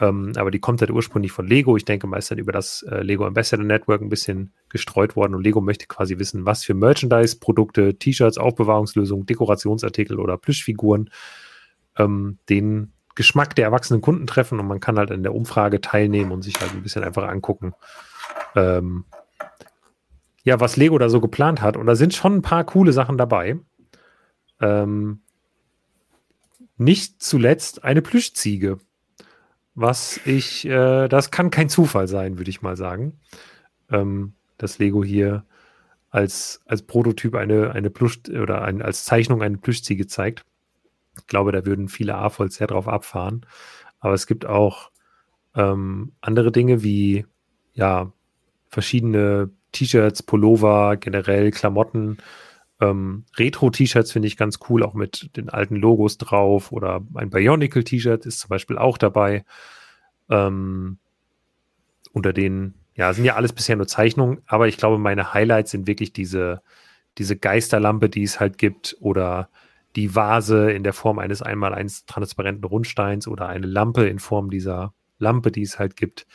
Ähm, 0.00 0.32
aber 0.36 0.50
die 0.50 0.58
kommt 0.58 0.80
halt 0.80 0.90
ursprünglich 0.90 1.30
von 1.30 1.46
Lego. 1.46 1.76
Ich 1.76 1.84
denke 1.84 2.08
mal, 2.08 2.20
dann 2.28 2.38
über 2.38 2.52
das 2.52 2.82
äh, 2.90 3.02
Lego 3.02 3.24
Ambassador 3.24 3.64
Network 3.64 4.00
ein 4.02 4.08
bisschen 4.08 4.52
gestreut 4.68 5.14
worden. 5.14 5.36
Und 5.36 5.44
Lego 5.44 5.60
möchte 5.60 5.86
quasi 5.86 6.18
wissen, 6.18 6.44
was 6.44 6.64
für 6.64 6.74
Merchandise-Produkte, 6.74 7.98
T-Shirts, 7.98 8.38
Aufbewahrungslösungen, 8.38 9.26
Dekorationsartikel 9.26 10.18
oder 10.18 10.36
Plüschfiguren 10.38 11.10
ähm, 11.98 12.38
den 12.48 12.92
Geschmack 13.14 13.56
der 13.56 13.64
erwachsenen 13.64 14.00
Kunden 14.00 14.26
treffen 14.26 14.60
und 14.60 14.66
man 14.66 14.80
kann 14.80 14.98
halt 14.98 15.10
in 15.10 15.22
der 15.22 15.34
Umfrage 15.34 15.80
teilnehmen 15.80 16.30
und 16.30 16.42
sich 16.42 16.60
halt 16.60 16.72
ein 16.72 16.82
bisschen 16.82 17.04
einfach 17.04 17.28
angucken, 17.28 17.74
ähm, 18.54 19.04
ja, 20.44 20.60
was 20.60 20.76
Lego 20.76 20.96
da 20.98 21.08
so 21.08 21.20
geplant 21.20 21.60
hat. 21.60 21.76
Und 21.76 21.86
da 21.86 21.96
sind 21.96 22.14
schon 22.14 22.36
ein 22.36 22.42
paar 22.42 22.64
coole 22.64 22.92
Sachen 22.92 23.18
dabei. 23.18 23.58
Ähm, 24.60 25.20
nicht 26.76 27.22
zuletzt 27.22 27.84
eine 27.84 28.02
Plüschziege. 28.02 28.78
Was 29.74 30.20
ich, 30.24 30.64
äh, 30.64 31.08
das 31.08 31.30
kann 31.30 31.50
kein 31.50 31.68
Zufall 31.68 32.08
sein, 32.08 32.38
würde 32.38 32.50
ich 32.50 32.62
mal 32.62 32.76
sagen. 32.76 33.20
Ähm, 33.90 34.34
dass 34.56 34.78
Lego 34.78 35.04
hier 35.04 35.44
als, 36.10 36.62
als 36.66 36.82
Prototyp 36.82 37.34
eine, 37.34 37.72
eine 37.72 37.90
Plüsch 37.90 38.20
oder 38.28 38.62
ein, 38.62 38.80
als 38.80 39.04
Zeichnung 39.04 39.42
eine 39.42 39.58
Plüschziege 39.58 40.06
zeigt. 40.06 40.44
Ich 41.18 41.26
glaube, 41.26 41.52
da 41.52 41.64
würden 41.66 41.88
viele 41.88 42.16
AFOLs 42.16 42.56
sehr 42.56 42.66
drauf 42.66 42.88
abfahren. 42.88 43.46
Aber 44.00 44.14
es 44.14 44.26
gibt 44.26 44.46
auch 44.46 44.90
ähm, 45.54 46.12
andere 46.20 46.52
Dinge 46.52 46.82
wie 46.82 47.26
ja 47.74 48.12
verschiedene 48.68 49.50
T-Shirts, 49.72 50.22
Pullover, 50.22 50.96
generell 50.96 51.50
Klamotten. 51.50 52.18
Ähm, 52.80 53.24
Retro-T-Shirts 53.36 54.12
finde 54.12 54.28
ich 54.28 54.36
ganz 54.36 54.60
cool, 54.68 54.82
auch 54.82 54.94
mit 54.94 55.36
den 55.36 55.48
alten 55.48 55.76
Logos 55.76 56.18
drauf. 56.18 56.72
Oder 56.72 57.02
ein 57.14 57.30
Bionicle-T-Shirt 57.30 58.26
ist 58.26 58.40
zum 58.40 58.48
Beispiel 58.48 58.78
auch 58.78 58.98
dabei. 58.98 59.44
Ähm, 60.30 60.98
unter 62.12 62.32
den, 62.32 62.74
ja, 62.94 63.12
sind 63.12 63.24
ja 63.24 63.36
alles 63.36 63.52
bisher 63.52 63.76
nur 63.76 63.86
Zeichnungen, 63.86 64.42
aber 64.46 64.68
ich 64.68 64.76
glaube, 64.76 64.98
meine 64.98 65.32
Highlights 65.34 65.70
sind 65.70 65.86
wirklich 65.86 66.12
diese, 66.12 66.62
diese 67.18 67.36
Geisterlampe, 67.36 68.08
die 68.08 68.22
es 68.22 68.40
halt 68.40 68.58
gibt, 68.58 68.96
oder 69.00 69.48
die 69.98 70.14
Vase 70.14 70.70
in 70.70 70.84
der 70.84 70.92
Form 70.92 71.18
eines 71.18 71.42
einmal 71.42 71.74
eins 71.74 72.06
transparenten 72.06 72.62
Rundsteins 72.62 73.26
oder 73.26 73.48
eine 73.48 73.66
Lampe 73.66 74.06
in 74.06 74.20
Form 74.20 74.48
dieser 74.48 74.94
Lampe, 75.18 75.50
die 75.50 75.62
es 75.62 75.80
halt 75.80 75.96
gibt. 75.96 76.28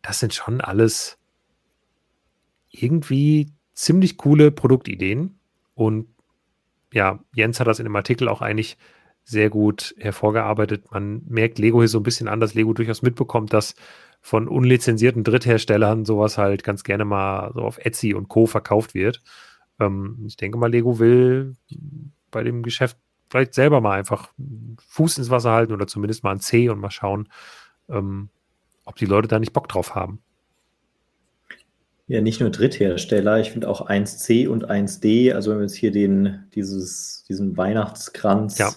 Das 0.00 0.20
sind 0.20 0.32
schon 0.32 0.60
alles 0.60 1.18
irgendwie 2.70 3.52
ziemlich 3.74 4.16
coole 4.16 4.52
Produktideen. 4.52 5.40
Und 5.74 6.06
ja, 6.92 7.18
Jens 7.34 7.58
hat 7.58 7.66
das 7.66 7.80
in 7.80 7.84
dem 7.84 7.96
Artikel 7.96 8.28
auch 8.28 8.42
eigentlich 8.42 8.78
sehr 9.24 9.50
gut 9.50 9.92
hervorgearbeitet. 9.98 10.92
Man 10.92 11.22
merkt 11.26 11.58
Lego 11.58 11.80
hier 11.80 11.88
so 11.88 11.98
ein 11.98 12.04
bisschen 12.04 12.28
an, 12.28 12.38
dass 12.38 12.54
Lego 12.54 12.72
durchaus 12.74 13.02
mitbekommt, 13.02 13.52
dass 13.52 13.74
von 14.20 14.46
unlizenzierten 14.46 15.24
Drittherstellern 15.24 16.04
sowas 16.04 16.38
halt 16.38 16.62
ganz 16.62 16.84
gerne 16.84 17.04
mal 17.04 17.50
so 17.54 17.62
auf 17.62 17.78
Etsy 17.78 18.14
und 18.14 18.28
Co. 18.28 18.46
verkauft 18.46 18.94
wird. 18.94 19.20
Ähm, 19.80 20.22
ich 20.28 20.36
denke 20.36 20.58
mal, 20.58 20.70
Lego 20.70 21.00
will 21.00 21.56
bei 22.30 22.42
dem 22.42 22.62
Geschäft 22.62 22.96
vielleicht 23.30 23.54
selber 23.54 23.80
mal 23.80 23.98
einfach 23.98 24.32
Fuß 24.88 25.18
ins 25.18 25.30
Wasser 25.30 25.52
halten 25.52 25.72
oder 25.72 25.86
zumindest 25.86 26.24
mal 26.24 26.32
ein 26.32 26.40
C 26.40 26.68
und 26.68 26.80
mal 26.80 26.90
schauen, 26.90 27.28
ähm, 27.88 28.28
ob 28.84 28.96
die 28.96 29.06
Leute 29.06 29.28
da 29.28 29.38
nicht 29.38 29.52
Bock 29.52 29.68
drauf 29.68 29.94
haben. 29.94 30.20
Ja, 32.08 32.20
nicht 32.20 32.40
nur 32.40 32.50
Dritthersteller, 32.50 33.38
ich 33.38 33.52
finde 33.52 33.68
auch 33.68 33.88
1C 33.88 34.48
und 34.48 34.68
1D, 34.68 35.32
also 35.32 35.52
wenn 35.52 35.58
wir 35.58 35.62
jetzt 35.62 35.76
hier 35.76 35.92
den, 35.92 36.44
dieses, 36.56 37.24
diesen 37.28 37.56
Weihnachtskranz 37.56 38.58
ja. 38.58 38.72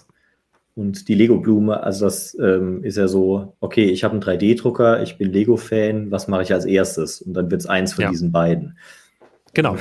und 0.76 1.08
die 1.08 1.14
Lego-Blume, 1.14 1.82
also 1.82 2.04
das 2.04 2.38
ähm, 2.38 2.84
ist 2.84 2.96
ja 2.96 3.08
so, 3.08 3.56
okay, 3.58 3.86
ich 3.86 4.04
habe 4.04 4.12
einen 4.12 4.22
3D-Drucker, 4.22 5.02
ich 5.02 5.18
bin 5.18 5.32
Lego-Fan, 5.32 6.12
was 6.12 6.28
mache 6.28 6.44
ich 6.44 6.52
als 6.52 6.64
erstes? 6.64 7.22
Und 7.22 7.34
dann 7.34 7.50
wird 7.50 7.60
es 7.60 7.66
eins 7.66 7.94
von 7.94 8.02
ja. 8.02 8.10
diesen 8.10 8.30
beiden. 8.30 8.78
Genau. 9.52 9.78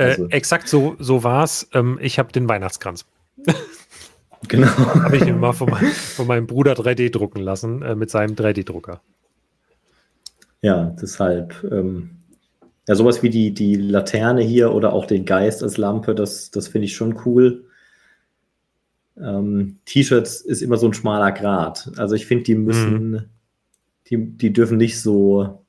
Also. 0.00 0.26
Äh, 0.26 0.32
exakt 0.32 0.68
so, 0.68 0.96
so 0.98 1.22
war 1.24 1.44
es. 1.44 1.68
Ähm, 1.72 1.98
ich 2.00 2.18
habe 2.18 2.32
den 2.32 2.48
Weihnachtskranz. 2.48 3.06
Genau. 4.48 4.68
Habe 4.68 5.18
ich 5.18 5.24
mir 5.26 5.34
mal 5.34 5.52
von, 5.52 5.70
mein, 5.70 5.84
von, 5.84 6.26
meinem 6.26 6.46
Bruder 6.46 6.72
3D 6.72 7.10
drucken 7.10 7.40
lassen 7.40 7.82
äh, 7.82 7.94
mit 7.94 8.10
seinem 8.10 8.34
3D-Drucker. 8.34 9.02
Ja, 10.62 10.96
deshalb. 11.00 11.62
Ähm, 11.70 12.10
ja, 12.88 12.94
sowas 12.94 13.22
wie 13.22 13.30
die, 13.30 13.52
die 13.52 13.76
Laterne 13.76 14.42
hier 14.42 14.72
oder 14.72 14.92
auch 14.92 15.06
den 15.06 15.24
Geist 15.24 15.62
als 15.62 15.76
Lampe, 15.76 16.14
das, 16.14 16.50
das 16.50 16.68
finde 16.68 16.86
ich 16.86 16.96
schon 16.96 17.20
cool. 17.24 17.64
Ähm, 19.18 19.78
T-Shirts 19.84 20.40
ist 20.40 20.62
immer 20.62 20.76
so 20.76 20.86
ein 20.86 20.94
schmaler 20.94 21.32
Grat. 21.32 21.90
Also 21.96 22.14
ich 22.14 22.26
finde, 22.26 22.44
die 22.44 22.54
müssen, 22.54 23.10
mhm. 23.10 23.24
die, 24.08 24.16
die 24.38 24.52
dürfen 24.52 24.78
nicht 24.78 25.00
so 25.00 25.64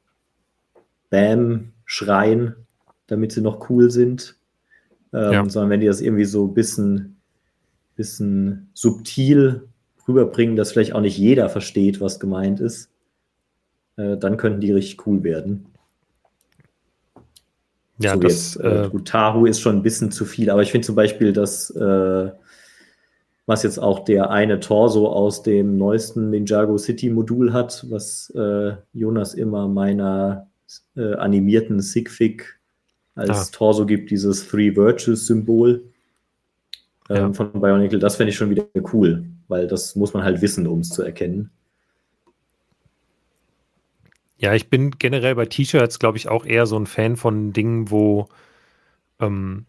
Bam 1.10 1.74
schreien, 1.86 2.56
damit 3.12 3.34
sie 3.34 3.42
noch 3.42 3.70
cool 3.70 3.92
sind, 3.92 4.38
ähm, 5.12 5.34
ja. 5.34 5.50
sondern 5.50 5.70
wenn 5.70 5.82
die 5.82 5.88
das 5.88 6.00
irgendwie 6.00 6.24
so 6.24 6.48
ein 6.48 6.54
bisschen, 6.54 7.18
bisschen 7.98 8.70
subtil 8.74 9.68
rüberbringen, 10.08 10.56
dass 10.56 10.72
vielleicht 10.72 10.94
auch 10.94 11.02
nicht 11.02 11.18
jeder 11.18 11.50
versteht, 11.50 12.00
was 12.00 12.22
gemeint 12.22 12.62
ist, 12.62 12.90
äh, 13.98 14.16
dann 14.16 14.38
könnten 14.38 14.62
die 14.62 14.72
richtig 14.72 15.06
cool 15.06 15.26
werden. 15.26 15.66
Ja, 18.00 18.14
so 18.14 18.22
das, 18.22 18.56
jetzt, 18.56 18.64
äh, 18.64 18.88
gut, 18.90 19.10
Tahu 19.10 19.46
ist 19.46 19.60
schon 19.60 19.76
ein 19.76 19.84
bisschen 19.84 20.10
zu 20.10 20.24
viel, 20.24 20.50
aber 20.50 20.62
ich 20.62 20.72
finde 20.72 20.86
zum 20.86 20.96
Beispiel, 20.96 21.34
dass 21.34 21.70
äh, 21.72 22.32
was 23.46 23.64
jetzt 23.64 23.78
auch 23.78 24.06
der 24.06 24.30
eine 24.30 24.62
Torso 24.62 25.10
aus 25.10 25.44
dem 25.44 25.78
neuesten 25.78 26.30
Ninjago 26.30 26.78
City 26.78 27.10
Modul 27.10 27.52
hat, 27.52 27.86
was 27.90 28.30
äh, 28.38 28.72
Jonas 28.94 29.34
immer 29.34 29.68
meiner 29.68 30.48
äh, 30.96 31.16
animierten 31.16 31.82
Sigfig 31.82 32.61
als 33.16 33.30
ah. 33.30 33.52
Torso 33.52 33.86
gibt, 33.86 34.12
dieses 34.12 34.48
Three 34.48 34.76
Virtues 34.76 35.28
Symbol 35.28 35.84
ähm, 37.10 37.16
ja. 37.16 37.34
von 37.34 37.52
Bionicle, 37.52 38.00
das 38.00 38.16
fände 38.16 38.32
ich 38.32 38.38
schon 38.38 38.50
wieder 38.50 38.66
cool, 38.94 39.26
weil 39.48 39.68
das 39.68 39.96
muss 39.96 40.14
man 40.14 40.24
halt 40.24 40.42
wissen, 40.42 40.68
um 40.68 40.80
es 40.80 40.90
zu 40.90 41.04
erkennen. 41.04 41.52
Ja, 44.38 44.56
ich 44.56 44.70
bin 44.70 44.92
generell 44.98 45.36
bei 45.36 45.46
T-Shirts, 45.46 46.00
glaube 46.00 46.18
ich, 46.18 46.28
auch 46.28 46.46
eher 46.46 46.66
so 46.66 46.76
ein 46.76 46.88
Fan 46.88 47.16
von 47.16 47.54
Dingen, 47.54 47.92
wo 47.92 48.28
ähm, 49.20 49.66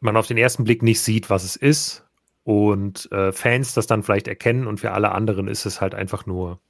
man 0.00 0.16
auf 0.16 0.26
den 0.26 0.36
ersten 0.36 0.64
Blick 0.64 0.82
nicht 0.82 1.00
sieht, 1.00 1.30
was 1.30 1.44
es 1.44 1.56
ist 1.56 2.04
und 2.44 3.10
äh, 3.12 3.32
Fans 3.32 3.74
das 3.74 3.86
dann 3.86 4.02
vielleicht 4.02 4.28
erkennen 4.28 4.66
und 4.66 4.80
für 4.80 4.92
alle 4.92 5.12
anderen 5.12 5.48
ist 5.48 5.66
es 5.66 5.80
halt 5.80 5.94
einfach 5.94 6.26
nur 6.26 6.60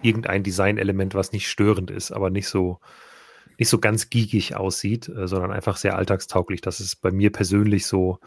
irgendein 0.00 0.42
Designelement, 0.42 1.14
was 1.14 1.32
nicht 1.32 1.48
störend 1.48 1.90
ist, 1.90 2.12
aber 2.12 2.30
nicht 2.30 2.48
so 2.48 2.78
nicht 3.62 3.68
so 3.68 3.78
ganz 3.78 4.10
geekig 4.10 4.56
aussieht, 4.56 5.08
äh, 5.08 5.28
sondern 5.28 5.52
einfach 5.52 5.76
sehr 5.76 5.96
alltagstauglich. 5.96 6.60
Das 6.62 6.80
ist 6.80 6.96
bei 6.96 7.12
mir 7.12 7.30
persönlich 7.30 7.86
so 7.86 8.18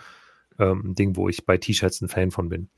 ähm, 0.58 0.92
ein 0.92 0.96
Ding, 0.96 1.18
wo 1.18 1.28
ich 1.28 1.46
bei 1.46 1.58
T-Shirts 1.58 2.00
ein 2.02 2.08
Fan 2.08 2.32
von 2.32 2.48
bin. 2.48 2.70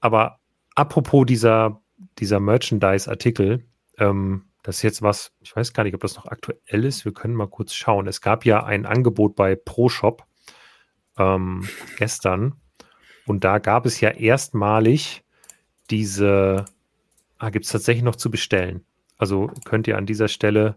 Aber 0.00 0.40
apropos 0.74 1.26
dieser, 1.26 1.82
dieser 2.18 2.40
Merchandise-Artikel, 2.40 3.66
ähm, 3.98 4.46
das 4.62 4.76
ist 4.76 4.82
jetzt 4.82 5.02
was, 5.02 5.32
ich 5.40 5.54
weiß 5.54 5.74
gar 5.74 5.84
nicht, 5.84 5.94
ob 5.94 6.00
das 6.00 6.16
noch 6.16 6.24
aktuell 6.24 6.84
ist. 6.86 7.04
Wir 7.04 7.12
können 7.12 7.34
mal 7.34 7.48
kurz 7.48 7.74
schauen. 7.74 8.06
Es 8.06 8.22
gab 8.22 8.46
ja 8.46 8.64
ein 8.64 8.86
Angebot 8.86 9.36
bei 9.36 9.54
ProShop 9.54 10.24
ähm, 11.18 11.68
gestern 11.98 12.54
und 13.26 13.44
da 13.44 13.58
gab 13.58 13.84
es 13.84 14.00
ja 14.00 14.08
erstmalig 14.08 15.22
diese, 15.90 16.64
ah, 17.36 17.50
gibt 17.50 17.66
es 17.66 17.72
tatsächlich 17.72 18.04
noch 18.04 18.16
zu 18.16 18.30
bestellen. 18.30 18.86
Also 19.18 19.50
könnt 19.66 19.86
ihr 19.86 19.98
an 19.98 20.06
dieser 20.06 20.28
Stelle 20.28 20.76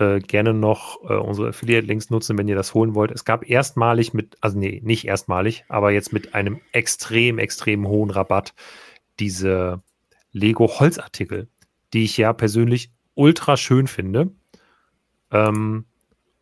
äh, 0.00 0.18
gerne 0.18 0.54
noch 0.54 1.02
äh, 1.08 1.14
unsere 1.14 1.48
Affiliate-Links 1.48 2.08
nutzen, 2.08 2.38
wenn 2.38 2.48
ihr 2.48 2.56
das 2.56 2.72
holen 2.72 2.94
wollt. 2.94 3.10
Es 3.10 3.26
gab 3.26 3.48
erstmalig 3.48 4.14
mit, 4.14 4.36
also 4.40 4.58
nee, 4.58 4.80
nicht 4.82 5.06
erstmalig, 5.06 5.64
aber 5.68 5.90
jetzt 5.92 6.12
mit 6.12 6.34
einem 6.34 6.60
extrem, 6.72 7.38
extrem 7.38 7.86
hohen 7.86 8.10
Rabatt 8.10 8.54
diese 9.18 9.82
Lego-Holzartikel, 10.32 11.48
die 11.92 12.04
ich 12.04 12.16
ja 12.16 12.32
persönlich 12.32 12.92
ultra 13.14 13.58
schön 13.58 13.86
finde. 13.86 14.30
Ähm, 15.30 15.84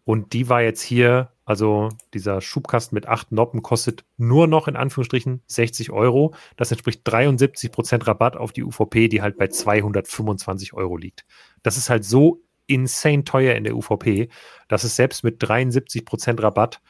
und 0.04 0.32
die 0.32 0.48
war 0.48 0.62
jetzt 0.62 0.80
hier, 0.80 1.32
also 1.44 1.88
dieser 2.14 2.40
Schubkasten 2.40 2.94
mit 2.94 3.08
acht 3.08 3.32
Noppen 3.32 3.62
kostet 3.62 4.04
nur 4.16 4.46
noch 4.46 4.68
in 4.68 4.76
Anführungsstrichen 4.76 5.42
60 5.48 5.90
Euro. 5.90 6.32
Das 6.56 6.70
entspricht 6.70 7.00
73 7.04 7.72
Prozent 7.72 8.06
Rabatt 8.06 8.36
auf 8.36 8.52
die 8.52 8.62
UVP, 8.62 9.08
die 9.08 9.20
halt 9.20 9.36
bei 9.36 9.48
225 9.48 10.74
Euro 10.74 10.96
liegt. 10.96 11.26
Das 11.62 11.76
ist 11.76 11.90
halt 11.90 12.04
so 12.04 12.40
insane 12.68 13.24
teuer 13.24 13.54
in 13.54 13.64
der 13.64 13.76
UVP, 13.76 14.28
dass 14.68 14.84
es 14.84 14.94
selbst 14.94 15.24
mit 15.24 15.36
73 15.40 16.04
Prozent 16.04 16.42
Rabatt 16.42 16.80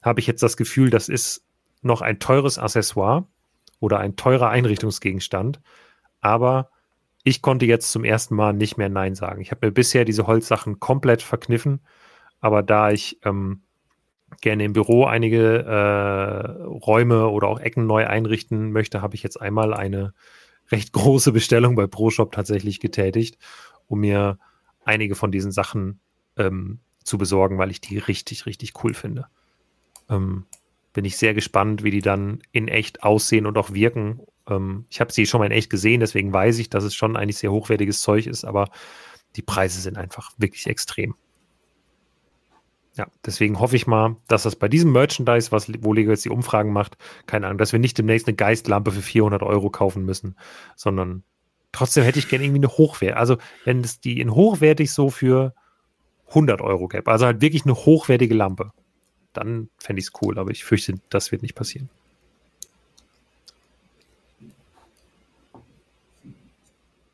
habe 0.00 0.20
ich 0.20 0.26
jetzt 0.26 0.42
das 0.42 0.56
Gefühl, 0.56 0.90
das 0.90 1.08
ist 1.08 1.44
noch 1.82 2.00
ein 2.00 2.18
teures 2.18 2.58
Accessoire 2.58 3.26
oder 3.80 3.98
ein 3.98 4.16
teurer 4.16 4.48
Einrichtungsgegenstand. 4.48 5.60
Aber 6.20 6.70
ich 7.24 7.42
konnte 7.42 7.66
jetzt 7.66 7.90
zum 7.92 8.04
ersten 8.04 8.34
Mal 8.34 8.52
nicht 8.52 8.78
mehr 8.78 8.88
Nein 8.88 9.14
sagen. 9.14 9.40
Ich 9.42 9.50
habe 9.50 9.66
mir 9.66 9.72
bisher 9.72 10.04
diese 10.04 10.26
Holzsachen 10.26 10.80
komplett 10.80 11.22
verkniffen, 11.22 11.80
aber 12.40 12.62
da 12.62 12.90
ich 12.90 13.18
ähm, 13.24 13.62
gerne 14.40 14.64
im 14.64 14.72
Büro 14.72 15.04
einige 15.04 15.64
äh, 15.64 16.62
Räume 16.62 17.28
oder 17.28 17.48
auch 17.48 17.60
Ecken 17.60 17.86
neu 17.86 18.06
einrichten 18.06 18.72
möchte, 18.72 19.02
habe 19.02 19.14
ich 19.14 19.22
jetzt 19.22 19.40
einmal 19.40 19.74
eine 19.74 20.14
recht 20.70 20.92
große 20.92 21.32
Bestellung 21.32 21.74
bei 21.76 21.86
ProShop 21.86 22.32
tatsächlich 22.32 22.80
getätigt, 22.80 23.38
um 23.86 24.00
mir 24.00 24.38
einige 24.88 25.14
von 25.14 25.30
diesen 25.30 25.52
Sachen 25.52 26.00
ähm, 26.36 26.80
zu 27.04 27.18
besorgen, 27.18 27.58
weil 27.58 27.70
ich 27.70 27.80
die 27.80 27.98
richtig, 27.98 28.46
richtig 28.46 28.72
cool 28.82 28.94
finde. 28.94 29.26
Ähm, 30.08 30.46
bin 30.92 31.04
ich 31.04 31.16
sehr 31.16 31.34
gespannt, 31.34 31.84
wie 31.84 31.90
die 31.90 32.00
dann 32.00 32.42
in 32.50 32.66
echt 32.66 33.02
aussehen 33.02 33.46
und 33.46 33.56
auch 33.56 33.72
wirken 33.72 34.20
ähm, 34.48 34.86
ich 34.88 35.00
habe 35.00 35.12
sie 35.12 35.26
schon 35.26 35.40
mal 35.40 35.46
in 35.46 35.52
echt 35.52 35.70
gesehen, 35.70 36.00
deswegen 36.00 36.32
weiß 36.32 36.58
ich, 36.58 36.70
dass 36.70 36.84
es 36.84 36.94
schon 36.94 37.16
eigentlich 37.16 37.38
sehr 37.38 37.52
hochwertiges 37.52 38.00
Zeug 38.00 38.26
ist, 38.26 38.44
aber 38.44 38.70
die 39.36 39.42
Preise 39.42 39.80
sind 39.80 39.98
einfach 39.98 40.32
wirklich 40.38 40.66
extrem. 40.66 41.14
Ja, 42.94 43.06
deswegen 43.24 43.60
hoffe 43.60 43.76
ich 43.76 43.86
mal, 43.86 44.16
dass 44.26 44.42
das 44.42 44.56
bei 44.56 44.68
diesem 44.68 44.90
Merchandise, 44.90 45.52
was, 45.52 45.70
wo 45.82 45.92
Lego 45.92 46.10
jetzt 46.10 46.24
die 46.24 46.30
Umfragen 46.30 46.72
macht, 46.72 46.96
keine 47.26 47.46
Ahnung, 47.46 47.58
dass 47.58 47.72
wir 47.72 47.78
nicht 47.78 47.96
demnächst 47.96 48.26
eine 48.26 48.34
Geistlampe 48.34 48.90
für 48.90 49.02
400 49.02 49.42
Euro 49.44 49.70
kaufen 49.70 50.04
müssen, 50.04 50.36
sondern 50.74 51.22
trotzdem 51.72 52.04
hätte 52.04 52.18
ich 52.18 52.28
gerne 52.28 52.44
irgendwie 52.44 52.60
eine 52.60 52.78
Hochwert. 52.78 53.16
Also, 53.16 53.38
wenn 53.64 53.80
es 53.80 54.00
die 54.00 54.20
in 54.20 54.34
hochwertig 54.34 54.92
so 54.92 55.10
für 55.10 55.54
100 56.28 56.60
Euro 56.60 56.88
gäbe, 56.88 57.10
also 57.10 57.26
halt 57.26 57.40
wirklich 57.40 57.64
eine 57.64 57.74
hochwertige 57.74 58.34
Lampe, 58.34 58.72
dann 59.32 59.68
fände 59.78 60.00
ich 60.00 60.06
es 60.06 60.12
cool, 60.22 60.38
aber 60.38 60.50
ich 60.50 60.64
fürchte, 60.64 60.94
das 61.10 61.32
wird 61.32 61.42
nicht 61.42 61.54
passieren. 61.54 61.88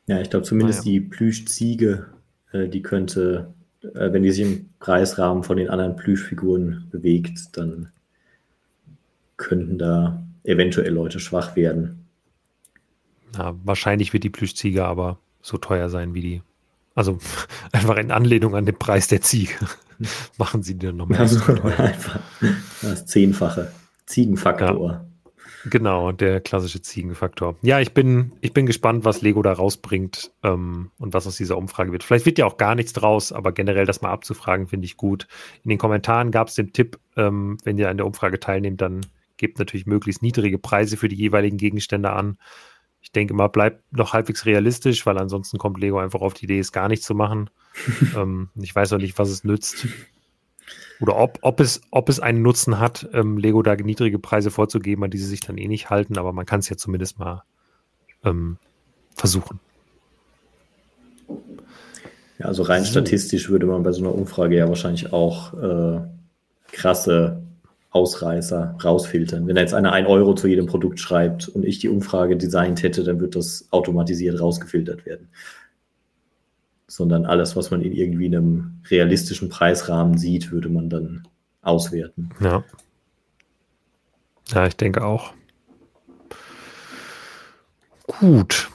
Ja, 0.07 0.21
ich 0.21 0.29
glaube 0.29 0.45
zumindest 0.45 0.81
ah, 0.81 0.83
ja. 0.83 0.91
die 0.91 1.01
Plüschziege, 1.01 2.07
äh, 2.51 2.67
die 2.67 2.81
könnte, 2.81 3.53
äh, 3.81 4.11
wenn 4.13 4.23
die 4.23 4.31
sich 4.31 4.45
im 4.45 4.69
Preisrahmen 4.79 5.43
von 5.43 5.57
den 5.57 5.69
anderen 5.69 5.95
Plüschfiguren 5.95 6.87
bewegt, 6.91 7.39
dann 7.53 7.89
könnten 9.37 9.77
da 9.77 10.23
eventuell 10.43 10.93
Leute 10.93 11.19
schwach 11.19 11.55
werden. 11.55 12.04
Ja, 13.37 13.55
wahrscheinlich 13.63 14.13
wird 14.13 14.23
die 14.23 14.29
Plüschziege 14.29 14.85
aber 14.85 15.19
so 15.41 15.57
teuer 15.57 15.89
sein 15.89 16.13
wie 16.13 16.21
die. 16.21 16.41
Also 16.93 17.19
einfach 17.71 17.97
in 17.97 18.11
Anlehnung 18.11 18.55
an 18.55 18.65
den 18.65 18.77
Preis 18.77 19.07
der 19.07 19.21
Ziege 19.21 19.53
machen 20.37 20.63
sie 20.63 20.77
dann 20.77 20.97
noch 20.97 21.07
mehr. 21.07 21.19
Also 21.19 21.41
einfach 21.77 22.19
das 22.81 23.05
Zehnfache. 23.05 23.71
Ziegenfaktor. 24.05 24.91
Ja. 24.91 25.05
Genau, 25.67 26.11
der 26.11 26.41
klassische 26.41 26.81
Ziegenfaktor. 26.81 27.55
Ja, 27.63 27.79
ich 27.79 27.93
bin, 27.93 28.33
ich 28.41 28.53
bin 28.53 28.67
gespannt, 28.67 29.03
was 29.03 29.21
Lego 29.21 29.41
da 29.41 29.51
rausbringt 29.51 30.31
ähm, 30.43 30.91
und 30.99 31.13
was 31.13 31.25
aus 31.25 31.37
dieser 31.37 31.57
Umfrage 31.57 31.91
wird. 31.91 32.03
Vielleicht 32.03 32.27
wird 32.27 32.37
ja 32.37 32.45
auch 32.45 32.57
gar 32.57 32.75
nichts 32.75 32.93
draus, 32.93 33.31
aber 33.31 33.51
generell 33.51 33.85
das 33.85 34.01
mal 34.01 34.11
abzufragen, 34.11 34.67
finde 34.67 34.85
ich 34.85 34.95
gut. 34.95 35.27
In 35.63 35.69
den 35.69 35.79
Kommentaren 35.79 36.29
gab 36.29 36.49
es 36.49 36.55
den 36.55 36.71
Tipp, 36.71 36.99
ähm, 37.17 37.57
wenn 37.63 37.79
ihr 37.79 37.89
an 37.89 37.97
der 37.97 38.05
Umfrage 38.05 38.39
teilnehmt, 38.39 38.79
dann 38.81 39.01
gebt 39.37 39.57
natürlich 39.57 39.87
möglichst 39.87 40.21
niedrige 40.21 40.59
Preise 40.59 40.97
für 40.97 41.09
die 41.09 41.15
jeweiligen 41.15 41.57
Gegenstände 41.57 42.11
an. 42.11 42.37
Ich 43.05 43.11
denke 43.11 43.35
mal, 43.35 43.49
bleibt 43.49 43.83
noch 43.95 44.13
halbwegs 44.13 44.47
realistisch, 44.47 45.05
weil 45.05 45.19
ansonsten 45.19 45.59
kommt 45.59 45.79
Lego 45.79 45.99
einfach 45.99 46.21
auf 46.21 46.33
die 46.33 46.45
Idee, 46.45 46.57
es 46.57 46.71
gar 46.71 46.87
nicht 46.87 47.03
zu 47.03 47.13
machen. 47.13 47.51
ähm, 48.17 48.49
ich 48.55 48.75
weiß 48.75 48.93
auch 48.93 48.97
nicht, 48.97 49.19
was 49.19 49.29
es 49.29 49.43
nützt. 49.43 49.85
Oder 50.99 51.15
ob, 51.15 51.37
ob, 51.43 51.59
es, 51.59 51.81
ob 51.91 52.09
es 52.09 52.19
einen 52.19 52.41
Nutzen 52.41 52.79
hat, 52.79 53.07
ähm, 53.13 53.37
Lego 53.37 53.61
da 53.61 53.75
niedrige 53.75 54.17
Preise 54.17 54.49
vorzugeben, 54.49 55.03
an 55.03 55.11
die 55.11 55.19
sie 55.19 55.27
sich 55.27 55.39
dann 55.39 55.59
eh 55.59 55.67
nicht 55.67 55.91
halten, 55.91 56.17
aber 56.17 56.33
man 56.33 56.47
kann 56.47 56.61
es 56.61 56.69
ja 56.69 56.77
zumindest 56.77 57.19
mal 57.19 57.43
ähm, 58.23 58.57
versuchen. 59.13 59.59
Ja, 62.39 62.47
also 62.47 62.63
rein 62.63 62.85
so. 62.85 62.89
statistisch 62.89 63.49
würde 63.49 63.67
man 63.67 63.83
bei 63.83 63.91
so 63.91 64.01
einer 64.01 64.15
Umfrage 64.15 64.57
ja 64.57 64.67
wahrscheinlich 64.67 65.13
auch 65.13 65.53
äh, 65.53 66.01
krasse 66.71 67.44
Ausreißer 67.95 68.77
rausfiltern. 68.83 69.47
Wenn 69.47 69.55
da 69.55 69.61
jetzt 69.61 69.73
einer 69.73 69.93
ein 69.93 70.05
Euro 70.05 70.35
zu 70.35 70.47
jedem 70.47 70.65
Produkt 70.65 70.99
schreibt 70.99 71.47
und 71.47 71.65
ich 71.65 71.79
die 71.79 71.89
Umfrage 71.89 72.35
designt 72.35 72.83
hätte, 72.83 73.03
dann 73.03 73.19
wird 73.21 73.35
das 73.35 73.67
automatisiert 73.71 74.39
rausgefiltert 74.39 75.05
werden 75.05 75.29
sondern 76.87 77.25
alles, 77.25 77.55
was 77.55 77.71
man 77.71 77.81
in 77.81 77.91
irgendwie 77.91 78.27
einem 78.27 78.79
realistischen 78.89 79.49
Preisrahmen 79.49 80.17
sieht, 80.17 80.51
würde 80.51 80.69
man 80.69 80.89
dann 80.89 81.27
auswerten. 81.61 82.29
Ja. 82.39 82.63
Ja, 84.49 84.67
ich 84.67 84.77
denke 84.77 85.03
auch. 85.03 85.33
Gut. 88.03 88.69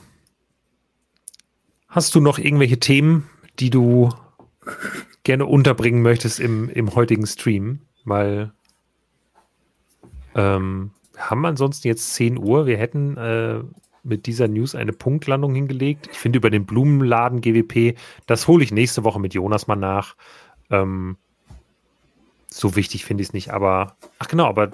Hast 1.88 2.14
du 2.14 2.20
noch 2.20 2.38
irgendwelche 2.38 2.78
Themen, 2.78 3.30
die 3.58 3.70
du 3.70 4.10
gerne 5.22 5.46
unterbringen 5.46 6.02
möchtest 6.02 6.40
im, 6.40 6.68
im 6.68 6.94
heutigen 6.94 7.26
Stream? 7.26 7.80
Weil 8.04 8.52
ähm, 10.34 10.90
haben 11.16 11.44
ansonsten 11.46 11.88
jetzt 11.88 12.14
10 12.14 12.38
Uhr. 12.38 12.66
Wir 12.66 12.78
hätten 12.78 13.16
äh, 13.16 13.60
mit 14.02 14.26
dieser 14.26 14.48
News 14.48 14.74
eine 14.74 14.92
Punktlandung 14.92 15.54
hingelegt. 15.54 16.08
Ich 16.12 16.18
finde 16.18 16.38
über 16.38 16.50
den 16.50 16.66
Blumenladen 16.66 17.40
GWP, 17.40 17.98
das 18.26 18.48
hole 18.48 18.64
ich 18.64 18.72
nächste 18.72 19.04
Woche 19.04 19.20
mit 19.20 19.34
Jonas 19.34 19.66
mal 19.66 19.76
nach. 19.76 20.16
Ähm, 20.70 21.16
so 22.48 22.74
wichtig 22.74 23.04
finde 23.04 23.22
ich 23.22 23.28
es 23.28 23.32
nicht, 23.32 23.50
aber 23.50 23.96
ach 24.18 24.26
genau, 24.26 24.46
aber 24.46 24.68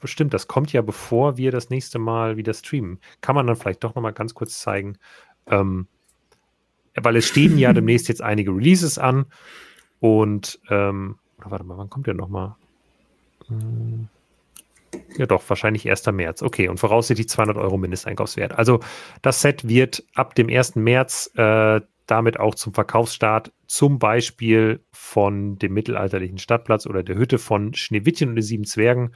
bestimmt, 0.00 0.32
das 0.32 0.48
kommt 0.48 0.72
ja 0.72 0.80
bevor 0.80 1.36
wir 1.36 1.50
das 1.52 1.68
nächste 1.68 1.98
Mal 1.98 2.36
wieder 2.36 2.54
streamen. 2.54 3.00
Kann 3.20 3.34
man 3.34 3.46
dann 3.46 3.56
vielleicht 3.56 3.84
doch 3.84 3.94
nochmal 3.94 4.14
ganz 4.14 4.34
kurz 4.34 4.60
zeigen. 4.60 4.96
Ähm, 5.46 5.88
weil 6.94 7.16
es 7.16 7.26
stehen 7.26 7.58
ja 7.58 7.72
demnächst 7.74 8.08
jetzt 8.08 8.22
einige 8.22 8.50
Releases 8.52 8.98
an 8.98 9.26
und 10.00 10.58
ähm, 10.70 11.16
warte 11.38 11.64
mal, 11.64 11.76
wann 11.76 11.90
kommt 11.90 12.06
der 12.06 12.14
nochmal? 12.14 12.54
Hm. 13.48 14.08
Ja, 15.16 15.26
doch, 15.26 15.42
wahrscheinlich 15.48 15.88
1. 15.88 16.06
März. 16.12 16.42
Okay, 16.42 16.68
und 16.68 16.78
voraussichtlich 16.78 17.28
200 17.28 17.56
Euro 17.56 17.76
Mindesteinkaufswert. 17.76 18.52
Also 18.52 18.80
das 19.22 19.42
Set 19.42 19.68
wird 19.68 20.04
ab 20.14 20.34
dem 20.34 20.48
1. 20.48 20.76
März 20.76 21.30
äh, 21.36 21.80
damit 22.06 22.40
auch 22.40 22.54
zum 22.54 22.72
Verkaufsstart 22.72 23.52
zum 23.66 23.98
Beispiel 23.98 24.80
von 24.92 25.58
dem 25.58 25.74
mittelalterlichen 25.74 26.38
Stadtplatz 26.38 26.86
oder 26.86 27.02
der 27.02 27.16
Hütte 27.16 27.38
von 27.38 27.74
Schneewittchen 27.74 28.30
und 28.30 28.36
den 28.36 28.42
sieben 28.42 28.64
Zwergen 28.64 29.14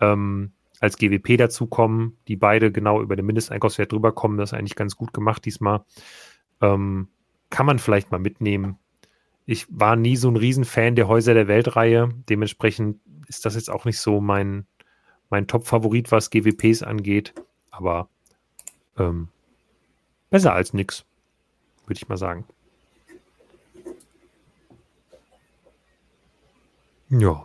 ähm, 0.00 0.52
als 0.80 0.98
GWP 0.98 1.38
dazukommen, 1.38 2.18
die 2.28 2.36
beide 2.36 2.70
genau 2.70 3.00
über 3.00 3.16
den 3.16 3.26
Mindesteinkaufswert 3.26 3.92
drüber 3.92 4.12
kommen. 4.12 4.36
Das 4.36 4.52
ist 4.52 4.58
eigentlich 4.58 4.76
ganz 4.76 4.96
gut 4.96 5.12
gemacht 5.12 5.44
diesmal. 5.44 5.84
Ähm, 6.60 7.08
kann 7.50 7.66
man 7.66 7.78
vielleicht 7.78 8.10
mal 8.10 8.18
mitnehmen. 8.18 8.78
Ich 9.46 9.66
war 9.70 9.96
nie 9.96 10.16
so 10.16 10.28
ein 10.28 10.36
Riesenfan 10.36 10.94
der 10.94 11.08
Häuser 11.08 11.32
der 11.32 11.48
Weltreihe. 11.48 12.10
Dementsprechend 12.28 13.00
ist 13.26 13.46
das 13.46 13.54
jetzt 13.54 13.70
auch 13.70 13.86
nicht 13.86 13.98
so 13.98 14.20
mein, 14.20 14.66
mein 15.30 15.46
Top-Favorit, 15.46 16.10
was 16.12 16.30
GWPs 16.30 16.82
angeht. 16.82 17.34
Aber 17.70 18.08
ähm, 18.98 19.28
besser 20.30 20.52
als 20.52 20.72
nix, 20.72 21.04
würde 21.86 21.98
ich 21.98 22.08
mal 22.08 22.16
sagen. 22.16 22.44
Ja. 27.10 27.44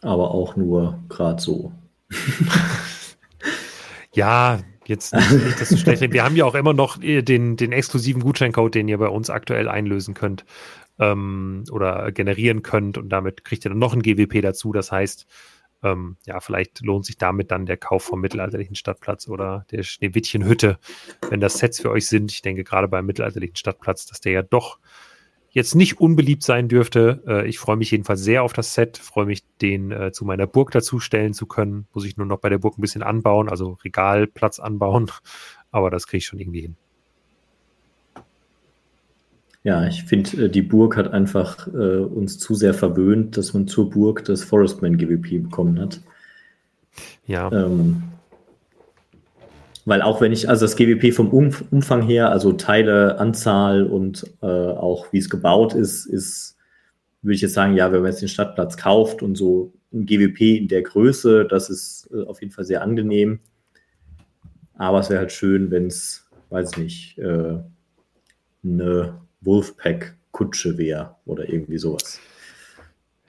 aber 0.00 0.30
auch 0.30 0.56
nur 0.56 0.98
gerade 1.10 1.42
so. 1.42 1.72
ja, 4.14 4.60
jetzt 4.86 5.14
nicht, 5.14 5.30
nicht 5.30 5.60
dass 5.60 5.68
du 5.68 5.76
schlecht 5.76 6.00
Wir 6.12 6.24
haben 6.24 6.36
ja 6.36 6.46
auch 6.46 6.54
immer 6.54 6.72
noch 6.72 7.02
äh, 7.02 7.22
den, 7.22 7.56
den 7.56 7.72
exklusiven 7.72 8.22
Gutscheincode, 8.22 8.76
den 8.76 8.88
ihr 8.88 8.98
bei 8.98 9.08
uns 9.08 9.28
aktuell 9.28 9.68
einlösen 9.68 10.14
könnt 10.14 10.44
ähm, 10.98 11.64
oder 11.70 12.12
generieren 12.12 12.62
könnt 12.62 12.96
und 12.96 13.10
damit 13.10 13.44
kriegt 13.44 13.64
ihr 13.66 13.70
dann 13.70 13.78
noch 13.78 13.92
ein 13.92 14.02
GWP 14.02 14.40
dazu. 14.42 14.72
Das 14.72 14.90
heißt, 14.90 15.26
ähm, 15.84 16.16
ja, 16.26 16.40
vielleicht 16.40 16.80
lohnt 16.80 17.04
sich 17.04 17.18
damit 17.18 17.50
dann 17.50 17.66
der 17.66 17.76
Kauf 17.76 18.02
vom 18.02 18.20
mittelalterlichen 18.20 18.74
Stadtplatz 18.74 19.28
oder 19.28 19.66
der 19.70 19.82
Schneewittchenhütte, 19.82 20.78
wenn 21.28 21.40
das 21.40 21.58
Sets 21.58 21.80
für 21.80 21.90
euch 21.90 22.06
sind. 22.06 22.32
Ich 22.32 22.42
denke 22.42 22.64
gerade 22.64 22.88
beim 22.88 23.06
mittelalterlichen 23.06 23.56
Stadtplatz, 23.56 24.06
dass 24.06 24.20
der 24.20 24.32
ja 24.32 24.42
doch 24.42 24.78
jetzt 25.50 25.74
nicht 25.74 26.00
unbeliebt 26.00 26.42
sein 26.42 26.68
dürfte. 26.68 27.22
Äh, 27.26 27.48
ich 27.48 27.58
freue 27.58 27.76
mich 27.76 27.90
jedenfalls 27.92 28.22
sehr 28.22 28.42
auf 28.42 28.52
das 28.52 28.74
Set, 28.74 28.98
freue 28.98 29.26
mich, 29.26 29.44
den 29.62 29.92
äh, 29.92 30.10
zu 30.10 30.24
meiner 30.24 30.46
Burg 30.46 30.72
dazu 30.72 30.98
stellen 30.98 31.32
zu 31.32 31.46
können. 31.46 31.86
Muss 31.92 32.04
ich 32.04 32.16
nur 32.16 32.26
noch 32.26 32.40
bei 32.40 32.48
der 32.48 32.58
Burg 32.58 32.76
ein 32.76 32.82
bisschen 32.82 33.02
anbauen, 33.02 33.48
also 33.48 33.78
Regalplatz 33.84 34.58
anbauen, 34.58 35.10
aber 35.70 35.90
das 35.90 36.06
kriege 36.06 36.18
ich 36.18 36.26
schon 36.26 36.40
irgendwie 36.40 36.62
hin. 36.62 36.76
Ja, 39.64 39.86
ich 39.86 40.04
finde, 40.04 40.44
äh, 40.44 40.48
die 40.50 40.62
Burg 40.62 40.96
hat 40.96 41.12
einfach 41.12 41.66
äh, 41.68 41.96
uns 41.96 42.38
zu 42.38 42.54
sehr 42.54 42.74
verwöhnt, 42.74 43.38
dass 43.38 43.54
man 43.54 43.66
zur 43.66 43.88
Burg 43.90 44.24
das 44.26 44.44
Forestman 44.44 44.98
GWP 44.98 45.42
bekommen 45.42 45.80
hat. 45.80 46.00
Ja. 47.26 47.50
Ähm, 47.50 48.02
weil 49.86 50.02
auch 50.02 50.20
wenn 50.20 50.32
ich, 50.32 50.48
also 50.50 50.66
das 50.66 50.76
GWP 50.76 51.14
vom 51.14 51.30
Umfang 51.30 52.02
her, 52.02 52.30
also 52.30 52.52
Teile, 52.52 53.18
Anzahl 53.18 53.84
und 53.86 54.24
äh, 54.42 54.46
auch 54.46 55.12
wie 55.12 55.18
es 55.18 55.30
gebaut 55.30 55.74
ist, 55.74 56.06
ist, 56.06 56.56
würde 57.22 57.34
ich 57.34 57.42
jetzt 57.42 57.54
sagen, 57.54 57.74
ja, 57.74 57.90
wenn 57.90 58.02
man 58.02 58.10
jetzt 58.10 58.20
den 58.20 58.28
Stadtplatz 58.28 58.76
kauft 58.76 59.22
und 59.22 59.34
so 59.34 59.72
ein 59.94 60.04
GWP 60.04 60.58
in 60.58 60.68
der 60.68 60.82
Größe, 60.82 61.46
das 61.46 61.70
ist 61.70 62.10
äh, 62.12 62.22
auf 62.24 62.42
jeden 62.42 62.52
Fall 62.52 62.64
sehr 62.64 62.82
angenehm. 62.82 63.40
Aber 64.76 65.00
es 65.00 65.08
wäre 65.08 65.20
halt 65.20 65.32
schön, 65.32 65.70
wenn 65.70 65.86
es, 65.86 66.28
weiß 66.50 66.72
ich 66.72 66.78
nicht, 66.78 67.18
äh, 67.18 67.58
eine 68.62 69.23
Wolfpack-Kutsche 69.44 70.78
wäre 70.78 71.16
oder 71.24 71.48
irgendwie 71.48 71.78
sowas. 71.78 72.20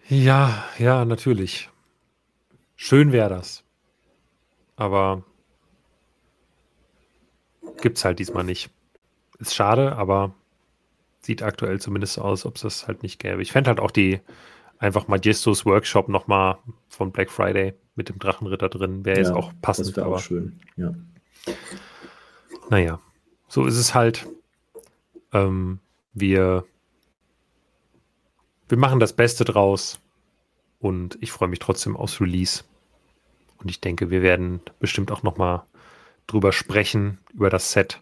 Ja, 0.07 0.65
ja, 0.77 1.05
natürlich. 1.05 1.69
Schön 2.75 3.11
wäre 3.11 3.29
das. 3.29 3.63
Aber 4.75 5.23
gibt 7.81 7.97
es 7.97 8.05
halt 8.05 8.19
diesmal 8.19 8.43
nicht. 8.43 8.69
Ist 9.39 9.55
schade, 9.55 9.95
aber 9.95 10.33
sieht 11.21 11.41
aktuell 11.41 11.79
zumindest 11.79 12.19
aus, 12.19 12.45
ob 12.45 12.55
es 12.55 12.61
das 12.61 12.87
halt 12.87 13.03
nicht 13.03 13.19
gäbe. 13.19 13.41
Ich 13.41 13.51
fände 13.51 13.69
halt 13.69 13.79
auch 13.79 13.91
die 13.91 14.21
einfach 14.77 15.07
Majestos 15.07 15.65
Workshop 15.65 16.09
nochmal 16.09 16.57
von 16.87 17.11
Black 17.11 17.31
Friday 17.31 17.73
mit 17.95 18.09
dem 18.09 18.19
Drachenritter 18.19 18.69
drin. 18.69 19.05
Wäre 19.05 19.17
ja, 19.17 19.23
jetzt 19.23 19.33
auch 19.33 19.51
passend. 19.61 19.87
Das 19.89 19.95
wäre 19.97 20.07
auch 20.07 20.19
schön, 20.19 20.59
ja. 20.77 20.93
Naja, 22.69 22.99
so 23.47 23.65
ist 23.65 23.77
es 23.77 23.95
halt. 23.95 24.27
Ähm, 25.33 25.79
wir, 26.15 26.65
wir 28.67 28.77
machen 28.77 28.99
das 28.99 29.13
Beste 29.13 29.45
draus 29.45 29.99
und 30.79 31.17
ich 31.21 31.31
freue 31.31 31.49
mich 31.49 31.59
trotzdem 31.59 31.95
aufs 31.95 32.19
Release. 32.19 32.63
Und 33.57 33.69
ich 33.69 33.81
denke, 33.81 34.09
wir 34.09 34.21
werden 34.21 34.61
bestimmt 34.79 35.11
auch 35.11 35.23
nochmal 35.23 35.63
drüber 36.27 36.51
sprechen, 36.51 37.19
über 37.33 37.49
das 37.49 37.71
Set. 37.71 38.01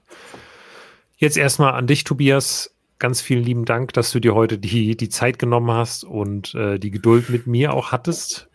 Jetzt 1.18 1.38
erstmal 1.38 1.74
an 1.74 1.88
dich, 1.88 2.04
Tobias. 2.04 2.76
Ganz 3.00 3.22
vielen 3.22 3.44
lieben 3.44 3.66
Dank, 3.66 3.94
dass 3.94 4.12
du 4.12 4.20
dir 4.20 4.34
heute 4.34 4.58
die, 4.58 4.96
die 4.96 5.10
Zeit 5.10 5.40
genommen 5.40 5.72
hast 5.72 6.04
und 6.04 6.56
äh, 6.56 6.80
die 6.80 6.92
Geduld 6.92 7.30
mit 7.30 7.48
mir 7.48 7.74
auch 7.74 7.92
hattest, 7.92 8.50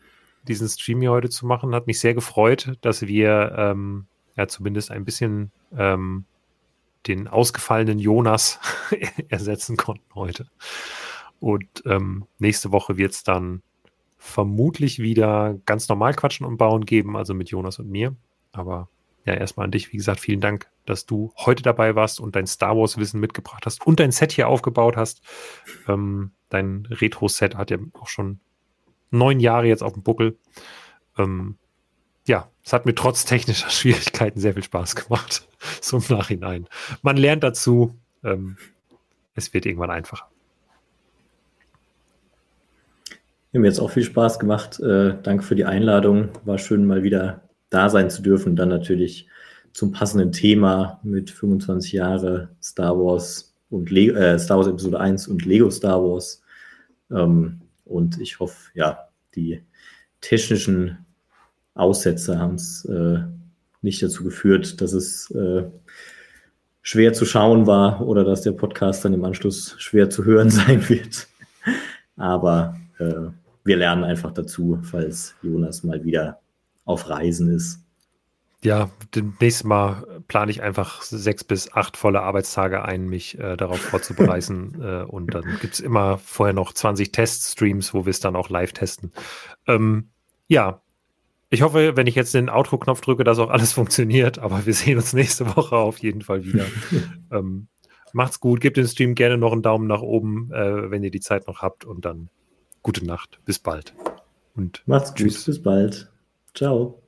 diesen 0.47 0.69
Stream 0.69 1.01
hier 1.01 1.11
heute 1.11 1.29
zu 1.29 1.47
machen. 1.47 1.75
Hat 1.75 1.87
mich 1.87 2.01
sehr 2.01 2.15
gefreut, 2.15 2.73
dass 2.81 3.07
wir 3.07 3.55
ähm, 3.57 4.07
ja 4.37 4.49
zumindest 4.49 4.91
ein 4.91 5.05
bisschen 5.05 5.51
ähm, 5.77 6.25
den 7.07 7.29
ausgefallenen 7.29 7.99
Jonas 7.99 8.59
ersetzen 9.29 9.77
konnten 9.77 10.15
heute. 10.15 10.47
Und 11.41 11.83
ähm, 11.87 12.27
nächste 12.39 12.73
Woche 12.73 12.97
wird 12.97 13.13
es 13.13 13.23
dann 13.23 13.63
vermutlich 14.17 14.99
wieder 14.99 15.59
ganz 15.65 15.89
normal 15.89 16.15
Quatschen 16.15 16.45
und 16.45 16.57
Bauen 16.57 16.85
geben, 16.85 17.17
also 17.17 17.35
mit 17.35 17.51
Jonas 17.51 17.79
und 17.79 17.89
mir. 17.89 18.17
Aber 18.53 18.89
ja, 19.25 19.35
erstmal 19.35 19.65
an 19.65 19.71
dich, 19.71 19.93
wie 19.93 19.97
gesagt, 19.97 20.21
vielen 20.21 20.41
Dank, 20.41 20.69
dass 20.87 21.07
du 21.07 21.33
heute 21.37 21.63
dabei 21.63 21.95
warst 21.95 22.19
und 22.19 22.35
dein 22.35 22.47
Star 22.47 22.77
Wars-Wissen 22.77 23.21
mitgebracht 23.21 23.65
hast 23.67 23.87
und 23.87 24.01
dein 24.01 24.11
Set 24.11 24.33
hier 24.33 24.49
aufgebaut 24.49 24.97
hast. 24.97 25.23
Ähm, 25.87 26.33
dein 26.49 26.87
Retro-Set 26.91 27.55
hat 27.55 27.71
ja 27.71 27.79
auch 27.93 28.09
schon 28.09 28.41
neun 29.11 29.39
Jahre 29.39 29.67
jetzt 29.67 29.83
auf 29.83 29.93
dem 29.93 30.03
Buckel. 30.03 30.39
Ähm, 31.17 31.59
ja, 32.29 32.49
es 32.65 32.73
hat 32.73 32.87
mir 32.87 32.95
trotz 32.95 33.25
technischer 33.25 33.71
Schwierigkeiten 33.71 34.39
sehr 34.39 34.55
viel 34.55 34.63
Spaß 34.63 34.95
gemacht. 34.95 35.49
so 35.81 35.97
im 35.97 36.05
Nachhinein. 36.09 36.67
Man 37.03 37.17
lernt 37.17 37.43
dazu. 37.43 37.95
Ähm, 38.23 38.57
es 39.35 39.55
wird 39.55 39.67
irgendwann 39.67 39.91
einfacher. 39.91 40.29
Ja, 43.53 43.61
mir 43.61 43.69
hat 43.69 43.75
es 43.75 43.81
auch 43.81 43.91
viel 43.91 44.05
Spaß 44.05 44.39
gemacht. 44.39 44.79
Äh, 44.81 45.15
danke 45.23 45.43
für 45.43 45.55
die 45.55 45.65
Einladung. 45.65 46.29
War 46.45 46.59
schön, 46.59 46.85
mal 46.85 47.03
wieder 47.03 47.43
da 47.71 47.89
sein 47.89 48.11
zu 48.11 48.23
dürfen. 48.23 48.57
Dann 48.57 48.69
natürlich 48.69 49.29
zum 49.73 49.93
passenden 49.93 50.33
Thema 50.33 51.01
mit 51.03 51.31
25 51.31 51.93
Jahre 51.93 52.51
Star 52.61 52.99
Wars 52.99 53.55
und 53.71 53.91
Le 53.91 54.13
äh, 54.13 54.39
Star 54.39 54.59
Wars 54.59 54.67
Episode 54.67 55.01
1 55.01 55.29
und 55.29 55.45
Lego 55.45 55.71
Star 55.71 56.03
Wars. 56.03 56.43
Ähm, 57.11 57.61
und 57.85 58.21
ich 58.21 58.41
hoffe, 58.41 58.71
ja, 58.75 59.09
die 59.35 59.63
technischen 60.21 61.07
Aussätze 61.79 62.39
haben 62.39 62.57
es 62.57 62.85
äh, 62.85 63.21
nicht 63.83 64.03
dazu 64.03 64.25
geführt, 64.25 64.81
dass 64.81 64.93
es 64.93 65.31
äh, 65.31 65.65
schwer 66.83 67.13
zu 67.13 67.25
schauen 67.25 67.67
war 67.67 68.07
oder 68.07 68.25
dass 68.25 68.43
der 68.43 68.53
Podcast 68.53 69.05
dann 69.05 69.15
im 69.15 69.25
Anschluss 69.25 69.75
schwer 69.79 70.11
zu 70.11 70.25
hören 70.25 70.51
sein 70.51 70.89
wird. 70.89 71.29
Aber 72.17 72.77
äh, 72.99 73.31
wir 73.65 73.77
lernen 73.77 74.05
einfach 74.05 74.33
dazu, 74.33 74.79
falls 74.83 75.35
Jonas 75.43 75.85
mal 75.85 76.05
wieder 76.05 76.41
auf 76.85 77.09
Reisen 77.09 77.55
ist. 77.55 77.81
Ja, 78.65 78.91
demnächst 79.15 79.65
Mal 79.65 80.23
plane 80.27 80.51
ich 80.51 80.63
einfach 80.63 81.03
sechs 81.03 81.45
bis 81.45 81.73
acht 81.73 81.97
volle 81.97 82.23
Arbeitstage 82.23 82.83
ein, 82.85 83.09
mich 83.09 83.39
äh, 83.39 83.57
darauf 83.57 83.79
vorzubereiten. 83.79 84.79
äh, 84.83 85.03
und 85.05 85.33
dann 85.33 85.45
gibt 85.61 85.75
es 85.75 85.81
immer 85.81 86.19
vorher 86.19 86.55
noch 86.55 86.73
20 86.73 87.13
Teststreams, 87.13 87.95
wo 87.95 88.05
wir 88.05 88.11
es 88.11 88.19
dann 88.19 88.35
auch 88.35 88.49
live 88.49 88.73
testen. 88.73 89.13
Ähm, 89.69 90.09
ja, 90.49 90.83
ich 91.51 91.63
hoffe, 91.63 91.97
wenn 91.97 92.07
ich 92.07 92.15
jetzt 92.15 92.35
den 92.35 92.49
Outro-Knopf 92.51 93.01
drücke, 93.01 93.25
dass 93.25 93.39
auch 93.39 93.51
alles 93.51 93.73
funktioniert. 93.75 94.39
Aber 94.39 94.67
wir 94.67 94.75
sehen 94.75 94.99
uns 94.99 95.13
nächste 95.13 95.57
Woche 95.57 95.77
auf 95.77 95.99
jeden 95.99 96.23
Fall 96.23 96.45
wieder. 96.45 96.65
ähm, 97.33 97.69
macht's 98.13 98.41
gut, 98.41 98.61
gebt 98.61 98.77
den 98.77 98.87
Stream 98.87 99.15
gerne 99.15 99.39
noch 99.39 99.53
einen 99.53 99.63
Daumen 99.63 99.87
nach 99.87 100.03
oben, 100.03 100.51
äh, 100.53 100.91
wenn 100.91 101.03
ihr 101.03 101.11
die 101.11 101.21
Zeit 101.21 101.47
noch 101.47 101.63
habt. 101.63 101.85
Und 101.85 102.05
dann 102.05 102.29
gute 102.83 103.05
Nacht. 103.05 103.41
Bis 103.45 103.59
bald. 103.59 103.95
Und 104.55 104.83
macht's 104.87 105.15
gut. 105.15 105.45
Bis 105.45 105.63
bald. 105.63 106.11
Ciao. 106.55 107.01